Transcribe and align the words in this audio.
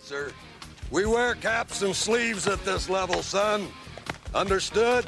Sir, 0.00 0.32
we 0.90 1.06
wear 1.06 1.34
caps 1.36 1.80
and 1.80 1.94
sleeves 1.94 2.46
at 2.46 2.62
this 2.64 2.90
level, 2.90 3.22
son. 3.22 3.68
Understood? 4.34 5.06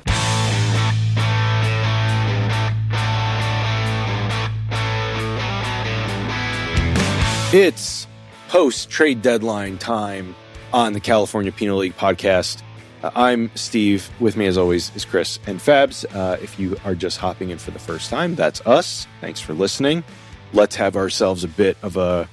It's 7.52 8.06
post 8.48 8.88
trade 8.88 9.23
deadline 9.23 9.77
time 9.77 10.34
on 10.73 10.92
the 10.92 11.00
California 11.00 11.53
Penal 11.53 11.78
League 11.78 11.97
podcast. 11.97 12.62
Uh, 13.03 13.11
I'm 13.14 13.50
Steve. 13.55 14.09
With 14.20 14.37
me, 14.37 14.47
as 14.47 14.56
always, 14.56 14.95
is 14.95 15.05
Chris 15.05 15.39
and 15.47 15.59
Fabs. 15.59 16.06
Uh, 16.14 16.39
if 16.41 16.59
you 16.59 16.77
are 16.84 16.95
just 16.95 17.19
hopping 17.19 17.50
in 17.50 17.59
for 17.59 17.73
the 17.73 17.78
first 17.78 18.09
time, 18.09 18.34
that's 18.34 18.64
us. 18.66 19.06
Thanks 19.20 19.41
for 19.41 19.53
listening. 19.53 20.05
Let's 20.53 20.77
have 20.77 20.97
ourselves 20.97 21.45
a 21.45 21.48
bit 21.48 21.77
of 21.83 21.97
a 21.97 22.28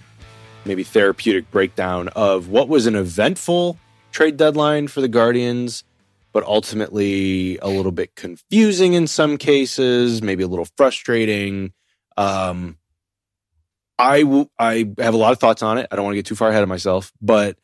maybe 0.66 0.84
therapeutic 0.84 1.50
breakdown 1.52 2.08
of 2.10 2.48
what 2.50 2.68
was 2.68 2.86
an 2.86 2.96
eventful 2.96 3.78
trade 4.12 4.38
deadline 4.38 4.88
for 4.88 5.02
the 5.02 5.08
Guardians, 5.08 5.84
but 6.32 6.44
ultimately 6.46 7.58
a 7.60 7.68
little 7.68 7.92
bit 7.92 8.16
confusing 8.16 8.94
in 8.94 9.08
some 9.08 9.38
cases, 9.38 10.22
maybe 10.22 10.44
a 10.44 10.48
little 10.48 10.68
frustrating. 10.78 11.74
Um, 12.18 12.78
I 14.00 14.22
w- 14.22 14.50
I 14.58 14.90
have 15.00 15.14
a 15.14 15.18
lot 15.18 15.32
of 15.34 15.40
thoughts 15.40 15.62
on 15.64 15.78
it. 15.78 15.88
I 15.92 15.96
don't 15.96 16.06
want 16.06 16.14
to 16.14 16.18
get 16.18 16.26
too 16.26 16.36
far 16.36 16.50
ahead 16.50 16.64
of 16.64 16.70
myself, 16.70 17.12
but 17.22 17.58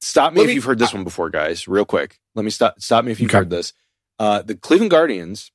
stop 0.00 0.32
me 0.32 0.40
Let 0.40 0.48
if 0.50 0.54
you've 0.54 0.64
heard 0.64 0.78
this 0.78 0.94
one 0.94 1.04
before, 1.04 1.28
guys. 1.30 1.68
Real 1.68 1.84
quick, 1.84 2.18
let 2.34 2.44
me 2.44 2.50
stop. 2.50 2.80
Stop 2.80 3.04
me 3.04 3.12
if 3.12 3.20
you've 3.20 3.30
Okay. 3.30 3.38
heard 3.38 3.50
this. 3.50 3.72
Uh, 4.18 4.42
the 4.42 4.54
Cleveland 4.54 4.90
Guardians 4.90 5.50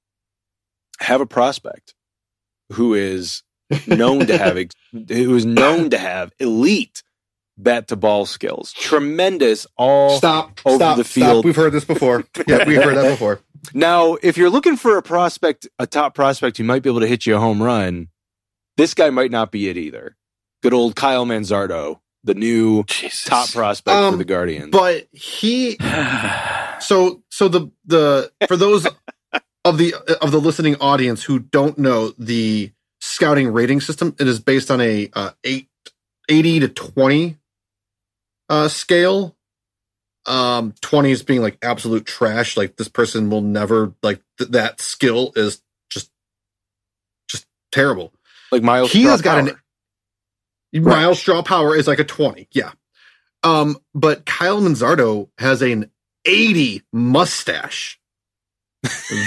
have 0.99 1.21
a 1.21 1.25
prospect 1.25 1.93
who 2.73 2.93
is 2.93 3.43
known 3.87 4.25
to 4.27 4.37
have 4.37 4.57
ex- 4.57 4.75
was 4.93 5.45
known 5.45 5.89
to 5.91 5.97
have 5.97 6.31
elite 6.39 7.01
bat 7.57 7.87
to 7.87 7.95
ball 7.95 8.25
skills, 8.25 8.73
tremendous 8.73 9.65
all 9.77 10.17
Stop. 10.17 10.59
over 10.65 10.75
stop. 10.77 10.97
the 10.97 11.03
Stop. 11.03 11.13
field. 11.13 11.45
We've 11.45 11.55
heard 11.55 11.71
this 11.73 11.85
before. 11.85 12.25
Yeah, 12.47 12.67
we've 12.67 12.81
heard 12.83 12.97
that 12.97 13.09
before. 13.11 13.39
Now, 13.73 14.15
if 14.21 14.37
you're 14.37 14.51
looking 14.51 14.77
for 14.77 14.95
a 14.95 15.01
prospect, 15.01 15.67
a 15.79 15.87
top 15.87 16.13
prospect 16.13 16.57
who 16.59 16.63
might 16.63 16.83
be 16.83 16.89
able 16.91 16.99
to 16.99 17.07
hit 17.07 17.25
you 17.25 17.35
a 17.35 17.39
home 17.39 17.63
run, 17.63 18.09
this 18.77 18.93
guy 18.93 19.09
might 19.09 19.31
not 19.31 19.51
be 19.51 19.69
it 19.69 19.75
either. 19.75 20.15
Good 20.61 20.71
old 20.71 20.95
Kyle 20.95 21.25
Manzardo, 21.25 21.99
the 22.23 22.35
new 22.35 22.83
top 23.25 23.51
prospect 23.51 23.95
for 23.97 24.03
Um, 24.03 24.17
the 24.19 24.23
Guardians. 24.25 24.69
But 24.71 25.07
he 25.11 25.77
so 26.79 27.23
so 27.31 27.47
the 27.47 27.71
the 27.85 28.31
for 28.47 28.55
those 28.55 28.85
of 29.63 29.77
the 29.79 29.95
of 30.21 30.29
the 30.31 30.39
listening 30.39 30.75
audience 30.79 31.23
who 31.23 31.39
don't 31.39 31.79
know 31.79 32.13
the 32.19 32.71
scouting 33.05 33.51
rating 33.53 33.81
system, 33.81 34.15
it 34.19 34.27
is 34.27 34.39
based 34.39 34.71
on 34.71 34.81
a 34.81 35.09
uh, 35.13 35.31
eight, 35.43 35.67
80 36.29 36.61
to 36.61 36.67
20 36.69 37.37
uh 38.49 38.67
scale. 38.67 39.35
Um 40.27 40.73
20 40.81 41.11
is 41.11 41.23
being 41.23 41.41
like 41.41 41.57
absolute 41.61 42.05
trash, 42.05 42.57
like 42.57 42.77
this 42.77 42.87
person 42.87 43.29
will 43.29 43.41
never 43.41 43.93
like 44.01 44.21
th- 44.39 44.51
that 44.51 44.81
skill 44.81 45.31
is 45.35 45.61
just 45.89 46.09
just 47.29 47.45
terrible. 47.71 48.11
like 48.51 48.63
Myles, 48.63 48.91
he 48.91 49.01
Straw 49.01 49.11
has 49.11 49.21
got 49.21 49.39
an 49.39 49.45
Power. 50.73 50.81
Myles 50.81 51.19
Straw 51.19 51.43
Power 51.43 51.75
is 51.75 51.87
like 51.87 51.99
a 51.99 52.03
20. 52.03 52.47
Yeah. 52.51 52.71
Um, 53.43 53.77
but 53.93 54.25
Kyle 54.25 54.59
Manzardo 54.59 55.29
has 55.37 55.61
an 55.61 55.91
80 56.25 56.81
mustache. 56.91 57.99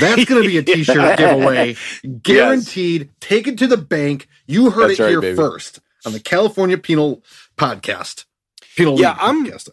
That's 0.01 0.25
going 0.25 0.43
to 0.43 0.49
be 0.49 0.59
a 0.59 0.63
t-shirt 0.65 0.97
Yeah. 0.97 1.17
giveaway. 1.17 1.77
Guaranteed. 2.23 3.11
Take 3.21 3.47
it 3.47 3.59
to 3.59 3.67
the 3.67 3.77
bank. 3.77 4.29
You 4.47 4.71
heard 4.71 4.91
That's 4.91 5.01
it 5.01 5.03
right, 5.03 5.09
here 5.11 5.21
baby. 5.21 5.37
first 5.37 5.81
on 6.07 6.13
the 6.13 6.21
California 6.21 6.79
Penal 6.79 7.23
Podcast. 7.57 8.25
Penal 8.77 8.99
Yeah, 9.01 9.11
League 9.11 9.19
I'm- 9.21 9.47
podcast. 9.47 9.69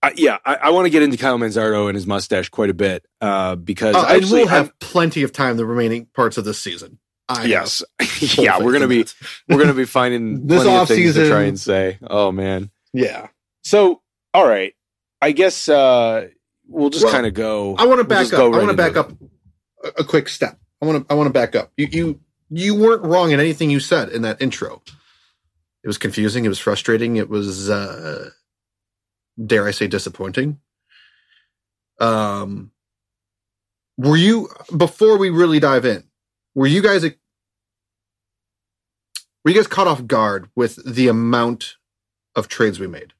I, 0.00 0.12
yeah, 0.16 0.38
I, 0.44 0.54
I 0.54 0.70
want 0.70 0.86
to 0.86 0.90
get 0.90 1.02
into 1.02 1.16
Kyle 1.16 1.38
Manzardo 1.38 1.88
and 1.88 1.96
his 1.96 2.06
mustache 2.06 2.48
quite 2.50 2.70
a 2.70 2.74
bit 2.74 3.04
uh, 3.20 3.56
because 3.56 3.96
Uh, 3.96 4.04
actually, 4.08 4.40
we'll 4.42 4.48
have 4.48 4.66
I'm- 4.66 4.74
plenty 4.78 5.24
of 5.24 5.32
time 5.32 5.56
the 5.56 5.66
remaining 5.66 6.06
parts 6.14 6.38
of 6.38 6.44
this 6.44 6.60
season. 6.60 7.00
I 7.28 7.44
yes, 7.44 7.82
yeah, 8.38 8.58
we're 8.58 8.72
gonna 8.72 8.86
be 8.88 9.04
we're 9.48 9.58
gonna 9.58 9.74
be 9.74 9.84
finding 9.84 10.46
This 10.46 10.62
plenty 10.62 10.78
of 10.78 10.88
things 10.88 11.14
to 11.14 11.28
try 11.28 11.42
and 11.42 11.58
say. 11.60 11.98
Oh 12.02 12.30
man, 12.32 12.70
Yeah. 12.94 13.26
so 13.64 14.00
all 14.32 14.46
right, 14.48 14.72
I 15.20 15.32
guess 15.32 15.68
uh, 15.68 16.28
we'll 16.68 16.90
just 16.90 17.04
Well, 17.04 17.12
kind 17.12 17.26
of 17.26 17.34
go. 17.34 17.76
I 17.76 17.86
want 17.86 18.00
to 18.00 18.04
we'll 18.04 18.24
back 18.24 18.32
up. 18.34 18.50
go 18.52 18.54
I 18.54 18.58
want 18.58 18.70
to 18.70 18.76
back 18.76 18.96
into 18.96 19.00
up 19.00 19.12
a, 19.84 19.88
a 20.02 20.04
quick 20.04 20.28
step. 20.28 20.58
I 20.82 20.86
want 20.86 21.08
to. 21.08 21.12
I 21.12 21.16
want 21.16 21.28
to 21.28 21.32
back 21.32 21.56
up. 21.56 21.72
You 21.76 21.88
you 21.90 22.20
you 22.50 22.74
weren't 22.74 23.02
wrong 23.04 23.32
in 23.32 23.40
anything 23.40 23.70
you 23.70 23.80
said 23.80 24.10
in 24.10 24.22
that 24.22 24.40
intro. 24.42 24.82
It 25.84 25.88
was 25.88 25.98
confusing. 25.98 26.44
It 26.44 26.48
was 26.48 26.58
frustrating. 26.58 27.16
It 27.16 27.28
was, 27.28 27.70
uh, 27.70 28.30
dare 29.44 29.66
I 29.66 29.70
say, 29.70 29.86
disappointing. 29.86 30.58
Um, 32.00 32.72
were 33.96 34.16
you 34.16 34.48
before 34.76 35.18
we 35.18 35.30
really 35.30 35.60
dive 35.60 35.84
in? 35.84 36.04
Were 36.54 36.66
you 36.66 36.82
guys 36.82 37.02
were 37.04 37.12
you 39.46 39.54
guys 39.54 39.66
caught 39.66 39.86
off 39.88 40.06
guard 40.06 40.50
with 40.56 40.78
the 40.84 41.08
amount 41.08 41.76
of 42.36 42.48
trades 42.48 42.78
we 42.80 42.86
made? 42.86 43.12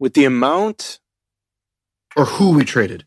With 0.00 0.14
the 0.14 0.24
amount. 0.24 0.98
or 2.16 2.24
who 2.24 2.50
we 2.56 2.64
traded. 2.64 3.06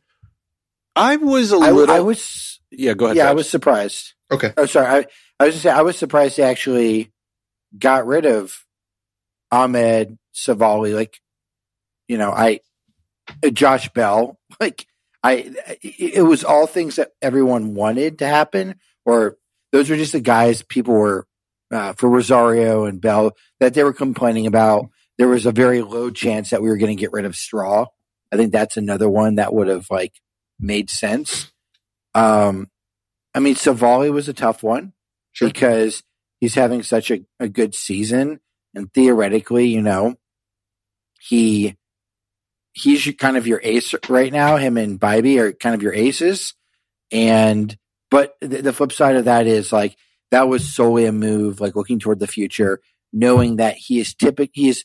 I 0.96 1.18
was 1.18 1.52
a 1.52 1.58
I, 1.58 1.72
little. 1.72 1.94
I 1.94 2.00
was 2.00 2.62
yeah, 2.72 2.94
go 2.94 3.06
ahead. 3.06 3.18
yeah, 3.18 3.30
I 3.30 3.34
was 3.34 3.50
surprised. 3.50 4.14
Okay. 4.31 4.54
Oh, 4.56 4.66
sorry. 4.66 4.88
I, 4.88 5.06
I 5.40 5.46
was 5.46 5.56
just 5.56 5.64
saying, 5.64 5.76
I 5.76 5.81
was 5.81 5.98
surprised 5.98 6.38
they 6.38 6.44
actually 6.44 7.12
got 7.78 8.06
rid 8.06 8.26
of 8.26 8.64
Ahmed 9.52 10.18
Civale. 10.34 10.94
Like, 10.94 11.20
you 12.08 12.18
know, 12.18 12.31
I 12.31 12.59
uh, 13.44 13.50
Josh 13.50 13.90
Bell. 13.90 14.40
Like, 14.60 14.86
I 15.24 15.52
it 15.81 16.18
it 16.18 16.22
was 16.22 16.44
all 16.44 16.68
things 16.68 16.98
that 16.98 17.14
everyone 17.24 17.74
wanted 17.74 18.20
to 18.20 18.28
happen, 18.28 18.75
or 19.04 19.38
those 19.72 19.90
were 19.90 19.96
just 19.98 20.12
the 20.12 20.20
guys 20.20 20.62
people 20.62 20.94
were 20.94 21.25
uh, 21.72 21.94
for 21.94 22.08
Rosario 22.08 22.86
and 22.86 23.02
Bell 23.02 23.36
that 23.60 23.74
they 23.74 23.84
were 23.84 23.94
complaining 23.94 24.46
about. 24.46 24.90
There 25.23 25.29
was 25.29 25.45
a 25.45 25.53
very 25.53 25.81
low 25.81 26.09
chance 26.09 26.50
that 26.50 26.61
we 26.61 26.67
were 26.67 26.75
going 26.75 26.94
to 26.94 27.00
get 27.00 27.13
rid 27.13 27.23
of 27.23 27.34
Straw. 27.34 27.85
I 28.29 28.35
think 28.35 28.51
that's 28.51 28.75
another 28.75 29.09
one 29.09 29.35
that 29.35 29.53
would 29.53 29.69
have 29.69 29.88
like 29.89 30.19
made 30.59 30.89
sense. 30.89 31.50
Um, 32.13 32.69
I 33.33 33.39
mean, 33.39 33.56
Civale 33.56 34.12
was 34.12 34.28
a 34.28 34.33
tough 34.33 34.63
one 34.63 34.91
Sure. 35.31 35.47
because 35.47 36.03
he's 36.41 36.56
having 36.56 36.83
such 36.83 37.09
a, 37.09 37.22
a 37.39 37.47
good 37.47 37.73
season, 37.73 38.41
and 38.75 38.94
theoretically, 38.94 39.67
you 39.67 39.81
know, 39.81 40.16
he 41.22 41.78
he's 42.73 43.09
kind 43.17 43.38
of 43.38 43.47
your 43.47 43.62
ace 43.63 43.95
right 44.09 44.33
now. 44.33 44.57
Him 44.57 44.75
and 44.75 45.00
Bibee 45.00 45.39
are 45.39 45.53
kind 45.53 45.73
of 45.73 45.81
your 45.81 45.94
aces, 45.94 46.53
and 47.13 47.78
but 48.12 48.35
the, 48.41 48.62
the 48.62 48.73
flip 48.73 48.91
side 48.91 49.16
of 49.16 49.23
that 49.23 49.47
is 49.47 49.72
like 49.72 49.95
that 50.31 50.50
was 50.50 50.67
solely 50.67 51.06
a 51.06 51.13
move, 51.13 51.62
like 51.62 51.78
looking 51.78 52.00
toward 52.00 52.19
the 52.19 52.28
future, 52.28 52.81
knowing 53.13 53.56
that 53.56 53.78
he 53.78 54.01
is 54.01 54.13
typical. 54.13 54.51
He's 54.53 54.83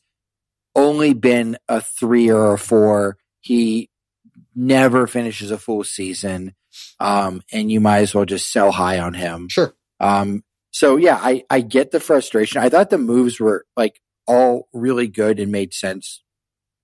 only 0.75 1.15
been 1.15 1.59
a 1.69 1.81
three 1.81 2.31
or 2.31 2.55
a 2.55 2.59
four. 2.59 3.17
He 3.41 3.91
never 4.55 5.07
finishes 5.07 5.51
a 5.51 5.59
full 5.59 5.85
season, 5.85 6.55
um, 7.01 7.43
and 7.53 7.71
you 7.71 7.81
might 7.81 8.01
as 8.01 8.15
well 8.15 8.25
just 8.25 8.53
sell 8.53 8.71
high 8.73 8.99
on 8.99 9.15
him. 9.15 9.49
Sure. 9.49 9.75
Um, 10.01 10.45
so 10.71 10.97
yeah, 10.97 11.19
I, 11.21 11.45
I 11.51 11.61
get 11.61 11.91
the 11.91 11.99
frustration. 11.99 12.61
I 12.61 12.69
thought 12.69 12.91
the 12.91 12.99
moves 12.99 13.41
were 13.41 13.67
like 13.77 14.01
all 14.29 14.69
really 14.73 15.09
good 15.09 15.41
and 15.41 15.51
made 15.51 15.75
sense 15.75 16.23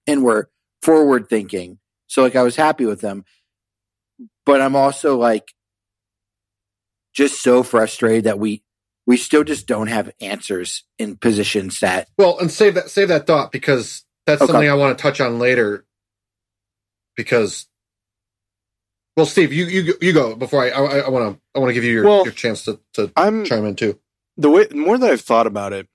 and 0.06 0.24
were 0.24 0.50
forward 0.82 1.28
thinking. 1.28 1.78
So 2.08 2.22
like 2.22 2.34
I 2.34 2.42
was 2.42 2.56
happy 2.56 2.86
with 2.86 3.00
them, 3.00 3.24
but 4.44 4.60
I'm 4.60 4.74
also 4.74 5.16
like 5.16 5.54
just 7.12 7.40
so 7.40 7.62
frustrated 7.62 8.24
that 8.24 8.40
we, 8.40 8.63
we 9.06 9.16
still 9.16 9.44
just 9.44 9.66
don't 9.66 9.88
have 9.88 10.12
answers 10.20 10.84
in 10.98 11.16
positions 11.16 11.80
that 11.80 12.08
Well, 12.18 12.38
and 12.38 12.50
save 12.50 12.74
that 12.76 12.90
save 12.90 13.08
that 13.08 13.26
thought 13.26 13.52
because 13.52 14.04
that's 14.26 14.42
Okay. 14.42 14.52
something 14.52 14.68
I 14.68 14.74
want 14.74 14.96
to 14.98 15.02
touch 15.02 15.20
on 15.20 15.38
later. 15.38 15.84
Because, 17.16 17.66
well, 19.16 19.26
Steve, 19.26 19.52
you 19.52 19.66
you 19.66 19.94
you 20.00 20.12
go 20.12 20.36
before 20.36 20.64
I 20.64 20.70
I 20.70 21.08
want 21.10 21.36
to 21.36 21.42
I 21.54 21.60
want 21.60 21.70
to 21.70 21.74
give 21.74 21.84
you 21.84 21.92
your, 21.92 22.04
Well, 22.06 22.24
your 22.24 22.32
chance 22.34 22.64
to 22.64 22.80
to 22.94 23.12
I'm 23.16 23.44
chime 23.44 23.66
in 23.66 23.76
too. 23.76 23.98
the 24.36 24.50
way 24.50 24.68
more 24.74 24.98
that 24.98 25.10
I've 25.10 25.20
thought 25.22 25.46
about 25.46 25.72
it, 25.72 25.88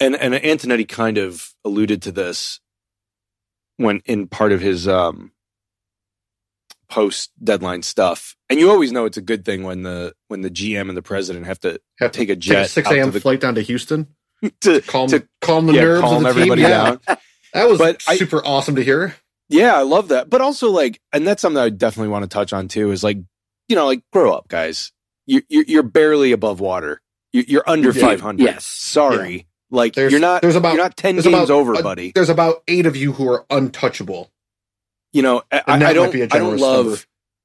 and 0.00 0.16
and 0.16 0.34
Antonetti 0.34 0.88
kind 0.88 1.18
of 1.18 1.54
alluded 1.64 2.02
to 2.02 2.12
this 2.12 2.60
when 3.78 4.02
in 4.06 4.28
part 4.28 4.52
of 4.52 4.60
his 4.62 4.88
um, 4.88 5.31
post 6.92 7.30
deadline 7.42 7.82
stuff. 7.82 8.36
And 8.50 8.60
you 8.60 8.70
always 8.70 8.92
know 8.92 9.06
it's 9.06 9.16
a 9.16 9.22
good 9.22 9.44
thing 9.46 9.62
when 9.62 9.82
the 9.82 10.14
when 10.28 10.42
the 10.42 10.50
GM 10.50 10.88
and 10.88 10.96
the 10.96 11.02
president 11.02 11.46
have 11.46 11.58
to 11.60 11.80
Have 12.00 12.12
take 12.12 12.28
a 12.28 12.34
Take 12.34 12.40
jet 12.40 12.66
a 12.66 12.68
six 12.68 12.90
a.m. 12.90 13.10
the- 13.10 13.20
flight 13.20 13.40
down 13.40 13.54
to 13.54 13.62
Houston 13.62 14.08
to, 14.60 14.80
calm 14.82 15.08
to 15.08 15.26
calm 15.40 15.66
the 15.66 15.72
yeah, 15.72 15.80
nerves 15.82 16.00
calm 16.02 16.16
of 16.16 16.22
the 16.22 16.28
everybody 16.28 16.62
team. 16.62 16.70
Yeah, 16.70 16.84
down. 16.84 17.00
that 17.54 17.68
was 17.68 17.78
But 17.78 18.02
I- 18.06 18.16
super 18.16 18.44
awesome 18.44 18.76
to 18.76 18.84
hear. 18.84 19.14
Yeah, 19.48 19.74
I 19.74 19.82
love 19.82 20.08
that. 20.08 20.28
But 20.30 20.40
also, 20.40 20.70
like, 20.70 21.00
and 21.12 21.26
that's 21.26 21.40
something 21.42 21.60
I 21.62 21.68
definitely 21.70 22.08
want 22.08 22.22
to 22.24 22.28
touch 22.28 22.52
on 22.52 22.68
too. 22.68 22.90
Is 22.90 23.02
like, 23.04 23.18
you 23.68 23.76
know, 23.76 23.86
like, 23.86 24.02
grow 24.12 24.32
up, 24.34 24.48
guys. 24.48 24.92
You, 25.26 25.42
you're 25.48 25.64
you're 25.66 25.82
barely 25.82 26.32
above 26.32 26.60
water. 26.60 27.00
You- 27.32 27.44
You're 27.48 27.64
under 27.66 27.92
500. 27.92 28.42
Yes. 28.42 28.64
Sorry, 28.66 29.46
like 29.70 29.94
There's- 29.94 30.10
you're 30.12 30.20
not. 30.20 30.42
there's 30.42 30.56
about- 30.56 30.74
you're 30.74 30.82
not 30.82 30.96
10 30.98 31.14
games 31.16 31.26
about 31.26 31.48
over, 31.50 31.72
a- 31.74 31.82
buddy. 31.82 32.12
There's 32.14 32.28
about 32.28 32.62
eight 32.68 32.84
of 32.86 32.96
you 32.96 33.12
who 33.12 33.28
are 33.30 33.46
untouchable. 33.50 34.30
You 35.12 35.22
know, 35.22 35.42
I, 35.52 35.62
I 35.66 35.92
don't. 35.92 36.12
be 36.12 36.22
a 36.22 36.24
I 36.24 36.38
don't 36.38 36.56
love. 36.58 36.86
number. 36.86 37.00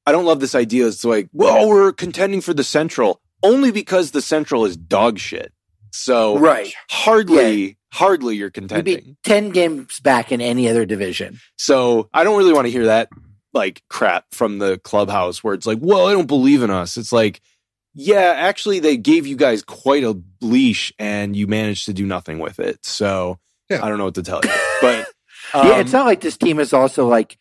I 0.06 0.12
don't 0.14 0.26
love 0.26 0.40
this 0.40 0.56
idea. 0.56 0.88
It's 0.88 1.04
like, 1.04 1.28
well, 1.34 1.68
we're 1.68 1.92
contending 1.92 2.40
for 2.42 2.54
the 2.54 2.64
Central 2.64 3.20
only 3.44 3.72
because 3.72 4.12
the 4.12 4.22
Central 4.22 4.66
is 4.66 4.78
dog 4.78 5.20
shit. 5.20 5.52
So 5.92 6.38
Right. 6.38 6.74
hardly, 6.90 7.78
hardly 7.92 8.36
you're 8.38 8.48
You'd 8.48 8.54
contending. 8.54 8.96
be 9.04 9.16
10 9.24 9.50
games 9.50 10.00
back 10.00 10.32
in 10.32 10.40
any 10.42 10.70
other 10.70 10.86
division. 10.86 11.40
So 11.58 12.10
I 12.14 12.24
don't 12.24 12.38
really 12.38 12.54
want 12.54 12.68
to 12.68 12.72
hear 12.72 12.86
that 12.86 13.10
like 13.54 13.82
crap 13.90 14.26
from 14.32 14.60
the 14.60 14.78
clubhouse 14.80 15.44
where 15.44 15.54
it's 15.54 15.66
like, 15.66 15.80
well, 15.82 16.08
I 16.08 16.14
don't 16.14 16.28
believe 16.28 16.62
in 16.64 16.70
us. 16.70 16.96
It's 16.98 17.12
like, 17.12 17.42
yeah, 17.94 18.34
actually, 18.38 18.80
they 18.80 18.96
gave 18.98 19.26
you 19.28 19.36
guys 19.36 19.64
quite 19.64 20.04
a 20.04 20.18
leash 20.42 20.94
and 21.00 21.36
you 21.36 21.48
managed 21.48 21.86
to 21.88 21.94
do 21.94 22.06
nothing 22.06 22.40
with 22.40 22.60
it. 22.60 22.86
So 22.86 23.40
Yeah. 23.70 23.84
I 23.84 23.90
don't 23.90 23.98
know 23.98 24.06
what 24.06 24.16
to 24.16 24.24
tell 24.24 24.40
you. 24.44 24.52
But 24.82 25.08
yeah, 25.54 25.62
um, 25.74 25.80
it's 25.82 25.92
not 25.94 26.06
like 26.06 26.22
this 26.22 26.38
team 26.38 26.60
is 26.60 26.72
also 26.74 27.08
like, 27.08 27.38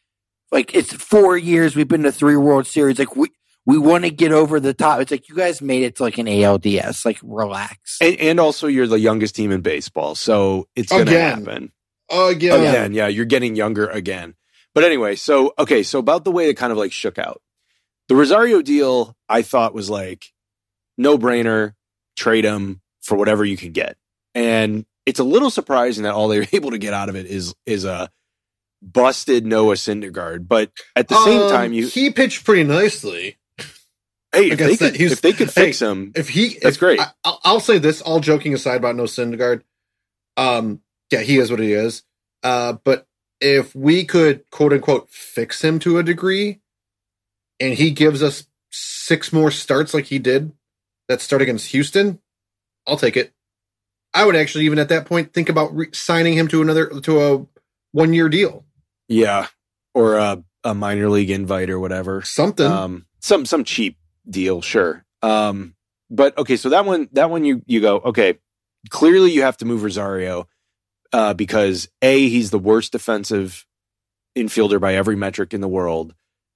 like 0.56 0.74
it's 0.74 0.92
four 0.92 1.36
years 1.36 1.76
we've 1.76 1.86
been 1.86 2.02
to 2.04 2.12
three 2.12 2.36
World 2.36 2.66
Series. 2.66 2.98
Like 2.98 3.14
we, 3.14 3.28
we 3.66 3.76
want 3.76 4.04
to 4.04 4.10
get 4.10 4.32
over 4.32 4.58
the 4.58 4.72
top. 4.72 5.00
It's 5.00 5.10
like 5.10 5.28
you 5.28 5.34
guys 5.36 5.60
made 5.60 5.82
it 5.82 5.96
to 5.96 6.02
like 6.02 6.16
an 6.16 6.26
ALDS. 6.26 7.04
Like 7.04 7.18
relax. 7.22 7.98
and, 8.00 8.16
and 8.16 8.40
also, 8.40 8.66
you're 8.66 8.86
the 8.86 8.98
youngest 8.98 9.36
team 9.36 9.52
in 9.52 9.60
baseball. 9.60 10.14
So 10.14 10.66
it's 10.74 10.90
going 10.90 11.06
to 11.06 11.12
Again. 11.12 11.44
happen. 11.44 11.72
Again, 12.10 12.60
again. 12.60 12.94
Yeah, 12.94 13.08
you're 13.08 13.24
getting 13.26 13.54
younger 13.54 13.86
again. 13.88 14.34
But 14.74 14.84
anyway, 14.84 15.16
so 15.16 15.52
okay, 15.58 15.82
so 15.82 15.98
about 15.98 16.24
the 16.24 16.30
way 16.30 16.48
it 16.48 16.54
kind 16.54 16.72
of 16.72 16.78
like 16.78 16.92
shook 16.92 17.18
out. 17.18 17.42
The 18.08 18.14
Rosario 18.14 18.62
deal 18.62 19.16
I 19.28 19.42
thought 19.42 19.74
was 19.74 19.90
like 19.90 20.32
no 20.96 21.18
brainer, 21.18 21.74
trade 22.16 22.44
him 22.44 22.80
for 23.02 23.18
whatever 23.18 23.44
you 23.44 23.56
can 23.56 23.72
get. 23.72 23.96
And 24.34 24.86
it's 25.04 25.20
a 25.20 25.24
little 25.24 25.50
surprising 25.50 26.04
that 26.04 26.14
all 26.14 26.28
they 26.28 26.38
were 26.38 26.46
able 26.52 26.70
to 26.70 26.78
get 26.78 26.94
out 26.94 27.08
of 27.08 27.16
it 27.16 27.26
is 27.26 27.54
is 27.66 27.84
a 27.84 28.08
busted 28.82 29.46
Noah 29.46 29.74
Syndergaard. 29.74 30.48
But 30.48 30.70
at 30.94 31.08
the 31.08 31.22
same 31.24 31.42
Um, 31.42 31.50
time, 31.50 31.72
you 31.72 31.86
he 31.86 32.10
pitched 32.10 32.44
pretty 32.44 32.64
nicely. 32.64 33.38
hey, 34.32 34.50
if 34.50 34.58
they 34.58 34.76
that 34.76 34.78
could 34.92 34.96
he's- 34.96 35.12
if 35.12 35.20
they 35.22 35.32
could 35.32 35.48
hey, 35.48 35.66
fix 35.66 35.80
him, 35.80 36.12
If 36.14 36.28
he, 36.28 36.58
That's 36.62 36.76
if- 36.76 36.80
great. 36.80 37.00
I, 37.00 37.10
I'll, 37.24 37.40
I'll 37.44 37.60
say 37.60 37.78
this. 37.78 38.00
All 38.02 38.20
joking 38.20 38.54
aside 38.54 38.76
about 38.76 38.96
Noah 38.96 39.06
Syndergaard, 39.06 39.62
um, 40.36 40.80
yeah, 41.10 41.20
he 41.20 41.38
is 41.38 41.50
what 41.50 41.60
he 41.60 41.72
is. 41.72 42.02
Uh, 42.42 42.74
but 42.84 43.06
if 43.40 43.74
we 43.74 44.04
could 44.04 44.48
quote 44.50 44.72
unquote 44.72 45.10
fix 45.10 45.62
him 45.62 45.78
to 45.80 45.98
a 45.98 46.02
degree, 46.02 46.60
and 47.60 47.74
he 47.74 47.90
gives 47.90 48.22
us 48.22 48.46
six 48.70 49.32
more 49.32 49.50
starts 49.50 49.94
like 49.94 50.06
he 50.06 50.18
did 50.18 50.52
that 51.08 51.20
start 51.20 51.40
against 51.42 51.68
Houston, 51.70 52.18
I'll 52.86 52.96
take 52.98 53.16
it. 53.16 53.32
I 54.12 54.24
would 54.24 54.36
actually 54.36 54.64
even 54.64 54.78
at 54.78 54.88
that 54.90 55.06
point 55.06 55.32
think 55.32 55.48
about 55.48 55.74
re- 55.74 55.88
signing 55.92 56.34
him 56.34 56.48
to 56.48 56.60
another 56.62 56.86
to 57.00 57.20
a 57.22 57.46
one 57.96 58.12
year 58.12 58.28
deal, 58.28 58.64
yeah, 59.08 59.46
or 59.94 60.16
a, 60.16 60.42
a 60.62 60.74
minor 60.74 61.08
league 61.08 61.30
invite 61.30 61.70
or 61.70 61.80
whatever. 61.80 62.22
something. 62.22 62.66
um 62.66 63.06
some 63.20 63.46
some 63.46 63.64
cheap 63.64 63.96
deal 64.28 64.60
sure. 64.60 65.04
Um 65.22 65.74
but 66.10 66.36
okay 66.38 66.56
so 66.56 66.68
that 66.68 66.84
one 66.84 67.08
that 67.12 67.30
one 67.30 67.44
you 67.44 67.62
you 67.66 67.80
go 67.80 67.96
okay 67.98 68.38
clearly 68.90 69.32
you 69.32 69.42
have 69.42 69.56
to 69.56 69.64
move 69.64 69.82
rosario 69.82 70.46
uh 71.12 71.34
because 71.34 71.88
a 72.02 72.28
he's 72.28 72.50
the 72.50 72.58
worst 72.60 72.92
defensive 72.92 73.66
infielder 74.36 74.80
by 74.80 74.94
every 74.94 75.16
metric 75.16 75.52
in 75.52 75.60
the 75.60 75.66
world 75.66 76.14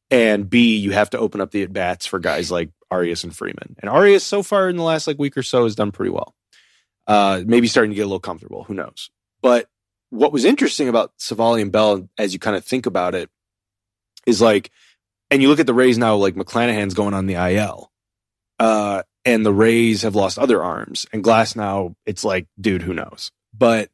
and 0.09 0.49
b 0.49 0.77
you 0.77 0.93
have 0.93 1.11
to 1.11 1.19
open 1.19 1.41
up 1.41 1.51
the 1.51 1.65
at 1.65 1.73
bats 1.73 2.07
for 2.07 2.21
guys 2.21 2.53
like 2.53 2.71
arias 2.93 3.25
and 3.25 3.35
freeman. 3.35 3.77
And 3.81 3.89
arias 3.89 4.25
so 4.25 4.43
far 4.43 4.69
in 4.69 4.77
the 4.77 4.83
last 4.83 5.07
like 5.07 5.19
week 5.19 5.37
or 5.37 5.43
so 5.43 5.65
has 5.65 5.75
done 5.75 5.91
pretty 5.91 6.11
well. 6.11 6.35
Uh 7.07 7.43
maybe 7.45 7.67
starting 7.67 7.91
to 7.91 7.97
get 7.97 8.03
a 8.03 8.07
little 8.07 8.21
comfortable. 8.21 8.65
Who 8.65 8.75
knows? 8.75 9.11
But 9.43 9.69
what 10.11 10.33
was 10.33 10.45
interesting 10.45 10.89
about 10.89 11.13
Civale 11.19 11.63
and 11.63 11.73
bell 11.73 12.09
as 12.19 12.33
you 12.33 12.39
kind 12.39 12.57
of 12.57 12.65
think 12.65 12.87
about 12.87 13.15
it 13.15 13.31
is 14.27 14.41
like 14.41 14.71
and 15.31 15.41
you 15.41 15.49
look 15.49 15.61
at 15.61 15.67
the 15.67 15.75
Rays 15.75 15.97
now, 15.97 16.17
like 16.17 16.35
McClanahan's 16.35 16.95
going 16.95 17.15
on 17.15 17.27
the 17.27 17.35
IL. 17.35 17.91
Uh, 18.59 19.03
and 19.25 19.47
the 19.47 19.53
Rays 19.53 20.03
have 20.03 20.15
lost 20.15 20.39
other 20.39 20.63
arms. 20.63 21.07
And 21.13 21.23
Glasnow, 21.23 21.95
it's 22.05 22.25
like, 22.25 22.47
dude, 22.61 22.83
who 22.83 22.93
knows? 22.93 23.31
But 23.57 23.91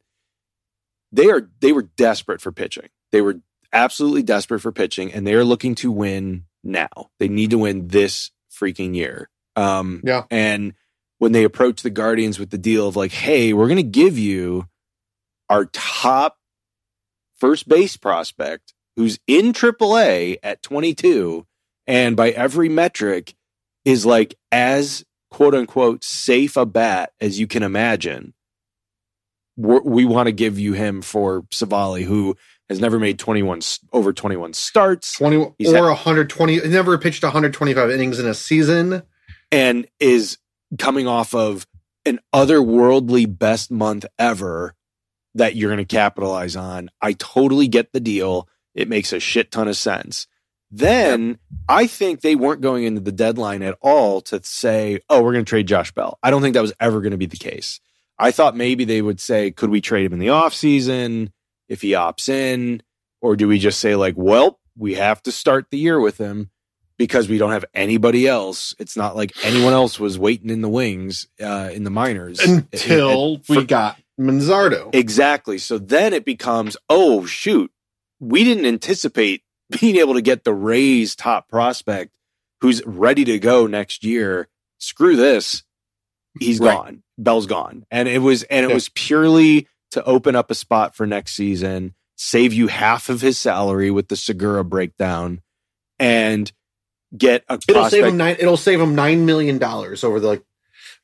they 1.11 1.29
are 1.29 1.49
they 1.61 1.71
were 1.71 1.83
desperate 1.83 2.41
for 2.41 2.51
pitching. 2.51 2.89
They 3.11 3.21
were 3.21 3.39
absolutely 3.71 4.23
desperate 4.23 4.59
for 4.59 4.71
pitching, 4.71 5.13
and 5.13 5.25
they 5.25 5.35
are 5.35 5.45
looking 5.45 5.75
to 5.75 5.91
win 5.91 6.45
now. 6.63 6.89
They 7.19 7.27
need 7.27 7.51
to 7.51 7.57
win 7.59 7.87
this 7.87 8.31
freaking 8.51 8.95
year. 8.95 9.29
Um, 9.55 10.01
Yeah. 10.03 10.23
And 10.29 10.73
when 11.19 11.31
they 11.31 11.43
approach 11.43 11.81
the 11.81 11.89
Guardians 11.89 12.39
with 12.39 12.49
the 12.49 12.57
deal 12.57 12.87
of 12.87 12.95
like, 12.95 13.11
hey, 13.11 13.53
we're 13.53 13.67
going 13.67 13.77
to 13.77 13.83
give 13.83 14.17
you 14.17 14.67
our 15.49 15.65
top 15.65 16.37
first 17.39 17.67
base 17.67 17.97
prospect 17.97 18.73
who's 18.95 19.19
in 19.27 19.53
AAA 19.53 20.37
at 20.43 20.61
22 20.63 21.45
and 21.85 22.15
by 22.17 22.31
every 22.31 22.67
metric 22.69 23.35
is 23.85 24.05
like 24.05 24.35
as 24.51 25.05
quote 25.31 25.53
unquote 25.53 26.03
safe 26.03 26.57
a 26.57 26.65
bat 26.65 27.11
as 27.21 27.39
you 27.39 27.47
can 27.47 27.63
imagine. 27.63 28.33
We're, 29.55 29.81
we 29.81 30.05
want 30.05 30.27
to 30.27 30.31
give 30.31 30.59
you 30.59 30.73
him 30.73 31.01
for 31.01 31.41
Civale, 31.51 32.03
who 32.03 32.35
has 32.69 32.79
never 32.79 32.99
made 32.99 33.17
21 33.17 33.57
s- 33.59 33.79
over 33.91 34.13
21 34.13 34.53
starts 34.53 35.13
Twenty 35.17 35.51
He's 35.57 35.69
or 35.71 35.75
had- 35.77 35.81
120. 35.83 36.59
Never 36.67 36.97
pitched 36.97 37.23
125 37.23 37.89
innings 37.89 38.19
in 38.19 38.27
a 38.27 38.33
season. 38.33 39.03
and 39.51 39.87
is 39.99 40.37
coming 40.77 41.07
off 41.07 41.33
of 41.33 41.65
an 42.05 42.19
otherworldly 42.35 43.25
best 43.39 43.71
month 43.71 44.05
ever 44.19 44.75
that 45.37 45.55
you're 45.55 45.69
going 45.69 45.77
to 45.77 45.85
capitalize 45.85 46.55
on. 46.55 46.89
I 47.01 47.13
totally 47.13 47.67
get 47.67 47.93
the 47.93 47.99
deal. 47.99 48.47
It 48.75 48.87
makes 48.89 49.13
a 49.13 49.19
shit 49.19 49.51
ton 49.51 49.67
of 49.67 49.75
sense. 49.77 50.27
Then 50.69 51.39
I 51.69 51.87
think 51.87 52.21
they 52.21 52.35
weren't 52.35 52.61
going 52.61 52.83
into 52.83 52.99
the 53.01 53.11
deadline 53.11 53.63
at 53.63 53.77
all 53.81 54.21
to 54.21 54.41
say, 54.43 54.99
oh, 55.09 55.23
we're 55.23 55.31
going 55.33 55.45
to 55.45 55.49
trade 55.49 55.67
Josh 55.67 55.91
Bell. 55.93 56.19
I 56.21 56.29
don't 56.29 56.41
think 56.41 56.55
that 56.55 56.61
was 56.61 56.73
ever 56.79 56.99
going 57.01 57.11
to 57.11 57.17
be 57.17 57.25
the 57.25 57.37
case. 57.37 57.79
I 58.19 58.31
thought 58.31 58.55
maybe 58.57 58.83
they 58.83 59.01
would 59.01 59.19
say, 59.19 59.51
could 59.51 59.69
we 59.69 59.79
trade 59.79 60.05
him 60.07 60.13
in 60.13 60.19
the 60.19 60.27
offseason 60.27 61.31
if 61.69 61.81
he 61.81 61.91
opts 61.91 62.27
in? 62.29 62.81
Or 63.21 63.35
do 63.35 63.47
we 63.47 63.59
just 63.59 63.79
say, 63.79 63.95
like, 63.95 64.15
well, 64.17 64.59
we 64.77 64.95
have 64.95 65.23
to 65.23 65.31
start 65.31 65.67
the 65.71 65.77
year 65.77 65.99
with 65.99 66.17
him 66.17 66.49
because 66.97 67.29
we 67.29 67.37
don't 67.37 67.51
have 67.51 67.65
anybody 67.73 68.27
else. 68.27 68.75
It's 68.79 68.97
not 68.97 69.15
like 69.15 69.31
anyone 69.43 69.73
else 69.73 69.99
was 69.99 70.19
waiting 70.19 70.49
in 70.49 70.61
the 70.61 70.69
wings 70.69 71.27
uh, 71.41 71.69
in 71.71 71.83
the 71.83 71.89
minors 71.91 72.39
until 72.39 73.35
And- 73.35 73.35
and 73.37 73.43
we 73.49 73.55
for- 73.55 73.63
got 73.63 73.97
Manzardo. 74.19 74.93
Exactly. 74.93 75.57
So 75.57 75.77
then 75.77 76.13
it 76.13 76.25
becomes, 76.25 76.75
oh 76.89 77.25
shoot, 77.25 77.71
we 78.19 78.43
didn't 78.43 78.65
anticipate 78.65 79.43
being 79.79 79.97
able 79.97 80.13
to 80.15 80.21
get 80.21 80.43
the 80.43 80.53
Rays 80.53 81.15
top 81.15 81.49
prospect 81.49 82.13
who's 82.61 82.81
ready 82.85 83.23
to 83.25 83.37
go 83.39 83.67
next 83.67 84.03
year. 84.03 84.47
Screw 84.79 85.15
this. 85.15 85.63
He's 86.39 86.59
Right. 86.59 86.73
gone. 86.73 87.03
Bell's 87.17 87.45
gone. 87.47 87.85
And 87.91 88.07
it 88.07 88.19
was 88.19 88.43
and 88.43 88.65
it 88.65 88.69
Yeah. 88.69 88.75
was 88.75 88.89
purely 88.89 89.67
to 89.91 90.03
open 90.03 90.35
up 90.35 90.51
a 90.51 90.55
spot 90.55 90.95
for 90.95 91.05
next 91.07 91.33
season, 91.33 91.93
save 92.15 92.53
you 92.53 92.67
half 92.67 93.09
of 93.09 93.21
his 93.21 93.37
salary 93.37 93.89
with 93.91 94.07
the 94.09 94.15
Segura 94.15 94.63
breakdown, 94.63 95.41
and 95.99 96.51
get 97.17 97.43
a 97.49 97.53
It'll 97.53 97.73
prospect. 97.81 97.91
save 97.91 98.05
him 98.05 98.17
nine. 98.17 98.35
It'll 98.39 98.57
save 98.57 98.81
him 98.81 98.93
nine 98.95 99.25
million 99.25 99.57
dollars 99.57 100.03
over 100.03 100.19
the 100.19 100.27
like 100.27 100.43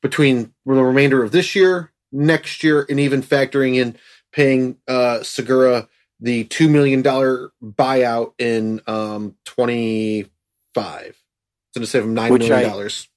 between 0.02 0.52
the 0.66 0.72
remainder 0.84 1.22
of 1.22 1.32
this 1.32 1.54
year, 1.56 1.92
next 2.14 2.62
year, 2.64 2.86
and 2.88 2.98
even 3.00 3.22
factoring 3.22 3.74
in 3.76 3.96
paying 4.32 4.76
uh 4.88 5.22
Segura 5.22 5.88
the 6.20 6.44
two 6.44 6.68
million 6.68 7.02
dollar 7.02 7.50
buyout 7.62 8.32
in 8.38 8.80
um 8.86 9.34
twenty 9.44 10.26
five. 10.74 11.08
It's 11.08 11.76
going 11.78 11.84
to 11.84 11.90
save 11.90 12.04
him 12.04 12.14
nine 12.14 12.32
Which 12.32 12.48
million 12.48 12.70
dollars. 12.70 13.08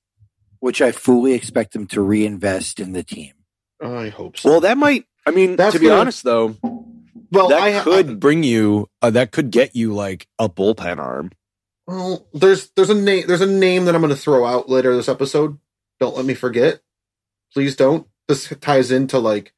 which 0.60 0.82
I 0.82 0.92
fully 0.92 1.34
expect 1.34 1.74
them 1.74 1.86
to 1.88 2.02
reinvest 2.02 2.80
in 2.80 2.94
the 2.94 3.04
team. 3.04 3.34
I 3.82 4.10
hope 4.10 4.38
so. 4.38 4.50
well, 4.50 4.62
that 4.62 4.78
might 4.78 5.06
I 5.26 5.32
mean, 5.32 5.56
That's 5.56 5.74
to 5.76 5.80
be 5.80 5.88
gonna- 5.88 6.02
honest 6.02 6.24
though, 6.24 6.56
well, 7.32 7.50
that 7.50 7.62
I 7.62 7.82
could 7.82 8.20
bring 8.20 8.44
you 8.44 8.90
uh, 9.02 9.12
that 9.12 9.32
could 9.32 9.52
get 9.52 9.76
you 9.76 9.94
like 9.94 10.28
a 10.40 10.50
bullpen 10.50 10.98
arm. 10.98 11.32
Well, 11.86 12.28
there's 12.34 12.70
there's 12.76 12.90
a 12.90 12.96
name 12.96 13.26
there's 13.28 13.42
a 13.42 13.46
name 13.46 13.86
that 13.86 13.96
I'm 13.96 14.02
going 14.02 14.14
to 14.14 14.20
throw 14.20 14.46
out 14.46 14.70
later 14.70 14.96
this 14.96 15.08
episode. 15.10 15.58
Don't 16.00 16.16
let 16.18 16.26
me 16.26 16.34
forget. 16.34 16.80
Please 17.54 17.76
don't. 17.76 18.08
This 18.28 18.54
ties 18.62 18.92
into 18.92 19.20
like 19.20 19.54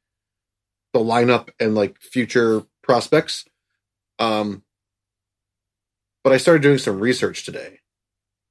the 0.93 0.99
lineup 0.99 1.49
and 1.59 1.75
like 1.75 1.99
future 2.01 2.63
prospects. 2.83 3.45
Um, 4.19 4.63
but 6.23 6.33
I 6.33 6.37
started 6.37 6.61
doing 6.61 6.77
some 6.77 6.99
research 6.99 7.45
today 7.45 7.79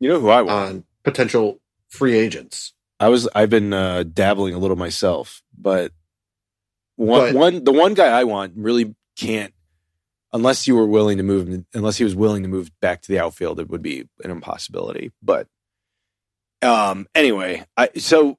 You 0.00 0.08
know 0.08 0.20
who 0.20 0.28
I 0.30 0.42
want? 0.42 0.50
on 0.68 0.84
potential 1.04 1.60
free 1.88 2.14
agents. 2.18 2.72
I 3.00 3.08
was 3.08 3.28
I've 3.34 3.50
been 3.50 3.72
uh, 3.72 4.02
dabbling 4.04 4.54
a 4.54 4.58
little 4.58 4.76
myself, 4.76 5.42
but 5.56 5.92
one 6.96 7.32
But- 7.32 7.34
one 7.34 7.64
the 7.64 7.72
one 7.72 7.94
guy 7.94 8.06
I 8.08 8.24
want 8.24 8.54
really 8.56 8.94
can't 9.16 9.52
unless 10.32 10.66
you 10.66 10.74
were 10.76 10.86
willing 10.86 11.16
to 11.18 11.22
move 11.22 11.64
unless 11.74 11.96
he 11.96 12.04
was 12.04 12.14
willing 12.14 12.42
to 12.42 12.48
move 12.48 12.70
back 12.80 13.02
to 13.02 13.08
the 13.12 13.18
outfield 13.18 13.58
it 13.60 13.68
would 13.70 13.82
be 13.82 14.08
an 14.24 14.30
impossibility. 14.30 15.12
But 15.22 15.46
um 16.62 17.06
anyway, 17.14 17.64
I 17.76 17.90
so 17.98 18.38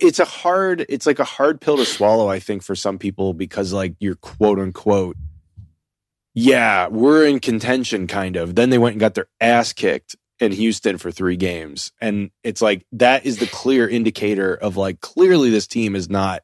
it's 0.00 0.18
a 0.18 0.24
hard 0.24 0.86
it's 0.88 1.06
like 1.06 1.18
a 1.18 1.24
hard 1.24 1.60
pill 1.60 1.76
to 1.76 1.84
swallow 1.84 2.28
I 2.28 2.38
think 2.38 2.62
for 2.62 2.74
some 2.74 2.98
people 2.98 3.34
because 3.34 3.72
like 3.72 3.94
you're 3.98 4.16
quote 4.16 4.58
unquote 4.58 5.16
yeah, 6.34 6.88
we're 6.88 7.26
in 7.26 7.38
contention 7.38 8.08
kind 8.08 8.36
of. 8.36 8.56
Then 8.56 8.70
they 8.70 8.78
went 8.78 8.94
and 8.94 9.00
got 9.00 9.14
their 9.14 9.28
ass 9.40 9.72
kicked 9.72 10.16
in 10.40 10.50
Houston 10.50 10.98
for 10.98 11.12
three 11.12 11.36
games. 11.36 11.92
And 12.00 12.30
it's 12.42 12.60
like 12.60 12.84
that 12.92 13.24
is 13.24 13.38
the 13.38 13.46
clear 13.46 13.88
indicator 13.88 14.52
of 14.54 14.76
like 14.76 15.00
clearly 15.00 15.50
this 15.50 15.68
team 15.68 15.94
is 15.94 16.10
not 16.10 16.42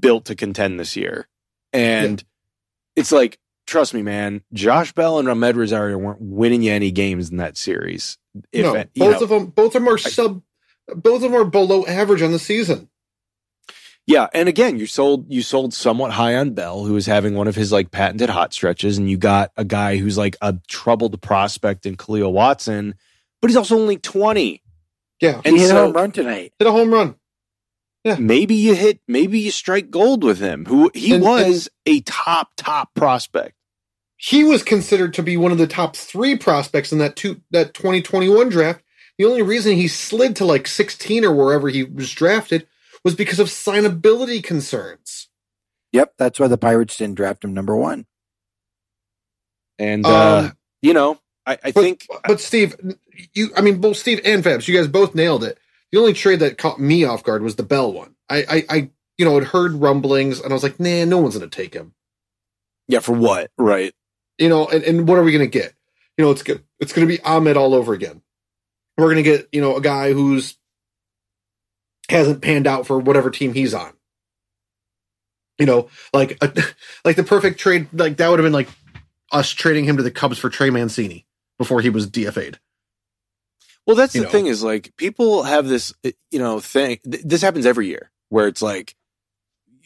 built 0.00 0.24
to 0.26 0.34
contend 0.34 0.80
this 0.80 0.96
year. 0.96 1.28
And 1.74 2.24
it's 2.96 3.12
like, 3.12 3.38
trust 3.66 3.92
me, 3.92 4.00
man, 4.00 4.42
Josh 4.54 4.92
Bell 4.92 5.18
and 5.18 5.28
Ahmed 5.28 5.56
Rosario 5.56 5.98
weren't 5.98 6.22
winning 6.22 6.62
you 6.62 6.72
any 6.72 6.90
games 6.90 7.30
in 7.30 7.36
that 7.36 7.58
series. 7.58 8.16
If 8.50 8.64
no, 8.64 8.72
both 8.72 9.20
know, 9.20 9.24
of 9.24 9.28
them, 9.28 9.46
both 9.46 9.74
of 9.74 9.84
them 9.84 9.88
are 9.88 9.98
sub, 9.98 10.42
both 10.94 11.16
of 11.22 11.30
them 11.30 11.34
are 11.34 11.44
below 11.44 11.84
average 11.86 12.22
on 12.22 12.32
the 12.32 12.38
season. 12.38 12.88
Yeah, 14.06 14.26
and 14.34 14.48
again, 14.48 14.78
you 14.78 14.86
sold 14.86 15.26
you 15.32 15.42
sold 15.42 15.72
somewhat 15.72 16.10
high 16.12 16.34
on 16.34 16.50
Bell, 16.54 16.84
who 16.84 16.94
was 16.94 17.06
having 17.06 17.34
one 17.34 17.46
of 17.46 17.54
his 17.54 17.70
like 17.70 17.92
patented 17.92 18.30
hot 18.30 18.52
stretches, 18.52 18.98
and 18.98 19.08
you 19.08 19.16
got 19.16 19.52
a 19.56 19.64
guy 19.64 19.96
who's 19.96 20.18
like 20.18 20.36
a 20.42 20.56
troubled 20.68 21.20
prospect 21.22 21.86
in 21.86 21.96
Kahlil 21.96 22.32
Watson, 22.32 22.96
but 23.40 23.48
he's 23.50 23.56
also 23.56 23.76
only 23.78 23.98
twenty. 23.98 24.60
Yeah, 25.20 25.40
And 25.44 25.54
he 25.54 25.62
hit 25.62 25.68
so- 25.70 25.76
a 25.76 25.84
home 25.86 25.92
run 25.92 26.10
tonight. 26.10 26.52
hit 26.58 26.66
a 26.66 26.72
home 26.72 26.92
run. 26.92 27.14
Yeah, 28.02 28.16
maybe 28.18 28.56
you 28.56 28.74
hit, 28.74 28.98
maybe 29.06 29.38
you 29.38 29.52
strike 29.52 29.88
gold 29.88 30.24
with 30.24 30.40
him. 30.40 30.64
Who 30.66 30.90
he 30.92 31.14
And- 31.14 31.22
was 31.22 31.68
a 31.86 32.00
top 32.00 32.48
top 32.56 32.92
prospect. 32.96 33.54
He 34.16 34.42
was 34.42 34.64
considered 34.64 35.14
to 35.14 35.22
be 35.22 35.36
one 35.36 35.52
of 35.52 35.58
the 35.58 35.68
top 35.68 35.94
three 35.94 36.36
prospects 36.36 36.90
in 36.92 36.98
that 36.98 37.14
two 37.14 37.40
that 37.52 37.72
2021 37.74 38.48
draft. 38.48 38.81
The 39.18 39.24
only 39.24 39.42
reason 39.42 39.76
he 39.76 39.88
slid 39.88 40.36
to 40.36 40.44
like 40.44 40.66
16 40.66 41.24
or 41.24 41.32
wherever 41.34 41.68
he 41.68 41.84
was 41.84 42.10
drafted 42.12 42.66
was 43.04 43.14
because 43.14 43.38
of 43.38 43.48
signability 43.48 44.42
concerns. 44.42 45.28
Yep, 45.92 46.14
that's 46.18 46.40
why 46.40 46.48
the 46.48 46.58
Pirates 46.58 46.96
didn't 46.96 47.16
draft 47.16 47.44
him 47.44 47.52
number 47.54 47.76
one. 47.76 48.06
And 49.78 50.06
uh, 50.06 50.38
Um, 50.38 50.56
you 50.80 50.94
know, 50.94 51.18
I, 51.46 51.58
I 51.64 51.72
But, 51.72 51.74
think 51.82 52.06
but 52.26 52.40
Steve, 52.40 52.76
you, 53.34 53.50
I 53.56 53.60
mean, 53.60 53.80
both 53.80 53.96
Steve 53.96 54.20
and 54.24 54.42
Fabs, 54.42 54.66
you 54.68 54.76
guys 54.76 54.88
both 54.88 55.14
nailed 55.14 55.44
it. 55.44 55.58
The 55.90 55.98
only 55.98 56.14
trade 56.14 56.40
that 56.40 56.56
caught 56.58 56.80
me 56.80 57.04
off 57.04 57.22
guard 57.24 57.42
was 57.42 57.56
the 57.56 57.62
Bell 57.62 57.92
one. 57.92 58.14
I, 58.30 58.44
I, 58.48 58.64
I 58.70 58.90
you 59.18 59.24
know, 59.26 59.34
had 59.34 59.48
heard 59.48 59.74
rumblings 59.74 60.40
and 60.40 60.52
I 60.52 60.54
was 60.54 60.62
like, 60.62 60.80
nah, 60.80 61.04
no 61.04 61.18
one's 61.18 61.36
going 61.36 61.48
to 61.48 61.54
take 61.54 61.74
him. 61.74 61.94
yeah, 62.88 63.00
for 63.00 63.12
what? 63.12 63.50
Right. 63.58 63.94
You 64.38 64.48
know, 64.48 64.66
and, 64.66 64.82
and 64.84 65.06
what 65.06 65.18
are 65.18 65.22
we 65.22 65.32
going 65.32 65.44
to 65.44 65.58
get? 65.58 65.74
You 66.16 66.24
know, 66.24 66.30
it's 66.30 66.42
good. 66.42 66.62
It's 66.80 66.92
going 66.92 67.06
to 67.06 67.12
be 67.14 67.20
Ahmed 67.22 67.56
all 67.56 67.74
over 67.74 67.92
again. 67.92 68.22
We're 68.98 69.06
going 69.06 69.16
to 69.16 69.22
get, 69.22 69.48
you 69.52 69.60
know, 69.60 69.76
a 69.76 69.80
guy 69.80 70.12
who's 70.12 70.56
hasn't 72.08 72.42
panned 72.42 72.66
out 72.66 72.86
for 72.86 72.98
whatever 72.98 73.30
team 73.30 73.54
he's 73.54 73.74
on. 73.74 73.92
You 75.58 75.66
know, 75.66 75.88
like 76.12 76.38
a, 76.42 76.52
like 77.04 77.16
the 77.16 77.24
perfect 77.24 77.58
trade, 77.60 77.88
like 77.92 78.16
that 78.18 78.28
would 78.28 78.38
have 78.38 78.44
been 78.44 78.52
like 78.52 78.68
us 79.30 79.50
trading 79.50 79.84
him 79.84 79.96
to 79.96 80.02
the 80.02 80.10
Cubs 80.10 80.38
for 80.38 80.50
Trey 80.50 80.70
Mancini 80.70 81.26
before 81.58 81.80
he 81.80 81.90
was 81.90 82.08
DFA'd. 82.10 82.58
Well, 83.86 83.96
that's 83.96 84.12
the 84.12 84.22
know. 84.22 84.28
thing 84.28 84.46
is 84.46 84.62
like 84.62 84.94
people 84.96 85.42
have 85.42 85.66
this, 85.66 85.92
you 86.30 86.38
know, 86.38 86.60
thing. 86.60 86.98
Th- 87.10 87.22
this 87.24 87.42
happens 87.42 87.66
every 87.66 87.88
year 87.88 88.10
where 88.28 88.46
it's 88.46 88.62
like 88.62 88.94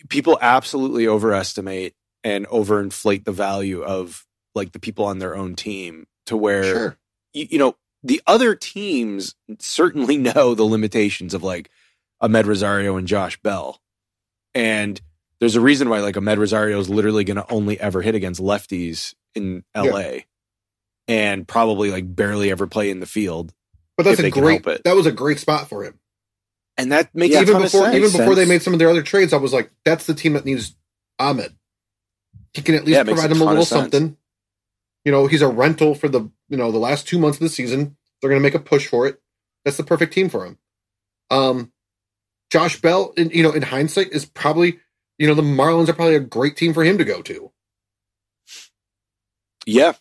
people 0.09 0.39
absolutely 0.41 1.07
overestimate 1.09 1.95
and 2.23 2.47
overinflate 2.49 3.25
the 3.25 3.33
value 3.33 3.83
of 3.83 4.27
like 4.55 4.73
the 4.73 4.79
people 4.79 5.05
on 5.07 5.19
their 5.19 5.37
own 5.37 5.55
team 5.55 6.07
to 6.27 6.37
where 6.37 6.65
Sure. 6.65 6.97
you, 7.33 7.47
you 7.51 7.59
know 7.59 7.77
the 8.07 8.23
other 8.27 8.55
teams 8.55 9.35
certainly 9.59 10.17
know 10.19 10.55
the 10.55 10.65
limitations 10.65 11.35
of 11.35 11.43
like 11.43 11.71
Ahmed 12.21 12.47
Rosario 12.47 12.97
and 12.97 13.07
Josh 13.07 13.41
Bell, 13.43 13.81
and 14.55 15.01
there's 15.41 15.57
a 15.57 15.61
reason 15.61 15.89
why 15.89 16.01
like 16.01 16.17
Ahmed 16.17 16.39
Rosario 16.39 16.79
is 16.79 16.89
literally 16.89 17.25
going 17.25 17.37
to 17.37 17.51
only 17.53 17.79
ever 17.79 18.03
hit 18.03 18.15
against 18.15 18.41
lefties 18.41 19.15
in 19.35 19.65
LA, 19.77 20.21
and 21.09 21.47
probably 21.47 21.91
like 21.91 22.15
barely 22.15 22.51
ever 22.51 22.67
play 22.67 22.91
in 22.91 23.01
the 23.01 23.07
field. 23.07 23.53
But 23.97 24.05
that's 24.05 24.21
a 24.21 24.31
great. 24.31 24.65
That 24.65 24.97
was 24.97 25.07
a 25.07 25.13
great 25.13 25.39
spot 25.39 25.69
for 25.69 25.85
him. 25.85 25.99
And 26.79 26.93
that 26.93 27.15
makes 27.15 27.35
Yeah, 27.35 27.41
even 27.41 27.59
before, 27.59 27.89
even 27.89 28.13
before 28.13 28.35
they 28.35 28.45
made 28.45 28.63
some 28.63 28.75
of 28.75 28.79
their 28.79 28.91
other 28.91 29.03
trades, 29.03 29.33
I 29.33 29.39
was 29.39 29.53
like, 29.53 29.71
"That's 29.85 30.07
the 30.07 30.15
team 30.15 30.35
that 30.35 30.45
needs 30.45 30.77
Ahmed. 31.19 31.55
He 32.53 32.63
can 32.63 32.75
at 32.75 32.85
least 32.85 32.97
Yeah, 32.97 33.05
provide 33.05 33.31
him 33.31 33.41
a 33.41 33.45
little 33.45 33.65
something. 33.65 34.17
You 35.05 35.13
know, 35.13 35.27
he's 35.27 35.43
a 35.43 35.49
rental 35.49 35.95
for 35.95 36.09
the 36.09 36.31
you 36.49 36.57
know 36.57 36.71
the 36.71 36.79
last 36.79 37.09
two 37.09 37.19
months 37.19 37.39
of 37.39 37.43
the 37.43 37.49
season. 37.49 37.96
They're 38.21 38.31
going 38.31 38.41
to 38.41 38.47
make 38.47 38.55
a 38.55 38.59
push 38.59 38.87
for 38.87 39.07
it. 39.07 39.21
That's 39.65 39.77
the 39.77 39.83
perfect 39.85 40.13
team 40.13 40.29
for 40.29 40.45
him. 40.47 40.59
Um, 41.31 41.73
Josh 42.51 42.81
Bell, 42.81 43.13
in, 43.17 43.31
you 43.31 43.43
know, 43.43 43.53
in 43.53 43.63
hindsight, 43.63 44.13
is 44.13 44.25
probably 44.25 44.79
you 45.19 45.27
know 45.27 45.35
the 45.35 45.43
Marlins 45.43 45.89
are 45.89 45.93
probably 45.95 46.15
a 46.15 46.21
great 46.21 46.57
team 46.57 46.73
for 46.75 46.85
him 46.85 46.99
to 46.99 47.05
go 47.05 47.23
to. 47.23 47.51
yeah, 49.67 49.93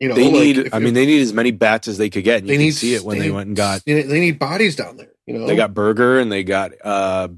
You 0.00 0.08
know, 0.08 0.14
they 0.14 0.24
like, 0.24 0.32
need. 0.32 0.68
I 0.72 0.78
mean, 0.78 0.94
they 0.94 1.06
need 1.06 1.22
as 1.22 1.32
many 1.32 1.50
bats 1.50 1.88
as 1.88 1.98
they 1.98 2.10
could 2.10 2.24
get. 2.24 2.38
And 2.40 2.46
you 2.46 2.52
they 2.52 2.56
can 2.58 2.64
need 2.66 2.70
see 2.74 2.94
it 2.94 3.02
when 3.02 3.18
they, 3.18 3.30
went 3.30 3.48
and 3.48 3.56
got. 3.56 3.82
They, 3.84 4.02
they 4.02 4.20
need 4.20 4.38
bodies 4.38 4.76
down 4.76 4.96
there. 4.96 5.10
You 5.26 5.34
know, 5.38 5.46
They 5.46 5.56
got 5.56 5.74
Burger 5.74 6.18
and 6.20 6.30
they 6.30 6.44
got 6.44 6.72
uh, 6.84 7.28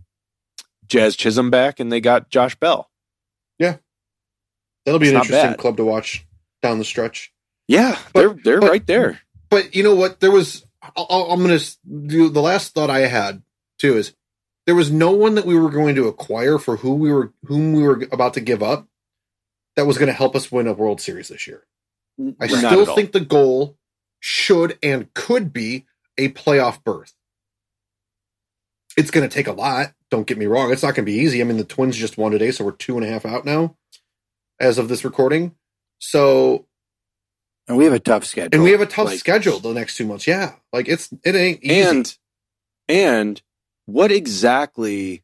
Jazz 0.87 1.17
Chisholm 1.17 1.51
back, 1.51 1.81
and 1.81 1.91
they 1.91 2.01
got 2.01 2.29
Josh 2.31 2.55
Bell. 2.57 2.91
Yeah, 3.59 3.77
that'll 4.85 4.99
be 5.01 5.07
it's 5.09 5.13
an 5.15 5.21
interesting 5.23 5.51
bad. 5.53 5.59
club 5.59 5.77
to 5.79 5.85
watch 5.85 6.27
down 6.63 6.79
the 6.79 6.85
stretch. 6.85 7.33
Yeah, 7.69 7.99
But- 8.13 8.21
they're 8.21 8.37
they're 8.45 8.61
but- 8.61 8.71
right 8.71 8.87
there. 8.87 9.21
But 9.51 9.75
you 9.75 9.83
know 9.83 9.95
what? 9.95 10.21
There 10.21 10.31
was. 10.31 10.65
I'll, 10.97 11.07
I'll- 11.11 11.31
I'm 11.33 11.43
going 11.43 11.59
to 11.59 11.77
do 12.07 12.31
the 12.31 12.41
last 12.41 12.73
thought 12.75 12.91
I 12.91 13.01
had 13.01 13.43
too 13.79 13.97
is 13.97 14.15
there 14.67 14.75
was 14.75 14.91
no 14.91 15.11
one 15.11 15.35
that 15.35 15.47
we 15.47 15.59
were 15.59 15.71
going 15.71 15.95
to 15.97 16.09
acquire 16.09 16.59
for 16.59 16.77
who 16.77 16.95
we 16.95 17.13
were 17.13 17.33
whom 17.45 17.73
we 17.73 17.83
were 17.83 18.03
about 18.13 18.35
to 18.35 18.41
give 18.41 18.63
up 18.63 18.87
that 19.77 19.87
was 19.87 19.99
going 19.99 20.07
to 20.09 20.13
help 20.13 20.35
us 20.37 20.51
win 20.51 20.67
a 20.67 20.73
World 20.73 21.01
Series 21.01 21.29
this 21.29 21.47
year. 21.47 21.65
I 22.41 22.47
Not 22.47 22.73
still 22.73 22.85
think 22.95 23.13
the 23.13 23.21
goal 23.21 23.77
should 24.21 24.79
and 24.83 25.13
could 25.15 25.53
be 25.53 25.87
a 26.19 26.29
playoff 26.29 26.83
berth. 26.85 27.15
It's 28.97 29.11
going 29.11 29.29
to 29.29 29.33
take 29.35 29.47
a 29.47 29.53
lot. 29.53 29.93
Don't 30.11 30.27
get 30.27 30.37
me 30.39 30.47
wrong. 30.47 30.73
It's 30.73 30.83
not 30.83 30.95
going 30.95 31.07
to 31.07 31.13
be 31.13 31.19
easy. 31.19 31.41
I 31.41 31.45
mean, 31.45 31.57
the 31.57 31.65
Twins 31.65 31.97
just 31.97 32.19
won 32.19 32.33
today, 32.33 32.51
so 32.51 32.65
we're 32.65 32.73
two 32.73 32.97
and 32.97 33.07
a 33.07 33.09
half 33.09 33.25
out 33.25 33.45
now 33.45 33.77
as 34.59 34.79
of 34.79 34.89
this 34.89 35.05
recording. 35.05 35.55
So 35.99 36.67
And 37.69 37.77
we 37.77 37.85
have 37.85 37.93
a 37.93 37.99
tough 38.01 38.25
schedule. 38.25 38.51
and 38.53 38.63
we 38.65 38.73
have 38.73 38.81
a 38.81 38.87
tough 38.87 39.07
Like- 39.07 39.19
schedule 39.19 39.61
the 39.61 39.73
next 39.73 39.97
two 39.97 40.07
months. 40.07 40.27
Yeah, 40.27 40.55
like 40.73 40.89
it's 40.89 41.09
it 41.25 41.35
ain't 41.37 41.63
easy. 41.63 41.81
and 41.81 42.17
and 42.89 43.43
what 43.87 44.11
exactly 44.13 45.23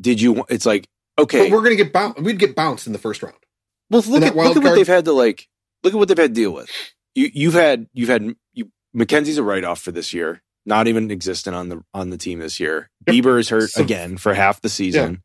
did 0.00 0.20
you? 0.20 0.32
want? 0.32 0.50
It's 0.50 0.66
like 0.66 0.88
okay, 1.18 1.48
but 1.48 1.50
we're 1.54 1.62
gonna 1.62 1.76
get 1.76 1.92
bounced. 1.92 2.20
We'd 2.20 2.38
get 2.38 2.56
bounced 2.56 2.86
in 2.86 2.92
the 2.92 2.98
first 2.98 3.22
round. 3.22 3.36
well 3.90 4.02
look 4.06 4.22
at 4.22 4.34
look 4.34 4.56
at 4.56 4.62
what 4.62 4.74
they've 4.74 4.86
had 4.86 5.04
to 5.04 5.12
like. 5.12 5.48
Look 5.84 5.92
at 5.94 5.96
what 5.96 6.08
they've 6.08 6.18
had 6.18 6.34
to 6.34 6.40
deal 6.40 6.50
with. 6.52 6.70
You 7.14 7.30
you've 7.32 7.54
had 7.54 7.86
you've 7.92 8.08
had 8.08 8.34
you 8.52 8.70
McKenzie's 8.96 9.38
a 9.38 9.42
write 9.42 9.64
off 9.64 9.80
for 9.80 9.92
this 9.92 10.12
year. 10.12 10.42
Not 10.66 10.88
even 10.88 11.10
existent 11.10 11.54
on 11.54 11.68
the 11.68 11.84
on 11.92 12.10
the 12.10 12.16
team 12.16 12.38
this 12.40 12.58
year. 12.58 12.90
Yep. 13.06 13.14
Bieber 13.14 13.38
is 13.38 13.48
hurt 13.50 13.70
So- 13.70 13.82
again 13.82 14.16
for 14.16 14.34
half 14.34 14.60
the 14.60 14.68
season. 14.68 15.22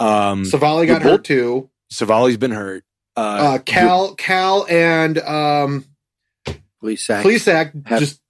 Um, 0.00 0.44
Civale 0.44 0.86
got 0.86 1.02
hurt 1.02 1.24
too. 1.24 1.68
Civale's 1.92 2.38
been 2.38 2.52
hurt. 2.52 2.82
Uh, 3.16 3.20
Uh, 3.20 3.58
Cal, 3.58 4.14
Cal, 4.14 4.66
and 4.68 5.18
um, 5.18 5.84
Plesac. 6.82 7.22
Plesac 7.22 7.86
Have- 7.86 8.00
just 8.00 8.20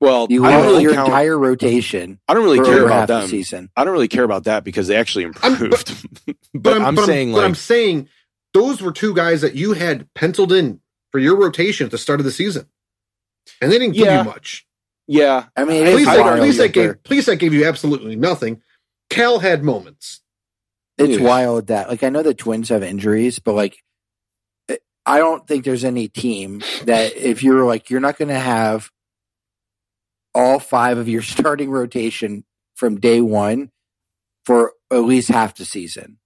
well, 0.00 0.26
You 0.28 0.44
I 0.44 0.52
don't 0.52 0.66
really 0.66 0.82
your 0.82 0.92
count- 0.92 1.08
entire 1.08 1.38
rotation 1.38 2.20
I 2.28 2.34
don't 2.34 2.44
really 2.44 2.60
care 2.64 2.84
about 2.84 2.92
half 3.00 3.08
the 3.08 3.20
them. 3.20 3.28
season. 3.28 3.70
I 3.76 3.82
don't 3.84 3.94
really 3.94 4.08
care 4.08 4.24
about 4.24 4.44
that 4.44 4.62
because 4.62 4.86
they 4.88 4.96
actually 4.96 5.24
I'm- 5.24 5.52
improved. 5.52 6.06
but, 6.26 6.36
But, 6.54 6.82
I'm, 6.82 6.94
but 6.94 7.06
saying 7.06 7.32
but 7.32 7.38
like 7.38 7.46
I'm 7.46 7.54
saying 7.54 8.08
those 8.52 8.80
were 8.82 8.92
two 8.92 9.14
guys 9.14 9.40
that 9.40 9.54
you 9.54 9.72
had 9.72 10.12
penciled 10.14 10.52
in 10.52 10.80
for 11.12 11.18
your 11.18 11.36
rotation 11.36 11.86
at 11.86 11.90
the 11.90 11.98
start 11.98 12.20
of 12.20 12.24
the 12.24 12.32
season, 12.32 12.66
and 13.60 13.72
they 13.72 13.78
didn't 13.78 13.94
give 13.94 14.06
Yeah. 14.06 14.18
you 14.18 14.24
much. 14.24 14.66
yeah, 15.06 15.44
I 15.56 15.64
mean, 15.64 15.86
it 15.86 15.88
is 15.94 16.06
Plesac, 16.06 16.20
wild. 16.20 16.40
Plesac 16.40 16.72
gave 16.72 16.74
they're- 16.74 16.94
Plesac 17.04 17.38
gave 17.38 17.54
you 17.54 17.64
absolutely 17.66 18.16
nothing. 18.16 18.60
Cal 19.08 19.38
had 19.38 19.62
moments. 19.64 20.20
It's 20.98 21.18
Yeah. 21.20 21.28
wild 21.28 21.66
that, 21.68 21.88
like, 21.88 22.02
I 22.02 22.08
know 22.08 22.22
the 22.22 22.34
Twins 22.34 22.70
have 22.70 22.82
injuries, 22.82 23.38
but 23.38 23.54
like, 23.54 23.76
I 25.04 25.18
don't 25.18 25.46
think 25.46 25.64
there's 25.64 25.84
any 25.84 26.08
team 26.08 26.62
that 26.84 27.16
if 27.16 27.42
you're 27.42 27.64
like, 27.64 27.90
you're 27.90 28.00
not 28.00 28.18
going 28.18 28.28
to 28.30 28.38
have 28.38 28.90
all 30.34 30.58
five 30.58 30.98
of 30.98 31.08
your 31.08 31.22
starting 31.34 31.70
rotation 31.70 32.44
from 32.74 32.98
day 33.00 33.20
one, 33.20 33.70
for 34.44 34.72
at 34.90 35.04
least 35.04 35.28
half 35.28 35.56
the 35.56 35.64
season. 35.64 36.18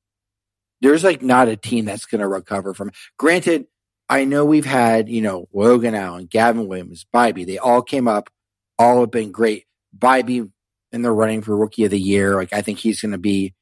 There's 0.81 1.05
like 1.05 1.21
not 1.23 1.49
a 1.49 1.57
team 1.57 1.85
that's 1.85 2.07
going 2.07 2.21
to 2.23 2.29
recover 2.29 2.73
from. 2.75 2.91
Granted, 3.19 3.67
I 4.09 4.25
know 4.25 4.45
we've 4.47 4.65
had 4.65 5.09
you 5.11 5.21
know 5.21 5.47
Logan 5.53 5.95
Allen, 5.95 6.27
Gavin 6.27 6.67
Williams, 6.67 7.05
Bibee. 7.15 7.47
They 7.47 7.59
all 7.59 7.83
came 7.83 8.09
up, 8.09 8.31
all 8.79 9.01
have 9.01 9.11
been 9.11 9.31
great. 9.31 9.67
Bibee 9.97 10.51
in 10.93 11.03
the 11.03 11.13
running 11.13 11.43
for 11.43 11.55
Rookie 11.57 11.85
of 11.85 11.91
the 11.91 12.01
Year. 12.01 12.35
Like 12.35 12.53
I 12.55 12.63
think 12.63 12.79
he's 12.79 13.01
going 13.03 13.13
to 13.13 13.19
be. 13.19 13.55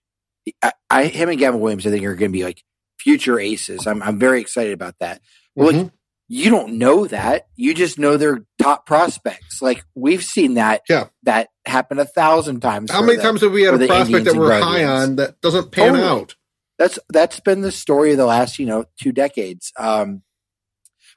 I, 0.63 0.73
I, 0.91 1.05
him 1.07 1.29
and 1.29 1.39
Gavin 1.39 1.61
Williams, 1.61 1.87
I 1.87 1.91
think 1.91 2.05
are 2.05 2.15
going 2.15 2.31
to 2.33 2.37
be 2.39 2.45
like 2.45 2.63
future 2.99 3.39
aces. 3.39 3.87
I'm 3.87 4.03
I'm 4.03 4.19
very 4.19 4.41
excited 4.41 4.73
about 4.73 4.95
that. 5.01 5.21
Well, 5.55 5.73
Mhm. 5.73 5.83
like 5.85 5.93
you 6.31 6.51
don't 6.51 6.75
know 6.75 7.07
that. 7.07 7.47
You 7.57 7.73
just 7.73 7.99
know 7.99 8.17
they're 8.19 8.45
top 8.61 8.85
prospects. 8.87 9.63
Like 9.63 9.85
we've 9.95 10.23
seen 10.23 10.55
that. 10.55 10.83
Yeah. 10.89 11.07
That 11.23 11.49
happen 11.65 11.99
a 11.99 12.05
thousand 12.05 12.61
times. 12.61 12.91
How 12.91 13.01
many 13.01 13.17
them. 13.17 13.25
times 13.25 13.41
have 13.41 13.53
we 13.53 13.63
had 13.63 13.75
a 13.81 13.87
prospect 13.87 14.09
Indians 14.11 14.25
that 14.27 14.37
we're 14.37 14.61
high 14.61 14.85
on 14.85 15.17
that 15.17 15.41
doesn't 15.41 15.71
pan 15.73 15.95
Totally. 15.95 16.07
out? 16.09 16.35
That's 16.79 16.99
that's 17.09 17.41
been 17.41 17.63
the 17.63 17.73
story 17.73 18.11
of 18.13 18.19
the 18.19 18.27
last, 18.27 18.59
you 18.59 18.67
know, 18.67 18.85
two 19.01 19.11
decades. 19.13 19.73
Um, 19.79 20.23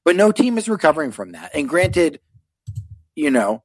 but 0.05 0.15
no 0.15 0.31
team 0.31 0.57
is 0.57 0.69
recovering 0.69 1.11
from 1.11 1.33
that. 1.33 1.51
And 1.53 1.67
granted, 1.69 2.19
you 3.15 3.29
know, 3.31 3.63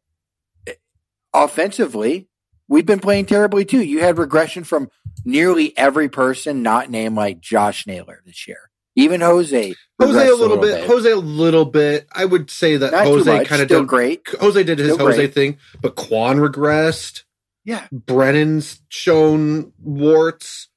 offensively, 1.33 2.29
we've 2.69 2.87
been 2.87 3.01
playing 3.01 3.27
terribly 3.27 3.65
too. 3.65 3.83
You 3.83 4.01
had 4.01 4.19
regression 4.19 4.65
from 4.65 4.91
nearly 5.25 5.77
every 5.77 6.09
person 6.09 6.63
not 6.63 6.91
named 6.91 7.17
like 7.17 7.41
Josh 7.41 7.87
Naylor 7.87 8.23
this 8.25 8.47
year. 8.47 8.71
Even 8.99 9.21
Jose. 9.21 9.75
Jose 10.01 10.19
regressed 10.19 10.33
a 10.33 10.35
little 10.35 10.57
bit. 10.57 10.87
Jose 10.87 11.11
a 11.11 11.17
little 11.17 11.65
bit. 11.67 12.07
I 12.13 12.25
would 12.25 12.51
say 12.51 12.79
that 12.79 12.93
Not 12.93 13.07
Jose 13.07 13.45
kind 13.45 13.61
of 13.63 13.69
did. 13.69 13.87
great. 13.87 14.23
Jose 14.41 14.63
did 14.63 14.79
his 14.79 14.95
Still 14.95 15.07
Jose 15.07 15.19
great. 15.19 15.35
thing, 15.35 15.59
but 15.83 15.97
Kwan 15.97 16.39
regressed. 16.39 17.25
Yeah. 17.65 17.87
Brennan's 17.93 18.81
shown 18.89 19.73
warts. 19.79 20.69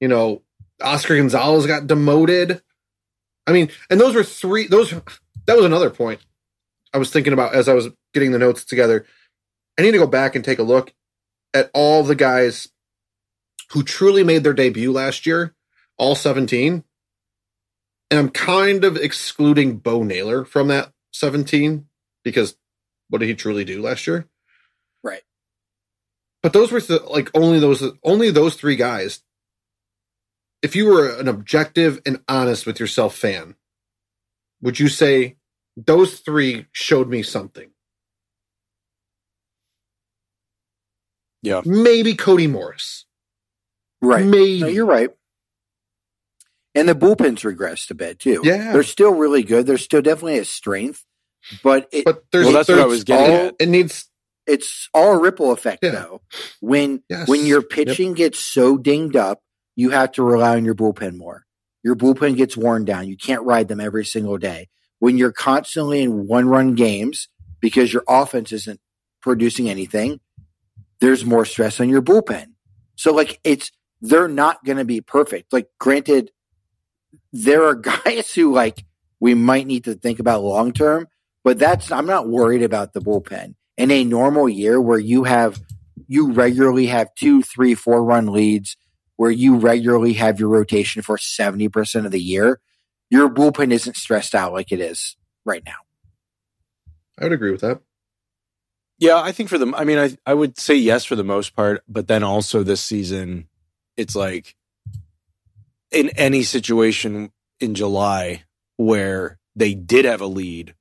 You 0.00 0.08
know, 0.08 0.42
Oscar 0.82 1.16
Gonzalez 1.16 1.66
got 1.66 1.86
demoted. 1.86 2.62
I 3.46 3.52
mean, 3.52 3.70
and 3.90 4.00
those 4.00 4.14
were 4.14 4.24
three. 4.24 4.68
Those 4.68 4.90
that 5.46 5.56
was 5.56 5.64
another 5.64 5.90
point 5.90 6.20
I 6.92 6.98
was 6.98 7.10
thinking 7.10 7.32
about 7.32 7.54
as 7.54 7.68
I 7.68 7.74
was 7.74 7.88
getting 8.12 8.30
the 8.32 8.38
notes 8.38 8.64
together. 8.64 9.04
I 9.78 9.82
need 9.82 9.92
to 9.92 9.98
go 9.98 10.06
back 10.06 10.36
and 10.36 10.44
take 10.44 10.60
a 10.60 10.62
look 10.62 10.92
at 11.54 11.70
all 11.72 12.02
the 12.02 12.16
guys 12.16 12.68
who 13.70 13.82
truly 13.82 14.24
made 14.24 14.44
their 14.44 14.52
debut 14.52 14.92
last 14.92 15.24
year, 15.24 15.54
all 15.96 16.14
17. 16.14 16.84
And 18.10 18.20
I'm 18.20 18.28
kind 18.28 18.84
of 18.84 18.96
excluding 18.96 19.78
Bo 19.78 20.02
Naylor 20.02 20.44
from 20.44 20.68
that 20.68 20.92
17 21.12 21.86
because 22.22 22.56
what 23.08 23.20
did 23.20 23.28
he 23.28 23.34
truly 23.34 23.64
do 23.64 23.80
last 23.80 24.06
year? 24.06 24.28
Right. 25.02 25.22
But 26.42 26.52
those 26.52 26.70
were 26.72 26.80
th- 26.80 27.02
like 27.02 27.30
only 27.34 27.58
those 27.58 27.82
only 28.02 28.30
those 28.30 28.56
three 28.56 28.76
guys. 28.76 29.20
If 30.62 30.74
you 30.74 30.86
were 30.86 31.08
an 31.08 31.28
objective 31.28 32.00
and 32.04 32.22
honest 32.28 32.66
with 32.66 32.80
yourself 32.80 33.14
fan, 33.14 33.54
would 34.60 34.78
you 34.78 34.88
say 34.88 35.36
those 35.76 36.20
three 36.20 36.66
showed 36.72 37.08
me 37.08 37.22
something? 37.22 37.70
Yeah. 41.44 41.60
Maybe 41.64 42.14
Cody 42.14 42.46
Morris. 42.46 43.04
Right. 44.00 44.24
Maybe. 44.24 44.60
No, 44.60 44.66
you're 44.66 44.86
right. 44.86 45.10
And 46.74 46.88
the 46.88 46.94
bullpen's 46.94 47.42
regressed 47.42 47.90
a 47.90 47.94
bit 47.94 48.18
too. 48.18 48.40
Yeah. 48.42 48.72
They're 48.72 48.82
still 48.82 49.14
really 49.14 49.42
good. 49.42 49.66
They're 49.66 49.78
still 49.78 50.02
definitely 50.02 50.38
a 50.38 50.44
strength, 50.44 51.04
but 51.62 51.88
it, 51.92 52.04
but 52.04 52.24
there's, 52.32 52.46
Well, 52.46 52.54
that's 52.54 52.68
what 52.68 52.80
I 52.80 52.86
was 52.86 53.04
getting 53.04 53.34
all- 53.36 53.46
at. 53.48 53.54
It 53.60 53.68
needs 53.68 54.08
it's 54.46 54.88
all 54.92 55.14
a 55.14 55.20
ripple 55.20 55.52
effect 55.52 55.82
Yeah. 55.82 55.90
though. 55.92 56.20
When 56.60 57.02
Yes. 57.08 57.28
when 57.28 57.46
your 57.46 57.60
Yep. 57.60 57.70
pitching 57.70 58.14
gets 58.14 58.38
so 58.40 58.76
dinged 58.76 59.16
up, 59.16 59.40
you 59.76 59.90
have 59.90 60.12
to 60.12 60.22
rely 60.22 60.56
on 60.56 60.64
your 60.64 60.74
bullpen 60.74 61.16
more. 61.16 61.44
Your 61.82 61.94
bullpen 61.96 62.36
gets 62.36 62.56
worn 62.56 62.84
down. 62.84 63.08
You 63.08 63.16
can't 63.16 63.42
ride 63.42 63.68
them 63.68 63.80
every 63.80 64.04
single 64.04 64.36
day. 64.38 64.68
When 64.98 65.16
you're 65.18 65.32
constantly 65.32 66.02
in 66.02 66.26
one 66.26 66.46
run 66.48 66.74
games 66.74 67.28
because 67.60 67.92
your 67.92 68.04
offense 68.08 68.52
isn't 68.52 68.80
producing 69.22 69.68
anything, 69.70 70.20
there's 71.04 71.22
more 71.22 71.44
stress 71.44 71.80
on 71.80 71.90
your 71.90 72.00
bullpen. 72.00 72.46
So 72.96 73.12
like 73.12 73.38
it's 73.44 73.70
they're 74.00 74.26
not 74.26 74.64
going 74.64 74.78
to 74.78 74.86
be 74.86 75.02
perfect. 75.02 75.52
Like 75.52 75.68
granted 75.78 76.30
there 77.30 77.64
are 77.64 77.74
guys 78.04 78.32
who 78.32 78.54
like 78.54 78.84
we 79.20 79.34
might 79.34 79.66
need 79.66 79.84
to 79.84 79.94
think 79.94 80.18
about 80.18 80.42
long 80.42 80.72
term, 80.72 81.08
but 81.42 81.58
that's 81.58 81.92
I'm 81.92 82.06
not 82.06 82.28
worried 82.28 82.62
about 82.62 82.94
the 82.94 83.00
bullpen. 83.00 83.54
In 83.76 83.90
a 83.90 84.04
normal 84.04 84.48
year 84.48 84.80
where 84.80 84.98
you 84.98 85.24
have 85.24 85.60
you 86.06 86.32
regularly 86.32 86.86
have 86.86 87.14
two, 87.16 87.42
three, 87.42 87.74
four 87.74 88.02
run 88.02 88.26
leads, 88.26 88.76
where 89.16 89.30
you 89.30 89.56
regularly 89.56 90.14
have 90.14 90.40
your 90.40 90.48
rotation 90.48 91.02
for 91.02 91.16
70% 91.18 92.06
of 92.06 92.12
the 92.12 92.20
year, 92.20 92.60
your 93.10 93.28
bullpen 93.28 93.72
isn't 93.72 93.96
stressed 93.96 94.34
out 94.34 94.52
like 94.52 94.72
it 94.72 94.80
is 94.80 95.16
right 95.44 95.62
now. 95.66 95.76
I 97.18 97.24
would 97.24 97.32
agree 97.32 97.52
with 97.52 97.60
that. 97.60 97.80
Yeah, 99.04 99.20
I 99.20 99.32
think 99.32 99.48
for 99.50 99.58
them, 99.58 99.74
I 99.74 99.84
mean, 99.84 99.98
I, 99.98 100.16
I 100.24 100.32
would 100.34 100.58
say 100.58 100.74
yes 100.74 101.04
for 101.04 101.14
the 101.14 101.24
most 101.24 101.54
part, 101.54 101.82
but 101.88 102.08
then 102.08 102.22
also 102.22 102.62
this 102.62 102.80
season, 102.80 103.48
it's 103.96 104.16
like 104.16 104.54
in 105.92 106.08
any 106.10 106.42
situation 106.42 107.30
in 107.60 107.74
July 107.74 108.44
where 108.78 109.38
they 109.54 109.74
did 109.74 110.06
have 110.06 110.22
a 110.22 110.26
lead, 110.26 110.74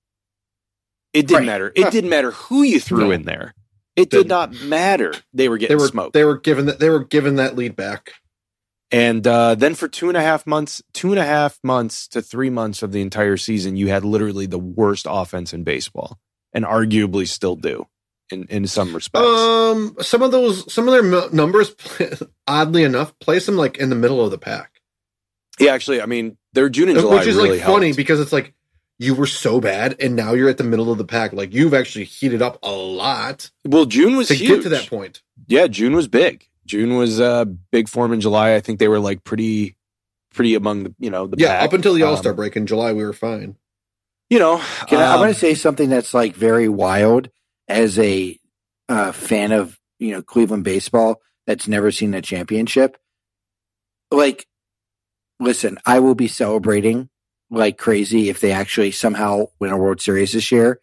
it 1.13 1.27
didn't 1.27 1.39
Right. 1.41 1.45
matter. 1.47 1.73
It 1.75 1.91
didn't 1.91 2.09
matter 2.09 2.31
who 2.31 2.63
you 2.63 2.79
threw 2.79 3.07
No. 3.07 3.11
in 3.11 3.23
there. 3.23 3.53
It 3.95 4.09
did 4.09 4.29
Didn't. 4.29 4.69
matter. 4.69 5.13
They 5.33 5.49
were 5.49 5.57
They 5.57 5.67
getting 5.67 5.77
were 5.79 5.87
smoked. 5.87 6.13
they 6.13 6.23
were 6.23 6.37
given 6.39 6.65
that 6.67 6.79
they 6.79 6.89
were 6.89 7.03
given 7.03 7.35
that 7.35 7.55
lead 7.55 7.75
back. 7.75 8.13
And 8.91 9.25
uh, 9.27 9.55
then 9.55 9.75
for 9.75 9.87
two 9.87 10.07
and 10.07 10.17
a 10.17 10.21
half 10.21 10.47
months, 10.47 10.81
two 10.93 11.11
and 11.11 11.19
a 11.19 11.25
half 11.25 11.59
months 11.63 12.07
to 12.09 12.21
three 12.21 12.49
months 12.49 12.81
of 12.83 12.91
the 12.93 13.01
entire 13.01 13.37
season, 13.37 13.75
you 13.75 13.89
had 13.89 14.05
literally 14.05 14.45
the 14.45 14.59
worst 14.59 15.07
offense 15.09 15.53
in 15.53 15.63
baseball, 15.63 16.19
and 16.53 16.63
arguably 16.65 17.27
still 17.27 17.55
do 17.55 17.87
in 18.33 18.45
in 18.49 18.67
some 18.67 18.93
respects. 18.93 19.25
Um, 19.25 19.95
some 20.01 20.21
of 20.21 20.31
those, 20.31 20.71
some 20.73 20.87
of 20.89 20.93
their 20.93 21.29
numbers, 21.31 21.75
oddly 22.47 22.83
enough, 22.83 23.17
place 23.19 23.45
them 23.45 23.55
like 23.55 23.77
in 23.77 23.89
the 23.89 23.95
middle 23.95 24.23
of 24.23 24.31
the 24.31 24.37
pack, 24.37 24.81
yeah, 25.59 25.71
actually, 25.73 26.01
I 26.01 26.05
mean, 26.07 26.37
their 26.53 26.67
June 26.69 26.89
and 26.89 26.99
July 26.99 27.19
which 27.19 27.27
is 27.27 27.35
really 27.35 27.51
like 27.51 27.61
funny 27.61 27.87
helped. 27.87 27.97
because 27.97 28.19
it's 28.19 28.33
like 28.33 28.53
you 28.99 29.15
were 29.15 29.27
so 29.27 29.59
bad 29.61 29.95
and 29.99 30.15
now 30.15 30.33
you're 30.33 30.49
at 30.49 30.57
the 30.57 30.63
middle 30.63 30.91
of 30.91 30.97
the 30.97 31.05
pack. 31.05 31.33
Like 31.33 31.53
you've 31.53 31.73
actually 31.73 32.05
heated 32.05 32.41
up 32.41 32.59
a 32.63 32.71
lot 32.71 33.51
Well, 33.65 33.85
June 33.85 34.15
was 34.15 34.27
to 34.29 34.35
huge. 34.35 34.49
get 34.49 34.63
to 34.63 34.69
that 34.69 34.87
point. 34.89 35.21
Yeah, 35.47 35.67
June 35.67 35.93
was 35.95 36.07
big. 36.07 36.47
June 36.65 36.95
was 36.95 37.19
uh, 37.19 37.45
big 37.71 37.87
form 37.89 38.13
in 38.13 38.21
July. 38.21 38.55
I 38.55 38.61
think 38.61 38.79
they 38.79 38.87
were 38.87 38.99
like 38.99 39.23
pretty, 39.23 39.75
pretty 40.33 40.55
among 40.55 40.83
the 40.83 40.95
you 40.99 41.09
know 41.09 41.27
the 41.27 41.37
Yeah, 41.37 41.49
pack. 41.49 41.63
up 41.67 41.73
until 41.73 41.93
the 41.93 42.03
All 42.03 42.17
Star 42.17 42.31
Um, 42.31 42.35
break 42.37 42.55
in 42.55 42.65
July, 42.65 42.93
we 42.93 43.03
were 43.03 43.13
fine. 43.13 43.57
You 44.29 44.39
know, 44.39 44.61
Can 44.87 44.99
I, 44.99 45.07
I'm 45.07 45.13
um, 45.15 45.19
going 45.21 45.33
to 45.33 45.39
say 45.39 45.53
something 45.53 45.89
that's 45.89 46.13
like 46.13 46.33
very 46.35 46.67
wild 46.69 47.29
as 47.67 47.97
a 47.99 48.37
uh, 48.89 49.11
fan 49.11 49.51
of 49.51 49.79
you 49.99 50.11
know 50.11 50.21
Cleveland 50.21 50.63
baseball 50.63 51.21
that's 51.45 51.67
never 51.67 51.91
seen 51.91 52.13
a 52.13 52.21
championship. 52.21 52.97
Like, 54.11 54.47
listen, 55.39 55.77
I 55.85 55.99
will 55.99 56.15
be 56.15 56.27
celebrating 56.27 57.09
like 57.49 57.77
crazy 57.77 58.29
if 58.29 58.39
they 58.39 58.51
actually 58.51 58.91
somehow 58.91 59.47
win 59.59 59.71
a 59.71 59.77
World 59.77 60.01
Series 60.01 60.33
this 60.33 60.51
year. 60.51 60.79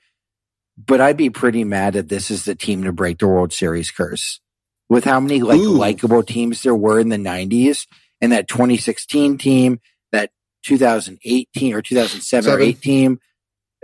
But 0.76 1.00
I'd 1.00 1.16
be 1.16 1.30
pretty 1.30 1.64
mad 1.64 1.96
if 1.96 2.08
this 2.08 2.30
is 2.30 2.44
the 2.44 2.54
team 2.54 2.84
to 2.84 2.92
break 2.92 3.18
the 3.18 3.28
World 3.28 3.52
Series 3.52 3.90
curse. 3.90 4.40
With 4.88 5.04
how 5.04 5.20
many 5.20 5.40
like 5.40 5.60
Ooh. 5.60 5.76
likable 5.76 6.22
teams 6.22 6.62
there 6.62 6.74
were 6.74 6.98
in 6.98 7.10
the 7.10 7.16
90s 7.16 7.86
and 8.20 8.32
that 8.32 8.48
2016 8.48 9.38
team, 9.38 9.80
that 10.12 10.30
2018 10.64 11.74
or 11.74 11.82
2007 11.82 12.48
or 12.48 12.52
Seven. 12.52 12.66
8 12.66 12.80
team, 12.80 13.20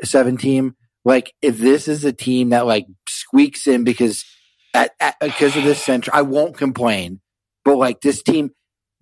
7 0.02 0.36
team. 0.36 0.75
Like 1.06 1.32
if 1.40 1.58
this 1.58 1.86
is 1.86 2.04
a 2.04 2.12
team 2.12 2.50
that 2.50 2.66
like 2.66 2.86
squeaks 3.08 3.68
in 3.68 3.84
because 3.84 4.24
at, 4.74 4.90
at 4.98 5.14
because 5.20 5.56
of 5.56 5.62
this 5.62 5.80
center, 5.80 6.10
I 6.12 6.22
won't 6.22 6.58
complain. 6.58 7.20
But 7.64 7.76
like 7.76 8.00
this 8.00 8.24
team 8.24 8.50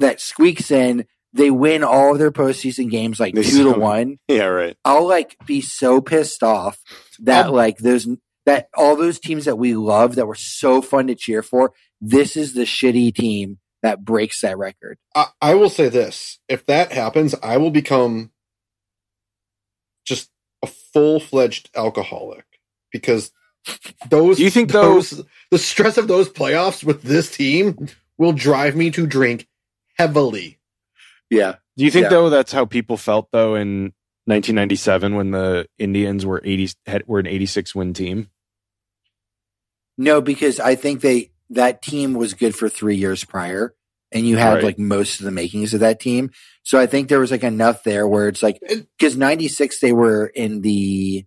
that 0.00 0.20
squeaks 0.20 0.70
in, 0.70 1.06
they 1.32 1.50
win 1.50 1.82
all 1.82 2.12
of 2.12 2.18
their 2.18 2.30
postseason 2.30 2.90
games 2.90 3.18
like 3.18 3.34
They 3.34 3.42
two 3.42 3.72
to 3.72 3.80
one. 3.80 4.18
yeah, 4.28 4.44
right. 4.44 4.76
I'll 4.84 5.08
like 5.08 5.38
be 5.46 5.62
so 5.62 6.02
pissed 6.02 6.42
off 6.42 6.78
that 7.20 7.46
Um, 7.46 7.54
like 7.54 7.78
those 7.78 8.06
that 8.44 8.68
all 8.76 8.96
those 8.96 9.18
teams 9.18 9.46
that 9.46 9.56
we 9.56 9.74
love 9.74 10.16
that 10.16 10.26
were 10.26 10.34
so 10.34 10.82
fun 10.82 11.06
to 11.06 11.14
cheer 11.14 11.42
for. 11.42 11.72
This 12.02 12.36
is 12.36 12.52
the 12.52 12.64
shitty 12.64 13.14
team 13.14 13.60
that 13.82 14.04
breaks 14.04 14.42
that 14.42 14.58
record. 14.58 14.98
I, 15.14 15.28
I 15.40 15.54
will 15.54 15.70
say 15.70 15.88
this: 15.88 16.38
if 16.50 16.66
that 16.66 16.92
happens, 16.92 17.34
I 17.42 17.56
will 17.56 17.70
become 17.70 18.30
just 20.04 20.28
a 20.28 20.33
full 20.94 21.20
fledged 21.20 21.68
alcoholic 21.76 22.46
because 22.90 23.30
those. 24.08 24.38
Do 24.38 24.44
you 24.44 24.50
think, 24.50 24.70
though- 24.72 24.94
those 24.94 25.22
the 25.50 25.58
stress 25.58 25.98
of 25.98 26.08
those 26.08 26.30
playoffs 26.30 26.82
with 26.82 27.02
this 27.02 27.36
team 27.36 27.88
will 28.16 28.32
drive 28.32 28.74
me 28.76 28.90
to 28.92 29.06
drink 29.06 29.46
heavily? 29.98 30.58
Yeah. 31.30 31.56
Do 31.76 31.84
you 31.84 31.90
think 31.90 32.04
Yeah. 32.04 32.10
though 32.10 32.30
that's 32.30 32.52
how 32.52 32.64
people 32.64 32.96
felt 32.96 33.28
though 33.32 33.54
in 33.56 33.92
1997 34.26 35.16
when 35.16 35.32
the 35.32 35.66
Indians 35.78 36.24
were 36.24 36.40
80 36.44 36.70
had, 36.86 37.06
were 37.06 37.18
an 37.18 37.26
86 37.26 37.74
win 37.74 37.92
team? 37.92 38.30
No, 39.98 40.20
because 40.20 40.58
I 40.60 40.74
think 40.74 41.00
they 41.00 41.30
that 41.50 41.82
team 41.82 42.14
was 42.14 42.34
good 42.34 42.54
for 42.54 42.68
three 42.68 42.96
years 42.96 43.24
prior. 43.24 43.74
And 44.14 44.26
you 44.26 44.36
had 44.38 44.54
Right. 44.54 44.64
like 44.64 44.78
most 44.78 45.18
of 45.20 45.24
the 45.26 45.32
makings 45.32 45.74
of 45.74 45.80
that 45.80 46.00
team. 46.00 46.30
So 46.62 46.78
I 46.78 46.86
think 46.86 47.08
there 47.08 47.20
was 47.20 47.30
like 47.30 47.42
enough 47.44 47.82
there 47.84 48.06
where 48.08 48.28
it's 48.28 48.42
like 48.42 48.58
because 48.98 49.16
'96 49.16 49.80
they 49.80 49.92
were 49.92 50.26
in 50.26 50.62
the 50.62 51.24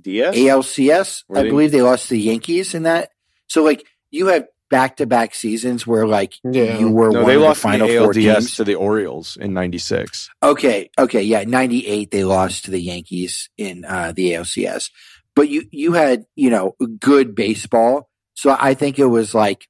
DS. 0.00 0.34
ALCS. 0.36 1.24
Were 1.28 1.38
I 1.38 1.42
they- 1.42 1.50
believe 1.50 1.72
they 1.72 1.82
lost 1.82 2.08
to 2.08 2.14
the 2.14 2.20
Yankees 2.20 2.74
in 2.74 2.84
that. 2.84 3.10
So 3.48 3.62
like 3.62 3.84
you 4.10 4.26
have 4.28 4.46
back 4.70 4.98
to 4.98 5.06
back 5.06 5.34
seasons 5.34 5.86
where 5.86 6.06
like 6.06 6.34
Yeah. 6.44 6.78
you 6.78 6.90
were 6.90 7.10
No, 7.10 7.20
one 7.20 7.28
they 7.28 7.36
of 7.36 7.42
lost 7.42 7.62
the 7.62 7.68
final 7.68 7.88
the 7.88 7.96
four 7.98 8.12
ALDS 8.12 8.38
teams. 8.38 8.54
to 8.56 8.64
the 8.64 8.74
Orioles 8.74 9.36
in 9.40 9.54
'96. 9.54 10.28
Okay, 10.42 10.90
okay, 10.98 11.22
yeah, 11.22 11.44
ninety 11.46 11.86
eight 11.86 12.10
they 12.10 12.24
lost 12.24 12.64
to 12.66 12.70
the 12.70 12.80
Yankees 12.80 13.48
in 13.56 13.84
uh, 13.86 14.12
the 14.14 14.32
ALCS, 14.32 14.90
but 15.34 15.48
you 15.48 15.64
you 15.70 15.92
had 15.92 16.24
you 16.36 16.50
know 16.50 16.74
good 17.00 17.34
baseball, 17.34 18.08
so 18.34 18.54
I 18.58 18.74
think 18.74 18.98
it 18.98 19.06
was 19.06 19.34
like 19.34 19.66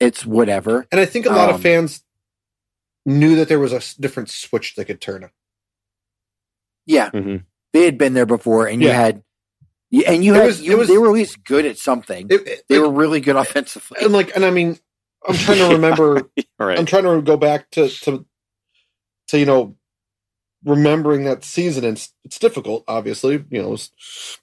it's 0.00 0.24
whatever. 0.26 0.86
And 0.90 1.00
I 1.00 1.04
think 1.06 1.26
a 1.26 1.30
lot 1.30 1.48
Um, 1.50 1.54
of 1.56 1.62
fans 1.62 2.02
knew 3.06 3.36
that 3.36 3.48
there 3.48 3.58
was 3.60 3.72
a 3.72 3.80
different 4.00 4.30
switch 4.30 4.74
they 4.74 4.84
could 4.84 5.00
turn. 5.00 5.30
Yeah, 6.86 7.10
Mhm. 7.10 7.44
they 7.72 7.84
had 7.84 7.98
been 7.98 8.14
there 8.14 8.26
before, 8.26 8.66
and 8.66 8.82
you 8.82 8.88
had, 8.88 9.22
and 10.06 10.24
you 10.24 10.34
It 10.34 10.38
had 10.38 10.46
was- 10.46 10.60
you, 10.62 10.72
it 10.72 10.78
was- 10.78 10.88
they 10.88 10.98
were 10.98 11.08
at 11.08 11.12
least 11.12 11.44
good 11.44 11.64
at 11.66 11.78
something. 11.78 12.26
It, 12.30 12.46
it- 12.48 12.64
they 12.68 12.78
like- 12.78 12.88
were 12.88 12.94
really 12.94 13.20
good 13.20 13.36
offensively. 13.36 13.98
and 14.02 14.12
like, 14.12 14.34
and 14.34 14.44
I 14.44 14.50
mean, 14.50 14.78
I'm 15.26 15.36
trying 15.36 15.58
to 15.58 15.74
remember. 15.74 16.18
All 16.18 16.22
right. 16.66 16.78
I'm 16.78 16.86
trying 16.86 17.04
to 17.04 17.20
go 17.22 17.36
back 17.36 17.70
to 17.72 17.88
to 17.88 18.26
to 19.28 19.38
you 19.38 19.44
know 19.46 19.76
remembering 20.64 21.24
that 21.24 21.44
season. 21.44 21.84
And 21.84 21.96
it's 21.96 22.12
it's 22.24 22.38
difficult, 22.38 22.84
obviously. 22.88 23.44
You 23.50 23.62
know, 23.62 23.68
it 23.68 23.70
was 23.70 23.90
a 23.92 24.40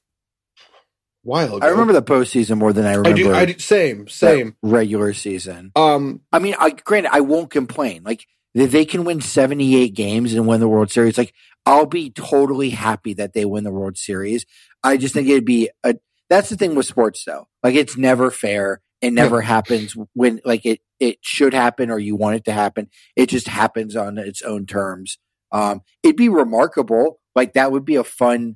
while 1.28 1.58
ago. 1.58 1.68
I 1.68 1.70
remember 1.70 1.94
the 1.94 2.02
postseason 2.02 2.58
more 2.58 2.74
than 2.74 2.86
I 2.86 2.94
remember. 2.96 3.10
I 3.10 3.14
do. 3.14 3.34
I 3.34 3.46
do. 3.46 3.60
Same. 3.60 4.08
Same. 4.08 4.56
regular 4.62 5.14
season. 5.14 5.72
Um. 5.76 6.22
I 6.32 6.40
mean, 6.40 6.56
I, 6.58 6.72
granted, 6.72 7.12
I 7.14 7.22
won't 7.22 7.52
complain. 7.52 8.04
Like 8.04 8.26
they 8.56 8.86
can 8.86 9.04
win 9.04 9.22
seventy 9.22 9.76
eight 9.76 9.94
games 9.94 10.34
and 10.34 10.48
win 10.48 10.60
the 10.60 10.68
World 10.68 10.90
Series, 10.90 11.18
like 11.18 11.34
I'll 11.68 11.86
be 11.86 12.10
totally 12.10 12.70
happy 12.70 13.14
that 13.16 13.34
they 13.34 13.44
win 13.44 13.66
the 13.66 13.72
World 13.72 13.98
Series. 13.98 14.46
I 14.84 14.96
just 14.96 15.14
think 15.14 15.28
it'd 15.28 15.44
be 15.44 15.70
a. 15.84 15.96
That's 16.30 16.50
the 16.50 16.56
thing 16.56 16.76
with 16.76 16.86
sports, 16.86 17.24
though. 17.26 17.50
Like 17.62 17.76
it's 17.76 17.98
never 17.98 18.32
fair. 18.32 18.82
It 19.02 19.12
never 19.12 19.42
happens 19.42 19.94
when 20.14 20.40
like 20.46 20.66
it 20.66 20.80
it 21.00 21.20
should 21.22 21.54
happen 21.54 21.92
or 21.92 22.00
you 22.00 22.16
want 22.16 22.38
it 22.38 22.46
to 22.46 22.54
happen. 22.54 22.90
It 23.18 23.28
just 23.28 23.50
happens 23.50 23.98
on 23.98 24.18
its 24.18 24.42
own 24.42 24.66
terms. 24.66 25.20
Um, 25.52 25.82
it'd 26.04 26.16
be 26.16 26.30
remarkable. 26.30 27.20
Like 27.36 27.54
that 27.54 27.72
would 27.72 27.86
be 27.86 27.98
a 27.98 28.04
fun. 28.04 28.56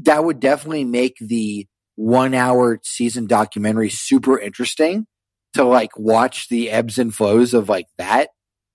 That 0.00 0.22
would 0.22 0.38
definitely 0.38 0.84
make 0.84 1.16
the 1.18 1.66
one 2.00 2.32
hour 2.32 2.80
season 2.82 3.26
documentary 3.26 3.90
super 3.90 4.38
interesting 4.38 5.06
to 5.52 5.62
like 5.64 5.90
watch 5.98 6.48
the 6.48 6.70
ebbs 6.70 6.98
and 6.98 7.14
flows 7.14 7.52
of 7.52 7.68
like 7.68 7.86
that 7.98 8.30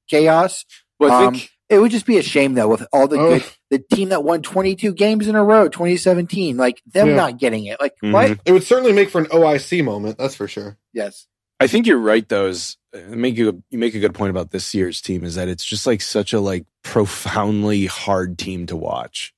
chaos. 0.10 0.64
Well, 1.00 1.12
Um, 1.28 1.34
think 1.34 1.50
It 1.68 1.80
would 1.80 1.90
just 1.90 2.06
be 2.06 2.20
a 2.20 2.22
shame 2.22 2.54
though 2.54 2.68
with 2.68 2.86
all 2.94 3.08
the 3.08 3.18
Oh. 3.20 3.30
good 3.40 3.44
the 3.72 3.80
team 3.96 4.10
that 4.10 4.24
won 4.24 4.44
22 4.44 4.94
games 4.94 5.28
in 5.28 5.34
a 5.36 5.44
row 5.44 5.68
2017 5.68 6.56
like 6.58 6.80
them 6.86 7.10
Yeah. 7.10 7.16
not 7.16 7.40
getting 7.40 7.66
it 7.66 7.80
like 7.82 7.94
Mhm. 8.04 8.12
what 8.14 8.40
it 8.46 8.52
would 8.52 8.64
certainly 8.64 8.94
make 8.94 9.10
for 9.10 9.18
an 9.20 9.26
OIC 9.34 9.82
moment. 9.82 10.20
That's 10.20 10.36
for 10.36 10.48
sure. 10.48 10.78
yes 10.94 11.26
I 11.60 11.66
think 11.68 11.88
you're 11.88 11.98
right. 11.98 12.28
Though 12.30 12.48
is 12.48 12.78
uh, 12.94 13.00
make 13.16 13.38
you 13.38 13.64
you 13.72 13.80
make 13.80 13.96
a 13.96 14.00
good 14.00 14.14
point 14.14 14.30
about 14.30 14.52
this 14.52 14.74
year's 14.76 15.02
team 15.02 15.24
is 15.24 15.34
that 15.36 15.48
it's 15.48 15.64
just 15.66 15.88
like 15.88 16.02
such 16.02 16.34
a 16.34 16.40
like 16.40 16.66
profoundly 16.84 17.88
hard 17.88 18.38
team 18.38 18.66
to 18.68 18.76
watch, 18.76 19.34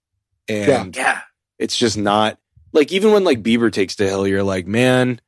and 0.50 0.95
yeah 0.97 1.21
it's 1.60 1.78
just 1.78 1.97
not 1.97 2.38
like 2.77 2.91
even 2.93 3.11
when 3.11 3.23
like 3.23 3.43
Bieber 3.43 3.71
takes 3.71 3.95
the 3.95 4.05
hill, 4.07 4.25
you're 4.27 4.43
like, 4.43 4.65
man, 4.67 5.19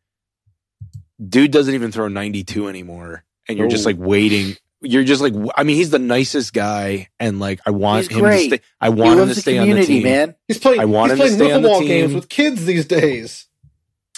dude 1.28 1.52
doesn't 1.52 1.74
even 1.74 1.92
throw 1.92 2.08
92 2.08 2.68
anymore, 2.68 3.24
and 3.48 3.58
you're 3.58 3.68
just 3.68 3.86
Oh. 3.86 3.90
like 3.90 3.98
waiting. 4.00 4.56
You're 4.82 5.04
just 5.04 5.22
like, 5.22 5.34
I 5.58 5.64
mean, 5.64 5.76
he's 5.76 5.90
the 5.90 6.00
nicest 6.00 6.54
guy, 6.54 7.10
and 7.20 7.40
like, 7.40 7.60
I 7.66 7.72
want 7.72 8.08
He's 8.08 8.16
him 8.18 8.24
great. 8.24 8.50
to 8.50 8.56
stay. 8.58 8.64
I 8.80 8.90
want 8.90 9.20
him 9.20 9.28
to 9.28 9.34
the 9.34 9.42
stay 9.42 9.58
on 9.58 9.68
the 9.68 9.72
community 9.74 9.94
team, 9.96 10.04
man 10.04 10.36
He's 10.48 10.58
playing. 10.58 10.80
I 10.80 10.86
want 10.86 11.12
he's 11.12 11.20
him 11.20 11.28
to 11.28 11.36
playing 11.36 11.50
stay 11.50 11.54
on 11.56 11.62
the 11.64 11.80
team. 11.80 11.88
games 11.88 12.14
with 12.14 12.30
kids 12.30 12.66
these 12.66 12.86
days. 12.86 13.48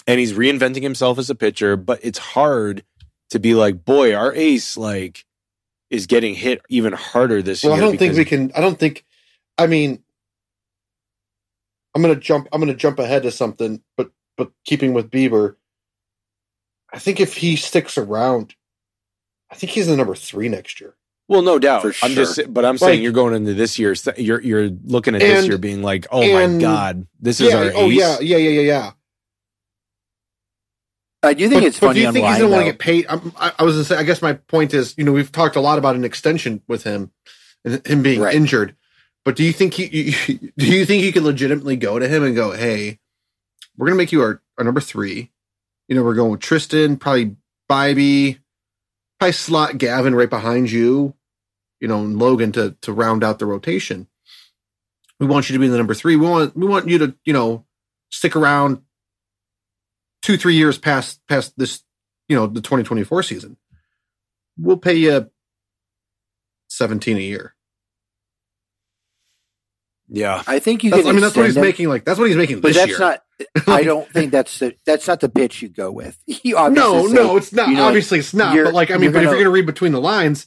and 0.06 0.18
he's 0.20 0.32
reinventing 0.34 0.82
himself 0.82 1.18
as 1.18 1.30
a 1.30 1.34
pitcher. 1.34 1.76
But 1.76 2.00
it's 2.02 2.18
hard 2.18 2.84
to 3.30 3.38
be 3.40 3.54
like, 3.54 3.84
boy, 3.84 4.14
our 4.14 4.32
ace 4.34 4.76
like 4.76 5.24
is 5.90 6.06
getting 6.06 6.34
hit 6.34 6.60
even 6.68 6.92
harder 6.92 7.42
this 7.42 7.62
year. 7.64 7.72
Well, 7.72 7.78
I 7.78 7.82
don't 7.82 7.90
think 7.98 8.12
because- 8.14 8.18
we 8.18 8.24
can. 8.24 8.52
I 8.54 8.60
don't 8.60 8.78
think. 8.78 9.04
I 9.58 9.66
mean, 9.66 10.02
I'm 11.94 12.02
gonna 12.02 12.16
jump. 12.16 12.48
I'm 12.52 12.60
gonna 12.60 12.74
jump 12.74 12.98
ahead 12.98 13.22
to 13.24 13.30
something, 13.30 13.82
but 13.96 14.10
but 14.36 14.50
keeping 14.64 14.94
with 14.94 15.10
Bieber, 15.10 15.56
I 16.92 16.98
think 16.98 17.20
if 17.20 17.36
he 17.36 17.56
sticks 17.56 17.98
around, 17.98 18.54
I 19.50 19.54
think 19.56 19.72
he's 19.72 19.86
the 19.86 19.96
number 19.96 20.14
three 20.14 20.48
next 20.48 20.80
year. 20.80 20.94
Well, 21.28 21.42
no 21.42 21.58
doubt. 21.58 21.82
For 21.82 21.94
I'm 22.02 22.12
just, 22.12 22.40
but 22.52 22.64
I'm 22.64 22.76
saying 22.78 23.02
you're 23.02 23.12
going 23.12 23.34
into 23.34 23.54
this 23.54 23.78
year. 23.78 23.94
You're 24.16 24.40
you're 24.40 24.70
looking 24.84 25.14
at 25.14 25.20
this 25.20 25.40
And- 25.40 25.48
year 25.48 25.58
being 25.58 25.82
like, 25.82 26.06
oh 26.10 26.20
my 26.20 26.58
god, 26.58 27.06
this 27.20 27.40
is 27.40 27.50
yeah. 27.50 27.58
our 27.58 27.64
Oh 27.74 27.86
ace. 27.90 27.94
yeah. 27.98 28.18
Yeah. 28.20 28.36
Yeah. 28.38 28.50
Yeah. 28.50 28.60
Yeah. 28.62 28.90
i 31.22 31.34
do 31.34 31.48
think 31.48 31.60
But, 31.62 31.66
it's 31.68 31.78
but 31.80 31.86
funny 31.88 32.00
do 32.00 32.06
you 32.06 32.12
think 32.12 32.26
he's 32.26 32.38
gonna 32.38 32.48
want 32.50 32.60
to 32.66 32.72
get 32.72 32.78
paid? 32.80 33.06
I'm, 33.08 33.32
I, 33.36 33.52
I 33.58 33.62
was 33.64 33.74
gonna 33.76 33.84
say. 33.84 33.96
I 33.96 34.02
guess 34.02 34.20
my 34.22 34.32
point 34.34 34.74
is, 34.74 34.94
you 34.98 35.04
know, 35.04 35.12
we've 35.12 35.30
talked 35.30 35.56
a 35.56 35.60
lot 35.60 35.78
about 35.78 35.94
an 35.94 36.04
extension 36.04 36.62
with 36.68 36.82
him, 36.84 37.12
and 37.64 37.86
him 37.86 38.02
being 38.02 38.20
Right. 38.20 38.34
injured. 38.34 38.76
But 39.24 39.36
do 39.36 39.44
you 39.44 39.52
think? 39.52 39.78
You, 39.78 39.88
do 40.56 40.66
you 40.66 40.84
think 40.84 41.04
you 41.04 41.12
could 41.12 41.22
legitimately 41.22 41.76
go 41.76 41.98
to 41.98 42.08
him 42.08 42.24
and 42.24 42.34
go, 42.34 42.52
"Hey, 42.52 42.98
we're 43.76 43.86
gonna 43.86 43.96
make 43.96 44.12
you 44.12 44.22
our, 44.22 44.42
our 44.58 44.64
number 44.64 44.80
three. 44.80 45.30
You 45.88 45.96
know, 45.96 46.02
we're 46.02 46.14
going 46.14 46.30
with 46.30 46.40
Triston, 46.40 46.98
probably 46.98 47.36
Bibee, 47.70 48.38
probably 49.18 49.32
slot 49.32 49.78
Gavin 49.78 50.14
right 50.14 50.30
behind 50.30 50.70
you. 50.70 51.14
You 51.80 51.88
know, 51.88 52.00
and 52.04 52.18
Logan 52.18 52.52
to 52.52 52.76
to 52.82 52.92
round 52.92 53.24
out 53.24 53.38
the 53.38 53.46
rotation. 53.46 54.08
We 55.18 55.26
want 55.26 55.48
you 55.48 55.54
to 55.54 55.60
be 55.60 55.68
the 55.68 55.76
number 55.76 55.94
three. 55.94 56.16
We 56.16 56.28
want 56.28 56.56
we 56.56 56.66
want 56.66 56.88
you 56.88 56.98
to 56.98 57.14
you 57.24 57.32
know 57.32 57.64
stick 58.10 58.36
around 58.36 58.82
two 60.22 60.36
three 60.36 60.54
years 60.54 60.78
past 60.78 61.20
past 61.28 61.54
this 61.56 61.82
you 62.28 62.36
know 62.36 62.46
the 62.46 62.60
2024 62.60 63.22
season. 63.22 63.56
We'll 64.56 64.76
pay 64.76 64.94
you 64.94 65.30
17 66.68 67.16
a 67.16 67.20
year. 67.20 67.54
Yeah. 70.12 70.42
i 70.46 70.58
think 70.58 70.84
you 70.84 70.90
That's, 70.90 71.02
can 71.02 71.08
I 71.10 71.12
mean, 71.12 71.20
that's 71.22 71.34
what 71.36 71.42
he's 71.46 71.50
extend 71.52 71.64
him, 71.64 71.68
making. 71.68 71.88
Like 71.88 72.04
that's 72.04 72.18
what 72.18 72.28
he's 72.28 72.36
making 72.36 72.60
but 72.60 72.68
this 72.68 72.76
that's 72.76 72.88
year. 72.90 72.98
not 72.98 73.22
i 73.66 73.82
don't 73.82 74.08
think 74.10 74.30
that's 74.30 74.58
the 74.60 74.74
that's 74.86 75.08
not 75.08 75.18
the 75.20 75.28
pitch 75.28 75.62
you 75.62 75.68
go 75.68 75.90
with 75.90 76.16
you 76.26 76.56
obviously 76.56 76.90
no, 76.92 77.08
say- 77.08 77.14
no, 77.14 77.36
it's 77.36 77.52
not. 77.52 77.68
you 77.68 77.74
know, 77.76 77.86
Obviously, 77.86 78.18
it's 78.20 78.32
not. 78.34 78.54
But 78.56 78.74
like, 78.74 78.90
I 78.90 78.94
mean, 78.94 79.04
you're 79.04 79.12
but 79.12 79.18
if 79.18 79.24
gonna- 79.24 79.36
you're 79.38 79.44
going 79.44 79.52
to 79.54 79.60
read 79.60 79.66
between 79.66 79.92
the 79.92 80.00
lines, 80.00 80.46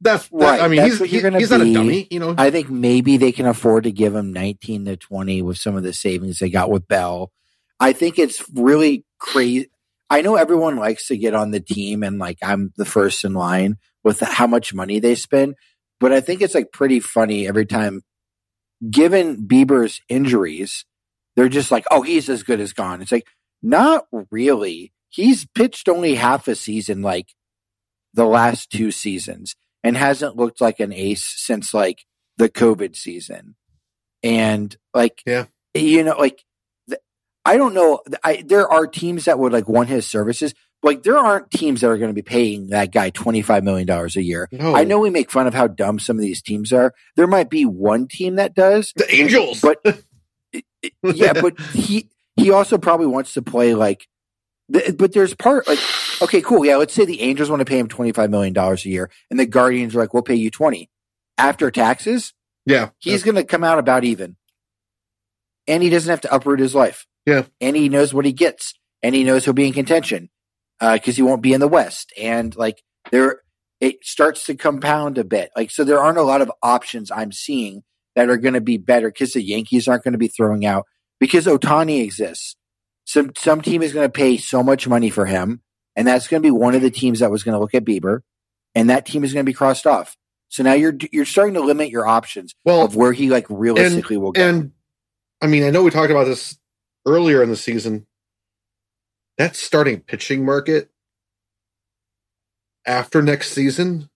that's 0.00 0.26
that, 0.28 0.36
Right, 0.36 0.60
I 0.60 0.68
mean, 0.68 0.78
that's 0.78 0.92
he's 0.94 1.00
what 1.00 1.08
you're 1.10 1.18
he- 1.20 1.22
gonna 1.22 1.38
he's 1.38 1.50
not 1.50 1.60
a 1.60 1.72
dummy. 1.72 2.08
You 2.10 2.18
know, 2.20 2.34
I 2.36 2.50
think 2.50 2.68
maybe 2.70 3.16
they 3.16 3.30
can 3.32 3.46
afford 3.46 3.84
to 3.84 3.92
give 3.92 4.14
him 4.14 4.32
19 4.32 4.84
to 4.86 4.96
20 4.96 5.42
with 5.42 5.58
some 5.58 5.76
of 5.76 5.82
the 5.84 5.92
savings 5.92 6.38
they 6.40 6.50
got 6.50 6.70
with 6.70 6.88
Bell. 6.88 7.30
I 7.78 7.92
think 7.92 8.18
it's 8.18 8.42
really 8.52 9.04
crazy. 9.18 9.70
I 10.10 10.20
know 10.22 10.34
everyone 10.36 10.76
likes 10.76 11.06
to 11.08 11.16
get 11.16 11.34
on 11.34 11.52
the 11.52 11.60
team 11.60 12.02
and 12.02 12.18
like 12.18 12.38
I'm 12.42 12.72
the 12.76 12.84
first 12.84 13.24
in 13.24 13.32
line 13.34 13.76
with 14.02 14.20
how 14.20 14.46
much 14.46 14.74
money 14.74 14.98
they 14.98 15.14
spend, 15.14 15.54
but 16.00 16.12
I 16.12 16.20
think 16.20 16.42
it's 16.42 16.54
like 16.54 16.72
pretty 16.72 17.00
funny 17.00 17.46
every 17.48 17.64
time 17.66 18.02
given 18.90 19.46
Bieber's 19.46 20.00
injuries, 20.08 20.84
they're 21.36 21.48
just 21.48 21.70
like, 21.70 21.84
"Oh, 21.90 22.02
he's 22.02 22.28
as 22.28 22.42
good 22.42 22.60
as 22.60 22.72
gone." 22.72 23.02
It's 23.02 23.12
like 23.12 23.26
not 23.62 24.06
really. 24.30 24.92
He's 25.08 25.46
pitched 25.54 25.88
only 25.88 26.16
half 26.16 26.48
a 26.48 26.54
season 26.54 27.02
like 27.02 27.28
the 28.12 28.24
last 28.26 28.70
two 28.70 28.90
seasons 28.90 29.54
and 29.82 29.96
hasn't 29.96 30.36
looked 30.36 30.60
like 30.60 30.80
an 30.80 30.92
ace 30.92 31.24
since 31.36 31.72
like 31.74 32.04
the 32.36 32.48
COVID 32.48 32.96
season. 32.96 33.54
And 34.22 34.74
like, 34.92 35.22
Yeah. 35.26 35.46
you 35.74 36.02
know, 36.02 36.16
like, 36.18 36.42
I 37.44 37.56
don't 37.56 37.74
know. 37.74 38.00
I, 38.22 38.42
there 38.46 38.66
are 38.66 38.86
teams 38.86 39.26
that 39.26 39.38
would 39.38 39.52
like 39.52 39.68
want 39.68 39.88
his 39.90 40.08
services. 40.08 40.54
Like, 40.84 41.02
there 41.02 41.16
aren't 41.16 41.50
teams 41.50 41.80
that 41.80 41.88
are 41.88 41.96
going 41.96 42.10
to 42.10 42.14
be 42.14 42.20
paying 42.22 42.68
that 42.68 42.92
guy 42.92 43.10
$25 43.10 43.62
million 43.62 43.88
a 43.90 44.20
year. 44.20 44.48
no, 44.52 44.76
I 44.76 44.84
know 44.84 44.98
we 44.98 45.08
make 45.08 45.30
fun 45.30 45.46
of 45.46 45.54
how 45.54 45.66
dumb 45.66 45.98
some 45.98 46.16
of 46.16 46.20
these 46.22 46.42
teams 46.42 46.74
are. 46.74 46.92
There 47.16 47.26
might 47.26 47.48
be 47.48 47.64
one 47.64 48.06
team 48.06 48.36
that 48.36 48.54
does, 48.54 48.92
the 48.94 49.12
Angels, 49.12 49.62
but 49.62 49.78
yeah, 51.02 51.32
but 51.32 51.58
he 51.72 52.10
he 52.36 52.50
also 52.50 52.76
probably 52.76 53.06
wants 53.06 53.32
to 53.34 53.42
play 53.42 53.74
like. 53.74 54.06
But 54.68 55.12
there's 55.12 55.34
part 55.34 55.66
like 55.66 55.78
okay, 56.22 56.40
cool, 56.42 56.64
yeah. 56.64 56.76
Let's 56.76 56.92
say 56.94 57.04
the 57.04 57.22
Angels 57.22 57.48
want 57.50 57.60
to 57.60 57.64
pay 57.66 57.78
him 57.78 57.88
twenty 57.88 58.12
five 58.12 58.30
million 58.30 58.52
dollars 58.52 58.84
a 58.84 58.90
year, 58.90 59.10
and 59.30 59.40
the 59.40 59.46
Guardians 59.46 59.94
are 59.94 59.98
like, 60.00 60.12
"We'll 60.14 60.22
pay 60.22 60.34
you 60.36 60.50
twenty 60.50 60.90
after 61.38 61.70
taxes." 61.70 62.32
yeah, 62.66 62.90
He's 62.98 63.22
going 63.22 63.34
to 63.36 63.44
come 63.44 63.64
out 63.64 63.78
about 63.78 64.04
even, 64.04 64.36
and 65.66 65.82
he 65.82 65.90
doesn't 65.90 66.10
have 66.10 66.22
to 66.22 66.34
uproot 66.34 66.60
his 66.60 66.74
life. 66.74 67.06
Yeah. 67.26 67.44
and 67.60 67.74
he 67.74 67.88
knows 67.88 68.12
what 68.12 68.26
he 68.26 68.32
gets, 68.32 68.74
and 69.02 69.14
he 69.14 69.24
knows 69.24 69.44
he'll 69.44 69.54
be 69.54 69.66
in 69.66 69.72
contention 69.72 70.28
Uh, 70.80 70.94
because 70.94 71.16
he 71.16 71.22
won't 71.22 71.42
be 71.42 71.52
in 71.52 71.60
the 71.60 71.68
West, 71.68 72.12
and 72.20 72.54
like 72.56 72.82
there, 73.10 73.40
it 73.80 74.04
starts 74.04 74.44
to 74.46 74.54
compound 74.54 75.18
a 75.18 75.24
bit. 75.24 75.50
Like 75.56 75.70
so, 75.70 75.84
there 75.84 76.00
aren't 76.00 76.18
a 76.18 76.22
lot 76.22 76.42
of 76.42 76.50
options 76.62 77.10
I'm 77.10 77.32
seeing 77.32 77.82
that 78.16 78.28
are 78.28 78.36
going 78.36 78.54
to 78.54 78.60
be 78.60 78.76
better 78.76 79.08
because 79.08 79.32
the 79.32 79.42
Yankees 79.42 79.86
aren't 79.88 80.04
going 80.04 80.12
to 80.12 80.18
be 80.18 80.28
throwing 80.28 80.66
out 80.66 80.84
because 81.20 81.46
Ohtani 81.46 82.02
exists. 82.02 82.56
Some 83.04 83.32
some 83.36 83.60
team 83.62 83.82
is 83.82 83.92
going 83.92 84.06
to 84.06 84.12
pay 84.12 84.36
so 84.36 84.62
much 84.62 84.88
money 84.88 85.10
for 85.10 85.26
him, 85.26 85.62
and 85.94 86.06
that's 86.06 86.26
going 86.28 86.42
to 86.42 86.46
be 86.46 86.50
one 86.50 86.74
of 86.74 86.82
the 86.82 86.90
teams 86.90 87.20
that 87.20 87.30
was 87.30 87.42
going 87.44 87.54
to 87.54 87.60
look 87.60 87.74
at 87.74 87.84
Bieber. 87.84 88.20
and 88.74 88.90
that 88.90 89.06
team 89.06 89.22
is 89.24 89.32
going 89.32 89.44
to 89.44 89.50
be 89.50 89.54
crossed 89.54 89.86
off. 89.86 90.16
So 90.48 90.62
now 90.62 90.72
you're 90.72 90.96
you're 91.12 91.24
starting 91.24 91.54
to 91.54 91.60
limit 91.60 91.90
your 91.90 92.06
options 92.06 92.54
Well, 92.64 92.82
of 92.84 92.96
where 92.96 93.12
he 93.12 93.28
like 93.30 93.46
realistically 93.48 94.16
will 94.16 94.32
go. 94.32 94.40
and 94.40 94.72
I 95.40 95.46
mean, 95.46 95.64
I 95.64 95.70
know 95.70 95.82
we 95.82 95.90
talked 95.90 96.10
about 96.10 96.24
this 96.24 96.58
earlier 97.06 97.42
in 97.42 97.48
the 97.48 97.56
season. 97.56 98.06
That 99.38 99.56
starting 99.56 100.00
pitching 100.00 100.44
market 100.44 100.90
after 102.86 103.22
next 103.22 103.50
season 103.50 104.10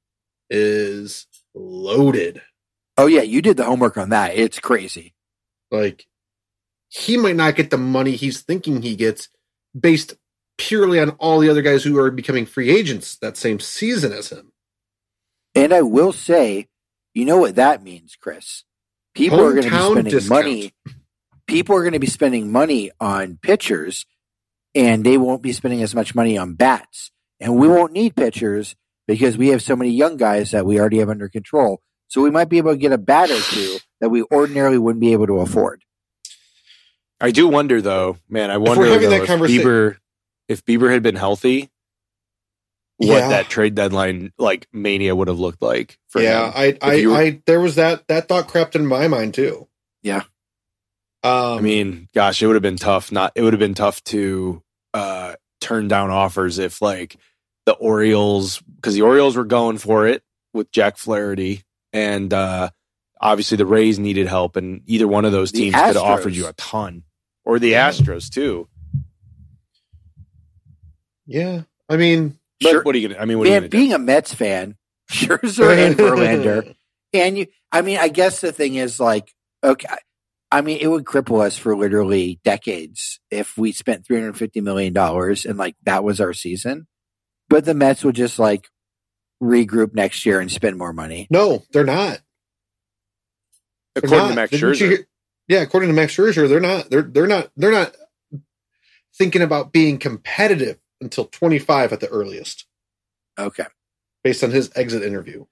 is 0.51 1.27
loaded. 1.55 2.43
oh 2.97 3.07
yeah, 3.07 3.23
you 3.23 3.43
did 3.43 3.57
the 3.57 3.65
homework 3.65 3.97
on 3.97 4.11
that. 4.11 4.37
It's 4.37 4.59
crazy. 4.61 5.15
Like 5.71 6.07
he 6.89 7.17
might 7.17 7.37
not 7.37 7.57
get 7.57 7.71
the 7.71 7.79
money 7.79 8.13
he's 8.13 8.41
thinking 8.43 8.83
he 8.83 8.97
gets 8.97 9.29
based 9.79 10.15
purely 10.57 10.99
on 11.01 11.11
all 11.11 11.39
the 11.41 11.51
other 11.51 11.63
guys 11.63 11.85
who 11.85 11.99
are 11.99 12.11
becoming 12.11 12.47
free 12.47 12.71
agents 12.71 13.17
that 13.17 13.37
same 13.37 13.61
season 13.61 14.13
as 14.13 14.31
him. 14.31 14.53
And 15.55 15.73
I 15.73 15.83
will 15.83 16.13
say, 16.13 16.69
you 17.15 17.25
know 17.25 17.39
what 17.39 17.57
that 17.57 17.83
means, 17.83 18.17
Chris? 18.21 18.65
People 19.15 19.41
are 19.41 19.53
going 19.53 19.65
to 19.65 19.71
be 19.71 19.77
spending 19.77 20.05
discount. 20.05 20.45
money. 20.45 20.73
People 21.47 21.77
are 21.77 21.83
going 21.83 21.93
to 21.95 21.99
be 21.99 22.07
spending 22.07 22.53
money 22.53 22.91
on 23.01 23.39
pitchers, 23.41 24.07
and 24.75 25.05
they 25.05 25.17
won't 25.19 25.43
be 25.43 25.53
spending 25.53 25.83
as 25.83 25.95
much 25.95 26.15
money 26.15 26.37
on 26.39 26.55
bats. 26.55 27.11
And 27.41 27.57
we 27.57 27.69
won't 27.69 27.93
need 27.93 28.17
pitchers 28.17 28.75
because 29.07 29.37
we 29.39 29.49
have 29.49 29.63
so 29.63 29.77
many 29.77 29.91
young 29.91 30.17
guys 30.17 30.51
that 30.51 30.67
we 30.67 30.79
already 30.79 30.99
have 30.99 31.09
under 31.09 31.29
control. 31.29 31.81
So 32.09 32.23
we 32.23 32.31
might 32.31 32.49
be 32.49 32.59
able 32.59 32.73
to 32.73 32.77
get 32.79 32.93
a 32.93 32.99
bat 32.99 33.31
or 33.31 33.41
two 33.41 33.77
that 34.01 34.09
we 34.09 34.23
ordinarily 34.33 34.79
wouldn't 34.79 35.01
be 35.01 35.13
able 35.13 35.27
to 35.27 35.39
afford. 35.41 35.83
I 37.21 37.31
do 37.31 37.49
wonder 37.49 37.81
though, 37.83 38.19
man. 38.29 38.51
I 38.51 38.57
wonder 38.59 38.87
having 38.87 39.11
though, 39.11 39.19
that 39.19 39.23
if 39.25 39.29
conversa- 39.29 39.61
Bieber, 39.63 39.97
if 40.49 40.65
Bieber 40.65 40.91
had 40.93 41.03
been 41.03 41.17
healthy, 41.17 41.71
what 42.97 43.09
Yeah. 43.09 43.29
that 43.29 43.49
trade 43.49 43.75
deadline 43.75 44.33
like 44.39 44.67
mania 44.73 45.15
would 45.15 45.29
have 45.29 45.39
looked 45.39 45.63
like 45.63 45.99
for 46.09 46.21
yeah, 46.21 46.47
him. 46.47 46.53
I, 46.57 46.79
I, 46.83 47.07
were- 47.07 47.15
I, 47.15 47.43
there 47.47 47.61
was 47.61 47.75
that 47.77 48.07
that 48.09 48.29
thought 48.29 48.49
crept 48.49 48.75
in 48.77 48.87
my 48.87 49.09
mind 49.09 49.35
too. 49.35 49.69
Yeah. 50.03 50.23
Um, 51.25 51.59
I 51.59 51.61
mean, 51.61 52.09
gosh, 52.15 52.43
it 52.43 52.47
would 52.47 52.55
have 52.57 52.63
been 52.63 52.77
tough. 52.77 53.11
Not 53.13 53.33
it 53.35 53.43
would 53.43 53.53
have 53.53 53.61
been 53.61 53.75
tough 53.75 54.03
to 54.05 54.63
uh, 54.95 55.35
turn 55.61 55.89
down 55.89 56.11
offers 56.11 56.59
if 56.59 56.81
like 56.81 57.17
the 57.67 57.73
Orioles 57.73 58.61
because 58.77 58.95
the 58.95 59.03
Orioles 59.03 59.37
were 59.37 59.45
going 59.45 59.79
for 59.79 60.07
it 60.07 60.23
with 60.55 60.71
Jack 60.71 60.97
Flaherty, 60.97 61.65
and 61.93 62.33
uh, 62.33 62.71
obviously 63.21 63.57
the 63.57 63.67
Rays 63.67 63.99
needed 63.99 64.27
help, 64.29 64.57
and 64.57 64.83
either 64.87 65.09
one 65.09 65.25
of 65.25 65.33
those 65.33 65.51
teams 65.53 65.75
could 65.75 65.83
have 65.85 65.97
offered 65.97 66.35
you 66.35 66.47
a 66.47 66.53
ton, 66.55 67.03
or 67.45 67.59
the 67.59 67.73
Astros 67.73 68.31
too. 68.31 68.69
yeah, 71.27 71.63
I 71.89 71.97
mean, 71.97 72.39
But 72.61 72.71
Sure. 72.71 72.83
what 72.83 72.95
are 72.95 72.99
you 72.99 73.09
gonna? 73.09 73.21
I 73.21 73.25
mean, 73.25 73.39
what 73.39 73.47
are 73.47 73.51
you 73.51 73.55
Man, 73.55 73.63
gonna 73.63 73.69
do? 73.69 73.77
being 73.79 73.93
a 73.93 73.99
Mets 73.99 74.35
fan, 74.35 74.77
Scherzer 75.11 75.77
and 75.77 75.97
Verlander, 75.97 76.75
and 77.13 77.39
you, 77.39 77.47
I 77.73 77.83
mean, 77.83 77.99
I 77.99 78.09
guess 78.09 78.41
the 78.41 78.53
thing 78.53 78.77
is 78.77 78.99
like, 78.99 79.33
okay, 79.63 79.89
I 80.51 80.63
mean, 80.63 80.79
it 80.81 80.87
would 80.87 81.05
cripple 81.05 81.45
us 81.45 81.57
for 81.59 81.77
literally 81.77 82.41
decades 82.45 83.21
if 83.31 83.59
we 83.59 83.73
spent 83.73 84.07
three 84.07 84.17
hundred 84.19 84.37
fifty 84.39 84.61
million 84.61 84.93
dollars 84.93 85.45
and 85.45 85.59
like 85.59 85.77
that 85.85 86.05
was 86.05 86.21
our 86.21 86.33
season. 86.33 86.87
But 87.49 87.65
the 87.65 87.75
Mets 87.75 88.03
would 88.05 88.15
just 88.15 88.39
like 88.39 88.69
regroup 89.43 89.95
next 89.95 90.25
year 90.27 90.41
and 90.41 90.51
spend 90.51 90.77
more 90.79 90.93
money. 90.93 91.27
no, 91.31 91.65
they're 91.73 91.85
not. 91.85 92.21
They're 93.95 94.05
According 94.05 94.19
not. 94.19 94.29
to 94.31 94.35
Max 94.37 94.51
Didn't 94.53 94.71
Scherzer, 94.73 94.89
hear- 94.91 95.07
yeah, 95.49 95.61
according 95.61 95.89
to 95.91 95.95
Max 95.95 96.15
Scherzer, 96.17 96.49
they're 96.49 96.61
not. 96.61 96.91
They're 96.91 97.03
they're 97.03 97.27
not. 97.27 97.51
They're 97.57 97.73
not 97.73 97.95
thinking 99.17 99.43
about 99.43 99.73
being 99.73 99.99
competitive 99.99 100.79
until 101.01 101.25
25 101.27 101.93
at 101.93 102.01
the 102.01 102.09
earliest, 102.09 102.67
Okay. 103.39 103.65
based 104.23 104.45
on 104.45 104.51
his 104.51 104.71
exit 104.77 105.03
interview. 105.03 105.45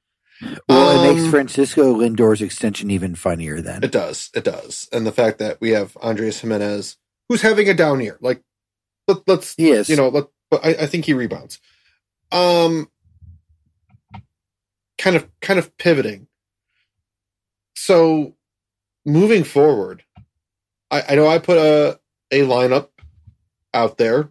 Well, 0.69 0.91
it 1.05 1.09
Um, 1.09 1.17
makes 1.17 1.31
Francisco 1.31 1.93
Lindor's 1.93 2.43
extension 2.43 2.91
even 2.91 3.15
funnier 3.15 3.61
then. 3.61 3.83
It 3.83 3.93
does. 3.93 4.31
It 4.35 4.45
does. 4.45 4.89
And 4.93 5.07
the 5.07 5.13
fact 5.13 5.39
that 5.39 5.61
we 5.61 5.71
have 5.71 5.97
Andres 6.01 6.41
Gimenez, 6.41 6.97
who's 7.29 7.43
having 7.43 7.69
a 7.69 7.75
down 7.75 8.01
year, 8.01 8.19
like 8.21 8.43
let, 9.09 9.27
let's 9.27 9.55
He 9.55 9.71
is. 9.71 9.89
you 9.89 9.97
know, 9.97 10.09
let, 10.09 10.27
but 10.51 10.65
I, 10.65 10.71
I 10.71 10.87
think 10.87 11.05
he 11.07 11.15
rebounds. 11.15 11.59
Um, 12.33 12.91
kind 14.99 15.17
of, 15.17 15.29
kind 15.41 15.59
of 15.59 15.77
pivoting. 15.79 16.27
So, 17.75 18.35
moving 19.05 19.45
forward, 19.45 20.03
I, 20.91 21.03
I 21.11 21.15
know 21.15 21.27
I 21.29 21.39
put 21.39 21.59
a 21.59 22.01
a 22.31 22.41
lineup 22.41 22.89
out 23.73 23.97
there 23.99 24.31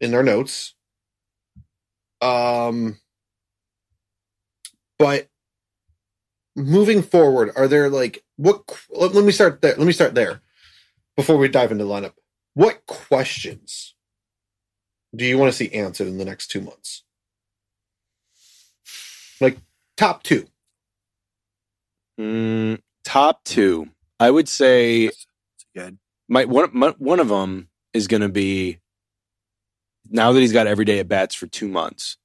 in 0.00 0.14
our 0.14 0.22
notes. 0.22 0.74
Um, 2.20 2.98
but 4.98 5.28
moving 6.56 7.02
forward, 7.02 7.52
are 7.56 7.68
there 7.68 7.88
like 7.88 8.24
what? 8.36 8.62
Let, 8.90 9.14
let 9.14 9.24
me 9.24 9.32
start 9.32 9.62
there. 9.62 9.76
Let 9.76 9.86
me 9.86 9.92
start 9.92 10.14
there 10.14 10.40
before 11.16 11.36
we 11.36 11.48
dive 11.48 11.72
into 11.72 11.84
the 11.84 11.90
lineup. 11.90 12.12
What 12.54 12.86
questions 12.86 13.94
do 15.14 15.24
you 15.24 15.38
want 15.38 15.50
to 15.52 15.56
see 15.56 15.72
answered 15.72 16.08
in 16.08 16.18
the 16.18 16.24
next 16.24 16.48
two 16.48 16.60
months? 16.60 17.04
Like 19.40 19.58
top 19.96 20.22
two. 20.22 20.46
Mm, 22.18 22.80
top 23.04 23.44
two, 23.44 23.88
I 24.18 24.30
would 24.30 24.48
say 24.48 25.10
good. 25.74 25.98
my 26.28 26.44
one 26.44 26.70
my, 26.72 26.88
one 26.98 27.20
of 27.20 27.28
them 27.28 27.68
is 27.94 28.08
going 28.08 28.22
to 28.22 28.28
be 28.28 28.80
now 30.10 30.32
that 30.32 30.40
he's 30.40 30.52
got 30.52 30.66
every 30.66 30.84
day 30.84 30.98
at 30.98 31.08
bats 31.08 31.34
for 31.34 31.46
two 31.46 31.68
months. 31.68 32.16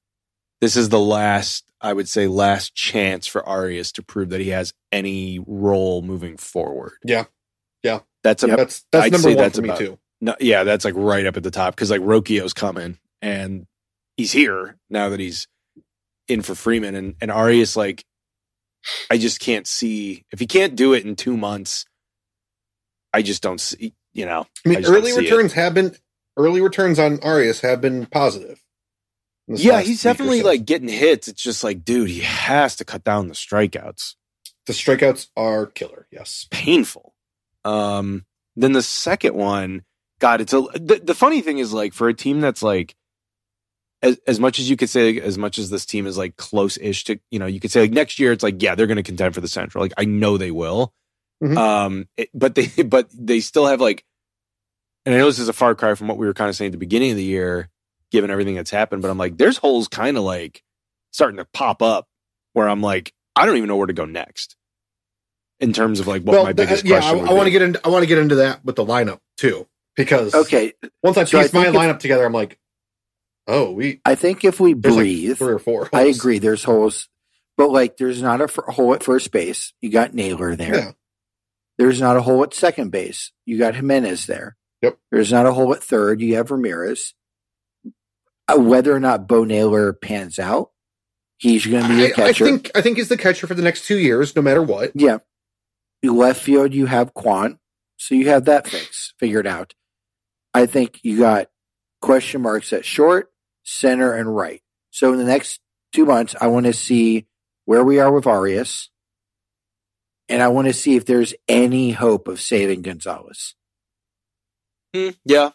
This 0.63 0.77
is 0.77 0.87
the 0.87 0.99
last, 0.99 1.65
I 1.81 1.91
would 1.91 2.07
say, 2.07 2.27
last 2.27 2.73
chance 2.73 3.27
for 3.27 3.45
Arias 3.45 3.91
to 3.93 4.01
prove 4.01 4.29
that 4.29 4.39
he 4.39 4.51
has 4.51 4.73
any 4.93 5.37
role 5.45 6.01
moving 6.01 6.37
forward. 6.37 6.93
Yeah. 7.03 7.25
Yeah. 7.83 7.99
that's 8.23 8.43
a 8.43 8.47
That's 8.47 8.85
that's 8.89 9.07
I'd 9.07 9.11
number 9.11 9.27
say 9.29 9.35
one 9.35 9.43
that's 9.43 9.57
for 9.57 9.61
me 9.61 9.67
too. 9.77 9.99
no, 10.21 10.37
yeah, 10.39 10.63
that's 10.63 10.85
like 10.85 10.93
right 10.95 11.25
up 11.25 11.35
at 11.35 11.43
the 11.43 11.51
top 11.51 11.75
because 11.75 11.91
like 11.91 11.99
Rocchio's 11.99 12.53
coming 12.53 12.97
and 13.21 13.67
he's 14.15 14.31
here 14.31 14.77
now 14.89 15.09
that 15.09 15.19
he's 15.19 15.49
in 16.29 16.43
for 16.43 16.55
Freeman 16.55 16.95
and 16.95 17.15
and 17.19 17.29
Arias 17.29 17.75
like 17.75 18.05
I 19.11 19.17
just 19.17 19.41
can't 19.41 19.67
see 19.67 20.23
if 20.31 20.39
he 20.39 20.47
can't 20.47 20.77
do 20.77 20.93
it 20.93 21.03
in 21.03 21.17
two 21.17 21.35
months. 21.35 21.85
I 23.13 23.21
just 23.21 23.43
don't 23.43 23.59
see, 23.59 23.93
you 24.13 24.25
know. 24.25 24.47
I 24.65 24.69
mean, 24.69 24.85
I 24.85 24.87
early 24.87 25.11
see 25.11 25.27
it. 25.27 25.31
returns 25.31 25.51
have 25.55 25.73
been 25.73 25.97
early 26.37 26.61
returns 26.61 26.99
on 26.99 27.19
Arias 27.21 27.59
have 27.59 27.81
been 27.81 28.05
positive. 28.05 28.62
Yeah, 29.47 29.81
he's 29.81 30.01
definitely 30.03 30.41
like 30.41 30.65
getting 30.65 30.87
hits. 30.87 31.27
It's 31.27 31.41
just 31.41 31.63
like, 31.63 31.83
dude, 31.83 32.09
he 32.09 32.21
has 32.21 32.75
to 32.77 32.85
cut 32.85 33.03
down 33.03 33.27
the 33.27 33.33
strikeouts. 33.33 34.15
the 34.65 34.73
strikeouts 34.73 35.27
are 35.35 35.65
killer. 35.67 36.07
Yes. 36.11 36.47
Painful. 36.51 37.13
Um, 37.65 38.25
then 38.55 38.71
the 38.71 38.81
second 38.81 39.35
one, 39.35 39.83
God, 40.19 40.39
it's 40.41 40.53
a 40.53 40.61
the, 40.73 41.01
the 41.03 41.13
funny 41.15 41.41
thing 41.41 41.57
is 41.59 41.73
like 41.73 41.93
for 41.93 42.07
a 42.07 42.13
team 42.13 42.39
that's 42.39 42.63
like 42.63 42.95
as 44.01 44.17
as 44.27 44.39
much 44.39 44.59
as 44.59 44.69
you 44.69 44.77
could 44.77 44.89
say, 44.89 45.19
as 45.19 45.37
much 45.37 45.57
as 45.57 45.69
this 45.69 45.85
team 45.85 46.07
is 46.07 46.17
like 46.17 46.37
close 46.37 46.77
ish 46.77 47.03
to, 47.05 47.19
you 47.31 47.39
know, 47.39 47.45
you 47.45 47.59
could 47.59 47.71
say 47.71 47.81
like 47.81 47.91
next 47.91 48.19
year 48.19 48.31
it's 48.31 48.43
like, 48.43 48.61
yeah, 48.61 48.75
they're 48.75 48.87
gonna 48.87 49.03
contend 49.03 49.33
for 49.35 49.41
the 49.41 49.47
central. 49.47 49.81
Like 49.83 49.93
I 49.97 50.05
know 50.05 50.37
they 50.37 50.51
will. 50.51 50.93
Mhm. 51.43 51.57
Um 51.57 52.07
it- 52.15 52.29
but 52.33 52.55
they 52.55 52.67
but 52.83 53.07
they 53.13 53.39
still 53.41 53.65
have 53.67 53.81
like 53.81 54.05
and 55.05 55.13
I 55.13 55.17
know 55.17 55.25
this 55.25 55.39
is 55.39 55.49
a 55.49 55.53
far 55.53 55.75
cry 55.75 55.95
from 55.95 56.07
what 56.07 56.17
we 56.17 56.25
were 56.25 56.33
kind 56.33 56.49
of 56.49 56.55
saying 56.55 56.69
at 56.69 56.71
the 56.73 56.77
beginning 56.77 57.11
of 57.11 57.17
the 57.17 57.23
year, 57.23 57.69
given 58.13 58.31
everything 58.31 58.55
that's 58.55 58.71
happened, 58.71 59.01
but 59.01 59.11
I'm 59.11 59.17
like, 59.17 59.35
there's 59.37 59.57
holes 59.57 59.89
kind 59.89 60.15
of 60.15 60.23
like 60.23 60.63
starting 61.11 61.37
to 61.37 61.45
pop 61.53 61.81
up 61.81 62.07
where 62.53 62.69
I'm 62.69 62.81
like, 62.81 63.13
I 63.35 63.45
don't 63.45 63.57
even 63.57 63.67
know 63.67 63.75
where 63.75 63.87
to 63.87 63.93
go 63.93 64.05
next 64.05 64.55
in 65.59 65.73
terms 65.73 65.99
of 65.99 66.07
like 66.07 66.21
what 66.21 66.35
my 66.43 66.53
th- 66.53 66.67
uh, 66.67 66.69
biggest 66.71 66.85
yeah, 66.85 66.97
I, 66.97 66.99
question 67.01 67.19
would 67.23 67.29
I 67.29 67.33
want 67.33 67.45
to 67.47 67.51
get 67.51 67.61
into 67.61 67.81
I 67.85 67.89
want 67.89 68.03
to 68.03 68.07
get 68.07 68.17
into 68.19 68.35
that 68.35 68.63
with 68.63 68.75
the 68.77 68.85
lineup 68.85 69.19
too 69.37 69.67
because 69.97 70.33
Okay. 70.33 70.73
once 71.03 71.17
I 71.17 71.25
So 71.25 71.39
I 71.39 71.43
piece 71.43 71.53
my 71.53 71.63
think 71.63 71.75
if- 71.75 71.81
lineup 71.81 71.99
together, 71.99 72.25
I'm 72.25 72.33
like, 72.33 72.57
oh, 73.47 73.71
we 73.71 73.99
I 74.05 74.15
think 74.15 74.45
if 74.45 74.59
we 74.59 74.73
breathe, 74.73 75.29
like 75.29 75.37
three 75.39 75.53
or 75.53 75.59
four. 75.59 75.89
I 75.91 76.03
agree. 76.03 76.39
There's 76.39 76.63
holes, 76.63 77.09
but 77.57 77.69
like 77.71 77.97
there's 77.97 78.21
not 78.21 78.39
a 78.41 78.45
f- 78.45 78.55
hole 78.67 78.93
at 78.93 79.03
first 79.03 79.31
base. 79.31 79.73
You 79.81 79.89
got 79.89 80.13
Naylor 80.13 80.55
there. 80.55 80.75
Yeah. 80.75 80.91
There's 81.79 81.99
not 81.99 82.17
a 82.17 82.21
hole 82.21 82.43
at 82.43 82.53
second 82.53 82.91
base. 82.91 83.31
You 83.47 83.57
got 83.57 83.75
Gimenez 83.75 84.27
there. 84.27 84.55
Yep. 84.83 84.97
There's 85.11 85.31
not 85.31 85.45
a 85.47 85.53
hole 85.53 85.73
at 85.73 85.81
third. 85.83 86.21
You 86.21 86.35
have 86.35 86.51
Ramirez. 86.51 87.15
Uh, 88.47 88.59
whether 88.59 88.93
or 88.93 88.99
not 88.99 89.27
Bo 89.27 89.43
Naylor 89.45 89.93
pans 89.93 90.37
out, 90.39 90.71
he's 91.37 91.65
going 91.65 91.83
to 91.83 91.89
be 91.89 91.95
a 91.95 92.07
your 92.07 92.07
I 92.09 92.11
catcher. 92.11 92.45
think 92.45 92.71
I 92.75 92.81
think 92.81 92.97
he's 92.97 93.09
the 93.09 93.17
catcher 93.17 93.47
for 93.47 93.53
the 93.53 93.61
next 93.61 93.85
two 93.85 93.97
years, 93.97 94.35
no 94.35 94.41
matter 94.41 94.61
what. 94.61 94.91
yeah. 94.95 95.19
Left 96.03 96.41
field, 96.41 96.73
you 96.73 96.85
have 96.87 97.13
Kwan, 97.13 97.59
so 97.95 98.13
you 98.15 98.27
have 98.27 98.43
that 98.45 98.67
fix 98.67 99.13
figured 99.19 99.47
out. 99.47 99.73
I 100.53 100.65
think 100.65 100.99
you 101.03 101.17
got 101.17 101.47
question 102.01 102.41
marks 102.41 102.73
at 102.73 102.83
short, 102.83 103.31
center, 103.63 104.13
and 104.13 104.35
right. 104.35 104.61
So 104.91 105.13
in 105.13 105.17
the 105.19 105.23
next 105.23 105.61
two 105.93 106.05
months, 106.05 106.35
I 106.41 106.47
want 106.47 106.65
to 106.65 106.73
see 106.73 107.25
where 107.63 107.85
we 107.85 107.99
are 107.99 108.11
with 108.11 108.27
Arias, 108.27 108.89
and 110.27 110.41
I 110.43 110.49
want 110.49 110.67
to 110.67 110.73
see 110.73 110.97
if 110.97 111.05
there's 111.05 111.33
any 111.47 111.91
hope 111.91 112.27
of 112.27 112.41
saving 112.41 112.81
Gonzalez. 112.81 113.55
Hmm, 114.93 115.11
yeah. 115.23 115.51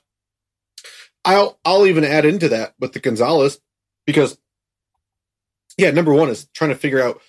I'll 1.28 1.58
I'll 1.64 1.86
even 1.86 2.04
add 2.04 2.24
into 2.24 2.48
that 2.48 2.74
with 2.80 2.94
the 2.94 3.00
Gonzalez 3.00 3.60
because 4.06 4.38
yeah, 5.76 5.90
number 5.90 6.14
one 6.14 6.30
is 6.30 6.48
trying 6.54 6.70
to 6.70 6.76
figure 6.76 7.02
out 7.02 7.20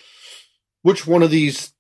which 0.83 1.05
one 1.05 1.21
of 1.21 1.31
these 1.31 1.73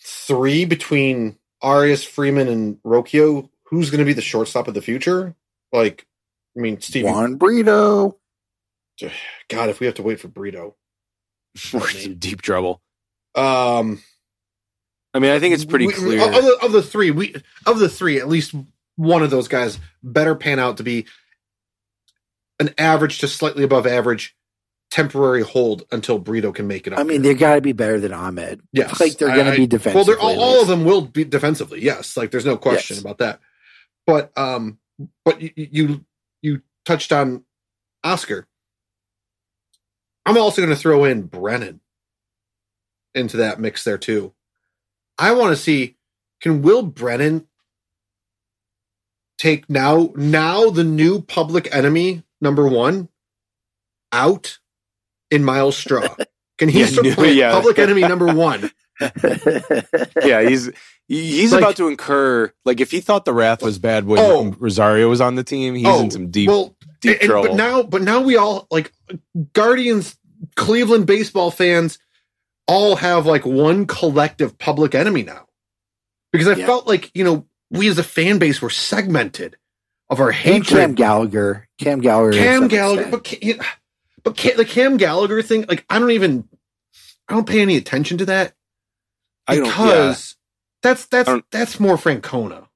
three 0.00 0.64
between 0.64 1.36
Arias, 1.60 2.04
Freeman, 2.04 2.46
and 2.48 2.76
Rocchio, 2.84 3.48
who's 3.64 3.90
going 3.90 3.98
to 3.98 4.04
be 4.04 4.12
the 4.12 4.22
shortstop 4.22 4.68
of 4.68 4.74
the 4.74 4.80
future. 4.82 5.34
Like, 5.72 6.06
I 6.56 6.60
mean, 6.60 6.80
Steve, 6.80 7.04
Juan 7.04 7.34
Brito. 7.34 8.16
God, 9.48 9.68
if 9.70 9.80
we 9.80 9.86
have 9.86 9.96
to 9.96 10.02
wait 10.02 10.20
for 10.20 10.28
Brito, 10.28 10.76
We're 11.72 11.90
in 11.90 12.18
deep 12.18 12.42
trouble. 12.42 12.80
um, 13.34 14.02
I 15.12 15.18
mean, 15.18 15.32
I 15.32 15.40
think 15.40 15.54
it's 15.54 15.64
pretty 15.64 15.88
we- 15.88 15.92
clear. 15.94 16.24
Of 16.24 16.44
the, 16.44 16.58
of 16.62 16.72
the 16.72 16.82
three, 16.82 17.10
we 17.10 17.34
of 17.66 17.80
the 17.80 17.88
three, 17.88 18.18
at 18.20 18.28
least 18.28 18.54
one 18.96 19.22
of 19.24 19.30
those 19.30 19.48
guys 19.48 19.80
better 20.02 20.34
pan 20.36 20.60
out 20.60 20.76
to 20.76 20.84
be 20.84 21.06
an 22.60 22.74
average 22.78 23.18
to 23.20 23.28
slightly 23.28 23.64
above 23.64 23.86
average 23.86 24.36
temporary 24.90 25.42
hold 25.42 25.84
until 25.90 26.18
Brito 26.18 26.52
can 26.52 26.66
make 26.66 26.86
it 26.86 26.92
up. 26.92 27.00
I 27.00 27.02
mean, 27.02 27.22
they 27.22 27.34
got 27.34 27.56
to 27.56 27.60
be 27.60 27.72
better 27.72 27.98
than 27.98 28.12
Amed. 28.12 28.60
Yes, 28.72 29.00
like 29.00 29.18
they're 29.18 29.34
going 29.34 29.50
to 29.50 29.56
be 29.56 29.66
defensive. 29.66 29.94
Well, 29.96 30.04
they're 30.04 30.20
all, 30.20 30.40
all 30.40 30.62
of 30.62 30.68
them 30.68 30.84
will 30.84 31.02
be 31.02 31.24
defensively. 31.24 31.82
Yes, 31.82 32.16
like 32.16 32.30
there's 32.30 32.46
no 32.46 32.56
question 32.56 32.94
Yes. 32.96 33.02
about 33.02 33.18
that. 33.18 33.40
But 34.06 34.36
um, 34.38 34.78
but 35.24 35.40
you, 35.40 35.50
you 35.56 36.04
you 36.42 36.62
touched 36.84 37.12
on 37.12 37.44
Oscar. 38.04 38.46
I'm 40.26 40.38
also 40.38 40.62
going 40.62 40.74
to 40.74 40.80
throw 40.80 41.04
in 41.04 41.22
Brennan 41.22 41.80
into 43.14 43.38
that 43.38 43.60
mix 43.60 43.84
there 43.84 43.98
too. 43.98 44.32
I 45.18 45.32
want 45.32 45.56
to 45.56 45.60
see 45.60 45.96
can 46.40 46.62
Will 46.62 46.82
Brennan 46.82 47.46
take 49.38 49.68
now 49.68 50.12
now 50.14 50.70
the 50.70 50.84
new 50.84 51.20
public 51.20 51.68
enemy 51.74 52.22
number 52.44 52.68
one 52.68 53.08
out 54.12 54.58
in 55.32 55.42
Myles 55.42 55.76
Straw. 55.76 56.06
Can 56.58 56.68
he 56.68 56.84
Yeah, 57.02 57.24
yeah. 57.24 57.50
public 57.52 57.80
enemy 57.80 58.02
number 58.02 58.32
one? 58.32 58.70
yeah, 60.22 60.42
he's 60.48 60.70
he's 61.08 61.52
Like- 61.52 61.62
about 61.62 61.76
to 61.76 61.88
incur 61.88 62.52
like 62.64 62.80
if 62.80 62.92
he 62.92 63.00
thought 63.00 63.24
the 63.24 63.32
wrath 63.32 63.62
was 63.62 63.78
bad 63.80 64.04
when 64.06 64.20
Oh. 64.20 64.54
Rosario 64.58 65.08
was 65.08 65.20
on 65.20 65.34
the 65.34 65.42
team, 65.42 65.74
he's 65.74 65.84
in 65.84 65.90
oh, 65.90 66.08
some 66.10 66.30
deep 66.30 66.48
well, 66.48 66.76
deep 67.00 67.18
and- 67.20 67.28
trouble. 67.28 67.48
But 67.48 67.56
now, 67.56 67.82
but 67.82 68.02
now 68.02 68.20
we 68.20 68.36
all 68.36 68.68
like 68.70 68.92
Guardians, 69.52 70.16
Cleveland 70.54 71.06
baseball 71.06 71.50
fans, 71.50 71.98
all 72.68 72.94
have 72.96 73.26
like 73.26 73.44
one 73.44 73.86
collective 73.86 74.56
public 74.58 74.94
enemy 74.94 75.24
now, 75.24 75.46
because 76.32 76.46
I 76.46 76.54
Yeah. 76.54 76.66
felt 76.66 76.86
like 76.86 77.10
you 77.14 77.24
know 77.24 77.46
we 77.70 77.88
as 77.88 77.98
a 77.98 78.04
fan 78.04 78.38
base 78.38 78.62
were 78.62 78.70
segmented 78.70 79.56
of 80.10 80.20
our 80.20 80.30
and 80.30 80.36
Cam 80.36 80.62
hatred. 80.62 80.96
Gallagher. 80.96 81.68
Cam 81.78 82.00
Gallagher. 82.00 82.32
Cam 82.38 82.68
Gallagher, 82.68 83.10
but 83.10 83.34
but 84.22 84.36
the 84.36 84.64
Cam 84.64 84.96
Gallagher 84.96 85.42
thing, 85.42 85.64
like 85.68 85.84
I 85.88 85.98
don't 85.98 86.10
even, 86.12 86.48
I 87.28 87.34
don't 87.34 87.48
pay 87.48 87.60
any 87.60 87.76
attention 87.76 88.18
to 88.18 88.26
that 88.26 88.54
don't- 89.48 89.64
yeah. 89.64 89.70
because 89.70 90.36
that's 90.82 91.06
that's 91.06 91.28
um, 91.28 91.44
that's 91.50 91.80
more 91.80 91.96
Francona. 91.96 92.66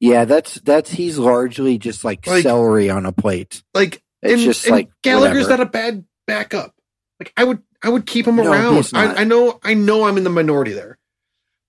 Yeah, 0.00 0.26
that's 0.26 0.54
that's 0.56 0.90
he's 0.90 1.18
largely 1.18 1.78
just 1.78 2.04
like, 2.04 2.26
Like- 2.26 2.42
celery 2.42 2.90
on 2.90 3.06
a 3.06 3.12
plate. 3.12 3.62
Like 3.74 4.02
It's 4.22 4.34
and, 4.34 4.42
just 4.42 4.66
and 4.66 4.72
like 4.76 4.90
Gallagher's 5.02 5.44
whatever. 5.44 5.62
not 5.62 5.66
a 5.68 5.70
bad 5.70 6.04
backup. 6.26 6.74
Like 7.18 7.32
I 7.36 7.44
would, 7.44 7.62
I 7.82 7.88
would 7.88 8.04
keep 8.04 8.26
him 8.26 8.36
No, 8.36 8.52
around. 8.52 8.90
I, 8.92 9.22
I 9.22 9.24
know, 9.24 9.58
I 9.62 9.72
know, 9.72 10.04
I'm 10.04 10.18
in 10.18 10.24
the 10.24 10.28
minority 10.30 10.72
there, 10.72 10.98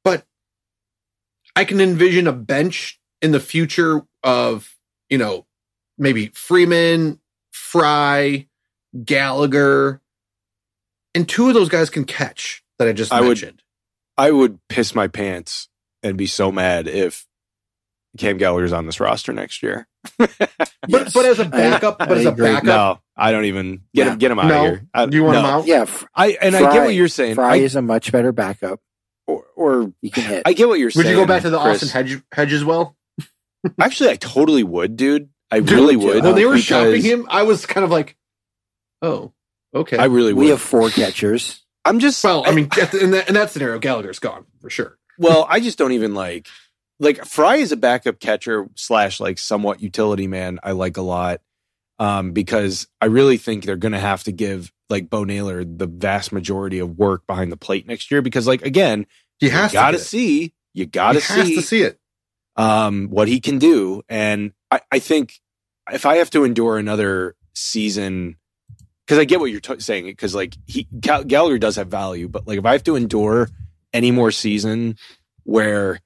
but 0.04 0.26
I 1.56 1.64
can 1.64 1.80
envision 1.80 2.28
a 2.28 2.34
bench 2.34 3.00
in 3.22 3.32
the 3.32 3.40
future 3.40 4.02
of 4.24 4.76
you 5.10 5.18
know 5.18 5.46
maybe 5.98 6.28
Freeman, 6.28 7.20
Fry, 7.52 8.48
Gallagher, 9.06 10.02
and 11.16 11.28
two 11.28 11.48
of 11.48 11.54
those 11.54 11.70
guys 11.70 11.90
can 11.90 12.06
catch 12.06 12.64
that 12.80 12.88
I 12.88 12.94
just 12.94 13.12
I 13.12 13.22
would- 13.22 13.28
mentioned. 13.30 13.64
I 14.20 14.32
would 14.32 14.58
piss 14.68 14.96
my 14.96 15.08
pants 15.08 15.70
and 16.02 16.18
be 16.18 16.26
so 16.26 16.52
mad 16.52 16.88
if 16.88 17.28
Cam 18.18 18.38
Gallagher's 18.38 18.74
on 18.74 18.88
this 18.88 19.00
roster 19.00 19.32
next 19.32 19.62
year. 19.62 19.88
but 20.18 20.32
Yes. 20.88 21.14
but 21.14 21.26
as 21.26 21.38
a 21.38 21.46
backup, 21.46 21.98
I 22.00 22.08
but 22.08 22.18
as 22.18 22.26
a 22.26 22.30
agree. 22.32 22.46
backup, 22.48 22.64
No, 22.66 23.00
I 23.16 23.32
don't 23.32 23.46
even 23.46 23.82
get 23.94 24.08
Yeah. 24.08 24.14
him 24.14 24.18
get 24.18 24.32
him 24.32 24.40
out 24.40 24.48
no, 24.48 24.56
of 24.58 24.66
here. 24.72 24.88
I, 24.92 25.06
do 25.06 25.18
you 25.18 25.24
want 25.24 25.34
no. 25.36 25.40
him 25.42 25.46
out? 25.46 25.68
Yeah, 25.68 25.82
F- 25.84 26.06
I 26.16 26.30
and 26.42 26.56
I 26.56 26.62
get 26.74 26.84
what 26.84 26.96
you're 26.96 27.08
saying. 27.10 27.36
Fry 27.36 27.54
I, 27.54 27.56
is 27.58 27.76
a 27.76 27.82
much 27.84 28.12
better 28.12 28.32
backup. 28.32 28.80
or, 29.28 29.44
or 29.56 29.94
He 30.02 30.10
can 30.10 30.24
hit. 30.24 30.42
I 30.48 30.54
get 30.54 30.68
what 30.68 30.80
you're 30.80 30.88
Would 30.88 30.94
saying. 30.94 31.06
Would 31.06 31.12
you 31.12 31.18
go 31.18 31.28
back 31.28 31.44
to 31.44 31.52
the 31.52 31.60
Chris. 31.60 31.84
Austin 31.84 32.24
Hedge, 32.34 32.54
as 32.54 32.66
well? 32.66 32.97
Actually, 33.80 34.10
I 34.12 34.16
totally 34.16 34.64
would, 34.64 34.96
dude. 34.98 35.30
I 35.52 35.60
Dude, 35.62 35.72
really 35.72 35.96
would. 35.96 36.24
When 36.24 36.36
they 36.36 36.46
were 36.46 36.54
because 36.54 36.66
shopping 36.66 37.02
him, 37.02 37.26
I 37.30 37.44
was 37.44 37.66
kind 37.66 37.84
of 37.86 37.90
like, 37.92 38.18
oh, 39.02 39.32
okay. 39.74 39.98
I 39.98 40.06
really 40.06 40.34
would. 40.34 40.42
we 40.42 40.50
have 40.50 40.62
four 40.62 40.90
catchers. 40.90 41.64
I'm 41.86 42.00
just 42.00 42.22
well, 42.24 42.44
I 42.46 42.52
mean, 42.52 42.68
at 42.82 42.92
the- 42.92 43.02
in, 43.02 43.12
that, 43.12 43.28
in 43.30 43.34
that 43.36 43.50
scenario, 43.52 43.80
Gallagher's 43.80 44.20
gone 44.20 44.46
for 44.62 44.70
sure. 44.70 44.98
well, 45.18 45.48
I 45.50 45.62
just 45.62 45.78
don't 45.78 45.94
even 45.94 46.14
like 46.14 46.48
like 47.00 47.24
Fry 47.26 47.58
is 47.58 47.72
a 47.72 47.78
backup 47.78 48.20
catcher 48.20 48.68
slash 48.76 49.20
like 49.22 49.38
somewhat 49.38 49.82
utility 49.82 50.28
man. 50.28 50.60
I 50.64 50.72
like 50.74 50.98
a 50.98 51.02
lot 51.02 51.40
um, 51.98 52.32
because 52.34 52.88
I 53.00 53.06
really 53.06 53.38
think 53.38 53.64
they're 53.64 53.78
going 53.78 53.94
to 53.94 54.00
have 54.00 54.24
to 54.26 54.32
give 54.34 54.74
like 54.90 55.10
Bo 55.10 55.24
Naylor 55.24 55.64
the 55.64 55.88
vast 55.88 56.34
majority 56.34 56.80
of 56.80 56.98
work 56.98 57.26
behind 57.26 57.52
the 57.52 57.58
plate 57.58 57.88
next 57.88 58.12
year 58.12 58.22
because 58.22 58.48
like 58.48 58.64
again, 58.64 59.06
He 59.40 59.48
has 59.50 59.72
you 59.72 59.80
got 59.80 59.92
to 59.92 59.98
to 59.98 60.04
it. 60.04 60.06
see, 60.06 60.54
you 60.74 60.86
got 60.88 61.14
to 61.14 61.20
He 61.22 61.34
has 61.34 61.48
see, 61.48 61.56
to 61.56 61.62
see 61.62 61.82
it. 61.84 62.00
Um, 62.58 63.08
what 63.10 63.28
he 63.28 63.40
can 63.40 63.60
do, 63.60 64.02
and 64.10 64.52
I, 64.72 64.82
I 64.92 65.00
think 65.00 65.34
if 65.92 66.06
I 66.06 66.18
have 66.18 66.30
to 66.32 66.44
endure 66.44 66.78
another 66.78 67.36
season. 67.54 68.36
Because 69.06 69.20
I 69.20 69.24
get 69.24 69.40
what 69.40 69.46
you're 69.52 69.62
t- 69.62 69.80
saying, 69.80 70.04
because 70.08 70.36
like 70.36 70.54
he 70.66 70.86
Gal- 71.00 71.24
Gallagher 71.24 71.58
does 71.58 71.78
have 71.78 71.88
value, 71.88 72.28
but 72.28 72.46
like 72.46 72.58
if 72.60 72.66
I 72.66 72.74
have 72.74 72.84
to 72.84 72.98
endure 72.98 73.48
any 73.94 74.12
more 74.12 74.32
season 74.32 74.98
where 75.46 76.02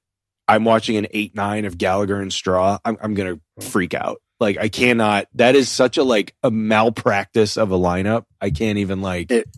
I'm 0.48 0.66
watching 0.66 0.98
an 0.98 1.08
eight 1.10 1.34
nine 1.34 1.66
of 1.66 1.80
Gallagher 1.80 2.22
and 2.22 2.32
Straw, 2.32 2.78
I'm, 2.86 2.98
I'm 3.02 3.16
gonna 3.16 3.40
freak 3.60 3.96
out. 3.96 4.22
Like 4.40 4.60
I 4.60 4.70
cannot. 4.70 5.26
That 5.34 5.56
is 5.56 5.68
such 5.68 5.98
a 5.98 6.04
like 6.04 6.36
a 6.44 6.52
malpractice 6.52 7.58
of 7.58 7.72
a 7.72 7.76
lineup. 7.76 8.26
I 8.40 8.52
can't 8.52 8.78
even 8.78 9.02
like 9.02 9.32
It- 9.32 9.50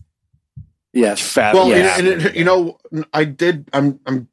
Yes. 0.94 1.20
fathom. 1.20 1.68
Well, 1.68 1.70
that. 1.72 2.00
and, 2.00 2.08
and 2.08 2.22
it- 2.22 2.36
you 2.36 2.46
know, 2.46 2.78
I 3.12 3.26
did. 3.26 3.68
I'm 3.74 4.00
I'm 4.06 4.30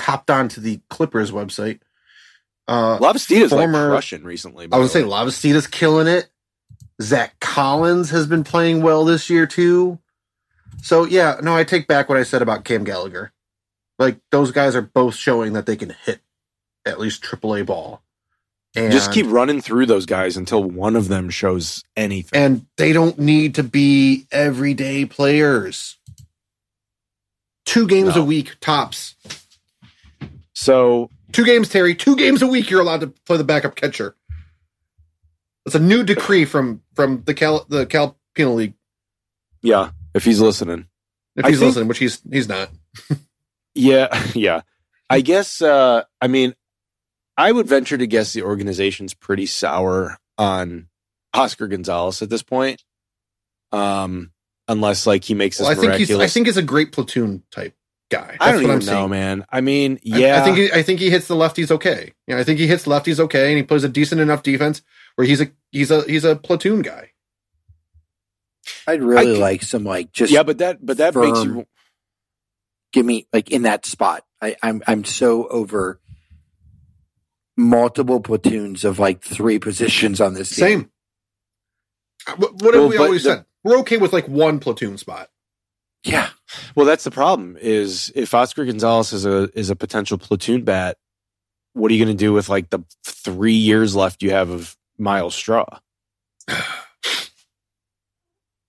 hopped 0.00 0.30
onto 0.30 0.60
the 0.60 0.80
Clippers 0.90 1.30
website. 1.30 1.80
Uh, 2.68 2.98
Lavastida's 3.00 3.52
like 3.52 3.60
former- 3.62 3.88
crushing 3.90 4.22
recently. 4.24 4.64
I 4.66 4.68
gonna 4.68 4.88
say 4.88 5.02
Lavastida's 5.04 5.66
killing 5.66 6.06
it. 6.06 6.28
Zack 7.02 7.38
Collins 7.40 8.10
has 8.10 8.26
been 8.26 8.44
playing 8.44 8.82
well 8.82 9.04
this 9.04 9.30
year 9.30 9.46
too. 9.46 9.98
So 10.82 11.04
yeah, 11.04 11.38
no, 11.42 11.54
I 11.56 11.64
take 11.64 11.86
back 11.88 12.08
what 12.08 12.18
I 12.18 12.22
said 12.22 12.42
about 12.42 12.64
Cam 12.64 12.84
Gallagher. 12.84 13.32
Like 13.98 14.18
those 14.30 14.50
guys 14.50 14.76
are 14.76 14.82
both 14.82 15.14
showing 15.14 15.54
that 15.54 15.66
they 15.66 15.76
can 15.76 15.94
hit 16.04 16.20
at 16.86 17.00
least 17.00 17.22
AAA 17.22 17.66
ball. 17.66 18.02
And, 18.76 18.92
Just 18.92 19.12
keep 19.12 19.26
running 19.28 19.60
through 19.60 19.86
those 19.86 20.06
guys 20.06 20.36
until 20.36 20.62
one 20.62 20.94
of 20.94 21.08
them 21.08 21.28
shows 21.28 21.82
anything. 21.96 22.40
and 22.40 22.66
they 22.76 22.92
don't 22.92 23.18
need 23.18 23.56
to 23.56 23.64
be 23.64 24.26
everyday 24.30 25.04
players. 25.06 25.96
Two 27.66 27.86
games 27.88 28.14
No. 28.14 28.22
a 28.22 28.24
week 28.24 28.56
tops. 28.60 29.16
So 30.60 31.08
Two 31.32 31.44
games, 31.44 31.68
Terry. 31.68 31.94
Two 31.94 32.16
games 32.16 32.42
a 32.42 32.46
week. 32.46 32.70
You're 32.70 32.80
allowed 32.80 33.00
to 33.02 33.06
play 33.26 33.36
the 33.36 33.44
backup 33.44 33.76
catcher. 33.76 34.16
That's 35.64 35.74
a 35.76 35.78
new 35.80 36.02
decree 36.02 36.44
from 36.44 36.82
from 36.94 37.22
the 37.24 37.34
Cal 37.34 37.64
the 37.68 37.86
Cal 37.86 38.18
Penal 38.34 38.54
League. 38.54 38.74
yeah, 39.62 39.90
if 40.14 40.24
he's 40.24 40.40
listening, 40.40 40.86
If 41.36 41.46
he's 41.46 41.58
think- 41.58 41.68
listening, 41.68 41.88
which 41.88 41.98
he's 41.98 42.20
he's 42.30 42.48
not. 42.48 42.70
yeah, 43.74 44.24
yeah. 44.34 44.62
I 45.08 45.20
guess. 45.20 45.62
uh 45.62 46.02
I 46.20 46.26
mean, 46.26 46.54
I 47.36 47.52
would 47.52 47.66
venture 47.68 47.96
to 47.98 48.06
guess 48.06 48.32
the 48.32 48.42
organization's 48.42 49.14
pretty 49.14 49.46
sour 49.46 50.18
on 50.36 50.88
Oscar 51.32 51.68
Gonzalez 51.68 52.22
at 52.22 52.30
this 52.30 52.42
point. 52.42 52.82
Um, 53.72 54.32
unless 54.66 55.06
like 55.06 55.22
he 55.24 55.34
makes 55.34 55.58
this 55.58 55.68
Well, 55.68 55.76
I 55.78 55.80
think 55.80 55.94
he's. 55.94 56.10
I 56.10 56.26
think 56.26 56.46
he's 56.48 56.56
a 56.56 56.62
great 56.62 56.90
platoon 56.90 57.44
type 57.52 57.74
guy. 58.10 58.26
That's 58.32 58.36
I 58.40 58.52
don't 58.52 58.54
what 58.56 58.62
even 58.64 58.70
I'm 58.72 58.78
know, 58.80 58.84
saying. 58.84 59.10
man. 59.10 59.46
I 59.50 59.60
mean, 59.62 59.98
yeah, 60.02 60.40
I, 60.40 60.44
think 60.44 60.56
he, 60.58 60.72
I 60.72 60.82
think 60.82 61.00
he 61.00 61.08
hits 61.10 61.26
the 61.28 61.34
lefties 61.34 61.70
okay. 61.70 62.12
You 62.26 62.34
know, 62.34 62.40
I 62.40 62.44
think 62.44 62.58
he 62.60 62.66
hits 62.66 62.84
lefties 62.84 63.18
okay, 63.20 63.48
and 63.48 63.56
he 63.56 63.62
plays 63.62 63.84
a 63.84 63.88
decent 63.88 64.20
enough 64.20 64.42
defense 64.42 64.82
where 65.16 65.26
he's 65.26 65.40
a 65.40 65.50
he's 65.72 65.90
a 65.90 66.02
he's 66.02 66.24
a 66.24 66.36
platoon 66.36 66.82
guy. 66.82 67.12
I'd 68.86 69.02
really 69.02 69.36
I- 69.36 69.40
like 69.40 69.62
some 69.62 69.84
like 69.84 70.12
just 70.12 70.32
yeah, 70.32 70.42
but 70.42 70.58
that 70.58 70.84
but 70.84 70.98
that 70.98 71.14
makes 71.14 71.42
you 71.44 71.66
give 72.92 73.06
me 73.06 73.26
like 73.32 73.50
in 73.50 73.62
that 73.62 73.86
spot. 73.86 74.24
I, 74.42 74.56
I'm 74.62 74.82
I'm 74.86 75.04
so 75.04 75.46
over 75.48 76.00
multiple 77.56 78.20
platoons 78.20 78.84
of 78.84 78.98
like 78.98 79.22
three 79.22 79.58
positions 79.58 80.20
on 80.20 80.34
this 80.34 80.48
team. 80.50 80.56
Same. 80.58 80.90
Uh, 82.26 82.34
What, 82.36 82.54
what 82.62 82.74
have 82.74 82.82
Well, 82.84 82.88
we 82.90 82.96
always 82.98 83.24
the- 83.24 83.36
said? 83.36 83.44
We're 83.62 83.78
okay 83.80 83.98
with 83.98 84.12
like 84.14 84.26
one 84.26 84.58
platoon 84.58 84.96
spot. 84.96 85.28
Yeah. 86.04 86.28
Well, 86.74 86.86
that's 86.86 87.04
the 87.04 87.10
problem. 87.10 87.56
Is 87.60 88.10
if 88.14 88.32
Oscar 88.34 88.64
Gonzalez 88.64 89.12
is 89.12 89.26
a 89.26 89.50
is 89.58 89.70
a 89.70 89.76
potential 89.76 90.18
platoon 90.18 90.64
bat, 90.64 90.96
what 91.74 91.90
are 91.90 91.94
you 91.94 92.04
going 92.04 92.16
to 92.16 92.18
do 92.24 92.32
with 92.32 92.48
like 92.48 92.70
the 92.70 92.80
three 93.04 93.52
years 93.54 93.94
left 93.94 94.22
you 94.22 94.30
have 94.30 94.50
of 94.50 94.76
Myles 94.98 95.34
Straw? 95.34 95.66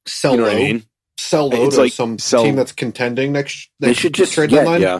sell 0.05 0.31
You 0.33 0.37
know 0.37 0.43
what 0.43 0.53
low, 0.53 0.59
I 0.59 0.63
mean? 0.63 0.83
sell 1.17 1.49
low 1.49 1.65
It's 1.65 1.75
to 1.75 1.81
like 1.81 1.93
some 1.93 2.19
sell- 2.19 2.43
team 2.43 2.55
that's 2.55 2.71
contending 2.71 3.31
next. 3.31 3.69
They 3.79 3.87
next 3.87 3.99
should 3.99 4.13
just 4.13 4.33
trade 4.33 4.49
get- 4.49 4.57
deadline. 4.57 4.81
Yeah, 4.81 4.99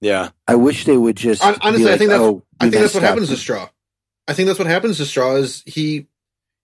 yeah. 0.00 0.30
I 0.46 0.54
wish 0.54 0.84
they 0.84 0.96
would 0.96 1.16
just. 1.16 1.44
Honestly, 1.44 1.84
be 1.84 1.90
I 1.92 1.98
think 1.98 2.10
that's- 2.10 2.20
oh, 2.20 2.42
I 2.60 2.64
think 2.70 2.80
that's 2.82 2.94
what 2.94 3.02
happens 3.02 3.28
up. 3.30 3.34
to 3.36 3.40
Straw. 3.40 3.68
I 4.28 4.34
think 4.34 4.46
that's 4.46 4.58
what 4.58 4.68
happens 4.68 4.98
to 4.98 5.04
Straw 5.06 5.34
is 5.36 5.62
he 5.66 6.06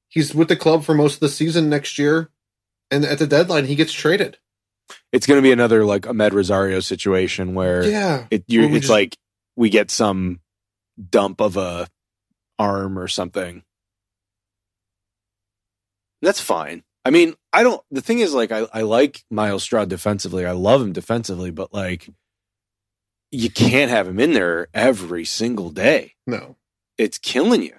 he's 0.09 0.35
with 0.35 0.49
the 0.49 0.57
club 0.57 0.85
for 0.85 0.95
most 0.95 1.14
of 1.14 1.21
the 1.21 1.29
season 1.29 1.69
next 1.69 1.99
year, 1.99 2.31
and 2.91 3.05
at 3.05 3.19
the 3.19 3.27
deadline 3.27 3.66
he 3.66 3.75
gets 3.75 3.93
traded. 3.93 4.39
It's 5.12 5.26
going 5.26 5.39
to 5.39 5.43
be 5.43 5.53
another 5.53 5.84
like 5.84 6.03
Amed 6.03 6.32
Rosario 6.32 6.80
situation 6.80 7.55
where 7.55 7.84
Yeah, 7.86 8.26
it 8.30 8.45
you 8.49 8.64
it's 8.64 8.72
just- 8.80 8.91
like 8.91 9.16
we 9.57 9.70
get 9.70 9.91
some 9.91 10.41
dump 11.11 11.41
of 11.41 11.57
a 11.57 11.89
arm 12.59 12.99
or 12.99 13.09
something. 13.09 13.62
That's 16.22 16.41
fine. 16.41 16.82
I 17.05 17.11
mean, 17.11 17.34
I 17.53 17.62
don't. 17.62 17.80
The 17.91 18.01
thing 18.01 18.18
is, 18.18 18.34
like, 18.34 18.51
I 18.53 18.66
I 18.72 18.82
like 18.82 19.24
Myles 19.30 19.62
Straw 19.62 19.84
defensively. 19.84 20.45
I 20.45 20.51
love 20.53 20.82
him 20.82 20.93
defensively, 20.93 21.51
but 21.51 21.72
like, 21.72 22.09
you 23.30 23.51
can't 23.51 23.91
have 23.91 24.09
him 24.09 24.18
in 24.20 24.32
there 24.32 24.68
every 24.74 25.24
single 25.24 25.70
day. 25.70 26.14
no, 26.26 26.57
It's 26.99 27.18
killing 27.18 27.62
you. 27.62 27.78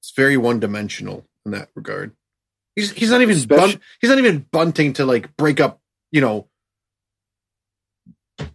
it's 0.00 0.12
very 0.12 0.36
one 0.36 0.60
dimensional 0.60 1.26
in 1.44 1.50
that 1.52 1.68
regard. 1.74 2.12
He's 2.76 2.92
he's 2.92 3.10
not 3.10 3.20
even 3.22 3.42
bun- 3.46 3.80
he's 4.00 4.10
not 4.10 4.18
even 4.18 4.46
bunting 4.52 4.92
to 4.94 5.04
like 5.04 5.36
break 5.36 5.60
up. 5.60 5.80
You 6.16 6.22
know, 6.22 6.48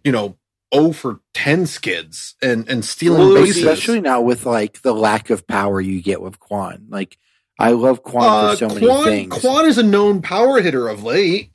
you 0.02 0.10
know, 0.10 0.36
oh 0.72 0.92
for 0.92 1.20
ten 1.32 1.64
skids 1.66 2.34
and 2.42 2.68
and 2.68 2.84
stealing 2.84 3.20
Well, 3.20 3.34
bases. 3.36 3.58
especially 3.58 4.00
now 4.00 4.20
with 4.20 4.46
like 4.46 4.82
the 4.82 4.92
lack 4.92 5.30
of 5.30 5.46
power 5.46 5.80
you 5.80 6.02
get 6.02 6.20
with 6.20 6.40
Kwan. 6.40 6.86
Like 6.88 7.16
I 7.60 7.70
love 7.70 8.02
Kwan 8.02 8.24
Uh, 8.28 8.50
for 8.50 8.56
so 8.56 8.68
many 8.74 9.04
things. 9.04 9.38
Kwan 9.40 9.66
is 9.66 9.78
a 9.78 9.84
known 9.84 10.22
power 10.22 10.60
hitter 10.60 10.88
of 10.88 11.04
late. 11.04 11.52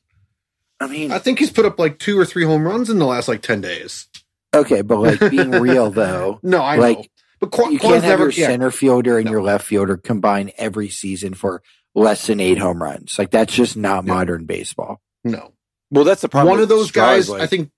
I 0.80 0.88
mean, 0.88 1.12
I 1.12 1.20
think 1.20 1.39
he's 1.39 1.51
put 1.51 1.66
up 1.66 1.78
like 1.78 1.99
two 1.99 2.18
or 2.18 2.24
three 2.24 2.45
home 2.45 2.64
runs 2.66 2.89
in 2.89 2.99
the 2.99 3.05
last 3.05 3.28
like 3.28 3.41
ten 3.41 3.60
days. 3.60 4.08
okay, 4.55 4.82
but 4.84 4.99
like 4.99 5.30
being 5.30 5.51
real 5.60 5.91
though, 5.91 6.39
No, 6.41 6.62
I 6.62 6.76
know. 6.78 6.82
like 6.84 7.12
But 7.41 7.51
Kwan, 7.51 7.74
you 7.74 7.80
Kwan's 7.80 7.95
can't 7.95 8.03
have 8.05 8.20
never 8.20 8.24
your 8.32 8.39
yeah, 8.39 8.47
center 8.47 8.72
fielder 8.72 9.18
and 9.18 9.26
No. 9.26 9.32
your 9.32 9.41
left 9.43 9.66
fielder 9.66 9.97
combine 9.97 10.51
every 10.58 10.88
season 10.88 11.34
for 11.34 11.62
less 11.95 12.28
than 12.28 12.39
eight 12.39 12.60
home 12.60 12.82
runs. 12.82 13.20
Like 13.20 13.32
that's 13.32 13.53
just 13.53 13.76
not 13.76 14.05
Yeah. 14.05 14.14
modern 14.14 14.45
baseball. 14.45 15.01
no. 15.26 15.51
Well, 15.91 16.03
that's 16.03 16.21
the 16.21 16.29
problem. 16.29 16.51
One 16.51 16.59
of 16.61 16.69
those 16.69 16.89
Straw 16.89 17.03
guys, 17.05 17.29
like, 17.29 17.41
I 17.41 17.47
think. 17.47 17.71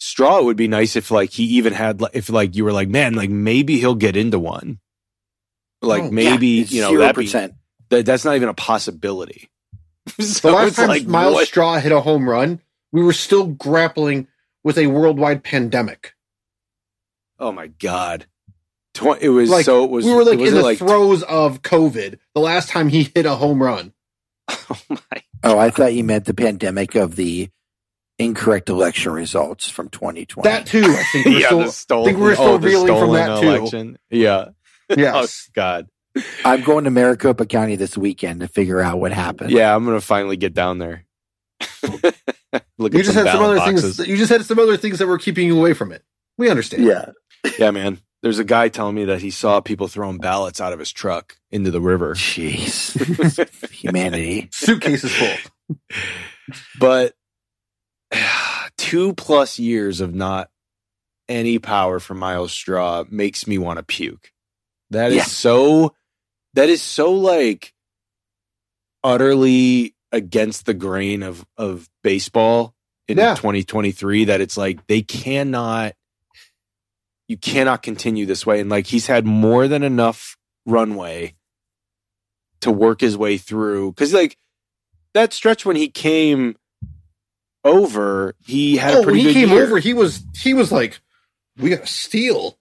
Straw 0.00 0.42
would 0.42 0.56
be 0.56 0.68
nice 0.68 0.94
if 0.96 1.10
like 1.10 1.30
he 1.30 1.44
even 1.44 1.72
had 1.72 2.00
like, 2.00 2.14
if 2.14 2.30
like 2.30 2.54
you 2.54 2.64
were 2.64 2.72
like 2.72 2.88
man 2.88 3.14
like 3.14 3.30
maybe 3.30 3.78
he'll 3.78 3.96
get 3.96 4.16
into 4.16 4.38
one. 4.38 4.78
Like 5.82 6.04
Oh, 6.04 6.10
maybe 6.10 6.46
Yeah, 6.46 6.64
you 6.68 6.80
know 6.82 6.88
zero 6.90 7.02
that 7.02 7.14
percent. 7.16 7.54
that 7.88 8.06
that's 8.06 8.24
not 8.24 8.36
even 8.36 8.48
a 8.48 8.54
possibility. 8.54 9.48
The 10.16 10.22
so 10.22 10.54
last 10.54 10.76
time 10.76 10.88
like 10.88 11.06
Myles 11.06 11.34
what? 11.34 11.46
Straw 11.48 11.78
hit 11.78 11.92
a 11.92 12.00
home 12.00 12.28
run, 12.28 12.60
we 12.92 13.02
were 13.02 13.12
still 13.12 13.46
grappling 13.46 14.28
with 14.64 14.78
a 14.78 14.86
worldwide 14.86 15.42
pandemic. 15.44 16.14
Oh 17.38 17.52
my 17.52 17.66
god. 17.66 18.26
Tw- 18.94 19.20
it 19.20 19.28
was 19.28 19.50
Like, 19.50 19.64
so 19.64 19.84
it 19.84 19.90
was 19.90 20.04
we 20.06 20.12
were 20.14 20.24
like 20.24 20.38
was 20.38 20.48
in 20.48 20.54
the 20.54 20.62
like 20.62 20.78
throes 20.78 21.22
of 21.24 21.62
COVID. 21.62 22.18
The 22.34 22.40
last 22.40 22.68
time 22.68 22.88
he 22.88 23.10
hit 23.14 23.26
a 23.26 23.34
home 23.34 23.62
run. 23.62 23.92
oh 24.48 24.80
my 24.88 25.22
Oh, 25.44 25.58
I 25.58 25.70
thought 25.70 25.94
you 25.94 26.04
meant 26.04 26.24
the 26.24 26.34
pandemic 26.34 26.94
of 26.94 27.16
the 27.16 27.48
incorrect 28.18 28.68
election 28.68 29.12
results 29.12 29.68
from 29.68 29.88
2020. 29.88 30.48
That 30.48 30.66
too, 30.66 30.82
I 30.84 31.02
think 31.04 31.26
we're 31.26 31.32
yeah, 31.38 31.46
still. 31.46 31.58
the 31.60 31.70
stolen, 31.70 32.04
think 32.06 32.18
we're 32.18 32.34
still 32.34 32.46
oh, 32.46 32.58
reeling 32.58 32.86
from 32.86 32.96
stolen 32.96 33.12
that, 33.14 33.40
too. 33.40 33.48
election. 33.48 33.98
Yeah. 34.10 34.48
yes. 34.96 35.48
Oh 35.48 35.52
god. 35.54 35.88
I'm 36.44 36.64
going 36.64 36.84
to 36.84 36.90
Maricopa 36.90 37.46
County 37.46 37.76
this 37.76 37.96
weekend 37.96 38.40
to 38.40 38.48
figure 38.48 38.80
out 38.80 38.98
what 38.98 39.12
happened. 39.12 39.50
Yeah, 39.50 39.74
I'm 39.74 39.84
gonna 39.84 40.00
finally 40.00 40.36
get 40.36 40.54
down 40.54 40.78
there. 40.78 41.04
Look 42.78 42.94
you 42.94 43.00
at 43.00 43.04
just 43.04 43.14
some 43.14 43.26
had 43.26 43.32
some 43.32 43.42
other 43.42 43.56
boxes. 43.56 43.96
things. 43.98 44.08
You 44.08 44.16
just 44.16 44.30
had 44.30 44.44
some 44.44 44.58
other 44.58 44.76
things 44.76 44.98
that 44.98 45.06
were 45.06 45.18
keeping 45.18 45.46
you 45.46 45.58
away 45.58 45.74
from 45.74 45.92
it. 45.92 46.02
We 46.36 46.50
understand. 46.50 46.84
Yeah. 46.84 47.10
Yeah, 47.58 47.70
man. 47.70 48.00
There's 48.22 48.38
a 48.38 48.44
guy 48.44 48.68
telling 48.68 48.96
me 48.96 49.04
that 49.06 49.20
he 49.20 49.30
saw 49.30 49.60
people 49.60 49.86
throwing 49.86 50.18
ballots 50.18 50.60
out 50.60 50.72
of 50.72 50.78
his 50.78 50.90
truck 50.90 51.37
into 51.50 51.70
the 51.70 51.80
river. 51.80 52.14
Jeez. 52.14 53.70
Humanity. 53.70 54.48
Suitcases 54.52 55.12
full. 55.12 55.76
but 56.78 57.14
two 58.76 59.14
plus 59.14 59.58
years 59.58 60.00
of 60.00 60.14
not 60.14 60.50
any 61.28 61.58
power 61.58 62.00
from 62.00 62.18
Myles 62.18 62.52
Straw 62.52 63.04
makes 63.10 63.46
me 63.46 63.58
want 63.58 63.78
to 63.78 63.82
puke. 63.82 64.32
That 64.90 65.10
is 65.10 65.16
Yeah. 65.18 65.22
so 65.24 65.94
that 66.54 66.68
is 66.70 66.80
so 66.82 67.12
like 67.12 67.74
utterly 69.04 69.94
against 70.12 70.66
the 70.66 70.74
grain 70.74 71.22
of 71.22 71.44
of 71.56 71.88
baseball 72.02 72.74
in 73.06 73.18
Yeah. 73.18 73.34
2023 73.34 74.24
that 74.26 74.40
it's 74.40 74.56
like 74.56 74.86
they 74.86 75.02
cannot 75.02 75.94
you 77.28 77.36
cannot 77.36 77.82
continue 77.82 78.24
this 78.24 78.46
way 78.46 78.60
and 78.60 78.70
like 78.70 78.86
he's 78.86 79.06
had 79.06 79.26
more 79.26 79.68
than 79.68 79.82
enough 79.82 80.36
runway 80.66 81.34
to 82.60 82.70
work 82.70 83.00
his 83.00 83.16
way 83.16 83.36
through 83.38 83.92
cuz 83.92 84.12
like 84.12 84.36
that 85.14 85.32
stretch 85.32 85.64
when 85.64 85.76
he 85.76 85.88
came 85.88 86.56
over 87.64 88.34
he 88.44 88.76
had 88.76 88.94
Oh, 88.94 88.96
a 88.96 88.98
when 88.98 89.04
pretty 89.04 89.18
he 89.20 89.24
good 89.26 89.34
came 89.34 89.48
year. 89.50 89.64
over, 89.64 89.78
he 89.78 89.92
was 89.94 90.22
he 90.36 90.54
was 90.54 90.70
like, 90.72 91.00
"We 91.58 91.70
got 91.70 91.80
to 91.80 91.86
steal." 91.86 92.56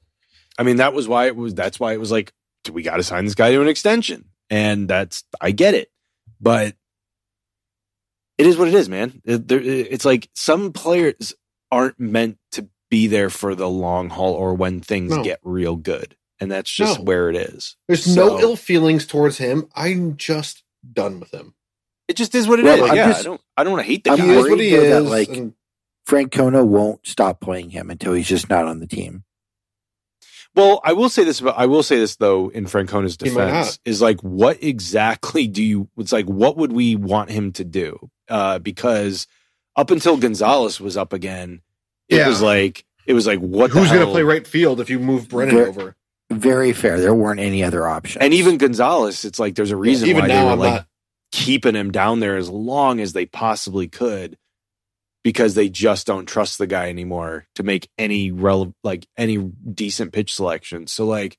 I 0.58 0.64
mean, 0.64 0.78
that 0.78 0.94
was 0.94 1.08
why 1.08 1.28
it 1.28 1.36
was. 1.36 1.54
That's 1.54 1.80
why 1.80 1.94
it 1.94 2.00
was 2.00 2.12
like, 2.12 2.34
"Do 2.64 2.74
we 2.74 2.82
got 2.82 2.98
to 2.98 3.04
sign 3.04 3.26
this 3.26 3.36
guy 3.36 3.52
to 3.52 3.62
an 3.62 3.68
extension? 3.68 4.26
And 4.50 4.88
that's 4.90 5.24
I 5.40 5.52
get 5.52 5.76
it, 5.76 5.92
but 6.42 6.76
it 8.38 8.48
is 8.48 8.58
what 8.58 8.68
it 8.68 8.74
is, 8.74 8.90
man. 8.90 9.22
It- 9.24 9.48
there- 9.48 9.62
it's 9.62 10.06
like 10.06 10.30
some 10.34 10.74
players 10.74 11.34
aren't 11.72 12.00
meant 12.00 12.38
to 12.54 12.68
be 12.90 13.08
there 13.08 13.30
for 13.30 13.54
the 13.56 13.70
long 13.70 14.10
haul 14.10 14.34
or 14.34 14.54
when 14.56 14.82
things 14.82 15.16
No. 15.16 15.24
get 15.24 15.40
real 15.44 15.76
good, 15.76 16.16
and 16.40 16.52
that's 16.52 16.70
just 16.72 17.00
No. 17.00 17.06
where 17.06 17.30
it 17.30 17.36
is. 17.36 17.76
There's 17.88 18.16
no 18.16 18.40
ill 18.40 18.56
feelings 18.56 19.06
towards 19.06 19.38
him. 19.38 19.68
I'm 19.76 20.18
just 20.18 20.64
done 20.94 21.20
with 21.20 21.32
him. 21.34 21.54
It 22.08 22.16
just 22.16 22.34
is 22.36 22.48
what 22.48 22.60
it 22.60 22.66
is. 22.66 22.80
Well, 22.80 22.92
I'm 22.92 22.96
yeah, 22.96 23.08
just- 23.10 23.20
I 23.22 23.24
don't. 23.24 23.42
I 23.58 23.64
don't 23.64 23.74
want 23.74 23.86
to 23.86 23.92
hate 23.92 24.04
the 24.04 24.12
I'm 24.12 24.18
guy. 24.18 24.26
he 24.26 24.32
is 24.32 24.50
what 24.50 24.60
he 24.60 24.70
though 24.72 24.90
that, 24.90 25.04
is. 25.04 25.10
like, 25.10 25.30
and- 25.30 25.54
Francona 26.08 26.66
won't 26.66 27.06
stop 27.06 27.42
playing 27.42 27.72
him 27.72 27.90
until 27.90 28.14
he's 28.14 28.30
just 28.30 28.50
not 28.50 28.66
on 28.66 28.80
the 28.80 28.88
team. 28.88 29.26
Well, 30.56 30.80
I 30.84 30.94
will 30.94 31.10
say 31.10 31.24
this 31.24 31.40
about 31.42 31.58
I 31.58 31.66
will 31.66 31.84
say 31.84 31.98
this 32.00 32.16
though 32.16 32.50
in 32.50 32.66
Francona's 32.66 33.18
defense 33.18 33.78
is 33.86 34.02
like 34.02 34.20
what 34.22 34.64
exactly 34.64 35.48
do 35.48 35.62
you 35.62 35.90
it's 35.98 36.12
like 36.14 36.26
what 36.26 36.58
would 36.58 36.72
we 36.72 36.96
want 36.96 37.30
him 37.30 37.52
to 37.54 37.64
do? 37.66 38.10
Uh 38.30 38.58
because 38.60 39.28
up 39.76 39.92
until 39.92 40.16
Gonzalez 40.18 40.80
was 40.80 40.96
up 40.98 41.12
again, 41.14 41.62
it 42.10 42.16
Yeah. 42.16 42.30
was 42.30 42.42
like 42.42 42.86
it 43.06 43.14
was 43.14 43.28
like 43.28 43.40
what 43.40 43.70
who's 43.72 43.90
going 43.92 44.06
to 44.06 44.12
play 44.12 44.24
right 44.24 44.48
field 44.48 44.80
if 44.80 44.90
you 44.90 45.00
move 45.00 45.28
Brennan 45.30 45.56
Ver- 45.56 45.68
over? 45.68 45.96
Very 46.30 46.74
fair. 46.74 47.00
There 47.00 47.14
weren't 47.14 47.40
any 47.40 47.64
other 47.64 47.88
options. 47.88 48.24
And 48.24 48.34
even 48.34 48.58
Gonzalez, 48.58 49.24
it's 49.26 49.40
like 49.40 49.56
there's 49.56 49.72
a 49.72 49.78
reason 49.78 50.10
Even 50.10 50.24
why 50.24 50.28
now, 50.28 50.40
they 50.40 50.46
were 50.46 50.52
I'm 50.52 50.60
like 50.60 50.74
not. 50.74 50.88
keeping 51.32 51.76
him 51.76 51.92
down 51.92 52.20
there 52.20 52.36
as 52.36 52.50
long 52.50 53.00
as 53.00 53.14
they 53.14 53.26
possibly 53.26 53.88
could 53.88 54.38
because 55.24 55.56
they 55.56 55.70
just 55.70 56.06
don't 56.08 56.26
trust 56.26 56.58
the 56.58 56.68
guy 56.68 56.90
anymore 56.90 57.48
to 57.56 57.64
make 57.64 57.90
any 57.98 58.32
relevant 58.32 58.76
like 58.84 59.08
any 59.18 59.38
decent 59.38 60.12
pitch 60.14 60.34
selection. 60.36 60.88
So 60.88 61.06
like 61.06 61.38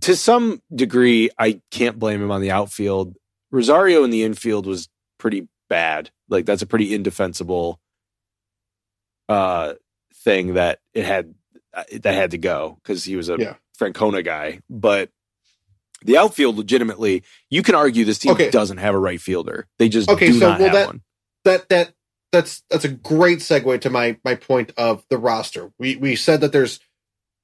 to 0.00 0.16
some 0.16 0.62
degree 0.74 1.30
I 1.38 1.60
can't 1.70 1.98
blame 1.98 2.22
him 2.22 2.30
on 2.30 2.40
the 2.40 2.50
outfield. 2.52 3.14
Rosario 3.50 4.04
in 4.04 4.10
the 4.10 4.24
infield 4.24 4.66
was 4.66 4.88
pretty 5.18 5.48
bad. 5.68 6.10
Like 6.28 6.46
that's 6.46 6.62
a 6.62 6.66
pretty 6.66 6.94
indefensible 6.94 7.78
uh 9.28 9.74
thing 10.14 10.54
that 10.54 10.78
it 10.94 11.04
had 11.04 11.34
uh, 11.74 11.84
that 12.00 12.14
had 12.14 12.30
to 12.32 12.38
go 12.38 12.78
cuz 12.84 13.04
he 13.04 13.16
was 13.16 13.28
a 13.28 13.36
Yeah. 13.38 13.54
Francona 13.76 14.24
guy, 14.24 14.60
but 14.70 15.10
the 16.02 16.16
outfield 16.18 16.56
legitimately, 16.56 17.22
you 17.50 17.62
can 17.62 17.74
argue 17.74 18.04
this 18.04 18.18
team 18.18 18.32
Okay. 18.32 18.50
doesn't 18.50 18.78
have 18.78 18.94
a 18.94 18.98
right 18.98 19.20
fielder. 19.20 19.66
They 19.78 19.88
just 19.88 20.08
Okay, 20.10 20.28
do 20.28 20.38
so, 20.38 20.48
not 20.50 20.58
well, 20.60 20.68
have 20.68 20.76
that- 20.76 20.86
one. 20.86 21.02
that 21.44 21.68
that 21.70 21.92
that's 22.32 22.62
that's 22.70 22.84
a 22.84 22.88
great 22.88 23.38
segue 23.38 23.80
to 23.80 23.90
my 23.90 24.18
my 24.24 24.34
point 24.34 24.72
of 24.76 25.04
the 25.10 25.18
roster. 25.18 25.72
We 25.78 25.96
we 25.96 26.16
said 26.16 26.40
that 26.42 26.52
there's 26.52 26.80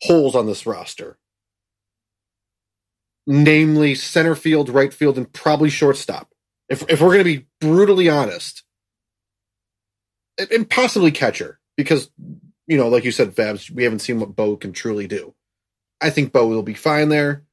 holes 0.02 0.34
on 0.34 0.46
this 0.46 0.66
roster. 0.66 1.18
Namely 3.26 3.94
center 3.94 4.34
field, 4.34 4.68
right 4.68 4.92
field, 4.92 5.16
and 5.16 5.32
probably 5.32 5.70
shortstop. 5.70 6.28
If 6.68 6.82
if 6.90 7.00
we're 7.00 7.12
gonna 7.12 7.24
be 7.24 7.46
brutally 7.60 8.08
honest. 8.08 8.64
And- 10.38 10.50
And 10.50 10.70
possibly 10.70 11.12
catcher, 11.12 11.60
because 11.76 12.10
you 12.66 12.76
know, 12.76 12.88
like 12.88 13.04
you 13.04 13.12
said, 13.12 13.34
Fabs, 13.34 13.70
we 13.70 13.84
haven't 13.84 13.98
seen 14.00 14.18
what 14.20 14.34
Bo 14.34 14.56
can 14.56 14.72
truly 14.72 15.06
do. 15.06 15.34
I 16.02 16.10
think 16.10 16.32
Bo 16.32 16.46
will 16.48 16.62
be 16.62 16.74
fine 16.74 17.08
there. 17.08 17.44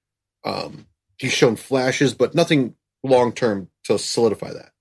Um, 0.43 0.87
he's 1.17 1.33
shown 1.33 1.55
flashes, 1.55 2.13
but 2.13 2.33
nothing 2.35 2.75
long 3.03 3.31
term 3.33 3.69
to 3.85 3.97
solidify 3.99 4.53
that. 4.53 4.71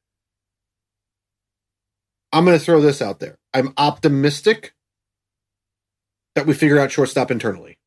I'm 2.33 2.45
going 2.45 2.59
to 2.59 2.65
throw 2.65 2.81
this 2.81 3.01
out 3.01 3.21
there. 3.21 3.39
I'm 3.55 3.73
optimistic 3.77 4.75
that 6.35 6.47
we 6.47 6.55
figure 6.55 6.79
out 6.79 6.93
shortstop 6.93 7.31
internally. 7.31 7.79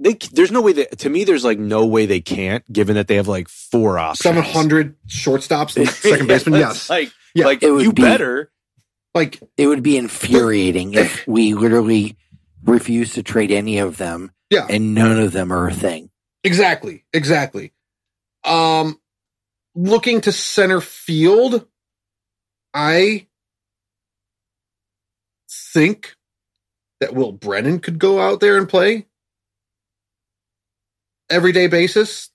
they 0.00 0.14
there's 0.32 0.50
no 0.50 0.60
way 0.60 0.72
that 0.72 0.98
to 0.98 1.08
me 1.08 1.24
there's 1.24 1.44
like 1.44 1.58
no 1.58 1.86
way 1.86 2.04
they 2.04 2.20
can't 2.20 2.70
given 2.72 2.96
that 2.96 3.06
they 3.08 3.14
have 3.16 3.28
like 3.28 3.48
four 3.48 3.98
options. 3.98 4.22
Seven 4.22 4.42
hundred 4.42 4.96
shortstops 5.06 5.76
and 5.76 5.88
second 5.88 6.26
baseman. 6.26 6.60
it's 6.60 6.68
Yes, 6.68 6.90
like 6.90 7.12
Yeah. 7.34 7.46
like 7.46 7.62
It 7.62 7.70
would 7.70 7.84
you 7.84 7.92
be- 7.92 8.02
better. 8.02 8.50
like 9.14 9.40
It 9.56 9.68
would 9.68 9.82
be 9.84 9.96
infuriating 9.96 10.94
if 10.94 11.26
we 11.28 11.54
literally 11.54 12.16
refuse 12.64 13.14
to 13.14 13.22
trade 13.22 13.50
any 13.50 13.78
of 13.78 13.96
them 13.96 14.32
yeah, 14.50 14.66
and 14.68 14.94
none 14.94 15.18
of 15.18 15.32
them 15.32 15.52
are 15.52 15.68
a 15.68 15.74
thing. 15.74 16.10
exactly, 16.42 17.04
exactly. 17.12 17.72
Um, 18.44 19.00
looking 19.74 20.20
to 20.22 20.32
center 20.32 20.80
field, 20.80 21.66
I 22.72 23.26
think 25.48 26.14
that 27.00 27.14
Will 27.14 27.32
Brennan 27.32 27.80
could 27.80 27.98
go 27.98 28.20
out 28.20 28.40
there 28.40 28.56
and 28.56 28.68
play 28.68 29.06
everyday 31.30 31.66
basis. 31.66 32.30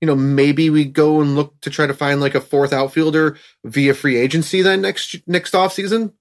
You 0.00 0.06
know, 0.06 0.16
maybe 0.16 0.70
we 0.70 0.86
go 0.86 1.20
and 1.20 1.34
look 1.34 1.60
to 1.60 1.70
try 1.70 1.86
to 1.86 1.92
find 1.92 2.20
like 2.20 2.34
a 2.34 2.40
fourth 2.40 2.72
outfielder 2.72 3.36
via 3.64 3.92
free 3.92 4.16
agency 4.16 4.62
then 4.62 4.80
next 4.80 5.16
next 5.26 5.54
off 5.54 5.74
season, 5.74 6.14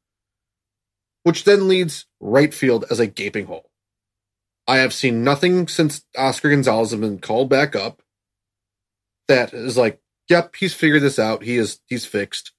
which 1.24 1.46
then 1.46 1.70
leads 1.70 2.06
right 2.20 2.54
field 2.54 2.86
as 2.90 3.00
a 3.00 3.08
gaping 3.08 3.46
hole. 3.46 3.70
I 4.68 4.78
have 4.78 4.94
seen 4.94 5.24
nothing 5.24 5.68
since 5.68 6.04
Oscar 6.18 6.50
Gonzalez 6.50 6.92
has 6.92 7.00
been 7.00 7.20
called 7.20 7.50
back 7.50 7.76
up 7.76 8.02
that 9.28 9.54
is 9.54 9.78
like, 9.78 10.00
yep, 10.28 10.56
he's 10.56 10.74
figured 10.74 11.02
this 11.02 11.18
out. 11.20 11.44
He 11.44 11.58
is 11.58 11.80
he's 11.88 12.06
fixed. 12.06 12.52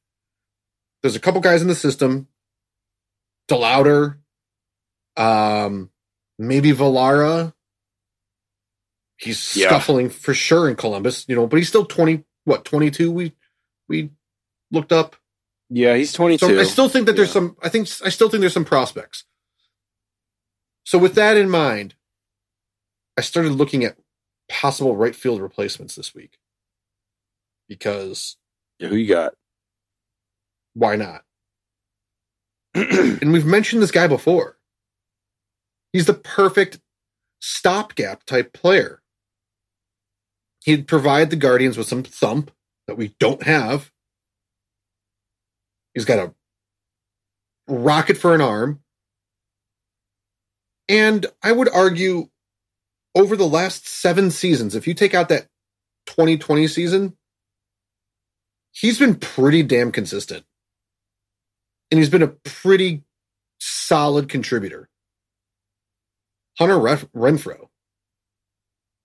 There's 1.03 1.17
a 1.17 1.21
couple 1.21 1.41
guys 1.41 1.63
in 1.63 1.69
the 1.69 1.75
system. 1.75 2.27
DeLauter, 3.49 4.17
um, 5.17 5.91
maybe 6.39 6.73
Valera. 6.73 7.55
He's 9.17 9.57
Yeah. 9.57 9.69
scuffling 9.69 10.09
for 10.11 10.33
sure 10.35 10.69
in 10.69 10.77
Columbus, 10.77 11.27
you 11.29 11.37
know, 11.37 11.47
but 11.47 11.59
he's 11.59 11.69
still 11.69 11.85
twenty. 11.85 12.25
What 12.45 12.65
twenty 12.65 12.91
two? 12.91 13.11
We 13.13 13.33
we 13.89 14.11
looked 14.71 14.93
up. 14.93 15.17
Yeah, 15.69 15.95
he's 15.95 16.13
22. 16.13 16.47
So 16.47 16.59
I 16.61 16.65
still 16.65 16.89
think 16.89 17.07
that 17.07 17.15
there's 17.15 17.29
Yeah. 17.29 17.35
some. 17.35 17.57
I 17.63 17.69
think 17.69 17.89
I 18.05 18.09
still 18.09 18.29
think 18.29 18.41
there's 18.41 18.53
some 18.55 18.65
prospects. 18.65 19.25
So 20.91 20.99
with 20.99 21.15
that 21.15 21.37
in 21.37 21.49
mind, 21.49 21.95
I 23.17 23.21
started 23.21 23.53
looking 23.53 23.85
at 23.85 23.97
possible 24.49 24.97
right 24.97 25.15
field 25.15 25.41
replacements 25.41 25.95
this 25.95 26.17
week 26.17 26.37
because 27.69 28.37
Yeah, 28.81 28.89
who 28.89 28.97
you 28.97 29.07
got? 29.07 29.35
why 30.75 30.97
not? 30.97 31.23
and 32.75 33.31
we've 33.31 33.47
mentioned 33.47 33.81
this 33.81 33.93
guy 33.93 34.09
before. 34.09 34.59
He's 35.93 36.07
the 36.07 36.15
perfect 36.15 36.81
stopgap 37.41 38.25
type 38.25 38.53
player. 38.53 39.01
He'd 40.65 40.89
provide 40.89 41.31
the 41.31 41.37
Guardians 41.37 41.79
with 41.79 41.87
some 41.87 42.03
thump 42.03 42.51
that 42.89 42.97
we 42.97 43.15
don't 43.21 43.45
have. 43.45 43.93
He's 45.95 46.05
got 46.05 46.19
a 46.19 46.35
rocket 47.69 48.17
for 48.17 48.35
an 48.35 48.41
arm. 48.41 48.81
And 50.91 51.27
I 51.43 51.53
would 51.53 51.71
argue 51.75 52.29
over 53.17 53.37
the 53.37 53.47
last 53.49 53.89
seven 53.89 54.31
seasons, 54.31 54.75
if 54.77 54.87
you 54.89 54.95
take 54.95 55.15
out 55.15 55.31
that 55.31 55.47
2020 56.07 56.69
season, 56.69 57.17
he's 58.73 58.99
been 58.99 59.17
pretty 59.17 59.63
damn 59.63 59.93
consistent 59.93 60.45
and 61.91 61.99
he's 61.99 62.11
been 62.11 62.23
a 62.23 62.29
pretty 62.29 63.05
solid 63.61 64.29
contributor. 64.29 64.89
Hunter 66.59 66.79
Ref- 66.79 67.07
Renfroe, 67.13 67.69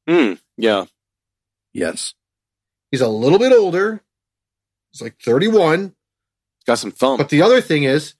Hmm. 0.07 0.33
yeah. 0.57 0.85
Yes. 1.73 2.13
he's 2.91 3.01
a 3.01 3.07
little 3.09 3.39
bit 3.39 3.51
older. 3.53 4.01
He's 4.91 5.01
like 5.01 5.19
31. 5.21 5.95
Got 6.67 6.75
some 6.79 6.91
thump. 6.91 7.17
But 7.19 7.29
the 7.29 7.41
other 7.41 7.61
thing 7.61 7.83
is, 7.83 8.15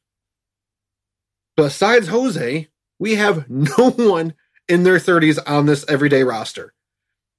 besides 1.58 2.08
Jose, 2.10 2.68
we 3.00 3.16
have 3.16 3.50
no 3.50 3.92
one 3.96 4.34
in 4.68 4.84
their 4.84 4.98
30s 4.98 5.40
on 5.46 5.66
this 5.66 5.86
everyday 5.88 6.24
roster. 6.24 6.74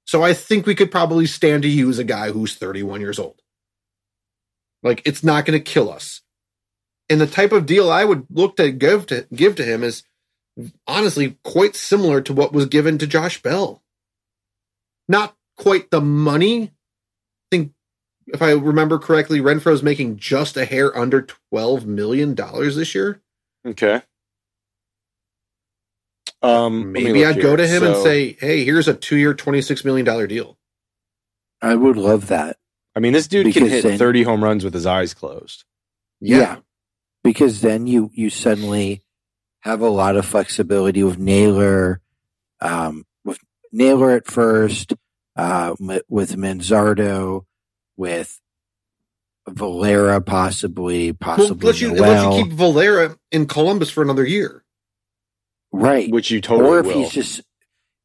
So 0.05 0.23
I 0.23 0.33
think 0.33 0.65
we 0.65 0.75
could 0.75 0.91
probably 0.91 1.25
stand 1.25 1.63
to 1.63 1.69
use 1.69 1.99
a 1.99 2.03
guy 2.03 2.31
who's 2.31 2.55
31 2.55 3.01
years 3.01 3.19
old. 3.19 3.41
Like 4.81 5.01
it's 5.05 5.23
not 5.23 5.45
going 5.45 5.59
to 5.59 5.63
kill 5.71 5.91
us. 5.91 6.21
And 7.09 7.19
the 7.19 7.27
type 7.27 7.51
of 7.51 7.65
deal 7.65 7.89
I 7.89 8.05
would 8.05 8.25
look 8.29 8.55
to 8.57 8.71
give 8.71 9.05
to 9.07 9.27
give 9.33 9.55
to 9.55 9.63
him 9.63 9.83
is 9.83 10.03
honestly 10.85 11.37
quite 11.43 11.75
similar 11.75 12.21
to 12.21 12.33
what 12.33 12.53
was 12.53 12.65
given 12.65 12.97
to 12.99 13.07
Josh 13.07 13.41
Bell. 13.41 13.81
Not 15.07 15.35
quite 15.57 15.89
the 15.89 16.01
money. 16.01 16.63
I 16.63 16.69
think 17.51 17.71
if 18.27 18.41
I 18.41 18.51
remember 18.51 18.99
correctly, 18.99 19.39
Renfroe's 19.39 19.83
making 19.83 20.17
just 20.17 20.57
a 20.57 20.65
hair 20.65 20.95
under 20.97 21.21
twelve 21.21 21.85
million 21.85 22.33
dollars 22.33 22.75
this 22.75 22.93
year. 22.93 23.21
okay. 23.65 24.01
Um, 26.41 26.91
Maybe 26.91 27.25
I'd 27.25 27.41
go 27.41 27.49
here. 27.49 27.57
to 27.57 27.67
him 27.67 27.83
and 27.83 27.95
say, 27.97 28.37
"Hey, 28.39 28.63
here's 28.63 28.87
a 28.87 28.93
two-year, 28.93 29.33
twenty-six 29.33 29.83
million 29.83 30.05
dollar 30.05 30.27
deal." 30.27 30.57
I 31.61 31.73
would 31.75 31.97
love 31.97 32.27
that. 32.27 32.57
I 32.95 32.99
mean, 32.99 33.13
this 33.13 33.27
dude 33.27 33.51
can 33.53 33.67
hit 33.67 33.83
then- 33.83 33.97
30 33.97 34.23
home 34.23 34.43
runs 34.43 34.63
with 34.63 34.73
his 34.73 34.85
eyes 34.85 35.13
closed. 35.13 35.63
Yeah, 36.19 36.57
Because 37.23 37.61
then 37.61 37.85
you, 37.87 38.09
you 38.13 38.29
suddenly 38.31 39.03
have 39.61 39.81
a 39.81 39.89
lot 39.89 40.15
of 40.15 40.25
flexibility 40.25 41.03
with 41.03 41.17
Naylor, 41.19 42.01
um, 42.61 43.05
with 43.23 43.37
Naylor 43.71 44.11
at 44.11 44.25
first, 44.27 44.93
uh, 45.35 45.75
with 45.79 46.35
Manzardo, 46.35 47.45
with 47.97 48.39
Valera 49.47 50.21
possibly, 50.21 51.11
well, 51.11 51.17
possibly 51.37 51.67
let 51.67 51.81
you 51.81 51.93
let 51.93 52.15
Noel. 52.23 52.37
you 52.37 52.43
keep 52.45 52.53
Valera 52.53 53.17
in 53.31 53.45
Columbus 53.45 53.89
for 53.91 54.01
another 54.01 54.25
year. 54.25 54.63
Right. 55.71 56.09
Which 56.11 56.31
you 56.31 56.41
totally 56.41 56.69
or 56.69 56.79
if 56.79 56.85
will. 56.85 56.93
he's 56.93 57.11
just 57.11 57.41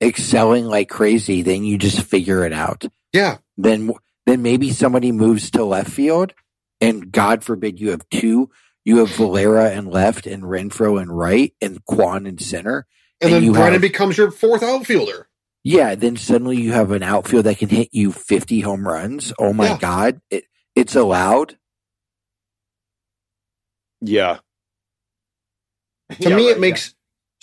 excelling 0.00 0.66
like 0.66 0.88
crazy, 0.88 1.42
then 1.42 1.64
you 1.64 1.78
just 1.78 2.02
figure 2.02 2.44
it 2.44 2.52
out. 2.52 2.84
Yeah, 3.12 3.38
Then, 3.56 3.92
then 4.26 4.42
maybe 4.42 4.70
somebody 4.70 5.12
moves 5.12 5.50
to 5.52 5.64
left 5.64 5.90
field, 5.90 6.32
and 6.80 7.12
God 7.12 7.44
forbid 7.44 7.78
you 7.80 7.90
have 7.90 8.08
two. 8.10 8.50
You 8.84 8.98
have 8.98 9.10
Valera 9.10 9.70
and 9.70 9.88
left, 9.88 10.26
and 10.26 10.42
Renfroe 10.42 11.00
and 11.00 11.16
right, 11.16 11.54
and 11.60 11.84
Kwan 11.84 12.26
and 12.26 12.40
center. 12.40 12.86
and, 13.20 13.28
And 13.28 13.34
then 13.34 13.44
you 13.44 13.52
Brennan 13.52 13.74
have- 13.74 13.82
becomes 13.82 14.16
your 14.18 14.30
fourth 14.32 14.62
outfielder. 14.62 15.28
Yeah, 15.62 15.94
then 15.94 16.16
suddenly 16.16 16.56
you 16.60 16.72
have 16.72 16.90
an 16.90 17.04
outfield 17.04 17.44
that 17.44 17.58
can 17.58 17.68
hit 17.68 17.90
you 17.92 18.10
50 18.10 18.60
home 18.60 18.84
runs. 18.88 19.32
Oh 19.38 19.52
my 19.52 19.66
Yeah. 19.68 19.78
God. 19.78 20.20
It, 20.30 20.44
it's 20.74 20.96
allowed. 20.96 21.56
yeah. 24.00 24.38
To 26.10 26.28
Yeah, 26.30 26.36
me, 26.36 26.46
right, 26.48 26.56
it 26.56 26.60
makes 26.60 26.94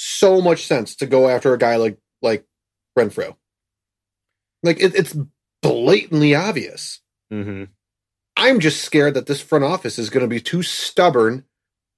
so 0.02 0.40
much 0.42 0.66
sense 0.66 0.96
to 0.96 1.06
go 1.06 1.28
after 1.28 1.54
a 1.54 1.58
guy 1.58 1.76
like 1.76 1.98
like 2.22 2.46
Renfroe. 2.98 3.36
Like 4.64 4.80
it, 4.82 4.96
it's 4.96 5.16
blatantly 5.62 6.34
obvious. 6.36 7.02
yeah. 7.30 7.38
Mhm. 7.38 7.68
I'm 8.38 8.62
just 8.62 8.82
scared 8.84 9.16
that 9.16 9.26
this 9.26 9.42
front 9.42 9.66
office 9.66 10.00
is 10.00 10.10
going 10.10 10.22
to 10.24 10.28
be 10.30 10.40
too 10.40 10.64
stubborn 10.64 11.44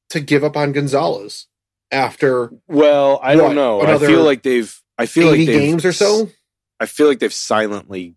to 0.10 0.20
give 0.20 0.44
up 0.44 0.58
on 0.58 0.72
Gonzalez 0.72 1.46
after 1.92 2.52
Well, 2.68 3.20
I 3.22 3.36
What, 3.36 3.42
don't 3.44 3.56
know. 3.56 3.82
I 3.82 4.00
feel 4.00 4.24
like 4.24 4.42
they've. 4.42 4.76
I 4.98 5.06
feel 5.06 5.28
like 5.28 5.38
they've, 5.38 5.48
games 5.48 5.86
or 5.86 5.94
so. 5.94 6.30
I 6.80 6.88
feel 6.88 7.08
like 7.08 7.20
they've 7.20 7.32
silently 7.34 8.16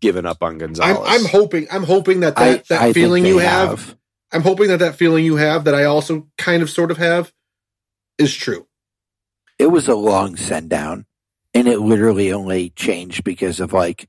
given 0.00 0.26
up 0.26 0.42
on 0.42 0.58
Gonzalez. 0.58 0.96
I'm, 0.98 1.20
I'm 1.20 1.24
hoping. 1.26 1.68
I'm 1.70 1.84
hoping 1.84 2.20
that 2.20 2.36
I, 2.36 2.52
that, 2.54 2.68
that 2.68 2.82
I 2.82 2.92
feeling 2.92 3.22
they 3.22 3.28
you 3.28 3.38
have, 3.38 3.96
I'm 4.32 4.42
hoping 4.42 4.66
that 4.68 4.78
that 4.80 4.96
feeling 4.96 5.24
you 5.24 5.36
have 5.36 5.64
that 5.64 5.74
I 5.74 5.84
also 5.84 6.28
kind 6.38 6.62
of 6.62 6.70
sort 6.70 6.90
of 6.90 6.96
have 6.98 7.32
is 8.18 8.34
true. 8.34 8.66
It 9.60 9.70
was 9.70 9.88
a 9.88 9.94
long 9.94 10.36
send 10.36 10.70
down, 10.70 11.04
and 11.52 11.68
it 11.68 11.78
literally 11.80 12.32
only 12.32 12.70
changed 12.70 13.24
because 13.24 13.60
of 13.60 13.72
like 13.74 14.08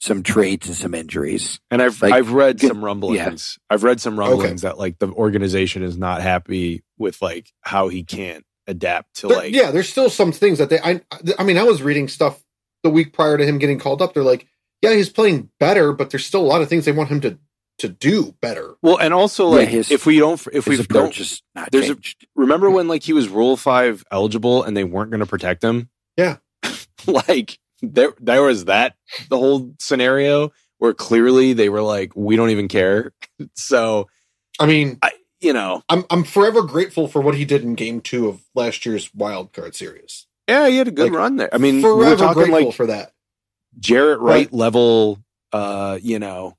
some 0.00 0.24
trades 0.24 0.66
and 0.66 0.76
some 0.76 0.94
injuries. 0.94 1.60
And 1.70 1.80
I've 1.80 2.02
Like, 2.02 2.12
I've 2.12 2.32
read 2.32 2.58
good- 2.58 2.68
some 2.68 2.84
rumblings. 2.84 3.58
I've 3.70 3.84
read 3.84 4.00
some 4.00 4.18
rumblings 4.18 4.62
that 4.62 4.78
like 4.78 4.98
the 4.98 5.06
organization 5.12 5.84
is 5.84 5.96
not 5.96 6.20
happy 6.20 6.82
with 6.98 7.22
like 7.22 7.52
how 7.60 7.86
he 7.88 8.02
can't 8.02 8.44
adapt 8.66 9.14
to 9.18 9.28
There- 9.28 9.36
like 9.36 9.54
yeah, 9.54 9.70
there's 9.70 9.88
still 9.88 10.10
some 10.10 10.32
things 10.32 10.58
that 10.58 10.68
they. 10.70 10.80
I. 10.80 11.00
I 11.38 11.44
mean, 11.44 11.58
I 11.58 11.62
was 11.62 11.82
reading 11.82 12.08
stuff 12.08 12.42
the 12.82 12.90
week 12.90 13.12
prior 13.12 13.38
to 13.38 13.44
him 13.46 13.58
getting 13.58 13.78
called 13.78 14.02
up. 14.02 14.14
They're 14.14 14.24
like, 14.24 14.48
yeah, 14.82 14.92
he's 14.94 15.08
playing 15.08 15.50
better, 15.60 15.92
but 15.92 16.10
there's 16.10 16.26
still 16.26 16.40
a 16.42 16.50
lot 16.50 16.60
of 16.62 16.68
things 16.68 16.84
they 16.84 16.90
want 16.92 17.08
him 17.10 17.20
to 17.20 17.38
to 17.78 17.88
do 17.88 18.34
better. 18.40 18.74
Well, 18.82 18.98
and 18.98 19.12
also 19.14 19.50
Yeah, 19.50 19.56
like 19.56 19.68
his- 19.68 19.90
if 19.90 20.06
we 20.06 20.18
don't 20.18 20.40
if 20.52 20.66
we 20.66 20.76
don't 20.76 20.84
approach 20.86 21.20
is 21.20 21.42
not 21.54 21.70
there's 21.72 21.90
a- 21.90 21.96
remember 22.36 22.70
when 22.70 22.88
like 22.88 23.02
he 23.02 23.12
was 23.12 23.28
Rule 23.28 23.56
Five 23.56 24.04
eligible 24.10 24.62
and 24.62 24.76
they 24.76 24.84
weren't 24.84 25.10
going 25.10 25.20
to 25.20 25.26
protect 25.26 25.62
him. 25.64 25.88
Yeah. 26.16 26.36
like 27.06 27.58
there 27.80 28.14
there 28.20 28.42
was 28.42 28.66
that 28.66 28.94
the 29.28 29.38
whole 29.38 29.74
scenario 29.80 30.52
where 30.78 30.94
clearly 30.94 31.52
they 31.52 31.68
were 31.68 31.82
like 31.82 32.12
we 32.14 32.36
don't 32.36 32.50
even 32.50 32.68
care. 32.68 33.12
so 33.54 34.08
I 34.60 34.66
mean, 34.66 34.98
I, 35.02 35.10
you 35.40 35.52
know 35.52 35.82
I'm 35.88 36.04
I'm 36.10 36.22
forever 36.24 36.62
grateful 36.62 37.08
for 37.08 37.20
what 37.20 37.34
he 37.34 37.44
did 37.44 37.62
in 37.62 37.74
Game 37.74 38.00
Two 38.00 38.28
of 38.28 38.42
last 38.54 38.86
year's 38.86 39.12
Wild 39.14 39.52
Card 39.52 39.74
Series. 39.74 40.26
Yeah, 40.48 40.68
he 40.68 40.76
had 40.76 40.88
a 40.88 40.92
good 40.92 41.10
Like, 41.10 41.18
run 41.18 41.36
there. 41.36 41.52
I 41.54 41.58
mean, 41.58 41.76
we 41.76 41.82
Forever 41.82 42.10
were 42.10 42.16
talking 42.16 42.42
grateful 42.44 42.66
like 42.66 42.74
for 42.74 42.86
that. 42.86 43.12
Jaret 43.80 44.18
Wright 44.20 44.46
Right. 44.46 44.52
level, 44.52 45.18
uh, 45.52 45.98
you 46.02 46.18
know, 46.18 46.56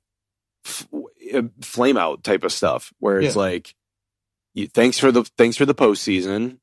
f- 0.66 0.86
uh, 1.34 1.42
flame 1.62 1.96
out 1.96 2.22
type 2.24 2.44
of 2.44 2.52
stuff 2.52 2.92
where 2.98 3.20
it's 3.20 3.34
Yeah. 3.36 3.42
like, 3.42 3.74
you, 4.54 4.66
thanks 4.68 4.98
for 4.98 5.10
the 5.12 5.24
thanks 5.36 5.56
for 5.56 5.66
the 5.66 5.74
postseason. 5.74 6.58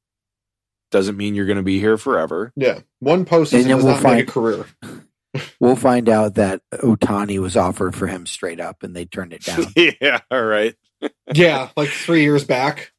Doesn't 0.91 1.15
mean 1.17 1.35
you're 1.35 1.45
going 1.45 1.57
to 1.57 1.63
be 1.63 1.79
here 1.79 1.97
forever. 1.97 2.51
Yeah, 2.55 2.79
one 2.99 3.25
postseason 3.25 3.53
And 3.61 3.63
then 3.65 3.75
does 3.77 3.83
we'll 3.85 3.93
not 3.95 4.03
make 4.03 4.03
find- 4.03 4.21
a 4.21 4.31
career. 4.31 4.65
We'll 5.61 5.77
find 5.77 6.09
out 6.09 6.35
that 6.35 6.61
Ohtani 6.73 7.39
was 7.39 7.55
offered 7.55 7.95
for 7.95 8.05
him 8.05 8.25
straight 8.25 8.59
up, 8.59 8.83
and 8.83 8.93
they 8.93 9.05
turned 9.05 9.31
it 9.31 9.45
down. 9.45 9.63
yeah, 10.01 10.19
all 10.29 10.43
right. 10.43 10.75
yeah, 11.33 11.69
like 11.77 11.87
three 11.87 12.23
years 12.23 12.43
back. 12.43 12.91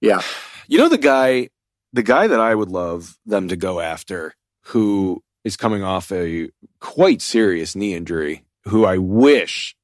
yeah, 0.00 0.20
You 0.66 0.78
know 0.78 0.88
the 0.88 0.98
guy, 0.98 1.50
the 1.92 2.02
guy 2.02 2.26
that 2.26 2.40
I 2.40 2.52
would 2.52 2.70
love 2.70 3.16
them 3.26 3.46
to 3.46 3.56
go 3.56 3.78
after, 3.78 4.34
who 4.64 5.22
is 5.44 5.56
coming 5.56 5.84
off 5.84 6.10
a 6.10 6.50
quite 6.80 7.22
serious 7.22 7.76
knee 7.76 7.94
injury, 7.94 8.44
who 8.64 8.84
I 8.84 8.98
wish 8.98 9.76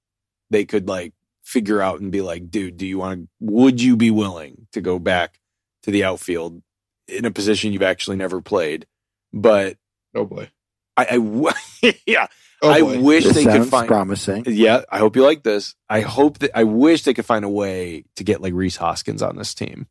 they 0.51 0.64
could 0.64 0.88
like 0.88 1.12
figure 1.42 1.80
out 1.82 2.01
and 2.01 2.11
be 2.12 2.22
like, 2.22 2.51
dude, 2.51 2.76
do 2.76 2.86
you 2.86 2.99
want 2.99 3.22
to? 3.22 3.28
Would 3.40 3.80
you 3.82 3.97
be 3.97 4.11
willing 4.11 4.66
to 4.72 4.80
go 4.80 4.99
back 4.99 5.40
to 5.82 5.90
the 5.90 6.05
outfield 6.05 6.62
in 7.09 7.24
a 7.24 7.30
position 7.30 7.72
you've 7.72 7.82
actually 7.82 8.16
never 8.16 8.40
played? 8.40 8.86
But 9.32 9.76
Oh 10.14 10.24
boy. 10.24 10.51
I 10.97 11.16
yeah, 12.07 12.28
Oh 12.62 12.70
I 12.70 12.80
boy. 12.80 13.01
wish 13.01 13.24
this 13.24 13.34
they 13.34 13.45
could 13.45 13.68
find. 13.68 13.88
promising. 13.88 14.45
Yeah, 14.47 14.82
I 14.90 14.99
hope 14.99 15.16
you 15.16 15.24
like 15.24 15.42
this. 15.42 15.74
I 15.90 16.01
hope 16.03 16.38
that 16.38 16.57
I 16.57 16.62
wish 16.64 17.03
they 17.03 17.14
could 17.14 17.26
find 17.26 17.45
a 17.45 17.49
way 17.49 18.05
to 18.16 18.22
get 18.24 18.40
like 18.40 18.55
Rhys 18.55 18.76
Hoskins 18.76 19.20
on 19.22 19.36
this 19.36 19.55
team. 19.55 19.88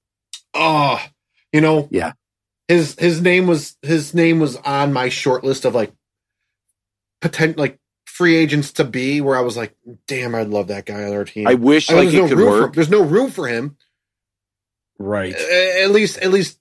Oh, 0.53 0.97
you 1.51 1.59
know. 1.59 1.89
Yeah. 1.91 2.13
His 2.69 2.95
his 2.97 3.21
name 3.21 3.47
was 3.47 3.75
his 3.81 4.13
name 4.13 4.39
was 4.39 4.55
on 4.57 4.93
my 4.93 5.09
short 5.09 5.43
list 5.43 5.65
of 5.65 5.75
like 5.75 5.91
potential 7.21 7.59
like 7.59 7.77
free 8.13 8.35
agents 8.35 8.73
to 8.73 8.83
be. 8.83 9.21
Where 9.21 9.35
I 9.35 9.41
was 9.41 9.57
like, 9.57 9.75
damn, 10.07 10.35
I'd 10.35 10.49
love 10.49 10.67
that 10.67 10.85
guy 10.85 11.03
on 11.03 11.13
our 11.13 11.25
team. 11.25 11.47
I 11.47 11.55
wish 11.55 11.89
I 11.89 11.95
mean, 11.95 12.05
like 12.05 12.13
there's 12.13 12.13
it 12.13 12.21
no 12.21 12.29
could 12.29 12.37
room 12.37 12.51
for 12.51 12.61
work. 12.61 12.73
there's 12.75 12.89
no 12.89 13.03
room 13.03 13.31
for 13.31 13.47
him. 13.47 13.77
Right. 14.99 15.33
At 15.33 15.91
least 15.91 16.17
at 16.19 16.31
least 16.31 16.59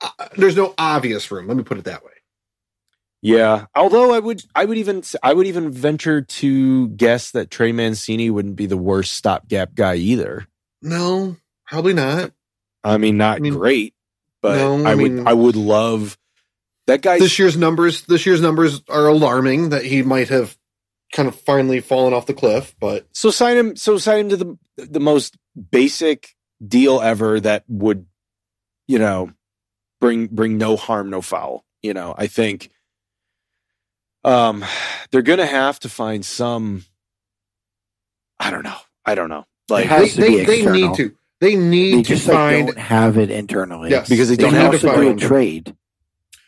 uh, 0.00 0.10
there's 0.36 0.56
no 0.56 0.74
obvious 0.78 1.30
room. 1.30 1.46
Let 1.46 1.56
me 1.56 1.62
put 1.62 1.78
it 1.78 1.84
that 1.84 2.04
way. 2.04 2.10
Yeah. 3.22 3.66
Although 3.74 4.12
I 4.12 4.18
would, 4.18 4.42
I 4.54 4.66
would 4.66 4.76
even, 4.76 5.02
I 5.22 5.32
would 5.32 5.46
even 5.46 5.70
venture 5.70 6.20
to 6.20 6.88
guess 6.88 7.30
that 7.30 7.50
Trey 7.50 7.72
Mancini 7.72 8.28
wouldn't 8.28 8.56
be 8.56 8.66
the 8.66 8.76
worst 8.76 9.14
stopgap 9.14 9.74
guy 9.74 9.94
either. 9.94 10.46
No, 10.82 11.36
probably 11.66 11.94
not. 11.94 12.32
I 12.82 12.98
mean, 12.98 13.16
not 13.16 13.36
I 13.36 13.40
mean, 13.40 13.54
great, 13.54 13.94
but 14.42 14.56
no, 14.58 14.84
I, 14.84 14.90
I 14.90 14.94
would, 14.94 15.26
I 15.26 15.32
would 15.32 15.56
love 15.56 16.18
that 16.86 17.02
guy. 17.02 17.18
This 17.18 17.38
year's 17.38 17.56
numbers 17.56 18.02
this 18.02 18.26
year's 18.26 18.40
numbers 18.40 18.82
are 18.88 19.06
alarming 19.08 19.70
that 19.70 19.84
he 19.84 20.02
might 20.02 20.28
have 20.28 20.56
kind 21.12 21.28
of 21.28 21.34
finally 21.34 21.80
fallen 21.80 22.12
off 22.12 22.26
the 22.26 22.34
cliff, 22.34 22.74
but 22.80 23.06
So 23.12 23.30
sign 23.30 23.56
him. 23.56 23.76
So 23.76 23.98
sign 23.98 24.20
him 24.20 24.28
to 24.30 24.36
the 24.36 24.58
the 24.76 25.00
most 25.00 25.36
basic 25.70 26.34
deal 26.66 27.00
ever 27.00 27.38
that 27.40 27.64
would, 27.68 28.06
you 28.88 28.98
know, 28.98 29.30
bring 30.00 30.26
bring 30.26 30.58
no 30.58 30.76
harm, 30.76 31.10
no 31.10 31.20
foul. 31.22 31.64
You 31.82 31.94
know, 31.94 32.14
I 32.16 32.26
think, 32.26 32.70
um, 34.24 34.64
they're 35.10 35.22
gonna 35.22 35.46
have 35.46 35.78
to 35.80 35.88
find 35.88 36.24
some. 36.24 36.84
I 38.40 38.50
don't 38.50 38.64
know. 38.64 38.76
I 39.04 39.14
don't 39.14 39.28
know. 39.28 39.44
Like 39.68 39.88
they, 39.88 40.08
they, 40.08 40.44
they 40.44 40.66
need 40.72 40.94
to. 40.96 41.14
They 41.40 41.56
need 41.56 41.94
They 41.96 42.02
to 42.02 42.08
just 42.08 42.26
like 42.26 42.34
find 42.36 42.66
don't 42.68 42.78
have 42.78 43.18
it 43.18 43.30
internally. 43.30 43.90
Yes. 43.90 44.08
because 44.08 44.28
they 44.28 44.36
they 44.36 44.44
don't 44.44 44.54
have 44.54 44.72
to 44.72 44.78
do 44.78 44.88
a 44.88 44.94
find- 44.94 45.20
trade. 45.20 45.76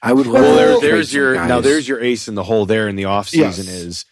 I 0.03 0.12
would 0.12 0.26
love 0.26 0.42
Well, 0.42 0.80
to 0.80 0.80
there, 0.86 0.92
there's 0.94 1.12
your 1.12 1.34
guys. 1.34 1.49
now. 1.49 1.61
There's 1.61 1.88
your 1.88 2.01
ace 2.03 2.28
in 2.28 2.34
the 2.34 2.44
hole. 2.44 2.66
There 2.66 2.86
in 2.88 2.97
the 2.97 3.05
offseason 3.05 3.38
Yes. 3.40 3.59
is 3.68 4.05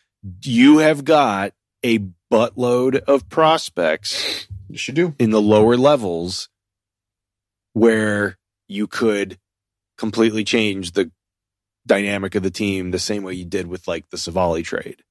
you 0.42 0.78
have 0.78 1.04
got 1.04 1.52
a 1.82 2.00
buttload 2.32 2.96
of 3.02 3.28
prospects 3.28 4.48
You 4.68 4.78
should 4.78 4.94
do. 4.94 5.14
in 5.18 5.30
the 5.30 5.40
lower 5.42 5.76
levels 5.76 6.48
where 7.72 8.38
you 8.68 8.86
could 8.86 9.38
completely 9.98 10.44
change 10.44 10.92
the 10.92 11.10
dynamic 11.86 12.34
of 12.34 12.42
the 12.42 12.50
team 12.50 12.90
the 12.90 12.98
same 12.98 13.22
way 13.22 13.34
you 13.34 13.44
did 13.44 13.66
with 13.66 13.86
like 13.86 14.08
the 14.10 14.16
Civale 14.16 14.62
trade. 14.64 15.02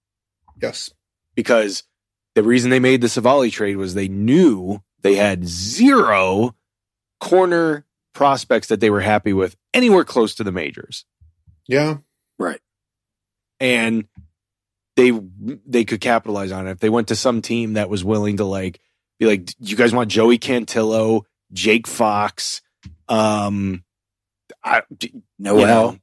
Yes. 0.62 0.92
Because 1.36 1.84
the 2.36 2.44
reason 2.44 2.72
they 2.72 2.80
made 2.80 3.02
the 3.02 3.08
Civale 3.10 3.52
trade 3.52 3.78
was 3.78 3.94
they 3.94 4.08
knew 4.08 4.82
they 5.02 5.16
had 5.16 5.46
zero 5.48 6.56
corner 7.20 7.86
prospects 8.14 8.68
that 8.68 8.80
they 8.80 8.90
were 8.90 9.02
happy 9.02 9.34
with 9.34 9.56
anywhere 9.74 10.04
close 10.04 10.36
to 10.36 10.44
the 10.44 10.52
majors. 10.52 11.06
Yeah. 11.68 11.98
Right. 12.40 12.60
And 13.60 14.06
they 14.96 15.12
they 15.66 15.86
could 15.86 16.02
capitalize 16.02 16.52
on 16.52 16.68
it 16.68 16.72
if 16.72 16.80
they 16.80 16.90
went 16.90 17.08
to 17.08 17.16
some 17.16 17.42
team 17.42 17.74
that 17.74 17.90
was 17.90 18.04
willing 18.04 18.38
to 18.38 18.44
like 18.46 18.80
be 19.20 19.26
like 19.26 19.50
you 19.60 19.76
guys 19.76 19.94
want 19.94 20.10
Joey 20.12 20.38
Cantillo, 20.38 21.24
Jake 21.52 21.88
Fox, 21.88 22.62
um 23.10 23.84
I, 24.64 24.84
d- 24.96 25.14
Noel. 25.40 25.60
you, 25.60 25.66
know, 25.68 25.98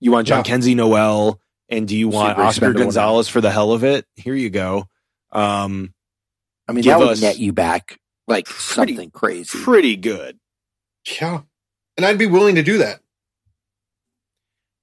you 0.00 0.12
want 0.12 0.26
John 0.28 0.38
Yeah. 0.40 0.42
Kenzie 0.44 0.74
Noel 0.74 1.40
and 1.68 1.88
do 1.88 1.96
you 1.96 2.08
want 2.08 2.32
Super 2.36 2.42
Oscar 2.42 2.48
expendable 2.66 2.82
Gonzalez 2.84 3.28
for 3.28 3.40
the 3.40 3.50
hell 3.50 3.72
of 3.72 3.84
it? 3.84 4.06
Here 4.14 4.34
you 4.34 4.50
go. 4.50 4.88
Um 5.32 5.94
I 6.68 6.72
mean, 6.72 6.84
that 6.84 6.98
would 6.98 7.20
net 7.20 7.38
you 7.38 7.52
back 7.52 7.98
like 8.26 8.46
pretty- 8.46 8.92
something 8.94 9.10
crazy. 9.10 9.58
pretty 9.62 9.96
good. 9.96 10.38
Yeah. 11.20 11.42
And 11.96 12.04
I'd 12.04 12.18
be 12.18 12.26
willing 12.26 12.56
to 12.56 12.62
do 12.62 12.78
that. 12.78 13.00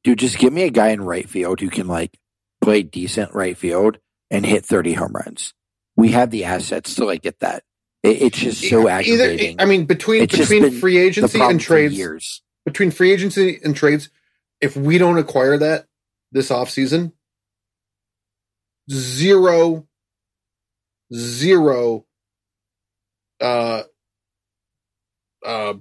Dude, 0.03 0.19
just 0.19 0.37
give 0.37 0.53
me 0.53 0.63
a 0.63 0.69
guy 0.71 0.89
in 0.89 1.01
right 1.01 1.29
field 1.29 1.59
who 1.59 1.69
can 1.69 1.87
like 1.87 2.17
play 2.61 2.83
decent 2.83 3.33
right 3.33 3.57
field 3.57 3.99
and 4.29 4.45
hit 4.45 4.65
30 4.65 4.93
home 4.93 5.11
runs. 5.13 5.53
We 5.95 6.09
have 6.09 6.31
the 6.31 6.45
assets 6.45 6.95
to 6.95 7.05
like 7.05 7.21
get 7.21 7.39
that. 7.39 7.63
It, 8.01 8.21
it's 8.21 8.39
just 8.39 8.61
so 8.67 8.87
Either, 8.87 8.89
aggravating. 8.89 9.57
I 9.59 9.65
mean, 9.65 9.85
between 9.85 10.23
It's 10.23 10.37
between 10.37 10.71
free 10.79 10.97
agency 10.97 11.39
and 11.39 11.59
trades, 11.59 11.95
years. 11.95 12.41
between 12.65 12.89
free 12.91 13.11
agency 13.11 13.59
and 13.63 13.75
trades, 13.75 14.09
if 14.59 14.75
we 14.75 14.97
don't 14.97 15.17
acquire 15.19 15.57
that 15.57 15.85
this 16.31 16.49
offseason, 16.49 17.11
zero, 18.89 19.87
zero, 21.13 22.05
uh, 23.39 23.83
uh, 25.45 25.73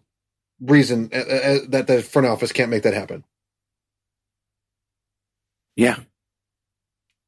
reason 0.60 1.10
uh, 1.12 1.16
uh, 1.16 1.58
that 1.68 1.86
the 1.86 2.02
front 2.02 2.26
office 2.28 2.52
can't 2.52 2.70
make 2.70 2.82
that 2.82 2.94
happen. 2.94 3.24
Yeah. 5.76 5.96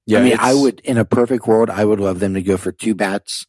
Yeah, 0.07 0.19
I 0.19 0.23
mean, 0.23 0.37
I 0.39 0.53
would, 0.55 0.81
in 0.81 0.99
a 0.99 1.05
perfect 1.05 1.47
world, 1.47 1.71
I 1.71 1.85
would 1.85 2.01
love 2.01 2.19
them 2.19 2.35
to 2.35 2.43
go 2.43 2.57
for 2.57 2.73
two 2.73 2.95
bats. 2.95 3.47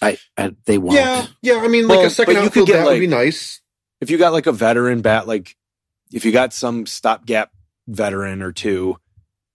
I, 0.00 0.16
I 0.36 0.54
they 0.64 0.78
won't. 0.78 0.94
Yeah, 0.94 1.26
yeah. 1.42 1.56
I 1.56 1.68
mean, 1.68 1.88
Well, 1.88 1.98
like 1.98 2.06
a 2.06 2.10
second 2.10 2.34
you 2.34 2.40
could 2.40 2.46
outfield 2.46 2.66
get, 2.68 2.72
bat 2.84 2.86
would 2.86 3.00
be 3.00 3.06
nice. 3.06 3.60
if 4.00 4.10
you 4.10 4.16
got 4.16 4.32
like 4.32 4.46
a 4.46 4.52
veteran 4.52 5.02
bat, 5.02 5.26
like 5.26 5.56
if 6.12 6.24
you 6.24 6.32
got 6.32 6.52
some 6.52 6.86
stopgap 6.86 7.50
veteran 7.86 8.42
or 8.42 8.52
two 8.52 8.96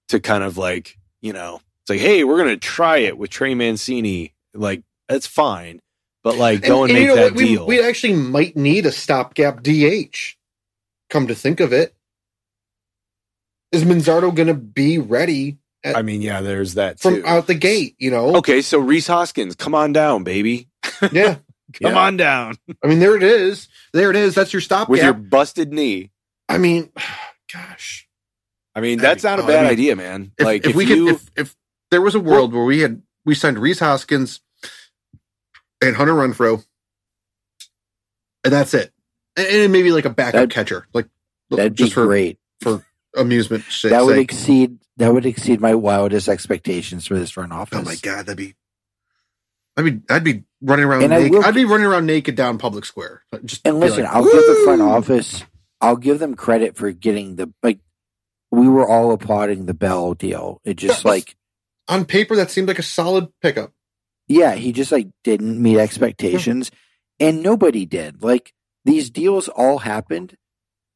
to 0.10 0.20
kind 0.20 0.44
of 0.44 0.58
like, 0.58 0.98
you 1.22 1.34
know, 1.34 1.62
it's 1.82 1.90
like, 1.90 2.00
hey, 2.00 2.24
we're 2.24 2.38
gonna 2.38 2.58
try 2.58 2.98
it 2.98 3.18
with 3.18 3.30
Trey 3.30 3.56
Mancini. 3.56 4.34
Like, 4.54 4.84
that's 5.08 5.28
fine. 5.28 5.82
But 6.24 6.38
like 6.38 6.62
go 6.62 6.84
and, 6.84 6.94
make 6.94 7.02
you 7.02 7.08
know 7.08 7.16
that? 7.16 7.34
We, 7.34 7.46
deal. 7.56 7.68
we 7.68 7.84
actually 7.84 8.14
might 8.14 8.56
need 8.56 8.86
a 8.86 8.92
stopgap 8.92 9.62
DH. 9.62 10.36
Come 11.10 11.28
to 11.28 11.36
think 11.36 11.60
of 11.60 11.74
it, 11.74 11.96
is 13.72 13.84
Manzardo 13.84 14.34
going 14.34 14.48
to 14.48 14.54
be 14.54 14.98
ready 14.98 15.58
I 15.86 16.02
mean, 16.02 16.22
yeah, 16.22 16.42
there's 16.42 16.76
that 16.76 17.00
from 17.00 17.16
too. 17.16 17.26
out 17.28 17.48
the 17.48 17.54
gate? 17.56 17.96
You 18.00 18.10
know, 18.12 18.38
Okay, 18.38 18.62
so 18.62 18.80
Rhys 18.80 19.08
Hoskins, 19.08 19.56
come 19.56 19.76
on 19.76 19.92
down, 19.92 20.24
baby. 20.24 20.70
yeah. 21.12 21.36
Come 21.82 21.94
Yeah. 21.94 21.98
on 22.00 22.18
down 22.18 22.56
I 22.84 22.88
mean, 22.88 23.00
there 23.00 23.16
it 23.16 23.24
is. 23.24 23.68
There 23.94 24.12
it 24.12 24.16
is. 24.16 24.36
That's 24.36 24.54
your 24.54 24.62
stopgap. 24.62 24.90
with 24.90 25.02
your 25.02 25.14
busted 25.14 25.74
knee. 25.74 26.12
I 26.48 26.58
mean, 26.60 26.92
gosh, 27.54 28.08
I 28.76 28.82
mean, 28.82 29.00
That'd 29.00 29.18
that's 29.18 29.24
not 29.24 29.40
a 29.40 29.44
bad 29.48 29.60
I 29.60 29.62
mean, 29.64 29.72
idea, 29.72 29.96
man. 29.96 30.32
if, 30.38 30.46
like 30.46 30.64
if, 30.66 30.70
if, 30.72 30.76
we 30.76 30.86
you, 30.86 31.06
could, 31.06 31.16
if, 31.16 31.32
if 31.36 31.56
there 31.90 32.02
was 32.02 32.14
a 32.16 32.20
world 32.20 32.54
where 32.54 32.64
we 32.66 32.80
had 32.82 33.02
we 33.26 33.34
signed 33.34 33.58
Rhys 33.58 33.80
Hoskins 33.80 34.42
and 35.88 35.96
Hunter 35.96 36.14
Renfroe, 36.14 36.64
and 38.44 38.54
that's 38.54 38.74
it, 38.74 38.92
and, 39.36 39.48
and 39.48 39.72
maybe 39.72 39.92
like 39.92 40.06
a 40.06 40.10
backup 40.10 40.34
That'd- 40.34 40.52
catcher, 40.52 40.88
like 40.94 41.08
That'd 41.50 41.76
be 41.76 41.84
just 41.84 41.94
for 41.94 42.06
great. 42.06 42.40
amusement 43.16 43.64
sake. 43.70 43.92
That 43.92 44.06
would 44.06 44.18
exceed 44.18 44.80
that 44.98 45.14
would 45.14 45.26
exceed 45.26 45.60
my 45.62 45.76
wildest 45.76 46.28
expectations 46.30 47.08
for 47.08 47.18
this 47.18 47.32
front 47.32 47.52
office. 47.52 47.80
Oh 47.80 47.84
my 47.84 47.96
god, 47.96 48.26
that'd 48.26 48.38
be. 48.38 48.56
I'd 49.78 49.86
be 49.86 50.02
I'd 50.10 50.24
be 50.24 50.44
running 50.62 50.86
around 50.86 51.04
And 51.04 51.14
I 51.14 51.18
naked. 51.20 51.32
will- 51.34 51.46
I'd 51.46 51.56
be 51.56 51.66
running 51.66 51.86
around 51.88 52.06
naked 52.06 52.36
down 52.36 52.58
public 52.58 52.86
square. 52.86 53.24
Just 53.46 53.66
And 53.68 53.80
listen, 53.80 54.04
like, 54.04 54.14
I'll 54.14 54.24
give 54.24 54.34
the 54.34 54.62
front 54.66 54.82
office, 54.82 55.44
I'll 55.82 55.96
give 55.98 56.20
them 56.20 56.36
credit 56.36 56.76
for 56.78 56.92
getting 56.92 57.36
the 57.36 57.52
like. 57.64 57.80
We 58.52 58.68
were 58.68 58.88
all 58.88 59.12
applauding 59.14 59.66
the 59.66 59.74
Bell 59.74 60.14
deal. 60.14 60.62
It 60.64 60.76
just 60.76 61.04
Yeah. 61.04 61.10
like, 61.12 61.36
on 61.88 62.06
paper. 62.06 62.36
That 62.36 62.52
seemed 62.52 62.68
like 62.68 62.78
a 62.78 62.84
solid 62.84 63.30
pickup. 63.42 63.74
Yeah, 64.28 64.56
he 64.56 64.72
just 64.72 64.92
like 64.92 65.08
didn't 65.24 65.62
meet 65.62 65.78
expectations, 65.80 66.72
and 67.20 67.44
nobody 67.44 67.86
did. 67.86 68.24
Like 68.24 68.54
these 68.86 69.10
deals 69.10 69.48
all 69.48 69.80
happened 69.80 70.36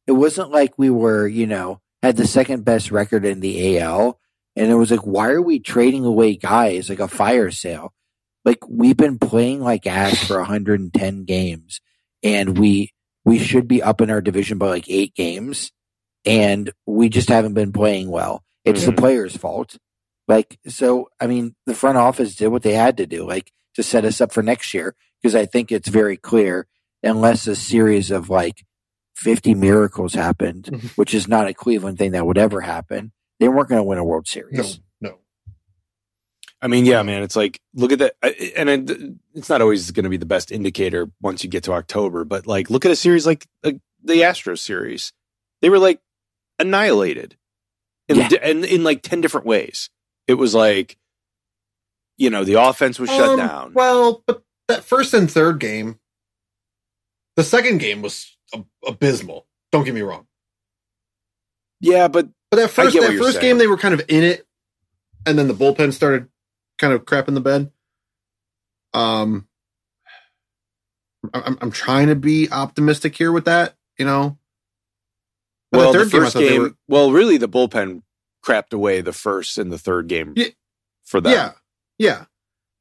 it 0.07 0.13
wasn't 0.13 0.51
like 0.51 0.73
we 0.77 0.89
were, 0.89 1.27
you 1.27 1.45
know, 1.45 1.81
had 2.01 2.15
the 2.15 2.25
second 2.25 2.63
best 2.63 2.91
record 2.91 3.25
in 3.25 3.41
the 3.41 3.77
AL. 3.79 4.17
And 4.55 4.71
it 4.71 4.75
was 4.75 4.89
like, 4.89 5.05
why 5.05 5.27
are 5.31 5.41
we 5.41 5.59
trading 5.59 6.05
away 6.05 6.37
guys 6.37 6.89
like 6.89 7.01
a 7.01 7.09
fire 7.09 7.51
sale? 7.51 7.93
Like 8.45 8.59
we've 8.69 8.95
been 8.95 9.19
playing 9.19 9.59
like 9.59 9.85
ass 9.85 10.25
for 10.25 10.37
110 10.37 11.25
games 11.25 11.81
and 12.23 12.57
we, 12.57 12.93
we 13.25 13.37
should 13.37 13.67
be 13.67 13.83
up 13.83 13.99
in 13.99 14.09
our 14.09 14.21
division 14.21 14.57
by 14.57 14.67
like 14.69 14.89
eight 14.89 15.13
games 15.13 15.73
and 16.25 16.71
we 16.85 17.09
just 17.09 17.27
haven't 17.27 17.53
been 17.53 17.73
playing 17.73 18.09
well. 18.09 18.43
It's 18.63 18.83
Mhm. 18.83 18.85
the 18.85 18.93
players' 18.93 19.35
fault. 19.35 19.75
Like, 20.27 20.59
so, 20.67 21.09
I 21.19 21.27
mean, 21.27 21.55
the 21.65 21.73
front 21.75 21.97
office 21.97 22.35
did 22.35 22.49
what 22.49 22.63
they 22.63 22.73
had 22.73 22.97
to 22.97 23.05
do, 23.05 23.25
like 23.27 23.51
to 23.75 23.83
set 23.83 24.05
us 24.05 24.19
up 24.21 24.31
for 24.31 24.43
next 24.43 24.73
year. 24.73 24.95
Cause 25.23 25.35
I 25.35 25.45
think 25.45 25.71
it's 25.71 25.87
very 25.89 26.15
clear 26.17 26.67
unless 27.03 27.47
a 27.47 27.55
series 27.55 28.11
of 28.11 28.29
like 28.29 28.63
50 29.15 29.55
miracles 29.55 30.13
happened, 30.13 30.65
Mhm. 30.65 30.89
which 30.97 31.13
is 31.13 31.27
not 31.27 31.47
a 31.47 31.53
Cleveland 31.53 31.97
thing 31.97 32.11
that 32.11 32.25
would 32.25 32.37
ever 32.37 32.61
happen, 32.61 33.11
they 33.39 33.47
weren't 33.47 33.69
going 33.69 33.79
to 33.79 33.83
win 33.83 33.97
a 33.97 34.03
World 34.03 34.27
Series. 34.27 34.79
no. 35.01 35.17
I 36.61 36.67
mean, 36.67 36.85
yeah, 36.85 37.01
man, 37.03 37.23
it's 37.23 37.35
like 37.35 37.59
look 37.75 37.91
at 37.91 37.99
that, 37.99 38.13
and 38.55 38.69
it, 38.69 39.13
it's 39.35 39.49
not 39.49 39.61
always 39.61 39.91
going 39.91 40.03
to 40.05 40.09
be 40.09 40.17
the 40.17 40.25
best 40.25 40.51
indicator 40.51 41.09
once 41.21 41.43
you 41.43 41.49
get 41.49 41.63
to 41.65 41.73
October, 41.73 42.25
but 42.25 42.47
like 42.47 42.69
look 42.69 42.83
at 42.85 42.91
a 42.91 42.95
series 42.95 43.25
like, 43.27 43.45
like 43.63 43.79
the 44.03 44.21
Astros 44.21 44.59
series, 44.59 45.13
they 45.61 45.69
were 45.69 45.79
like 45.79 45.99
annihilated, 46.59 47.37
in, 48.07 48.17
Yeah. 48.17 48.29
in 48.43 48.63
in 48.63 48.83
like 48.83 49.01
ten 49.03 49.21
different 49.21 49.45
ways. 49.45 49.89
It 50.27 50.33
was 50.35 50.53
like, 50.53 50.97
you 52.17 52.29
know, 52.29 52.43
the 52.43 52.55
offense 52.61 52.99
was 52.99 53.09
shut 53.09 53.29
Um, 53.29 53.37
down. 53.37 53.73
Well, 53.73 54.23
but 54.25 54.43
that 54.67 54.83
first 54.83 55.13
and 55.13 55.29
third 55.31 55.59
game, 55.59 55.99
the 57.35 57.43
second 57.43 57.77
game 57.79 58.01
was 58.01 58.35
ab- 58.53 58.67
abysmal. 58.85 59.45
Don't 59.71 59.83
get 59.85 59.93
me 59.93 60.01
wrong. 60.01 60.27
yeah, 61.79 62.07
but 62.07 62.27
But 62.49 62.57
that 62.57 62.69
first 62.71 62.95
that 62.95 63.17
first 63.17 63.33
saying. 63.33 63.41
game 63.41 63.57
they 63.57 63.67
were 63.67 63.77
kind 63.77 63.93
of 63.93 64.01
in 64.07 64.23
it, 64.23 64.45
and 65.25 65.37
then 65.37 65.47
the 65.47 65.53
bullpen 65.53 65.93
started 65.93 66.27
kind 66.79 66.93
of 66.93 67.05
crapping 67.05 67.33
the 67.35 67.41
bed. 67.41 67.71
Um, 68.93 69.47
I'm 71.33 71.57
I'm 71.61 71.71
trying 71.71 72.07
to 72.07 72.15
be 72.15 72.49
optimistic 72.51 73.15
here 73.15 73.31
with 73.31 73.45
that, 73.45 73.75
you 73.99 74.05
know. 74.05 74.37
But 75.71 75.77
well, 75.79 75.93
the 75.93 75.99
the, 76.05 76.09
first 76.09 76.37
game, 76.37 76.61
were- 76.61 76.75
well, 76.87 77.11
really, 77.11 77.37
the 77.37 77.49
bullpen 77.49 78.01
crapped 78.47 78.73
away 78.73 79.01
the 79.01 79.13
first 79.13 79.57
and 79.57 79.71
the 79.71 79.77
third 79.77 80.07
game 80.07 80.33
Yeah. 80.35 80.47
for 81.05 81.19
that. 81.21 81.29
yeah, 81.31 81.51
yeah. 81.97 82.25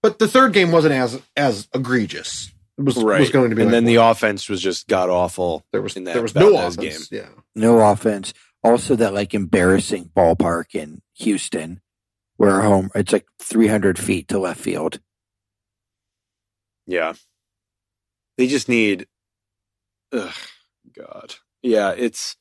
But 0.02 0.18
the 0.18 0.28
third 0.28 0.52
game 0.52 0.70
wasn't 0.70 0.94
as 0.94 1.20
as 1.36 1.68
egregious. 1.74 2.52
It 2.78 2.84
was 2.84 2.96
right. 3.02 3.20
was 3.20 3.30
going 3.30 3.50
to 3.50 3.56
be, 3.56 3.62
and 3.62 3.70
like, 3.70 3.76
then 3.76 3.84
the 3.86 3.96
well, 3.98 4.10
offense 4.10 4.48
was 4.48 4.60
just 4.60 4.86
god 4.86 5.08
awful. 5.08 5.64
there 5.72 5.80
was 5.82 5.96
in 5.96 6.04
that 6.04 6.12
there 6.12 6.22
was 6.22 6.34
no 6.34 6.52
Valdez 6.52 6.76
offense. 6.76 7.10
Yeah, 7.10 7.28
No 7.54 7.80
offense. 7.80 8.32
Also, 8.62 8.94
that 8.96 9.14
like 9.14 9.32
embarrassing 9.34 10.10
ballpark 10.14 10.74
in 10.74 11.00
Houston 11.14 11.80
where 12.36 12.60
home, 12.60 12.90
it's 12.94 13.12
like 13.12 13.26
300 13.40 13.98
feet 13.98 14.28
to 14.28 14.38
left 14.38 14.60
field. 14.60 15.00
Yeah. 16.86 17.14
They 18.36 18.46
just 18.46 18.68
need 18.68 19.06
ugh, 20.12 20.34
God. 20.96 21.36
Yeah, 21.62 21.92
it's 21.96 22.36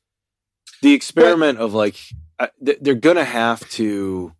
the 0.82 0.92
experiment 0.92 1.58
of 1.58 1.72
like 1.74 1.96
I, 2.38 2.50
th- 2.64 2.78
they're 2.80 2.94
going 2.94 3.16
to 3.16 3.24
have 3.24 3.68
to 3.70 4.32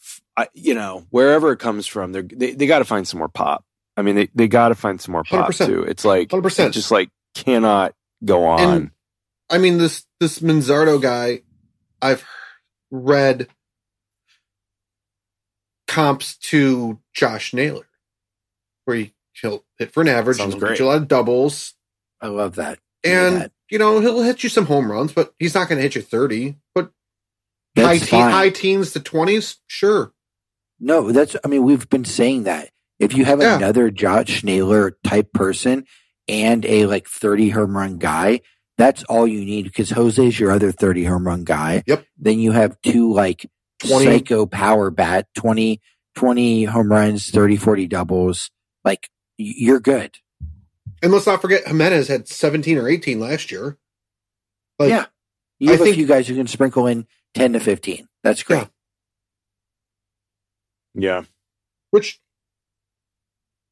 f- 0.00 0.22
I, 0.36 0.48
you 0.54 0.74
know, 0.74 1.06
wherever 1.10 1.52
it 1.52 1.58
comes 1.58 1.86
from, 1.86 2.12
they're, 2.12 2.22
they 2.22 2.52
they 2.52 2.66
got 2.66 2.78
to 2.80 2.84
find 2.84 3.06
some 3.06 3.18
more 3.18 3.28
pop. 3.28 3.64
I 3.96 4.02
mean, 4.02 4.14
they 4.16 4.28
they 4.34 4.48
got 4.48 4.68
to 4.68 4.74
find 4.74 5.00
some 5.00 5.12
more 5.12 5.24
pop 5.24 5.50
100%. 5.50 5.66
too. 5.66 5.82
It's 5.82 6.04
like 6.04 6.28
100%. 6.28 6.68
it 6.68 6.70
just 6.72 6.90
like 6.90 7.10
cannot 7.34 7.94
go 8.24 8.44
on. 8.46 8.60
And- 8.60 8.90
I 9.48 9.58
mean 9.58 9.78
this 9.78 10.04
this 10.20 10.40
Manzardo 10.40 11.00
guy, 11.00 11.42
I've 12.02 12.24
read 12.90 13.48
comps 15.86 16.36
to 16.38 16.98
Josh 17.14 17.54
Naylor, 17.54 17.86
where 18.84 18.96
he, 18.96 19.14
he'll 19.40 19.64
hit 19.78 19.92
for 19.92 20.00
an 20.00 20.08
average, 20.08 20.38
Sounds 20.38 20.54
and 20.54 20.60
he'll 20.62 20.68
great. 20.68 20.78
get 20.78 20.80
you 20.80 20.86
a 20.86 20.88
lot 20.88 20.96
of 21.02 21.08
doubles, 21.08 21.74
I 22.20 22.26
love 22.28 22.56
that. 22.56 22.78
And 23.06 23.50
you 23.70 23.78
know 23.78 24.00
he'll 24.00 24.22
hit 24.22 24.42
you 24.42 24.48
some 24.48 24.66
home 24.66 24.90
runs, 24.90 25.12
but 25.12 25.34
he's 25.38 25.54
not 25.54 25.68
going 25.68 25.78
to 25.78 25.82
hit 25.82 25.94
you 25.94 26.02
thirty. 26.02 26.56
But 26.74 26.90
high, 27.76 27.98
fine. 27.98 28.30
high 28.30 28.50
teens 28.50 28.92
to 28.92 29.00
twenties, 29.00 29.56
sure. 29.66 30.12
No, 30.78 31.10
that's, 31.10 31.34
I 31.42 31.48
mean, 31.48 31.62
we've 31.62 31.88
been 31.88 32.04
saying 32.04 32.42
that. 32.44 32.68
If 32.98 33.14
you 33.14 33.24
have 33.24 33.40
Yeah. 33.40 33.56
another 33.56 33.90
Josh 33.90 34.44
Naylor 34.44 34.96
type 35.04 35.32
person 35.32 35.84
and 36.28 36.64
a 36.66 36.86
like 36.86 37.08
30 37.08 37.50
home 37.50 37.76
run 37.76 37.96
guy, 37.98 38.40
that's 38.78 39.02
all 39.04 39.26
you 39.26 39.42
need 39.44 39.64
because 39.64 39.90
Jose's 39.90 40.38
your 40.38 40.50
other 40.50 40.72
30 40.72 41.04
home 41.04 41.26
run 41.26 41.44
guy. 41.44 41.82
Yep. 41.86 42.04
Then 42.18 42.40
you 42.40 42.52
have 42.52 42.76
two 42.82 43.12
like 43.12 43.46
20. 43.80 44.04
psycho 44.04 44.44
power 44.46 44.90
bat, 44.90 45.28
20, 45.34 45.80
20 46.14 46.64
home 46.64 46.90
runs, 46.90 47.30
30, 47.30 47.56
40 47.56 47.86
doubles. 47.86 48.50
Like 48.84 49.08
you're 49.38 49.80
good. 49.80 50.16
And 51.02 51.12
let's 51.12 51.26
not 51.26 51.40
forget 51.42 51.66
Gimenez 51.66 52.08
had 52.08 52.26
seventeen 52.28 52.78
or 52.78 52.88
eighteen 52.88 53.20
last 53.20 53.50
year. 53.52 53.76
Like, 54.78 54.90
Yeah. 54.90 55.06
You 55.58 55.70
I 55.70 55.72
have 55.72 55.80
a 55.80 55.84
think- 55.84 55.96
few 55.96 56.06
guys 56.06 56.28
who 56.28 56.34
can 56.36 56.46
sprinkle 56.46 56.86
in 56.86 57.06
10 57.34 57.54
to 57.54 57.60
15. 57.60 58.08
That's 58.22 58.42
great. 58.42 58.68
Yeah. 60.94 61.18
yeah. 61.20 61.22
Which, 61.90 62.20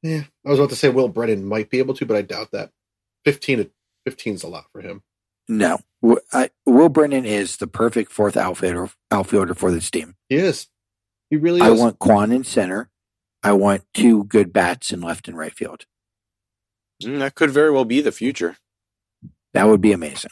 yeah, 0.03 0.23
I 0.47 0.51
was 0.51 0.59
about 0.59 0.71
to 0.71 0.77
say 0.77 0.89
Will 0.89 1.09
Brennan 1.09 1.45
might 1.45 1.69
be 1.71 1.79
able 1.79 1.95
to, 1.95 2.07
but 2.07 2.17
I 2.17 2.23
doubt 2.23 2.53
that. 2.53 2.71
Fifteen 3.25 3.59
to 3.59 3.71
fifteen 4.07 4.35
is 4.35 4.43
a 4.43 4.49
lot 4.49 4.67
for 4.73 4.81
him. 4.83 5.03
No. 5.49 5.79
W- 6.03 6.21
I, 6.33 6.51
Will 6.67 6.89
Brennan 6.91 7.25
is 7.25 7.57
the 7.57 7.67
perfect 7.67 8.13
fourth 8.13 8.37
outfielder, 8.37 8.91
outfielder 9.11 9.55
for 9.55 9.71
this 9.71 9.91
team. 9.91 10.15
He 10.29 10.37
is. 10.37 10.69
He 11.31 11.37
really 11.37 11.61
is. 11.61 11.67
I 11.67 11.73
is. 11.73 11.81
want 11.81 11.99
Kwan 11.99 12.33
in 12.33 12.45
center. 12.45 12.91
I 13.43 13.53
want 13.53 13.83
two 13.95 14.25
good 14.25 14.53
bats 14.53 14.91
in 14.93 15.01
left 15.01 15.27
and 15.29 15.37
right 15.39 15.53
field. 15.55 15.87
Mm, 17.05 17.19
that 17.21 17.35
could 17.35 17.51
very 17.51 17.71
well 17.71 17.85
be 17.85 18.01
the 18.01 18.13
future. 18.13 18.57
That 19.53 19.69
would 19.69 19.81
be 19.81 19.93
amazing. 19.93 20.31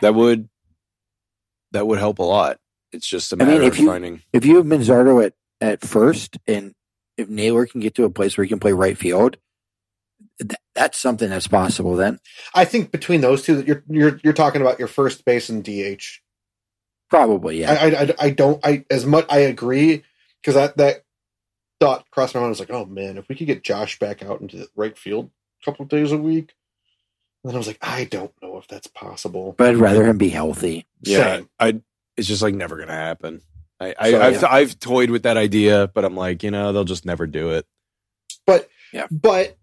That 0.00 0.14
would 0.14 0.48
that 1.72 1.86
would 1.86 1.98
help 1.98 2.18
a 2.18 2.22
lot. 2.22 2.58
It's 2.92 3.06
just 3.06 3.32
a 3.32 3.36
matter 3.36 3.50
mean, 3.50 3.62
if 3.62 3.74
of 3.74 3.78
you- 3.80 3.86
finding 3.88 4.22
If 4.32 4.46
you 4.46 4.56
have 4.56 4.66
Manzardo 4.66 5.24
at, 5.24 5.34
at 5.60 5.82
first 5.82 6.38
and 6.46 6.74
if 7.16 7.28
Naylor 7.28 7.66
can 7.66 7.80
get 7.80 7.94
to 7.96 8.04
a 8.04 8.10
place 8.10 8.36
where 8.36 8.44
he 8.44 8.48
can 8.48 8.58
play 8.60 8.72
right 8.72 8.96
field, 8.96 9.36
th- 10.38 10.52
that's 10.74 10.98
something 10.98 11.28
that's 11.30 11.48
possible 11.48 11.96
then. 11.96 12.18
I 12.54 12.64
think 12.64 12.90
between 12.92 13.20
those 13.20 13.42
two, 13.42 13.56
that 13.56 13.66
you're 13.66 13.82
you're 13.88 14.20
you're 14.22 14.32
talking 14.32 14.60
about 14.60 14.78
your 14.78 14.88
first 14.88 15.24
base 15.24 15.48
and 15.48 15.64
DH. 15.64 16.20
Probably, 17.10 17.60
yeah. 17.60 17.72
I, 17.72 17.86
I 17.86 18.02
I 18.02 18.14
I 18.26 18.30
don't 18.30 18.64
I 18.66 18.84
as 18.90 19.06
much 19.06 19.26
I 19.30 19.38
agree 19.40 20.02
because 20.42 20.54
that 20.54 20.76
that 20.76 21.02
thought 21.80 22.10
crossed 22.10 22.34
my 22.34 22.40
mind. 22.40 22.48
I 22.48 22.50
was 22.50 22.60
like, 22.60 22.70
oh 22.70 22.84
man, 22.84 23.16
if 23.18 23.28
we 23.28 23.34
could 23.34 23.46
get 23.46 23.62
Josh 23.64 23.98
back 23.98 24.22
out 24.22 24.40
into 24.40 24.56
the 24.56 24.68
right 24.76 24.96
field 24.96 25.26
a 25.26 25.30
couple 25.66 25.82
of 25.82 25.90
days 25.90 26.12
a 26.12 26.16
week. 26.16 26.54
And 27.44 27.50
then 27.50 27.54
I 27.54 27.58
was 27.58 27.66
like, 27.66 27.78
I 27.82 28.04
don't 28.04 28.32
know 28.42 28.56
if 28.58 28.66
that's 28.66 28.86
possible. 28.86 29.54
but 29.56 29.68
I'd 29.68 29.76
rather 29.76 30.04
him 30.04 30.18
be 30.18 30.30
healthy. 30.30 30.86
Yeah, 31.02 31.36
Same. 31.36 31.48
I. 31.60 31.80
It's 32.16 32.26
just 32.26 32.40
like 32.40 32.54
never 32.54 32.78
gonna 32.78 32.92
happen. 32.92 33.42
I, 33.78 33.94
I 33.98 34.10
So, 34.10 34.22
I've 34.22 34.42
yeah. 34.42 34.48
I've 34.50 34.80
toyed 34.80 35.10
with 35.10 35.24
that 35.24 35.36
idea, 35.36 35.90
but 35.92 36.04
I'm 36.04 36.16
like, 36.16 36.42
you 36.42 36.50
know, 36.50 36.72
they'll 36.72 36.84
just 36.84 37.04
never 37.04 37.26
do 37.26 37.50
it. 37.50 37.66
But 38.46 38.68
Yeah. 38.92 39.06
but 39.10 39.56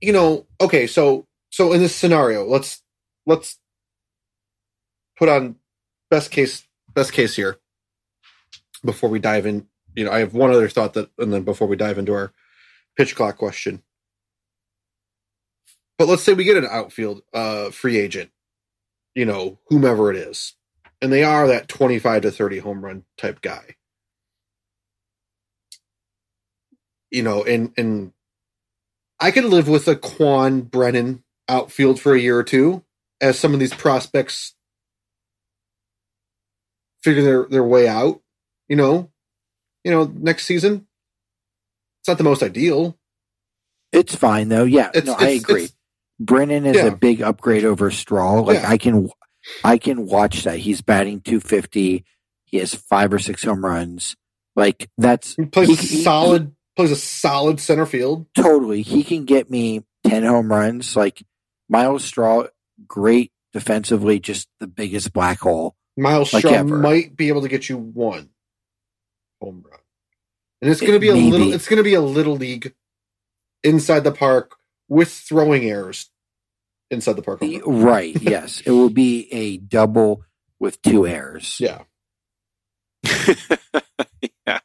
you 0.00 0.12
know, 0.12 0.46
okay, 0.60 0.86
so 0.86 1.26
so 1.50 1.72
in 1.72 1.80
this 1.80 1.94
scenario, 1.96 2.44
let's 2.44 2.80
let's 3.26 3.58
put 5.16 5.28
on 5.28 5.56
best 6.10 6.30
case 6.30 6.66
best 6.94 7.12
case 7.12 7.34
here 7.34 7.58
before 8.84 9.10
we 9.10 9.18
dive 9.18 9.46
in. 9.46 9.66
You 9.96 10.04
know, 10.04 10.12
I 10.12 10.20
have 10.20 10.34
one 10.34 10.50
other 10.50 10.68
thought 10.68 10.94
that, 10.94 11.10
and 11.18 11.32
then 11.32 11.42
before 11.42 11.66
we 11.68 11.76
dive 11.76 11.98
into 11.98 12.14
our 12.14 12.32
pitch 12.96 13.14
clock 13.16 13.36
question. 13.36 13.82
But 15.98 16.08
let's 16.08 16.22
say 16.22 16.32
we 16.34 16.44
get 16.44 16.56
an 16.56 16.66
outfield 16.70 17.22
uh, 17.32 17.70
free 17.70 17.98
agent, 17.98 18.30
you 19.14 19.24
know, 19.24 19.58
whomever 19.68 20.10
it 20.10 20.16
is, 20.16 20.54
and 21.00 21.12
they 21.12 21.22
are 21.24 21.46
that 21.48 21.68
twenty-five 21.68 22.22
to 22.22 22.30
thirty 22.30 22.58
home 22.58 22.84
run 22.84 23.04
type 23.16 23.40
guy. 23.40 23.76
You 27.10 27.22
know, 27.22 27.44
and 27.44 27.72
and 27.76 28.12
I 29.20 29.30
could 29.30 29.44
live 29.44 29.68
with 29.68 29.86
a 29.88 29.94
Kwan 29.96 30.62
Brennan 30.62 31.22
outfield 31.48 32.00
for 32.00 32.14
a 32.14 32.20
year 32.20 32.38
or 32.38 32.42
two 32.44 32.84
as 33.20 33.38
some 33.38 33.54
of 33.54 33.60
these 33.60 33.72
prospects 33.74 34.54
figure 37.02 37.22
their, 37.22 37.44
their 37.44 37.64
way 37.64 37.86
out, 37.86 38.20
you 38.68 38.76
know. 38.76 39.10
You 39.84 39.92
know, 39.92 40.04
next 40.14 40.46
season. 40.46 40.86
It's 42.00 42.08
not 42.08 42.18
the 42.18 42.24
most 42.24 42.42
ideal. 42.42 42.98
It's 43.92 44.16
fine 44.16 44.48
though. 44.48 44.64
Yeah, 44.64 44.90
It's, 44.94 45.06
no, 45.06 45.14
I 45.14 45.28
agree. 45.28 45.64
it's- 45.64 45.76
Brennan 46.24 46.66
is 46.66 46.76
Yeah. 46.76 46.86
a 46.86 46.96
big 46.96 47.22
upgrade 47.22 47.64
over 47.64 47.90
Straw. 47.90 48.40
Like 48.40 48.58
Yeah. 48.60 48.70
I 48.70 48.78
can, 48.78 49.08
I 49.62 49.78
can 49.78 50.06
watch 50.06 50.44
that. 50.44 50.58
He's 50.58 50.80
batting 50.80 51.20
250. 51.20 52.04
He 52.44 52.56
has 52.58 52.74
five 52.74 53.12
or 53.12 53.18
six 53.18 53.42
home 53.44 53.64
runs. 53.64 54.16
Like 54.56 54.88
that's 54.96 55.34
he 55.36 55.46
plays 55.46 55.68
He- 55.68 55.74
a 55.74 55.76
he- 55.76 56.02
solid 56.02 56.54
plays 56.76 56.90
a 56.92 56.96
solid 56.96 57.60
center 57.60 57.86
field. 57.86 58.26
totally. 58.36 58.82
He 58.82 59.04
can 59.04 59.24
get 59.24 59.50
me 59.50 59.82
10 60.06 60.22
home 60.24 60.50
runs. 60.50 60.96
Like 60.96 61.22
Myles 61.68 62.04
Straw, 62.04 62.44
great 62.86 63.32
defensively, 63.52 64.18
just 64.20 64.48
the 64.60 64.66
biggest 64.66 65.12
black 65.12 65.40
hole. 65.40 65.76
Myles 65.96 66.32
Like 66.32 66.42
Shaw 66.42 66.48
ever. 66.54 66.78
might 66.78 67.16
be 67.16 67.28
able 67.28 67.42
to 67.42 67.48
get 67.48 67.68
you 67.68 67.76
one 67.78 68.30
home 69.40 69.64
run, 69.68 69.78
and 70.62 70.70
it's 70.70 70.80
going 70.80 70.92
to 70.94 70.98
be 70.98 71.08
a 71.10 71.14
may 71.14 71.30
little. 71.30 71.52
It's 71.52 71.68
going 71.68 71.76
to 71.78 71.84
be 71.84 71.94
a 71.94 72.00
little 72.00 72.34
league 72.36 72.74
inside 73.62 74.00
the 74.00 74.10
park 74.12 74.56
with 74.88 75.10
throwing 75.10 75.64
errors 75.64 76.10
inside 76.90 77.16
the 77.16 77.22
park. 77.22 77.40
home. 77.40 77.60
Right. 77.82 78.14
yes. 78.22 78.62
It 78.64 78.70
will 78.70 78.90
be 78.90 79.28
a 79.32 79.56
double 79.58 80.22
with 80.60 80.80
two 80.82 81.06
errors. 81.06 81.58
Yeah, 81.60 81.82
yeah. 84.46 84.58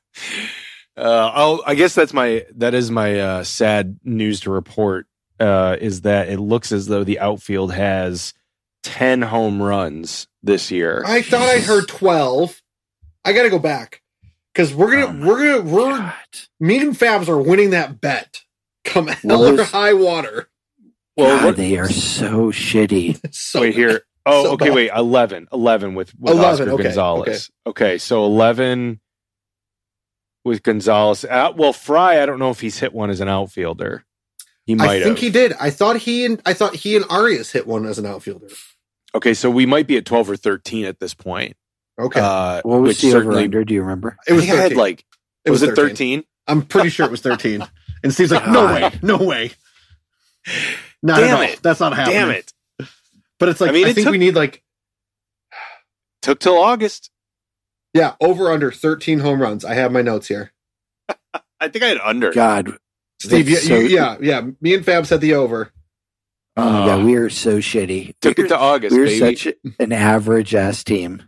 Uh, 0.97 1.31
I'll, 1.33 1.63
I 1.65 1.75
guess 1.75 1.95
that's 1.95 2.13
my 2.13 2.45
that 2.55 2.73
is 2.73 2.91
my 2.91 3.19
uh, 3.19 3.43
sad 3.43 3.99
news 4.03 4.41
to 4.41 4.51
report. 4.51 5.07
Uh, 5.39 5.77
is 5.79 6.01
that 6.01 6.27
it 6.27 6.37
looks 6.39 6.71
as 6.73 6.87
though 6.87 7.03
the 7.05 7.19
outfield 7.19 7.73
has 7.73 8.33
ten 8.83 9.21
home 9.21 9.61
runs 9.61 10.27
this 10.43 10.69
year. 10.71 11.01
I 11.05 11.21
thought 11.21 11.47
I 11.49 11.59
heard 11.59 11.87
twelve. 11.87 12.61
I 13.23 13.31
got 13.33 13.43
to 13.43 13.49
go 13.49 13.59
back 13.59 14.01
because 14.53 14.73
we're 14.73 14.93
Oh 14.97 15.07
gonna 15.07 15.13
my 15.13 15.27
we're 15.27 15.57
gonna 15.61 15.69
we're 15.73 15.97
God. 15.97 16.13
me 16.59 16.79
and 16.79 16.93
Fabs 16.97 17.29
are 17.29 17.41
winning 17.41 17.69
that 17.71 18.01
bet. 18.01 18.41
Come 18.83 19.07
hell 19.07 19.39
What 19.41 19.59
or 19.59 19.63
high 19.63 19.93
water. 19.93 20.49
Well, 21.19 21.37
God, 21.37 21.45
what, 21.45 21.55
they 21.57 21.77
are 21.77 21.89
so 21.89 22.51
shitty. 22.51 23.19
So 23.33 23.61
wait 23.61 23.73
here. 23.75 24.01
Oh, 24.25 24.43
So 24.43 24.51
okay. 24.53 24.65
bad. 24.67 24.75
Wait, 24.75 24.91
11. 24.95 25.47
11 25.51 25.95
with, 25.95 26.13
with 26.19 26.33
11, 26.33 26.45
Oscar 26.67 26.73
okay, 26.75 26.83
Gonzalez. 26.83 27.51
Okay. 27.65 27.97
so 27.97 28.25
eleven 28.25 28.99
with 30.45 30.61
Gonzalez. 30.63 31.25
Uh, 31.25 31.51
well, 31.55 31.73
Fry, 31.73 32.21
I 32.21 32.25
don't 32.25 32.39
know 32.39 32.49
if 32.49 32.59
he's 32.59 32.79
hit 32.79 32.93
one 32.93 33.09
as 33.09 33.21
an 33.21 33.27
outfielder. 33.29 34.03
He 34.65 34.75
might 34.75 34.89
I 34.89 35.03
think 35.03 35.17
have. 35.17 35.19
he 35.19 35.29
did. 35.31 35.53
I 35.59 35.69
thought 35.71 35.97
he 35.97 36.25
and 36.25 36.41
I 36.45 36.53
thought 36.53 36.75
he 36.75 36.95
and 36.95 37.05
Arias 37.09 37.51
hit 37.51 37.65
one 37.65 37.85
as 37.87 37.97
an 37.97 38.05
outfielder. 38.05 38.47
okay, 39.15 39.33
so 39.33 39.49
we 39.49 39.65
might 39.65 39.87
be 39.87 39.97
at 39.97 40.05
twelve 40.05 40.29
or 40.29 40.35
thirteen 40.35 40.85
at 40.85 40.99
this 40.99 41.13
point. 41.15 41.55
Okay, 41.99 42.19
Uh, 42.21 42.61
What 42.63 42.81
was 42.81 43.01
the 43.01 43.07
over 43.09 43.19
certainly 43.19 43.43
under? 43.45 43.63
Do 43.63 43.73
you 43.73 43.81
remember? 43.81 44.15
it 44.27 44.33
was 44.33 44.43
I 44.43 44.47
think 44.47 44.59
I 44.59 44.61
had 44.61 44.75
like 44.75 45.05
it 45.43 45.49
was, 45.51 45.63
it 45.63 45.75
thirteen? 45.75 46.23
I'm 46.47 46.61
pretty 46.61 46.89
sure 46.89 47.05
it 47.05 47.11
was 47.11 47.21
13. 47.21 47.63
And 48.03 48.13
Steve's 48.13 48.31
like, 48.31 48.47
no 48.51 48.65
way, 48.67 48.91
no 49.01 49.17
way. 49.17 49.51
Not 51.01 51.17
Damn 51.19 51.27
at 51.29 51.33
all. 51.35 51.41
it. 51.41 51.59
That's 51.61 51.79
not 51.79 51.95
happening. 51.95 52.17
Damn 52.19 52.29
it! 52.31 52.53
But 53.39 53.49
it's 53.49 53.61
like, 53.61 53.69
I 53.69 53.71
I, 53.71 53.73
mean, 53.73 53.87
it 53.87 53.95
think 53.95 54.05
took- 54.05 54.11
we 54.11 54.17
need 54.17 54.35
like, 54.35 54.61
Took 56.21 56.39
till 56.39 56.57
August. 56.57 57.09
yeah, 57.93 58.15
over 58.19 58.51
under 58.51 58.71
13 58.71 59.19
home 59.19 59.41
runs. 59.41 59.63
I 59.63 59.75
have 59.75 59.91
my 59.91 60.01
notes 60.01 60.27
here. 60.27 60.51
I 61.61 61.67
think 61.69 61.83
I 61.83 61.87
had 61.87 61.99
under. 62.03 62.31
God. 62.33 62.77
Steve, 63.21 63.49
yeah, 63.49 63.57
so- 63.59 63.75
you, 63.79 63.87
yeah, 63.87 64.17
yeah. 64.21 64.41
Me 64.61 64.73
and 64.73 64.85
Fab 64.85 65.05
said 65.05 65.21
the 65.21 65.35
over. 65.35 65.71
Oh 66.57 66.69
my 66.69 66.81
Uh, 66.81 66.85
God. 66.97 67.05
We 67.05 67.15
are 67.15 67.29
so 67.29 67.59
shitty. 67.59 68.15
Took 68.21 68.37
We're, 68.37 68.45
it 68.45 68.49
to 68.49 68.57
August, 68.57 68.95
we're 68.95 69.05
baby. 69.05 69.35
such 69.37 69.53
an 69.79 69.93
average 69.93 70.53
ass 70.55 70.83
team. 70.83 71.23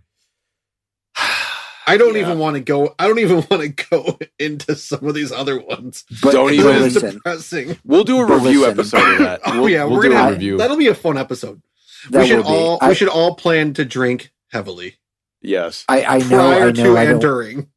I 1.87 1.97
don't 1.97 2.13
Yeah. 2.15 2.21
even 2.21 2.39
want 2.39 2.55
to 2.55 2.59
go. 2.61 2.93
I 2.99 3.07
don't 3.07 3.19
even 3.19 3.37
want 3.49 3.61
to 3.63 3.69
go 3.89 4.19
into 4.39 4.75
some 4.75 5.05
of 5.07 5.13
these 5.15 5.31
other 5.31 5.59
ones. 5.59 6.03
But 6.21 6.31
Don't 6.33 6.53
even- 6.53 6.65
listen. 6.81 7.13
depressing. 7.15 7.77
We'll 7.83 8.03
do 8.03 8.21
a 8.21 8.27
But 8.27 8.41
review 8.41 8.61
listen. 8.61 8.79
episode 8.79 9.11
of 9.13 9.19
that. 9.19 9.41
oh 9.45 9.61
We'll, 9.61 9.69
yeah, 9.69 9.83
we'll 9.85 9.95
we're 9.97 10.03
do 10.03 10.09
gonna 10.09 10.19
a 10.19 10.23
have, 10.25 10.33
review. 10.33 10.57
that'll 10.57 10.77
be 10.77 10.87
a 10.87 10.95
fun 10.95 11.17
episode. 11.17 11.61
That 12.09 12.21
we 12.21 12.27
should 12.27 12.37
will 12.37 12.43
be. 12.43 12.49
all 12.49 12.77
I, 12.81 12.89
we 12.89 12.95
should 12.95 13.07
all 13.09 13.35
plan 13.35 13.73
to 13.75 13.85
drink 13.85 14.31
heavily 14.51 14.97
Yes. 15.41 15.85
I, 15.89 16.03
I 16.03 16.17
know. 16.19 16.27
prior 16.27 16.67
I 16.67 16.71
to 16.71 16.83
know. 16.83 16.95
I 16.95 17.01
and 17.03 17.09
don't, 17.13 17.19
during. 17.19 17.67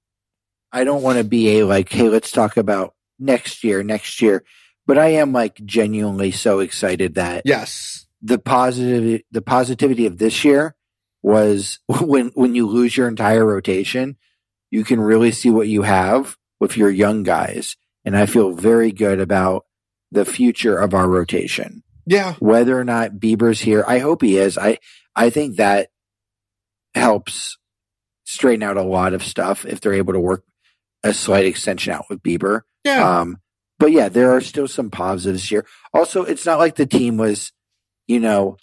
I 0.73 0.85
don't 0.85 1.03
want 1.03 1.19
to 1.19 1.25
be 1.25 1.59
a 1.61 1.67
like, 1.67 1.89
hey, 1.91 2.09
let's 2.09 2.31
talk 2.31 2.57
about 2.57 2.95
next 3.19 3.65
year, 3.65 3.83
next 3.83 4.21
year. 4.21 4.45
But 4.87 4.99
I 4.99 5.09
am 5.15 5.33
like 5.33 5.65
genuinely 5.65 6.31
so 6.31 6.59
excited 6.61 7.15
that 7.15 7.43
Yes, 7.47 8.07
the 8.21 8.39
positive, 8.39 9.23
the 9.31 9.41
positivity 9.41 10.05
of 10.07 10.19
this 10.19 10.45
year 10.45 10.75
was 11.25 11.81
when 12.03 12.29
when 12.35 12.55
you 12.55 12.69
lose 12.69 12.97
your 12.97 13.09
entire 13.09 13.45
rotation, 13.45 14.17
you 14.71 14.85
can 14.85 15.01
really 15.01 15.33
see 15.33 15.51
what 15.51 15.67
you 15.67 15.83
have 15.83 16.37
with 16.61 16.77
your 16.77 16.91
young 16.91 17.23
guys, 17.25 17.77
and 18.05 18.17
I 18.17 18.27
feel 18.27 18.53
very 18.53 18.93
good 18.93 19.19
about 19.19 19.65
the 20.13 20.25
future 20.25 20.77
of 20.79 20.95
our 20.95 21.09
rotation. 21.09 21.83
yeah, 22.07 22.35
Whether 22.39 22.79
or 22.79 22.85
not 22.85 23.13
Bieber's 23.15 23.61
here, 23.63 23.85
I 23.89 23.99
hope 23.99 24.23
he 24.23 24.37
is. 24.37 24.57
I 24.59 24.79
I 25.17 25.31
think 25.31 25.57
that 25.57 25.89
helps 26.95 27.57
straighten 28.25 28.63
out 28.63 28.77
a 28.77 28.83
lot 28.83 29.15
of 29.15 29.25
stuff 29.25 29.65
if 29.65 29.81
they're 29.81 29.95
able 29.95 30.13
to 30.13 30.21
work 30.21 30.45
a 31.03 31.13
slight 31.13 31.47
extension 31.47 31.93
out 31.93 32.07
with 32.09 32.23
Bieber. 32.23 32.63
yeah. 32.85 33.21
Um, 33.21 33.39
but 33.79 33.91
yeah, 33.93 34.09
there 34.09 34.31
are 34.37 34.41
still 34.41 34.69
some 34.69 34.91
positives 34.91 35.49
here. 35.49 35.67
Also, 35.93 36.23
it's 36.23 36.47
not 36.47 36.59
like 36.61 36.77
the 36.77 36.87
team 36.87 37.17
was, 37.17 37.53
you 38.07 38.21
know, 38.21 38.57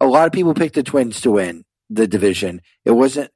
a 0.00 0.06
lot 0.06 0.26
of 0.26 0.32
people 0.32 0.54
picked 0.54 0.76
the 0.76 0.82
Twins 0.84 1.20
to 1.22 1.32
win 1.32 1.64
the 1.90 2.06
division. 2.06 2.60
It 2.84 2.92
wasn't. 2.92 3.30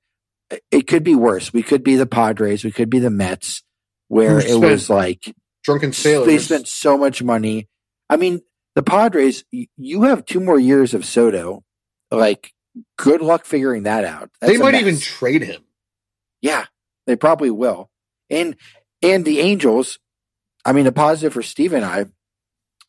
It 0.71 0.87
could 0.87 1.05
be 1.05 1.15
worse. 1.15 1.53
We 1.53 1.63
could 1.63 1.83
be 1.83 1.97
the 1.97 2.07
Padres. 2.07 2.65
We 2.65 2.73
could 2.73 2.91
be 2.91 2.99
the 2.99 3.11
Mets, 3.11 3.63
where 4.09 4.39
it 4.39 4.61
was 4.61 4.91
like 4.91 5.35
Drunken 5.65 5.93
sailors. 5.93 6.27
they 6.27 6.39
spent 6.39 6.69
so 6.69 6.99
much 6.99 7.23
money. 7.23 7.69
I 8.11 8.17
mean, 8.17 8.43
the 8.75 8.83
Padres. 8.83 9.45
You 9.51 10.03
have 10.03 10.27
two 10.27 10.41
more 10.41 10.59
years 10.59 10.93
of 10.95 11.05
Soto. 11.05 11.65
Like, 12.11 12.53
good 12.99 13.23
luck 13.23 13.47
figuring 13.47 13.85
that 13.85 14.05
out. 14.05 14.31
That's 14.41 14.53
they 14.53 14.59
might 14.59 14.75
even 14.75 14.99
trade 14.99 15.43
him. 15.43 15.63
Yeah, 16.43 16.67
they 17.07 17.17
probably 17.17 17.51
will. 17.51 17.91
And 18.29 18.57
and 19.01 19.25
the 19.25 19.41
Angels, 19.41 19.99
I 20.65 20.73
mean, 20.73 20.87
a 20.87 20.93
positive 20.93 21.33
for 21.33 21.43
Steve 21.43 21.73
and 21.73 21.85
I, 21.85 22.07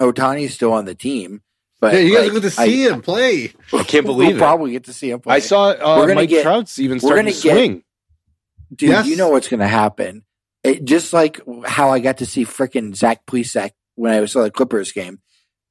Ohtani's 0.01 0.53
still 0.53 0.73
on 0.73 0.85
the 0.85 0.95
team. 0.95 1.41
But 1.83 1.93
yeah, 1.95 1.99
you 1.99 2.15
guys 2.15 2.23
like, 2.23 2.33
will 2.33 2.39
get 2.41 2.53
to 2.53 2.61
I- 2.61 2.65
see 2.65 2.85
him 2.87 3.01
play. 3.01 3.53
I 3.73 3.83
can't 3.83 4.05
we'll 4.05 4.15
believe 4.15 4.35
it. 4.35 4.39
probably 4.39 4.71
get 4.71 4.85
to 4.85 4.93
see 4.93 5.09
him 5.11 5.19
play. 5.19 5.35
I 5.35 5.39
saw 5.39 5.69
uh, 5.71 5.95
We're 5.97 6.03
gonna 6.07 6.15
Mike 6.15 6.29
get- 6.29 6.43
Trout's 6.43 6.79
even 6.79 6.95
we're 6.95 6.99
starting 6.99 7.25
gonna 7.25 7.35
to 7.35 7.41
get- 7.41 7.53
swing. 7.55 7.83
Dude, 8.75 8.89
Yes. 8.89 9.05
you 9.07 9.15
know 9.17 9.29
what's 9.29 9.47
going 9.49 9.59
to 9.59 9.67
happen. 9.67 10.23
It, 10.63 10.83
just 10.85 11.13
like 11.13 11.39
how 11.65 11.89
I 11.91 11.99
got 11.99 12.17
to 12.19 12.25
see 12.25 12.43
frickin' 12.45 12.95
Zach 12.95 13.25
Plesac 13.27 13.71
when 13.95 14.11
I 14.13 14.25
saw 14.25 14.41
the 14.43 14.49
Clippers 14.49 14.91
game. 14.91 15.19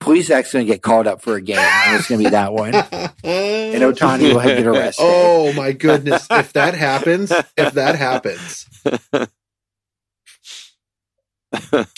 Plesac's 0.00 0.52
going 0.52 0.66
to 0.66 0.72
get 0.72 0.82
called 0.82 1.06
up 1.06 1.22
for 1.22 1.34
a 1.36 1.40
game, 1.42 1.58
and 1.58 1.96
it's 1.98 2.08
going 2.08 2.20
to 2.20 2.26
be 2.26 2.30
that 2.30 2.52
one. 2.52 2.74
and 2.74 3.12
And 3.24 3.82
Ohtani 3.82 4.34
will 4.34 4.42
get 4.42 4.66
arrested. 4.66 5.02
Oh 5.04 5.52
my 5.54 5.72
goodness! 5.72 6.26
If 6.30 6.52
that 6.52 6.74
happens, 6.74 7.32
if 7.56 7.72
that 7.74 7.96
happens, 7.96 8.66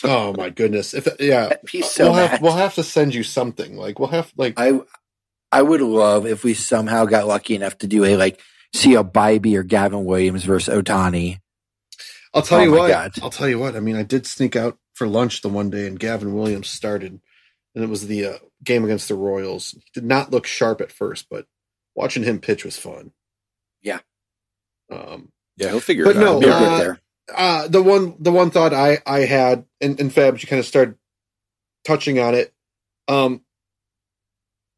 oh 0.04 0.34
my 0.34 0.50
goodness! 0.50 0.94
If 0.94 1.08
yeah, 1.20 1.54
He's 1.70 1.90
so 1.90 2.10
we'll 2.10 2.14
have 2.14 2.40
we'll 2.40 2.52
have 2.54 2.74
to 2.76 2.84
send 2.84 3.14
you 3.14 3.22
something. 3.24 3.76
Like 3.76 3.98
we'll 3.98 4.08
have 4.10 4.32
like 4.36 4.58
I 4.58 4.80
I 5.52 5.62
would 5.62 5.80
love 5.82 6.26
if 6.26 6.44
we 6.44 6.54
somehow 6.54 7.06
got 7.06 7.26
lucky 7.28 7.54
enough 7.54 7.78
to 7.78 7.86
do 7.88 8.04
a 8.04 8.16
like 8.16 8.40
see 8.74 8.94
a 8.94 9.04
Bibee 9.04 9.56
or 9.56 9.62
Gavin 9.64 10.04
Williams 10.04 10.44
versus 10.44 10.74
Ohtani. 10.74 11.40
I'll 12.34 12.42
tell 12.42 12.60
Oh 12.60 12.62
you 12.62 12.72
what. 12.72 12.88
God. 12.88 13.12
I'll 13.22 13.30
tell 13.30 13.48
you 13.48 13.58
what. 13.58 13.76
I 13.76 13.80
mean, 13.80 13.96
I 13.96 14.02
did 14.04 14.26
sneak 14.26 14.56
out 14.56 14.78
for 14.94 15.06
lunch 15.06 15.42
the 15.42 15.48
one 15.48 15.70
day, 15.70 15.86
and 15.86 15.98
Gavin 15.98 16.34
Williams 16.34 16.68
started, 16.68 17.20
and 17.74 17.84
it 17.84 17.88
was 17.90 18.06
the 18.08 18.26
uh, 18.26 18.38
game 18.64 18.84
against 18.84 19.08
the 19.08 19.14
Royals. 19.16 19.72
He 19.72 19.82
did 19.94 20.04
not 20.04 20.32
look 20.32 20.46
sharp 20.46 20.80
at 20.80 20.92
first, 20.92 21.26
but 21.30 21.46
watching 21.94 22.24
him 22.24 22.40
pitch 22.40 22.64
was 22.64 22.78
fun. 22.78 23.12
Yeah. 23.82 24.00
Um, 24.90 25.32
Yeah, 25.56 25.70
he'll 25.70 25.80
figure 25.80 26.06
But 26.06 26.16
it 26.16 26.16
no, 26.16 26.38
out. 26.38 26.40
They're 26.40 26.52
uh, 26.52 26.60
good 26.60 26.76
there. 26.76 27.00
Uh, 27.34 27.68
the 27.68 27.82
one 27.82 28.16
the 28.18 28.32
one 28.32 28.50
thought 28.50 28.72
I 28.74 28.98
I 29.06 29.20
had, 29.20 29.64
and, 29.80 29.98
and 30.00 30.10
Fabs, 30.10 30.42
you 30.42 30.48
kind 30.48 30.60
of 30.60 30.66
started 30.66 30.96
touching 31.84 32.18
on 32.18 32.34
it. 32.34 32.52
Um, 33.08 33.42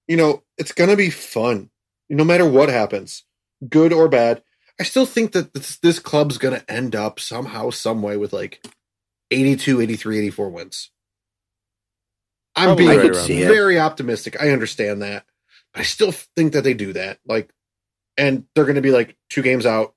you 0.06 0.16
know, 0.16 0.42
it's 0.58 0.72
gonna 0.72 0.96
be 0.96 1.10
fun, 1.10 1.70
no 2.08 2.24
matter 2.24 2.48
what 2.48 2.68
happens, 2.68 3.24
good 3.68 3.92
or 3.92 4.08
bad. 4.08 4.42
I 4.78 4.82
still 4.82 5.06
think 5.06 5.32
that 5.32 5.54
this, 5.54 5.78
this 5.78 5.98
club's 5.98 6.38
gonna 6.38 6.64
end 6.68 6.94
up 6.94 7.18
somehow, 7.18 7.70
some 7.70 8.02
way 8.02 8.16
with 8.16 8.32
like 8.32 8.64
82, 9.30 9.80
83, 9.80 10.18
84 10.18 10.50
wins. 10.50 10.90
I'm 12.54 12.68
Probably 12.68 12.86
being 12.86 13.06
it. 13.06 13.48
very 13.48 13.78
optimistic. 13.78 14.40
I 14.40 14.50
understand 14.50 15.02
that. 15.02 15.24
But 15.72 15.80
I 15.80 15.82
still 15.84 16.12
think 16.12 16.54
that 16.54 16.64
they 16.64 16.74
do 16.74 16.94
that. 16.94 17.18
Like, 17.26 17.50
and 18.16 18.44
they're 18.54 18.64
going 18.64 18.76
to 18.76 18.80
be 18.82 18.92
like 18.92 19.16
two 19.28 19.42
games 19.42 19.66
out 19.66 19.94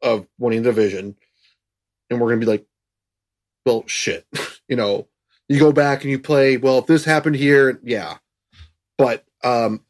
of 0.00 0.26
winning 0.38 0.62
the 0.62 0.70
division. 0.70 1.16
And 2.10 2.20
we're 2.20 2.28
going 2.28 2.40
to 2.40 2.46
be 2.46 2.50
like, 2.50 2.66
well, 3.66 3.84
shit. 3.86 4.26
you 4.68 4.76
know, 4.76 5.08
you 5.48 5.58
go 5.58 5.72
back 5.72 6.02
and 6.02 6.10
you 6.10 6.18
play, 6.18 6.56
well, 6.56 6.78
if 6.78 6.86
this 6.86 7.04
happened 7.04 7.36
here, 7.36 7.80
yeah. 7.82 8.18
But, 8.96 9.24
um, 9.44 9.84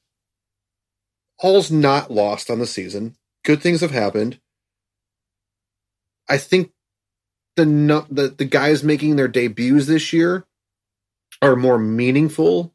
all's 1.38 1.70
not 1.70 2.10
lost 2.10 2.50
on 2.50 2.58
the 2.58 2.66
season. 2.66 3.16
Good 3.44 3.62
things 3.62 3.80
have 3.80 3.90
happened. 3.90 4.40
I 6.28 6.38
think 6.38 6.72
the 7.56 8.06
the 8.10 8.28
the 8.28 8.44
guys 8.44 8.84
making 8.84 9.16
their 9.16 9.28
debuts 9.28 9.86
this 9.86 10.12
year 10.12 10.46
are 11.42 11.56
more 11.56 11.78
meaningful 11.78 12.74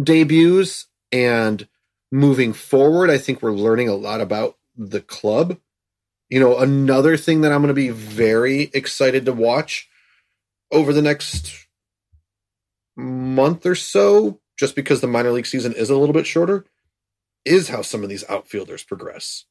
debuts 0.00 0.86
and 1.10 1.66
moving 2.12 2.52
forward 2.52 3.10
I 3.10 3.18
think 3.18 3.42
we're 3.42 3.52
learning 3.52 3.88
a 3.88 3.94
lot 3.94 4.20
about 4.20 4.56
the 4.76 5.00
club. 5.00 5.58
You 6.28 6.40
know, 6.40 6.58
another 6.58 7.16
thing 7.16 7.40
that 7.40 7.52
I'm 7.52 7.62
going 7.62 7.68
to 7.68 7.74
be 7.74 7.88
very 7.88 8.70
excited 8.74 9.24
to 9.26 9.32
watch 9.32 9.88
over 10.70 10.92
the 10.92 11.02
next 11.02 11.66
month 12.96 13.64
or 13.64 13.74
so 13.74 14.40
just 14.58 14.74
because 14.74 15.00
the 15.00 15.06
minor 15.06 15.30
league 15.30 15.46
season 15.46 15.72
is 15.72 15.88
a 15.88 15.96
little 15.96 16.12
bit 16.12 16.26
shorter 16.26 16.66
is 17.44 17.68
how 17.68 17.80
some 17.80 18.02
of 18.02 18.08
these 18.08 18.24
outfielders 18.28 18.84
progress. 18.84 19.44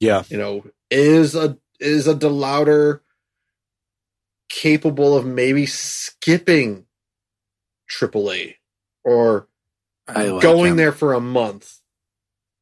Yeah. 0.00 0.22
You 0.28 0.38
know, 0.38 0.64
is 0.90 1.34
a 1.34 1.58
is 1.80 2.06
a 2.06 2.14
DeLauter 2.14 3.00
capable 4.48 5.16
of 5.16 5.26
maybe 5.26 5.66
skipping 5.66 6.86
AAA 7.90 8.56
or 9.04 9.48
like 10.08 10.42
going 10.42 10.72
him. 10.72 10.76
there 10.76 10.92
for 10.92 11.12
a 11.12 11.20
month 11.20 11.80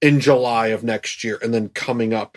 in 0.02 0.20
July 0.20 0.66
of 0.68 0.84
next 0.84 1.24
year 1.24 1.38
and 1.42 1.54
then 1.54 1.70
coming 1.70 2.12
up 2.12 2.36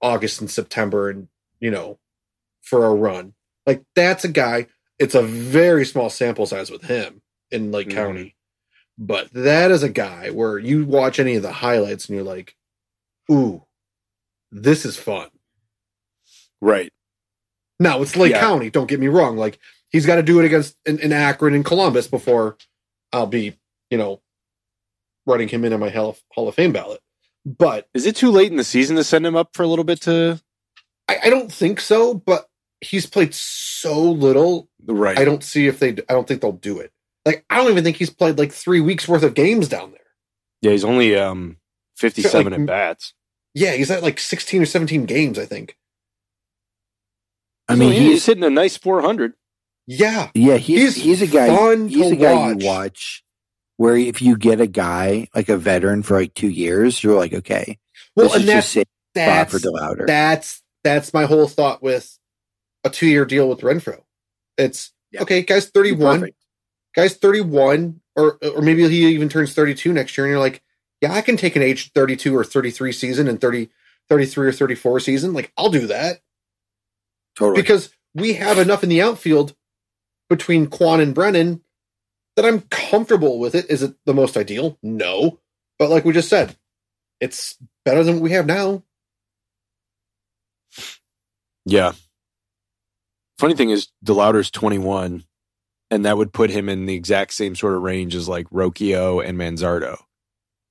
August 0.00 0.40
and 0.40 0.50
September 0.50 1.10
and 1.10 1.28
you 1.58 1.70
know 1.70 1.98
for 2.62 2.86
a 2.86 2.94
run. 2.94 3.34
Like 3.66 3.82
that's 3.96 4.24
a 4.24 4.28
guy 4.28 4.66
it's 4.98 5.14
a 5.14 5.22
very 5.22 5.84
small 5.86 6.10
sample 6.10 6.46
size 6.46 6.70
with 6.70 6.82
him 6.82 7.22
in 7.50 7.72
Lake 7.72 7.88
Mhm. 7.88 7.94
County. 7.94 8.36
But 8.98 9.32
that 9.32 9.70
is 9.70 9.82
a 9.82 9.88
guy 9.88 10.28
where 10.30 10.58
you 10.58 10.84
watch 10.84 11.18
any 11.18 11.34
of 11.34 11.42
the 11.42 11.52
highlights 11.52 12.06
and 12.06 12.14
you're 12.16 12.24
like, 12.24 12.54
ooh, 13.32 13.64
this 14.52 14.84
is 14.84 14.98
fun. 14.98 15.28
Right. 16.60 16.92
Now 17.78 18.02
it's 18.02 18.14
Lake 18.16 18.32
Yeah. 18.32 18.40
County. 18.40 18.68
Don't 18.68 18.88
get 18.88 19.00
me 19.00 19.08
wrong. 19.08 19.38
Like 19.38 19.58
he's 19.88 20.04
got 20.04 20.16
to 20.16 20.22
do 20.22 20.38
it 20.38 20.44
against 20.44 20.76
in, 20.84 20.98
in 20.98 21.12
Akron 21.12 21.54
and 21.54 21.64
Columbus 21.64 22.08
before 22.08 22.58
I'll 23.12 23.26
be, 23.26 23.58
you 23.90 23.96
know, 23.96 24.20
running 25.30 25.48
him 25.48 25.64
in 25.64 25.72
on 25.72 25.80
my 25.80 25.90
Hall 25.90 26.10
of, 26.10 26.22
Hall 26.32 26.48
of 26.48 26.54
Fame 26.54 26.72
ballot. 26.72 27.00
But 27.46 27.88
Is 27.94 28.04
it 28.06 28.16
too 28.16 28.30
late 28.30 28.50
in 28.50 28.56
the 28.58 28.64
season 28.64 28.96
to 28.96 29.04
send 29.04 29.24
him 29.26 29.36
up 29.36 29.54
for 29.54 29.62
a 29.62 29.66
little 29.66 29.84
bit 29.84 30.02
to 30.02 30.40
I, 31.08 31.18
I 31.24 31.30
don't 31.30 31.52
think 31.52 31.80
so. 31.80 32.14
But 32.14 32.46
he's 32.80 33.06
played 33.06 33.34
so 33.34 34.00
little. 34.00 34.68
right? 34.86 35.18
I 35.18 35.24
don't 35.24 35.42
see 35.42 35.66
if 35.66 35.78
they. 35.78 35.90
I 35.90 36.12
don't 36.12 36.26
think 36.28 36.40
they'll 36.40 36.52
do 36.52 36.78
it. 36.78 36.92
Like 37.26 37.44
I 37.50 37.56
don't 37.56 37.70
even 37.70 37.84
think 37.84 37.96
he's 37.96 38.10
played 38.10 38.38
like 38.38 38.52
three 38.52 38.80
weeks 38.80 39.08
worth 39.08 39.22
of 39.22 39.34
games 39.34 39.68
down 39.68 39.90
there. 39.90 40.00
Yeah, 40.62 40.72
he's 40.72 40.84
only 40.84 41.16
um 41.16 41.56
fifty-seven 41.96 42.52
Like, 42.52 42.60
at 42.60 42.66
bats. 42.66 43.14
Yeah, 43.54 43.72
he's 43.72 43.90
at 43.90 44.02
like 44.02 44.18
sixteen 44.18 44.62
or 44.62 44.66
seventeen 44.66 45.04
games. 45.04 45.38
I 45.38 45.44
think. 45.44 45.76
I 47.68 47.74
mean, 47.74 47.92
he's, 47.92 48.00
he's 48.00 48.26
hitting 48.26 48.44
a 48.44 48.50
nice 48.50 48.76
four 48.76 49.02
hundred. 49.02 49.34
Yeah, 49.86 50.30
yeah, 50.34 50.56
he's 50.56 50.94
he's 50.94 51.20
he's, 51.20 51.22
a 51.22 51.26
guy. 51.26 51.48
fun 51.48 51.88
he's 51.88 52.08
to 52.08 52.12
a 52.12 52.16
guy 52.16 52.34
watch. 52.34 52.62
you 52.62 52.68
watch. 52.68 53.24
Where 53.80 53.96
if 53.96 54.20
you 54.20 54.36
get 54.36 54.60
a 54.60 54.66
guy 54.66 55.28
like 55.34 55.48
a 55.48 55.56
veteran 55.56 56.02
for 56.02 56.20
like 56.20 56.34
two 56.34 56.50
years, 56.50 57.02
you're 57.02 57.16
like, 57.16 57.32
okay, 57.32 57.78
well, 58.14 58.30
and 58.34 58.44
that's 58.46 58.66
just 58.66 58.72
safe 58.74 58.86
spot 59.16 59.50
that's 59.50 60.06
that's 60.06 60.62
that's 60.84 61.14
my 61.14 61.24
whole 61.24 61.48
thought 61.48 61.82
with 61.82 62.18
a 62.84 62.90
two 62.90 63.06
year 63.06 63.24
deal 63.24 63.48
with 63.48 63.60
Renfroe. 63.60 64.02
It's 64.58 64.92
Yeah. 65.12 65.22
okay, 65.22 65.40
guys, 65.40 65.70
thirty 65.70 65.92
one, 65.92 66.28
guys, 66.94 67.14
thirty 67.16 67.40
one, 67.40 68.02
or 68.16 68.36
or 68.54 68.60
maybe 68.60 68.86
he 68.86 69.06
even 69.14 69.30
turns 69.30 69.54
thirty 69.54 69.74
two 69.74 69.94
next 69.94 70.14
year, 70.18 70.26
and 70.26 70.32
you're 70.32 70.40
like, 70.40 70.62
yeah, 71.00 71.14
I 71.14 71.22
can 71.22 71.38
take 71.38 71.56
an 71.56 71.62
age 71.62 71.90
thirty 71.94 72.16
two 72.16 72.36
or 72.36 72.44
thirty 72.44 72.70
three 72.70 72.92
season 72.92 73.28
and 73.28 73.40
30, 73.40 73.70
33 74.10 74.48
or 74.48 74.52
thirty 74.52 74.74
four 74.74 75.00
season. 75.00 75.32
Like 75.32 75.54
I'll 75.56 75.70
do 75.70 75.86
that 75.86 76.20
Totally. 77.34 77.62
because 77.62 77.88
we 78.14 78.34
have 78.34 78.58
enough 78.58 78.82
in 78.82 78.90
the 78.90 79.00
outfield 79.00 79.54
between 80.28 80.66
Kwan 80.66 81.00
and 81.00 81.14
Brennan 81.14 81.62
that 82.36 82.44
I'm 82.44 82.60
comfortable 82.62 83.38
with 83.38 83.54
it. 83.54 83.70
Is 83.70 83.82
it 83.82 83.94
the 84.06 84.14
most 84.14 84.36
ideal? 84.36 84.78
No, 84.82 85.38
but 85.78 85.90
like 85.90 86.04
we 86.04 86.12
just 86.12 86.28
said, 86.28 86.56
it's 87.20 87.56
better 87.84 88.02
than 88.04 88.14
what 88.16 88.22
we 88.22 88.32
have 88.32 88.46
now. 88.46 88.82
Yeah. 91.64 91.92
Funny 93.38 93.54
thing 93.54 93.70
is, 93.70 93.88
DeLauter's 94.04 94.50
twenty-one, 94.50 95.24
and 95.90 96.04
that 96.04 96.16
would 96.16 96.32
put 96.32 96.50
him 96.50 96.68
in 96.68 96.86
the 96.86 96.94
exact 96.94 97.32
same 97.32 97.54
sort 97.54 97.74
of 97.74 97.82
range 97.82 98.14
as 98.14 98.28
like 98.28 98.48
Rocchio 98.50 99.24
and 99.24 99.38
Manzardo. 99.38 99.98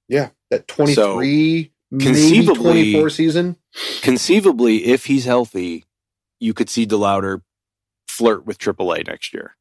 Yeah, 0.07 0.29
that 0.49 0.67
23, 0.67 1.71
maybe 1.91 2.05
conceivably- 2.05 2.91
24 2.93 3.09
season. 3.11 3.55
Conceivably, 4.01 4.85
if 4.85 5.05
he's 5.05 5.25
healthy, 5.25 5.85
you 6.39 6.53
could 6.53 6.69
see 6.69 6.85
DeLauder 6.87 7.41
flirt 8.07 8.45
with 8.45 8.57
AAA 8.57 9.05
next 9.07 9.33
year. 9.33 9.55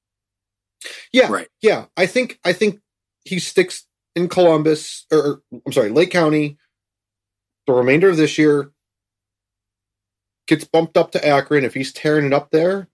Yeah, 1.13 1.31
Right. 1.31 1.49
yeah. 1.63 1.87
I 1.97 2.07
think 2.07 2.39
I 2.45 2.53
think 2.53 2.81
he 3.25 3.39
sticks 3.39 3.87
in 4.15 4.29
Columbus 4.29 5.07
or, 5.13 5.19
or 5.19 5.43
I'm 5.67 5.73
sorry, 5.73 5.91
Lake 5.91 6.11
County 6.11 6.57
the 7.67 7.73
remainder 7.75 8.09
of 8.09 8.17
this 8.17 8.39
year. 8.39 8.71
Gets 10.47 10.65
bumped 10.65 10.97
up 10.97 11.13
to 11.13 11.27
Akron. 11.27 11.65
If 11.65 11.75
he's 11.75 11.93
tearing 11.93 12.25
it 12.25 12.33
up 12.33 12.51
there, 12.51 12.89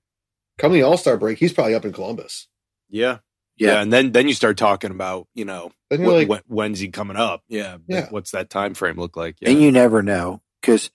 come 0.59 0.72
the 0.72 0.82
All 0.82 0.97
Star 0.97 1.16
break, 1.16 1.39
he's 1.39 1.53
probably 1.53 1.74
up 1.74 1.85
in 1.85 1.93
Columbus. 1.93 2.49
Yeah. 2.89 3.18
Yeah. 3.57 3.74
yeah, 3.74 3.82
and 3.82 3.93
then 3.93 4.11
then 4.11 4.26
you 4.26 4.35
start 4.35 4.57
talking 4.57 4.91
about 4.91 5.28
you 5.32 5.45
know 5.45 5.70
Then 5.89 6.03
when, 6.03 6.16
like, 6.16 6.28
when- 6.28 6.43
when's 6.49 6.80
he 6.80 6.89
coming 6.89 7.16
up? 7.16 7.45
Yeah, 7.49 7.76
Yeah. 7.87 8.09
what's 8.11 8.32
that 8.32 8.51
time 8.51 8.74
frame 8.74 8.97
look 8.99 9.16
like? 9.16 9.37
Yeah, 9.41 9.51
And 9.51 9.62
you 9.62 9.70
never 9.70 10.03
know 10.03 10.43
because, 10.61 10.91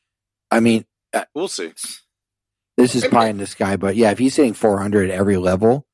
I 0.51 0.59
mean, 0.59 0.83
uh, 1.13 1.23
we'll 1.33 1.47
see. 1.47 1.71
this 2.75 2.95
is 2.95 3.07
pie 3.07 3.29
in 3.29 3.37
the 3.37 3.47
sky, 3.47 3.77
but 3.77 3.95
yeah, 3.95 4.11
if 4.11 4.19
he's 4.19 4.35
hitting 4.35 4.53
400 4.53 5.09
at 5.09 5.15
every 5.17 5.37
level, 5.37 5.87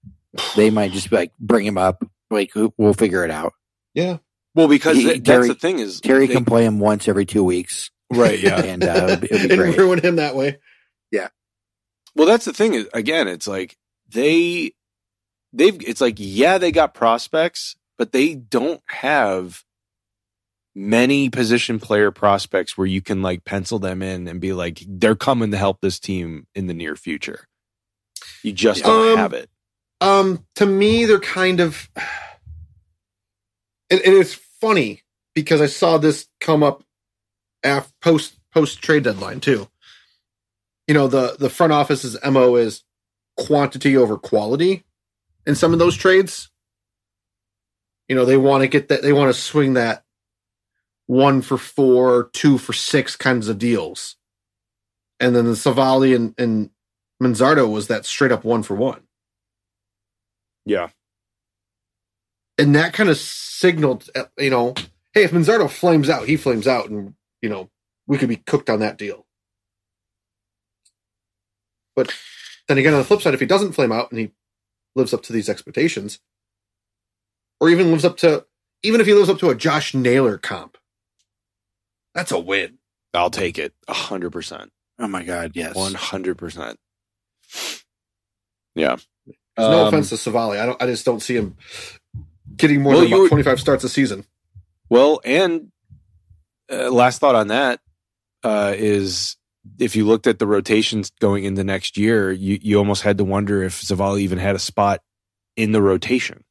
they 0.56 0.70
might 0.70 0.92
just 0.92 1.10
be 1.10 1.16
like 1.16 1.32
bring 1.40 1.66
him 1.66 1.78
up. 1.78 2.04
Like 2.32 2.52
we'll 2.78 2.94
figure 2.94 3.24
it 3.24 3.32
out. 3.32 3.54
yeah, 3.94 4.18
Well, 4.56 4.68
because 4.68 4.98
He- 4.98 5.04
th- 5.04 5.24
Terry- 5.24 5.48
that's 5.48 5.60
the 5.62 5.68
thing 5.68 5.80
is 5.80 6.02
Terry 6.02 6.28
they- 6.28 6.34
can 6.34 6.46
play 6.46 6.66
him 6.66 6.80
once 6.80 7.08
every 7.08 7.26
two 7.26 7.44
weeks, 7.44 7.92
right. 8.12 8.40
Yeah, 8.40 8.62
and 8.62 8.84
uh, 8.84 8.88
it'll, 8.88 9.10
it'll 9.10 9.22
be 9.22 9.30
and 9.54 9.58
great. 9.60 9.78
ruin 9.78 10.00
him 10.00 10.16
that 10.18 10.36
way. 10.36 10.58
Yeah. 11.12 11.28
Well, 12.16 12.28
that's 12.28 12.46
the 12.46 12.54
thing 12.54 12.74
is 12.74 12.88
again, 12.94 13.28
it's 13.28 13.48
like 13.48 13.78
they 14.10 14.74
they've 15.54 15.78
it's 15.88 16.02
like 16.02 16.16
yeah, 16.18 16.58
they 16.58 16.72
got 16.72 16.94
prospects, 16.94 17.76
but 17.98 18.12
they 18.12 18.34
don't 18.36 18.82
have 18.88 19.64
many 20.78 21.30
position 21.30 21.80
player 21.80 22.12
prospects 22.12 22.78
where 22.78 22.88
you 22.88 23.02
can 23.02 23.22
like 23.22 23.46
pencil 23.46 23.80
them 23.80 24.02
in 24.02 24.28
and 24.28 24.42
be 24.42 24.52
like 24.52 24.82
they're 24.88 25.16
coming 25.16 25.52
to 25.52 25.58
help 25.58 25.80
this 25.82 26.00
team 26.00 26.48
in 26.56 26.68
the 26.68 26.74
near 26.74 26.96
future. 26.96 27.46
You 28.44 28.52
just 28.52 28.84
don't 28.84 29.12
Um, 29.14 29.18
have 29.18 29.34
it. 29.34 29.50
Um, 30.06 30.46
to 30.58 30.68
me, 30.68 31.06
they're 31.06 31.20
kind 31.20 31.60
of, 31.60 31.90
and, 33.90 34.00
and 34.02 34.14
it's 34.14 34.36
funny 34.36 35.02
because 35.34 35.62
I 35.62 35.66
saw 35.66 35.98
this 35.98 36.28
come 36.40 36.62
up 36.62 36.84
after 37.64 37.92
post 38.02 38.38
post 38.54 38.84
trade 38.84 39.04
deadline 39.04 39.40
too. 39.40 39.68
You 40.88 40.94
know 40.94 41.08
the 41.08 41.36
the 41.40 41.50
front 41.50 41.74
office's 41.74 42.16
mo 42.24 42.56
is 42.56 42.84
quantity 43.36 43.98
over 43.98 44.18
quality 44.18 44.86
in 45.48 45.56
some 45.56 45.74
of 45.74 45.80
those 45.80 45.98
trades. 45.98 46.52
You 48.08 48.16
know 48.16 48.26
they 48.26 48.38
want 48.38 48.62
to 48.62 48.68
get 48.68 48.90
that 48.90 49.02
they 49.02 49.12
want 49.12 49.34
to 49.34 49.42
swing 49.42 49.74
that 49.74 50.04
one 51.08 51.42
for 51.42 51.58
four, 51.58 52.30
two 52.32 52.60
for 52.60 52.74
six 52.74 53.16
kinds 53.16 53.48
of 53.48 53.58
deals, 53.58 54.18
and 55.20 55.36
then 55.36 55.46
the 55.46 55.56
Civale 55.56 56.16
and 56.16 56.36
and 56.38 56.70
Manzardo 57.22 57.68
was 57.68 57.88
that 57.88 58.06
straight 58.06 58.32
up 58.32 58.44
one 58.44 58.62
for 58.62 58.76
one 58.76 59.05
Yeah. 60.66 60.82
and 62.60 62.76
that 62.76 62.94
kind 62.94 63.10
of 63.10 63.18
signaled, 63.18 64.10
uh, 64.16 64.26
you 64.40 64.52
know, 64.52 64.76
hey, 65.14 65.26
if 65.26 65.32
Manzardo 65.34 65.70
flames 65.72 66.10
out, 66.10 66.28
he 66.28 66.38
flames 66.38 66.68
out, 66.68 66.90
and 66.90 67.16
you 67.44 67.50
know, 67.50 67.70
we 68.08 68.20
could 68.20 68.30
be 68.30 68.38
cooked 68.38 68.72
on 68.72 68.82
that 68.82 68.98
deal. 69.00 69.28
But 71.96 72.14
then 72.68 72.78
again, 72.78 72.94
on 72.94 73.00
the 73.00 73.06
flip 73.06 73.22
side, 73.22 73.34
if 73.34 73.40
he 73.40 73.46
doesn't 73.46 73.74
flame 73.74 73.94
out 73.94 74.12
and 74.12 74.20
he 74.20 74.32
lives 74.96 75.14
up 75.14 75.24
to 75.24 75.34
these 75.34 75.50
expectations, 75.50 76.20
or 77.60 77.70
even 77.70 77.92
lives 77.92 78.06
up 78.06 78.18
to, 78.18 78.46
even 78.84 79.02
if 79.02 79.08
he 79.08 79.14
lives 79.14 79.30
up 79.30 79.40
to 79.40 79.50
a 79.50 79.56
Josh 79.56 79.94
Naylor 79.94 80.38
comp, 80.38 80.78
that's 82.16 82.32
a 82.32 82.40
win. 82.40 82.80
I'll 83.14 83.30
take 83.32 83.58
it. 83.60 83.74
a 83.88 83.94
hundred 83.94 84.32
percent. 84.32 84.72
Oh 85.00 85.08
my 85.08 85.24
god, 85.24 85.54
yes. 85.56 85.76
One 85.76 85.94
hundred 85.96 86.38
percent. 86.38 86.78
Yeah. 88.76 88.98
There's 89.58 89.70
no 89.70 89.82
Um, 89.84 89.88
offense 89.88 90.10
to 90.10 90.16
Civale, 90.16 90.60
I 90.60 90.66
don't, 90.66 90.82
I 90.82 90.86
just 90.88 91.06
don't 91.06 91.22
see 91.22 91.36
him 91.36 91.56
getting 92.58 92.82
more 92.82 92.94
Well, 92.94 93.02
than 93.04 93.12
about 93.14 93.22
were- 93.22 93.30
25 93.30 93.60
starts 93.60 93.84
a 93.84 93.90
season. 93.90 94.26
Well, 94.90 95.20
and 95.26 95.72
uh, 96.72 96.90
last 96.92 97.20
thought 97.20 97.36
on 97.36 97.48
that 97.48 97.80
uh, 98.44 98.74
is 98.76 99.36
if 99.80 99.96
you 99.96 100.06
looked 100.06 100.28
at 100.28 100.40
the 100.40 100.46
rotations 100.48 101.12
going 101.20 101.44
into 101.44 101.64
next 101.64 101.98
year, 101.98 102.32
you, 102.32 102.60
you 102.62 102.78
almost 102.78 103.02
had 103.02 103.18
to 103.18 103.24
wonder 103.24 103.64
if 103.64 103.82
Civale 103.82 104.20
even 104.20 104.38
had 104.38 104.56
a 104.56 104.60
spot 104.60 105.02
in 105.56 105.72
the 105.72 105.82
rotation. 105.82 106.44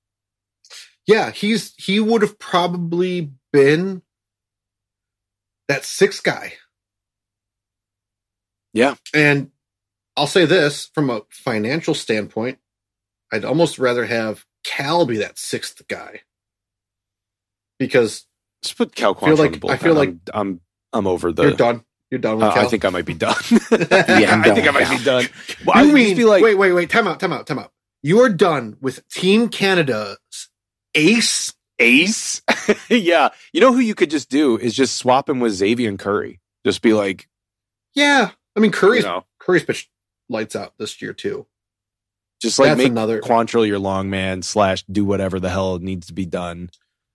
Yeah, 1.07 1.30
he's 1.30 1.74
he 1.76 2.00
would 2.00 2.22
have 2.22 2.38
probably 2.38 3.30
been 3.52 4.02
that 5.68 5.84
sixth 5.84 6.22
guy. 6.22 6.55
Yeah. 8.72 8.94
And 9.12 9.50
I'll 10.16 10.26
say 10.26 10.44
this 10.46 10.90
from 10.94 11.11
a 11.11 11.22
financial 11.30 11.94
standpoint, 11.94 12.59
I'd 13.33 13.45
almost 13.45 13.79
rather 13.79 14.07
have 14.07 14.45
Cal 14.64 15.07
be 15.07 15.16
that 15.18 15.39
sixth 15.39 15.87
guy. 15.89 16.22
Because 17.79 18.27
Just 18.62 18.77
put 18.77 18.95
Cal 18.95 19.14
Quantrill 19.14 19.39
like- 19.39 19.47
in 19.55 19.61
the 19.61 19.66
bullpen. 19.66 19.70
I 19.70 19.77
feel 19.77 19.95
like- 19.95 20.09
I'm, 20.09 20.20
I'm 20.35 20.61
I'm 20.93 21.07
over 21.09 21.33
the. 21.33 21.43
you're 21.43 21.53
done. 21.53 21.85
You're 22.11 22.20
done 22.20 22.37
with 22.37 22.45
Uh, 22.45 22.55
Cal. 22.55 22.66
I 22.66 22.68
think 22.68 22.85
I 22.85 22.91
might 22.91 23.05
be 23.07 23.14
done. 23.14 23.35
Yeah, 23.51 24.41
I 24.45 24.55
think 24.55 24.68
I 24.68 24.70
might 24.70 24.97
be 24.99 25.05
done. 25.05 25.27
Well, 25.66 25.77
I 25.77 25.83
you 25.83 25.93
mean 25.93 26.27
like, 26.27 26.43
wait, 26.45 26.55
wait, 26.55 26.72
wait, 26.72 26.89
time 26.91 27.09
out, 27.09 27.18
time 27.18 27.33
out, 27.33 27.47
time 27.47 27.59
out. 27.59 27.72
You 28.03 28.20
are 28.20 28.29
done 28.29 28.77
with 28.81 29.07
Team 29.09 29.49
Canada's 29.49 30.18
ace 30.95 31.53
Ace? 31.81 32.43
yeah. 32.89 33.31
You 33.53 33.61
know 33.61 33.72
who 33.72 33.81
you 33.81 33.97
could 33.97 34.11
just 34.11 34.31
do 34.31 34.57
is 34.57 34.75
just 34.77 34.95
swap 34.97 35.29
him 35.29 35.41
with 35.41 35.55
Xzavion 35.55 35.99
Curry. 35.99 36.41
Just 36.64 36.83
be 36.83 36.93
like, 36.93 37.29
Yeah, 37.95 38.31
I 38.55 38.61
mean 38.61 38.70
you 38.70 38.77
Curry's 38.77 39.05
know, 39.05 39.25
Curry's 39.41 39.64
pitched 39.64 39.91
lights 40.29 40.55
out 40.55 40.75
this 40.79 41.03
year 41.03 41.12
too. 41.12 41.47
Just 42.45 42.59
like 42.59 42.68
That's 42.68 42.78
make 42.78 42.88
another- 42.88 43.20
Quantrill 43.20 43.66
your 43.66 43.78
long 43.80 44.09
man 44.11 44.42
slash 44.42 44.84
do 44.84 45.05
whatever 45.05 45.40
the 45.40 45.51
hell 45.51 45.78
needs 45.80 46.07
to 46.07 46.12
be 46.12 46.26
done. 46.26 46.70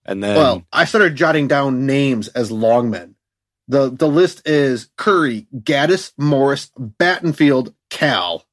And 0.05 0.21
then 0.23 0.36
well, 0.36 0.65
I 0.73 0.86
started 0.86 1.15
jotting 1.15 1.47
down 1.47 1.86
names 1.86 2.27
as 2.30 2.49
longmen. 2.51 3.13
the 3.67 3.89
The 3.89 4.07
list 4.07 4.47
is 4.47 4.89
Curry, 4.97 5.47
Gaddis, 5.55 6.11
Morris, 6.17 6.71
Battenfield, 6.77 7.73
Cal. 7.89 8.45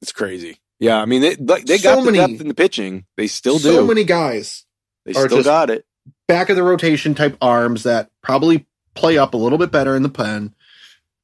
it's 0.00 0.12
crazy. 0.12 0.58
Yeah. 0.80 1.00
I 1.00 1.04
mean, 1.04 1.22
they, 1.22 1.36
like, 1.36 1.64
they 1.66 1.78
So 1.78 1.94
got 1.96 2.04
the 2.04 2.10
many- 2.12 2.18
depth 2.32 2.40
in 2.40 2.48
the 2.48 2.54
pitching. 2.54 3.04
They 3.16 3.26
still 3.28 3.58
do. 3.58 3.72
So 3.72 3.86
many 3.86 4.04
guys 4.04 4.64
they 5.04 5.12
are 5.12 5.26
still 5.26 5.38
just- 5.38 5.46
got 5.46 5.70
it. 5.70 5.84
back 6.26 6.48
of 6.48 6.56
the 6.56 6.62
rotation 6.62 7.14
type 7.14 7.36
arms 7.40 7.82
that 7.84 8.10
probably 8.22 8.66
play 8.94 9.16
up 9.18 9.34
a 9.34 9.36
little 9.36 9.58
bit 9.58 9.70
better 9.70 9.94
in 9.94 10.02
the 10.02 10.08
pen. 10.08 10.54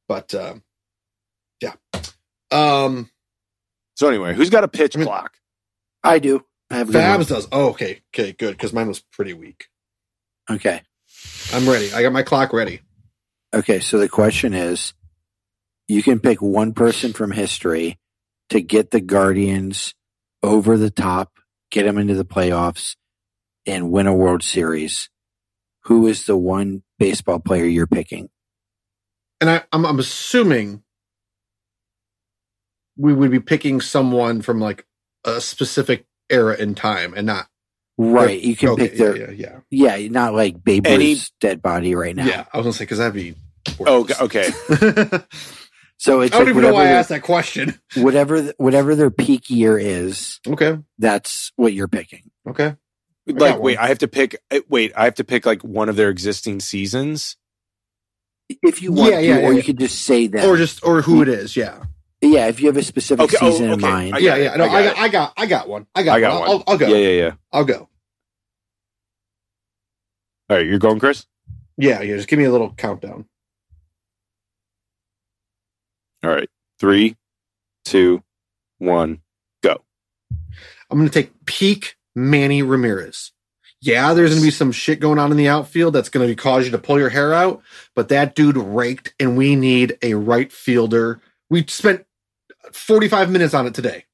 But 0.06 0.32
uh, 0.34 0.54
yeah. 1.60 1.72
Um 2.50 3.10
So 3.98 4.06
anyway, 4.08 4.32
who's 4.32 4.48
got 4.48 4.62
a 4.62 4.68
pitch 4.68 4.94
I 4.96 5.00
mean- 5.00 5.08
clock? 5.08 5.34
I 6.04 6.20
do. 6.20 6.44
I 6.70 6.76
have 6.76 6.88
a 6.88 6.92
Fabs 6.92 7.26
does. 7.26 7.48
Oh, 7.50 7.70
okay. 7.70 8.02
Okay, 8.14 8.30
good. 8.32 8.52
Because 8.52 8.72
mine 8.72 8.86
was 8.86 9.00
pretty 9.00 9.32
weak. 9.32 9.66
Okay. 10.48 10.82
I'm 11.52 11.68
ready. 11.68 11.92
I 11.92 12.02
got 12.02 12.12
my 12.12 12.22
clock 12.22 12.52
ready. 12.52 12.80
Okay. 13.52 13.80
So 13.80 13.98
the 13.98 14.08
question 14.08 14.54
is 14.54 14.92
you 15.88 16.04
can 16.04 16.20
pick 16.20 16.40
one 16.40 16.74
person 16.74 17.12
from 17.12 17.32
history 17.32 17.98
to 18.50 18.60
get 18.60 18.92
the 18.92 19.00
Guardians 19.00 19.94
over 20.44 20.76
the 20.76 20.90
top, 20.90 21.32
get 21.72 21.82
them 21.82 21.98
into 21.98 22.14
the 22.14 22.24
playoffs, 22.24 22.94
and 23.66 23.90
win 23.90 24.06
a 24.06 24.14
World 24.14 24.44
Series. 24.44 25.10
Who 25.84 26.06
is 26.06 26.26
the 26.26 26.36
one 26.36 26.84
baseball 27.00 27.40
player 27.40 27.64
you're 27.64 27.88
picking? 27.88 28.28
And 29.40 29.50
I, 29.50 29.62
I'm 29.72 29.84
I'm 29.84 29.98
assuming 29.98 30.84
we 32.98 33.14
would 33.14 33.30
be 33.30 33.40
picking 33.40 33.80
someone 33.80 34.42
from 34.42 34.60
like 34.60 34.84
a 35.24 35.40
specific 35.40 36.04
era 36.28 36.54
in 36.56 36.74
time 36.74 37.14
and 37.16 37.26
not 37.26 37.46
Right. 38.00 38.40
You 38.40 38.54
can 38.54 38.68
Okay, 38.70 38.88
pick 38.90 38.98
their, 38.98 39.32
yeah, 39.32 39.58
yeah, 39.70 39.96
yeah, 39.96 40.08
not 40.08 40.32
like 40.34 40.62
Babe 40.62 40.86
Any- 40.86 41.08
Ruth's 41.14 41.32
dead 41.40 41.60
body 41.62 41.94
right 41.96 42.14
now. 42.14 42.26
Yeah, 42.26 42.44
I 42.52 42.58
was 42.58 42.64
gonna 42.64 42.72
say 42.74 42.84
because 42.84 42.98
that'd 42.98 43.12
be. 43.14 43.34
Oh, 43.86 44.06
okay. 44.20 44.50
So 46.00 46.20
it's 46.20 46.30
don't 46.30 46.42
like 46.44 46.50
even 46.50 46.62
know 46.62 46.72
why 46.72 46.84
I 46.84 46.90
asked 46.90 47.08
that 47.08 47.22
question. 47.24 47.76
whatever, 47.96 48.52
whatever 48.56 48.94
their 48.94 49.10
peak 49.10 49.50
year 49.50 49.76
is, 49.76 50.38
Okay, 50.46 50.78
that's 50.96 51.50
what 51.56 51.72
you're 51.72 51.88
picking. 51.88 52.30
okay. 52.48 52.76
Like, 53.26 53.36
got 53.54 53.60
wait. 53.60 53.78
I 53.78 53.88
have 53.88 53.98
to 53.98 54.06
pick. 54.08 54.36
eh, 54.52 54.60
Wait, 54.68 54.92
I 54.96 55.04
have 55.06 55.16
to 55.16 55.24
pick 55.24 55.44
like 55.44 55.62
one 55.62 55.88
of 55.88 55.96
their 55.96 56.08
existing 56.08 56.60
seasons. 56.60 57.36
If 58.62 58.80
you 58.80 58.92
want 58.92 59.10
Yeah, 59.12 59.18
yeah, 59.18 59.36
to, 59.40 59.46
or 59.46 59.50
yeah. 59.52 59.56
you 59.58 59.62
could 59.64 59.80
just 59.80 60.02
say 60.02 60.28
that. 60.28 60.44
Or 60.44 60.56
just 60.56 60.84
or 60.84 61.02
who 61.02 61.20
it 61.20 61.28
is. 61.28 61.56
Yeah, 61.56 61.82
yeah, 62.20 62.46
if 62.48 62.60
you 62.60 62.66
have 62.66 62.76
a 62.76 62.82
specific 62.82 63.24
Okay, 63.24 63.36
oh, 63.40 63.50
season 63.50 63.70
in 63.70 63.80
mind. 63.80 64.14
I 64.14 64.18
yeah, 64.18 64.36
yeah. 64.36 64.56
No, 64.56 64.64
I 64.64 64.68
I 64.68 64.82
got 64.82 64.94
got, 64.94 64.98
I 64.98 65.08
got, 65.08 65.32
I 65.36 65.46
got 65.46 65.68
one. 65.68 65.86
I 65.94 66.02
got, 66.02 66.16
I 66.16 66.20
got 66.20 66.40
one. 66.40 66.40
one. 66.40 66.50
I'll, 66.50 66.64
I'll 66.66 66.78
go. 66.78 66.86
Yeah, 66.88 66.96
yeah, 66.96 67.22
yeah. 67.22 67.32
I'll 67.52 67.64
go. 67.64 67.88
All 70.50 70.56
right, 70.56 70.66
you're 70.66 70.78
going, 70.78 70.98
Chris. 70.98 71.26
Yeah, 71.76 72.00
yeah. 72.00 72.16
Just 72.16 72.28
give 72.28 72.38
me 72.38 72.46
a 72.46 72.50
little 72.50 72.72
countdown. 72.72 73.26
All 76.24 76.30
right, 76.30 76.48
three, 76.80 77.16
two, 77.84 78.22
one. 78.78 79.20
go. 79.62 79.82
I'm 80.90 80.98
going 80.98 81.08
to 81.08 81.14
take 81.14 81.32
peak 81.44 81.96
Manny 82.16 82.62
Ramirez. 82.62 83.32
Yeah, 83.80 84.12
there's 84.12 84.30
going 84.30 84.40
to 84.40 84.46
be 84.46 84.50
some 84.50 84.72
shit 84.72 84.98
going 84.98 85.20
on 85.20 85.30
in 85.30 85.36
the 85.36 85.46
outfield 85.48 85.94
that's 85.94 86.08
going 86.08 86.26
to 86.26 86.34
cause 86.34 86.64
you 86.64 86.72
to 86.72 86.78
pull 86.78 86.98
your 86.98 87.10
hair 87.10 87.32
out, 87.32 87.62
but 87.94 88.08
that 88.08 88.34
dude 88.34 88.56
raked, 88.56 89.14
and 89.20 89.36
we 89.36 89.54
need 89.54 89.96
a 90.02 90.14
right 90.14 90.52
fielder. 90.52 91.20
We 91.48 91.64
spent 91.68 92.04
45 92.74 93.30
minutes 93.30 93.54
on 93.54 93.66
it 93.66 93.74
today. 93.74 94.04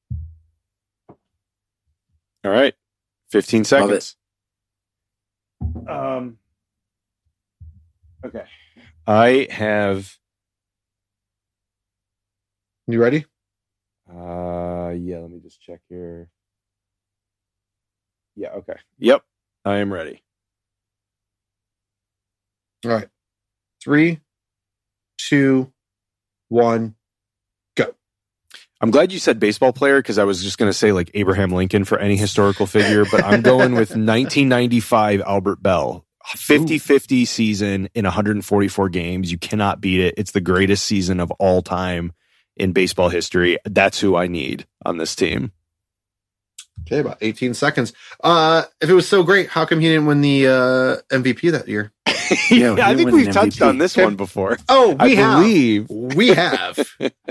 All 2.44 2.50
right, 2.50 2.74
fifteen 3.30 3.64
seconds. 3.64 4.16
Um. 5.88 6.38
Okay, 8.24 8.44
I 9.06 9.46
have. 9.50 10.18
You 12.86 13.00
ready? 13.00 13.24
Uh, 14.10 14.90
yeah. 14.94 15.18
Let 15.20 15.30
me 15.30 15.40
just 15.42 15.60
check 15.62 15.80
here. 15.88 16.28
Yeah. 18.36 18.50
Okay. 18.50 18.76
Yep. 18.98 19.22
I 19.64 19.76
am 19.76 19.90
ready. 19.90 20.22
All 22.84 22.90
right. 22.90 23.08
Three, 23.82 24.20
two, 25.16 25.72
one. 26.48 26.94
I'm 28.84 28.90
glad 28.90 29.12
you 29.12 29.18
said 29.18 29.40
baseball 29.40 29.72
player 29.72 30.00
because 30.00 30.18
I 30.18 30.24
was 30.24 30.42
just 30.42 30.58
going 30.58 30.68
to 30.68 30.76
say 30.76 30.92
like 30.92 31.10
Abraham 31.14 31.52
Lincoln 31.52 31.86
for 31.86 31.98
any 31.98 32.18
historical 32.18 32.66
figure, 32.66 33.06
but 33.10 33.24
I'm 33.24 33.40
going 33.40 33.72
with 33.72 33.88
1995 33.96 35.22
Albert 35.22 35.62
Belle. 35.62 36.04
50 36.26 36.76
50 36.76 37.24
season 37.24 37.88
in 37.94 38.04
144 38.04 38.88
games. 38.90 39.32
You 39.32 39.38
cannot 39.38 39.80
beat 39.80 40.00
it. 40.00 40.12
It's 40.18 40.32
the 40.32 40.42
greatest 40.42 40.84
season 40.84 41.18
of 41.18 41.30
all 41.38 41.62
time 41.62 42.12
in 42.58 42.72
baseball 42.72 43.08
history. 43.08 43.56
That's 43.64 44.00
who 44.00 44.16
I 44.16 44.26
need 44.26 44.66
on 44.84 44.98
this 44.98 45.16
team. 45.16 45.52
Okay, 46.82 46.98
about 46.98 47.16
18 47.22 47.54
seconds. 47.54 47.94
Uh, 48.22 48.64
if 48.82 48.90
it 48.90 48.94
was 48.94 49.08
so 49.08 49.22
great, 49.22 49.48
how 49.48 49.64
come 49.64 49.80
he 49.80 49.88
didn't 49.88 50.04
win 50.04 50.20
the 50.20 50.46
uh, 50.46 50.96
MVP 51.10 51.52
that 51.52 51.68
year? 51.68 51.90
Yeah, 52.50 52.76
I 52.82 52.94
think 52.96 53.10
we've 53.10 53.32
touched 53.32 53.60
on 53.62 53.78
this 53.78 53.96
one 53.96 54.16
before. 54.16 54.58
Oh, 54.68 54.90
we 55.00 55.16
I 55.18 55.20
have. 55.20 55.38
believe 55.42 55.90
We 55.90 56.28
have. 56.28 56.78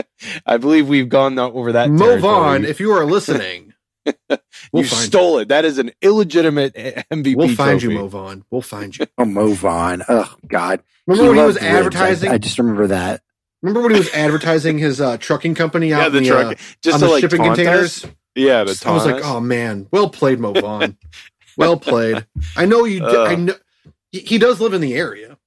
I 0.46 0.58
believe 0.58 0.88
we've 0.88 1.10
gone 1.10 1.38
over 1.40 1.72
that. 1.74 1.90
Move 1.90 2.00
territory. 2.22 2.34
on. 2.34 2.66
If 2.66 2.80
you 2.80 2.92
are 2.92 3.06
listening, 3.06 3.74
we'll 4.06 4.14
you 4.74 4.84
find 4.86 4.90
stole 5.06 5.40
it. 5.40 5.48
That 5.50 5.66
is 5.66 5.78
an 5.78 5.92
illegitimate 6.02 6.74
MVP. 6.76 7.26
you. 7.28 7.38
We'll 7.38 7.48
find 7.56 7.80
trophy. 7.80 7.94
you, 7.96 8.00
Move 8.02 8.16
on. 8.16 8.44
We'll 8.52 8.62
find 8.62 8.96
you. 8.98 9.06
Oh, 9.18 9.26
move 9.26 9.66
on. 9.66 10.04
Oh 10.08 10.36
God. 10.48 10.82
Remember 11.08 11.30
when 11.32 11.40
he 11.40 11.44
was 11.46 11.56
loved 11.56 11.64
ribs. 11.66 11.74
I- 11.76 11.78
advertising? 11.80 12.32
I, 12.32 12.38
just 12.38 12.58
remember 12.60 12.88
that. 12.88 13.22
remember 13.62 13.82
when 13.82 13.92
he 13.94 14.00
was 14.00 14.14
advertising 14.14 14.78
his 14.78 15.02
uh, 15.02 15.18
trucking 15.18 15.56
company 15.56 15.92
out 15.94 16.04
Yeah, 16.04 16.10
the 16.10 16.20
the, 16.20 16.28
truck. 16.28 16.46
uh, 16.46 16.56
just 16.82 16.94
on 16.96 17.00
to 17.02 17.06
the 17.08 17.12
like 17.12 17.22
shipping 17.22 17.44
containers? 17.44 18.06
us. 18.06 18.12
Yeah, 18.36 18.64
the 18.64 18.82
I 18.86 18.92
was 18.92 19.06
like, 19.06 19.24
oh 19.24 19.40
man, 19.40 19.88
well 19.92 20.10
played, 20.10 20.40
Mo 20.40 20.54
Vaughn. 20.54 20.98
well 21.58 21.78
played. 21.78 22.26
I 22.56 22.66
know 22.66 22.84
you. 22.86 23.00
Did, 23.02 23.16
Uh. 23.16 23.24
I 23.26 23.36
know 23.36 23.54
he, 24.14 24.20
he 24.20 24.38
does 24.38 24.62
live 24.62 24.74
in 24.74 24.80
the 24.82 24.94
area, 24.94 25.38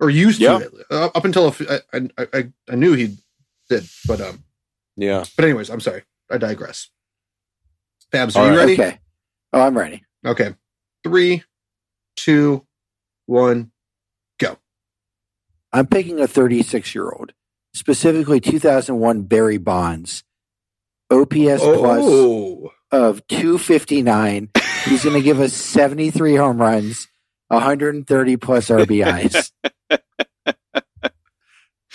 or 0.00 0.10
used 0.10 0.40
Yeah. 0.40 0.58
to. 0.58 0.84
Uh, 0.90 1.10
up 1.14 1.24
until 1.24 1.46
a 1.46 1.48
f- 1.48 1.82
I, 1.94 2.00
I, 2.18 2.26
I, 2.34 2.52
I 2.70 2.74
knew 2.74 2.92
he 2.92 3.16
did, 3.70 3.88
but 4.06 4.20
um, 4.20 4.44
yeah. 4.96 5.24
but 5.36 5.46
anyways, 5.46 5.70
I'm 5.70 5.80
sorry. 5.80 6.02
I 6.30 6.36
digress. 6.36 6.90
Fabs, 8.12 8.36
All 8.36 8.42
are 8.44 8.52
you 8.52 8.58
right. 8.58 8.64
ready? 8.66 8.72
Okay. 8.74 8.98
Oh, 9.54 9.62
I'm 9.62 9.76
ready. 9.78 10.04
Okay. 10.26 10.54
Three, 11.04 11.42
two, 12.16 12.66
one. 13.26 13.70
go. 14.38 14.58
I'm 15.72 15.86
picking 15.86 16.20
a 16.20 16.26
36 16.26 16.94
year 16.94 17.10
old, 17.10 17.32
specifically 17.74 18.40
2001 18.40 19.22
Barry 19.22 19.58
Bonds. 19.58 20.22
OPS 21.10 21.62
plus 21.62 22.02
Oh, 22.04 22.70
of 22.90 23.26
259. 23.28 24.50
He's 24.84 25.04
going 25.04 25.14
to 25.16 25.22
give 25.22 25.40
us 25.40 25.54
73 25.54 26.36
home 26.36 26.58
runs, 26.60 27.08
130 27.48 28.36
plus 28.36 28.68
RBIs. 28.68 29.50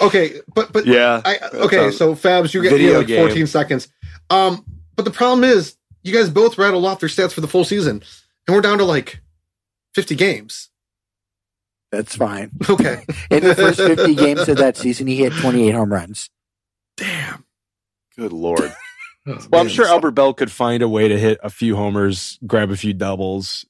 okay, 0.02 0.42
but 0.54 0.74
but 0.74 0.86
Yeah. 0.86 1.22
I 1.24 1.40
okay. 1.54 1.92
So 1.92 2.16
Fabs, 2.16 2.54
you're 2.54 2.64
getting 2.64 2.80
Video 2.80 3.00
like 3.00 3.08
game. 3.08 3.26
14 3.28 3.48
seconds. 3.48 3.88
Um, 4.30 4.66
but 4.96 5.06
the 5.06 5.12
problem 5.12 5.44
is, 5.44 5.76
you 6.04 6.14
guys 6.14 6.30
both 6.30 6.58
rattled 6.58 6.86
off 6.86 7.00
their 7.00 7.10
stats 7.10 7.34
for 7.34 7.42
the 7.42 7.48
full 7.48 7.64
season, 7.64 8.04
and 8.48 8.56
we're 8.56 8.62
down 8.62 8.78
to 8.80 8.86
like 8.86 9.22
50 9.96 10.16
games. 10.16 10.70
That's 11.92 12.16
fine. 12.16 12.52
Okay. 12.68 13.06
In 13.30 13.44
the 13.44 13.54
first 13.54 13.78
50 13.80 14.16
games 14.16 14.50
of 14.50 14.58
that 14.58 14.76
season, 14.78 15.06
he 15.06 15.18
hit 15.18 15.34
28 15.34 15.72
home 15.72 15.94
runs. 15.94 16.30
Damn. 16.98 17.46
Good 18.18 18.34
lord. 18.34 18.74
Oh, 19.28 19.38
Well, 19.52 19.62
I'm 19.62 19.68
sure 19.70 19.86
Albert 19.86 20.12
Belle 20.12 20.34
could 20.34 20.52
find 20.52 20.82
a 20.82 20.90
way 20.90 21.08
to 21.08 21.18
hit 21.18 21.40
a 21.44 21.50
few 21.50 21.76
homers, 21.76 22.40
grab 22.46 22.72
a 22.72 22.76
few 22.76 22.94
doubles, 22.94 23.66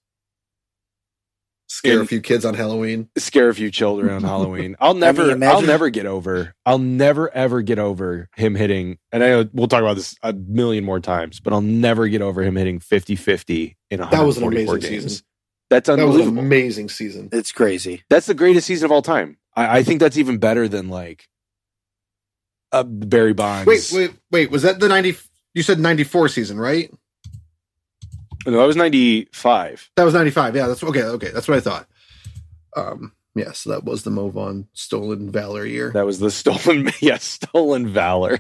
scare 1.74 2.02
a 2.02 2.06
few 2.06 2.22
kids 2.22 2.46
on 2.46 2.54
Halloween. 2.54 3.10
scare 3.18 3.50
a 3.50 3.54
few 3.56 3.72
children 3.72 4.12
on 4.14 4.22
Halloween. 4.24 4.76
I'll 4.80 4.94
never, 4.94 5.32
imagine- 5.32 5.44
I'll 5.44 5.62
never 5.62 5.90
get 5.90 6.06
over. 6.06 6.54
I'll 6.66 6.80
never 6.80 7.34
ever 7.34 7.62
get 7.62 7.80
over 7.80 8.30
him 8.36 8.56
hitting. 8.56 8.98
And 9.12 9.24
I 9.24 9.28
know 9.30 9.50
we'll 9.54 9.68
talk 9.68 9.82
about 9.82 9.96
this 9.96 10.16
a 10.24 10.34
million 10.34 10.84
more 10.84 11.00
times, 11.00 11.40
but 11.40 11.54
I'll 11.54 11.62
never 11.62 12.08
get 12.08 12.22
over 12.22 12.42
him 12.44 12.56
hitting 12.56 12.80
50-50 12.80 13.76
in 13.90 14.00
144 14.00 14.10
That 14.20 14.26
was 14.26 14.38
an 14.38 14.44
amazing 14.44 14.80
games. 14.80 15.04
season. 15.04 15.26
That's 15.70 15.88
That 15.88 15.94
was 15.94 16.00
an 16.02 16.10
unbelievable. 16.12 16.40
amazing 16.44 16.90
season. 16.90 17.30
It's 17.32 17.52
crazy. 17.52 18.04
that's 18.10 18.28
the 18.28 18.34
greatest 18.36 18.68
season 18.68 18.86
of 18.86 18.92
all 18.92 19.02
time. 19.02 19.38
I, 19.56 19.80
I 19.80 19.84
think 19.84 20.00
that's 20.00 20.18
even 20.18 20.38
better 20.38 20.68
than 20.68 20.90
like 20.90 21.28
uh, 22.72 22.84
Barry 22.84 23.34
Bonds. 23.34 23.68
Wait, 23.68 23.92
wait, 23.94 24.12
wait. 24.32 24.52
Was 24.52 24.64
that 24.64 24.80
the 24.80 24.88
90? 24.88 25.16
You 25.54 25.64
said 25.64 25.80
94 25.80 26.30
season, 26.30 26.60
right? 26.60 26.92
No, 28.46 28.58
that 28.60 28.66
was 28.68 28.76
95. 28.76 29.90
That 29.96 30.04
was 30.04 30.14
95. 30.14 30.56
Yeah, 30.56 30.68
that's 30.68 30.84
okay. 30.84 31.04
Okay, 31.04 31.30
that's 31.32 31.48
what 31.48 31.58
I 31.58 31.62
thought. 31.62 31.88
Um, 32.76 33.14
yeah, 33.36 33.52
so 33.52 33.72
that 33.72 33.84
was 33.84 34.04
the 34.04 34.12
Mo 34.12 34.30
Vaughn 34.30 34.68
stolen 34.74 35.32
valor 35.32 35.66
year. 35.66 35.92
That 35.92 36.06
was 36.06 36.20
the 36.20 36.30
stolen, 36.32 36.92
yes, 37.02 37.24
stolen 37.24 37.88
valor. 37.88 38.40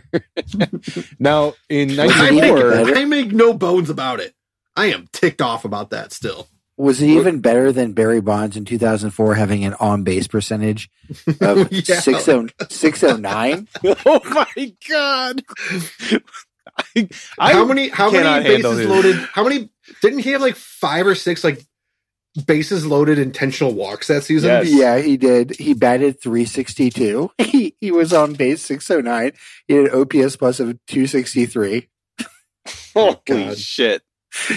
now 1.20 1.54
in 1.70 1.92
I 2.00 2.32
make, 2.32 2.54
94, 2.54 2.74
I 2.96 3.06
make 3.06 3.32
no 3.32 3.54
bones 3.54 3.90
about 3.90 4.20
it. 4.20 4.36
I 4.76 4.88
am 4.88 5.08
ticked 5.12 5.42
off 5.42 5.66
about 5.66 5.92
that 5.92 6.12
still. 6.12 6.48
Was 6.76 7.02
it 7.02 7.08
even 7.08 7.40
better 7.40 7.72
than 7.72 7.94
Barry 7.94 8.20
Bonds 8.20 8.58
in 8.58 8.66
2004 8.66 9.36
having 9.36 9.64
an 9.64 9.76
on 9.76 10.04
base 10.04 10.28
percentage 10.28 10.90
of 11.40 11.72
Yeah. 11.72 12.00
60 12.00 12.50
609? 12.72 13.68
oh 13.84 14.22
my 14.26 14.74
god! 14.90 15.44
I, 16.96 17.10
I 17.38 17.54
how 17.54 17.66
many 17.66 17.90
how 17.90 18.10
many 18.10 18.44
bases 18.44 18.88
loaded? 18.88 19.18
How 19.34 19.44
many 19.44 19.70
didn't 20.02 20.20
he 20.20 20.32
have 20.32 20.42
like 20.42 20.56
five 20.56 21.08
or 21.08 21.16
six 21.16 21.44
like 21.44 21.64
bases 22.48 22.86
loaded 22.86 23.20
intentional 23.20 23.74
walks 23.74 24.08
that 24.08 24.24
season? 24.24 24.50
Yes. 24.50 24.74
Yeah, 24.74 24.98
he 25.00 25.18
did. 25.18 25.56
He 25.58 25.74
batted 25.74 26.22
362. 26.22 27.32
He, 27.54 27.76
he 27.80 27.92
was 27.92 28.12
on 28.14 28.34
base 28.34 28.64
609. 28.64 29.34
He 29.68 29.76
had 29.76 29.86
an 29.86 30.02
OPS 30.02 30.38
plus 30.38 30.60
of 30.60 30.80
263. 30.88 31.88
Holy 32.96 33.18
God. 33.26 33.58
shit! 33.58 34.02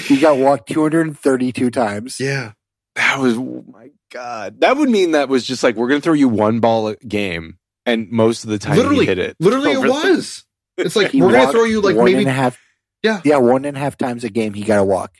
He 0.04 0.18
got 0.18 0.38
walked 0.38 0.70
232 0.70 1.70
times. 1.70 2.18
Yeah. 2.18 2.52
That 2.96 3.18
was 3.18 3.36
oh 3.36 3.64
my 3.70 3.90
god. 4.10 4.60
That 4.60 4.78
would 4.78 4.88
mean 4.88 5.12
that 5.12 5.28
was 5.28 5.46
just 5.46 5.62
like 5.62 5.76
we're 5.76 5.88
gonna 5.88 6.00
throw 6.00 6.14
you 6.14 6.28
one 6.28 6.60
ball 6.60 6.88
a 6.88 6.96
game, 6.96 7.58
and 7.84 8.10
most 8.10 8.44
of 8.44 8.50
the 8.50 8.58
time 8.58 8.76
literally 8.76 9.00
he 9.00 9.06
hit 9.06 9.18
it. 9.18 9.36
Literally 9.38 9.72
it 9.72 9.80
was. 9.80 10.44
It's 10.78 10.96
like 10.96 11.12
we're 11.12 11.30
gonna 11.30 11.52
throw 11.52 11.64
you 11.64 11.82
like 11.82 11.94
one 11.94 12.06
maybe 12.06 12.20
and 12.20 12.28
a 12.28 12.32
half. 12.32 12.58
Yeah. 13.02 13.20
Yeah, 13.24 13.36
one 13.38 13.64
and 13.64 13.76
a 13.76 13.80
half 13.80 13.96
times 13.96 14.24
a 14.24 14.30
game 14.30 14.54
he 14.54 14.62
got 14.62 14.80
a 14.80 14.84
walk. 14.84 15.12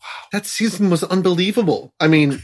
Wow. 0.00 0.06
that 0.32 0.46
season 0.46 0.90
was 0.90 1.02
unbelievable. 1.04 1.92
I 2.00 2.06
mean 2.08 2.40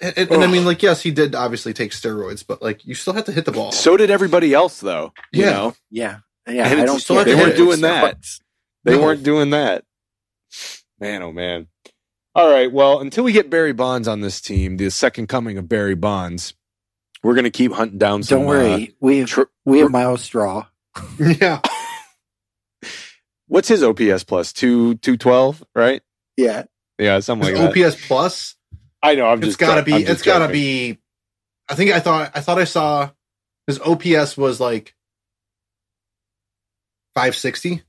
and, 0.00 0.14
and, 0.16 0.30
and 0.30 0.44
I 0.44 0.46
mean 0.46 0.64
like 0.64 0.82
yes, 0.82 1.02
he 1.02 1.10
did 1.10 1.34
obviously 1.34 1.72
take 1.72 1.90
steroids, 1.92 2.46
but 2.46 2.62
like 2.62 2.84
you 2.86 2.94
still 2.94 3.12
have 3.12 3.24
to 3.24 3.32
hit 3.32 3.44
the 3.44 3.52
ball. 3.52 3.72
So 3.72 3.96
did 3.96 4.10
everybody 4.10 4.54
else, 4.54 4.80
though. 4.80 5.12
You 5.32 5.44
Yeah. 5.44 5.50
know? 5.50 5.74
Yeah. 5.90 6.18
Yeah. 6.48 6.68
And 6.68 6.80
I 6.80 6.84
don't 6.86 7.00
still 7.00 7.22
they 7.24 7.34
weren't 7.34 7.56
doing 7.56 7.80
that. 7.82 8.16
They 8.84 8.92
No. 8.96 9.02
weren't 9.02 9.22
doing 9.22 9.50
that. 9.50 9.84
Man, 10.98 11.22
oh 11.22 11.32
man. 11.32 11.66
All 12.34 12.50
right. 12.50 12.70
Well, 12.72 13.00
until 13.00 13.24
we 13.24 13.32
get 13.32 13.50
Barry 13.50 13.72
Bonds 13.72 14.06
on 14.08 14.20
this 14.20 14.40
team, 14.40 14.76
the 14.76 14.90
second 14.90 15.26
coming 15.28 15.58
of 15.58 15.68
Barry 15.68 15.94
Bonds, 15.96 16.54
we're 17.22 17.34
gonna 17.34 17.50
keep 17.50 17.72
hunting 17.72 17.98
down 17.98 18.22
some. 18.22 18.38
Don't 18.40 18.46
worry. 18.46 18.94
we 19.00 19.18
have, 19.18 19.28
tr- 19.28 19.42
we 19.64 19.80
have 19.80 19.90
Myles 19.90 20.22
Straw. 20.22 20.66
yeah. 21.18 21.60
uh, 21.62 21.68
what's 23.46 23.68
his 23.68 23.82
OPS 23.82 24.24
plus 24.24 24.52
two 24.52 24.94
two 24.96 25.16
twelve? 25.16 25.62
Right? 25.74 26.02
Yeah. 26.36 26.64
Yeah, 26.98 27.20
something 27.20 27.48
His 27.48 27.58
like 27.58 27.74
that. 27.74 27.86
OPS 27.86 28.06
plus 28.06 28.56
I 29.02 29.14
know. 29.14 29.26
I'm 29.26 29.38
it's 29.38 29.48
just. 29.48 29.58
gotta 29.58 29.78
I'm 29.80 29.84
be 29.84 29.92
just 29.92 30.08
it's 30.08 30.22
gotta 30.22 30.44
joking. 30.46 30.52
be 30.52 30.98
I 31.68 31.74
think 31.74 31.90
I 31.92 32.00
thought 32.00 32.32
I 32.34 32.40
thought 32.40 32.58
I 32.58 32.64
saw 32.64 33.10
his 33.66 33.80
OPS 33.80 34.36
was 34.36 34.60
like 34.60 34.94
560. 37.14 37.82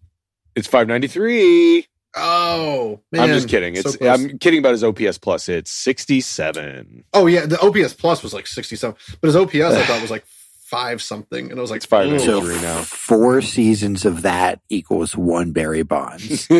It's 0.56 0.68
five 0.68 0.88
ninety 0.88 1.08
three. 1.08 1.88
Oh, 2.16 3.00
man. 3.12 3.22
I'm 3.22 3.30
just 3.30 3.48
kidding. 3.48 3.76
It's 3.76 3.96
close. 3.96 4.10
I'm 4.10 4.38
kidding 4.40 4.60
about 4.60 4.72
his 4.74 4.84
OPS 4.84 5.18
plus. 5.18 5.48
It's 5.48 5.72
sixty 5.72 6.20
seven. 6.22 7.06
Oh 7.14 7.28
yeah, 7.28 7.46
the 7.46 7.60
OPS 7.60 7.94
plus 7.94 8.22
was 8.22 8.34
like 8.34 8.48
67, 8.48 8.96
but 9.22 9.28
his 9.28 9.36
OPS 9.36 9.56
I 9.56 9.84
thought 9.84 10.02
was 10.02 10.12
like 10.12 10.26
five 10.66 11.02
something, 11.02 11.50
and 11.50 11.58
it 11.58 11.62
was 11.62 11.72
like 11.72 11.78
It's 11.78 11.86
five 11.86 12.12
ooh. 12.12 12.20
So 12.20 12.42
Three 12.42 12.62
now. 12.62 12.82
four 12.82 13.42
seasons 13.42 14.04
of 14.06 14.24
that 14.24 14.60
equals 14.70 15.16
one 15.16 15.52
Barry 15.54 15.84
Bonds. 15.84 16.50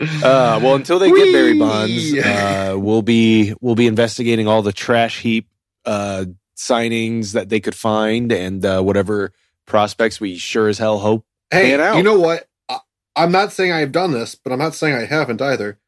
Uh, 0.00 0.60
well, 0.62 0.76
until 0.76 1.00
they 1.00 1.10
get 1.10 1.32
Barry 1.32 1.58
Bonds, 1.58 2.14
uh, 2.18 2.76
we'll 2.78 3.02
be 3.02 3.52
we'll 3.60 3.74
be 3.74 3.88
investigating 3.88 4.46
all 4.46 4.62
the 4.62 4.72
trash 4.72 5.20
heap 5.20 5.48
uh, 5.84 6.24
signings 6.56 7.32
that 7.32 7.48
they 7.48 7.58
could 7.58 7.74
find 7.74 8.30
and 8.30 8.64
uh, 8.64 8.80
whatever 8.80 9.32
prospects 9.66 10.20
we 10.20 10.36
sure 10.36 10.68
as 10.68 10.78
hell 10.78 10.98
hope. 11.00 11.24
Hey, 11.50 11.96
you 11.96 12.02
know 12.02 12.18
what? 12.18 12.46
I, 12.68 12.78
I'm 13.16 13.32
not 13.32 13.52
saying 13.52 13.72
I've 13.72 13.92
done 13.92 14.12
this, 14.12 14.34
but 14.34 14.52
I'm 14.52 14.58
not 14.58 14.74
saying 14.74 14.94
I 14.94 15.04
haven't 15.06 15.40
either. 15.40 15.78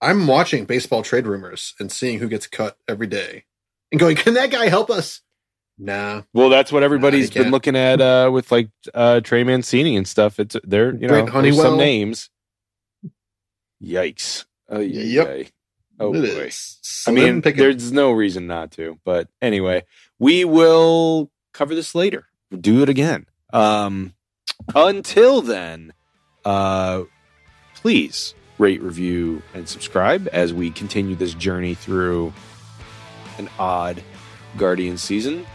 I'm 0.00 0.26
watching 0.26 0.64
baseball 0.66 1.02
trade 1.02 1.26
rumors 1.26 1.74
and 1.80 1.90
seeing 1.90 2.18
who 2.18 2.28
gets 2.28 2.46
cut 2.46 2.76
every 2.88 3.06
day, 3.06 3.44
and 3.90 3.98
going, 4.00 4.16
"Can 4.16 4.34
that 4.34 4.50
guy 4.50 4.68
help 4.68 4.90
us?" 4.90 5.22
Nah, 5.78 6.22
Well, 6.32 6.48
that's 6.48 6.72
what 6.72 6.82
everybody's 6.82 7.34
Nah, 7.34 7.42
been 7.42 7.50
looking 7.52 7.76
at 7.76 8.00
uh, 8.00 8.30
with 8.32 8.50
like 8.50 8.70
uh, 8.94 9.20
Trey 9.20 9.44
Mancini 9.44 9.96
and 9.96 10.08
stuff. 10.08 10.40
It's 10.40 10.56
there, 10.64 10.94
you 10.94 11.02
know, 11.02 11.08
Brent 11.08 11.28
Honeywell. 11.30 11.62
some 11.62 11.76
names. 11.78 12.30
Yikes! 13.82 14.46
Oh, 14.68 14.80
Yep. 14.80 15.48
Oh 15.98 16.14
It 16.14 16.34
boy. 16.34 16.50
I 17.06 17.10
mean, 17.10 17.40
pickings. 17.42 17.60
there's 17.60 17.92
no 17.92 18.10
reason 18.10 18.46
not 18.46 18.70
to. 18.72 18.98
But 19.04 19.28
anyway, 19.40 19.84
we 20.18 20.44
will 20.44 21.30
cover 21.54 21.74
this 21.74 21.94
later. 21.94 22.26
We'll 22.50 22.60
do 22.60 22.82
it 22.82 22.88
again. 22.88 23.26
Um, 23.52 24.14
until 24.74 25.42
then, 25.42 25.92
uh, 26.44 27.04
please 27.74 28.34
rate, 28.58 28.82
review, 28.82 29.42
and 29.54 29.68
subscribe 29.68 30.28
as 30.32 30.52
we 30.52 30.70
continue 30.70 31.14
this 31.14 31.34
journey 31.34 31.74
through 31.74 32.32
an 33.38 33.48
odd 33.58 34.02
Guardian 34.56 34.96
season. 34.96 35.46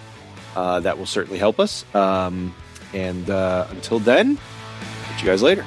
Uh, 0.55 0.79
that 0.81 0.97
will 0.97 1.05
certainly 1.05 1.39
help 1.39 1.59
us. 1.59 1.85
Um, 1.95 2.53
and 2.93 3.29
uh, 3.29 3.67
until 3.71 3.99
then, 3.99 4.37
catch 5.05 5.21
you 5.21 5.27
guys 5.27 5.41
later. 5.41 5.65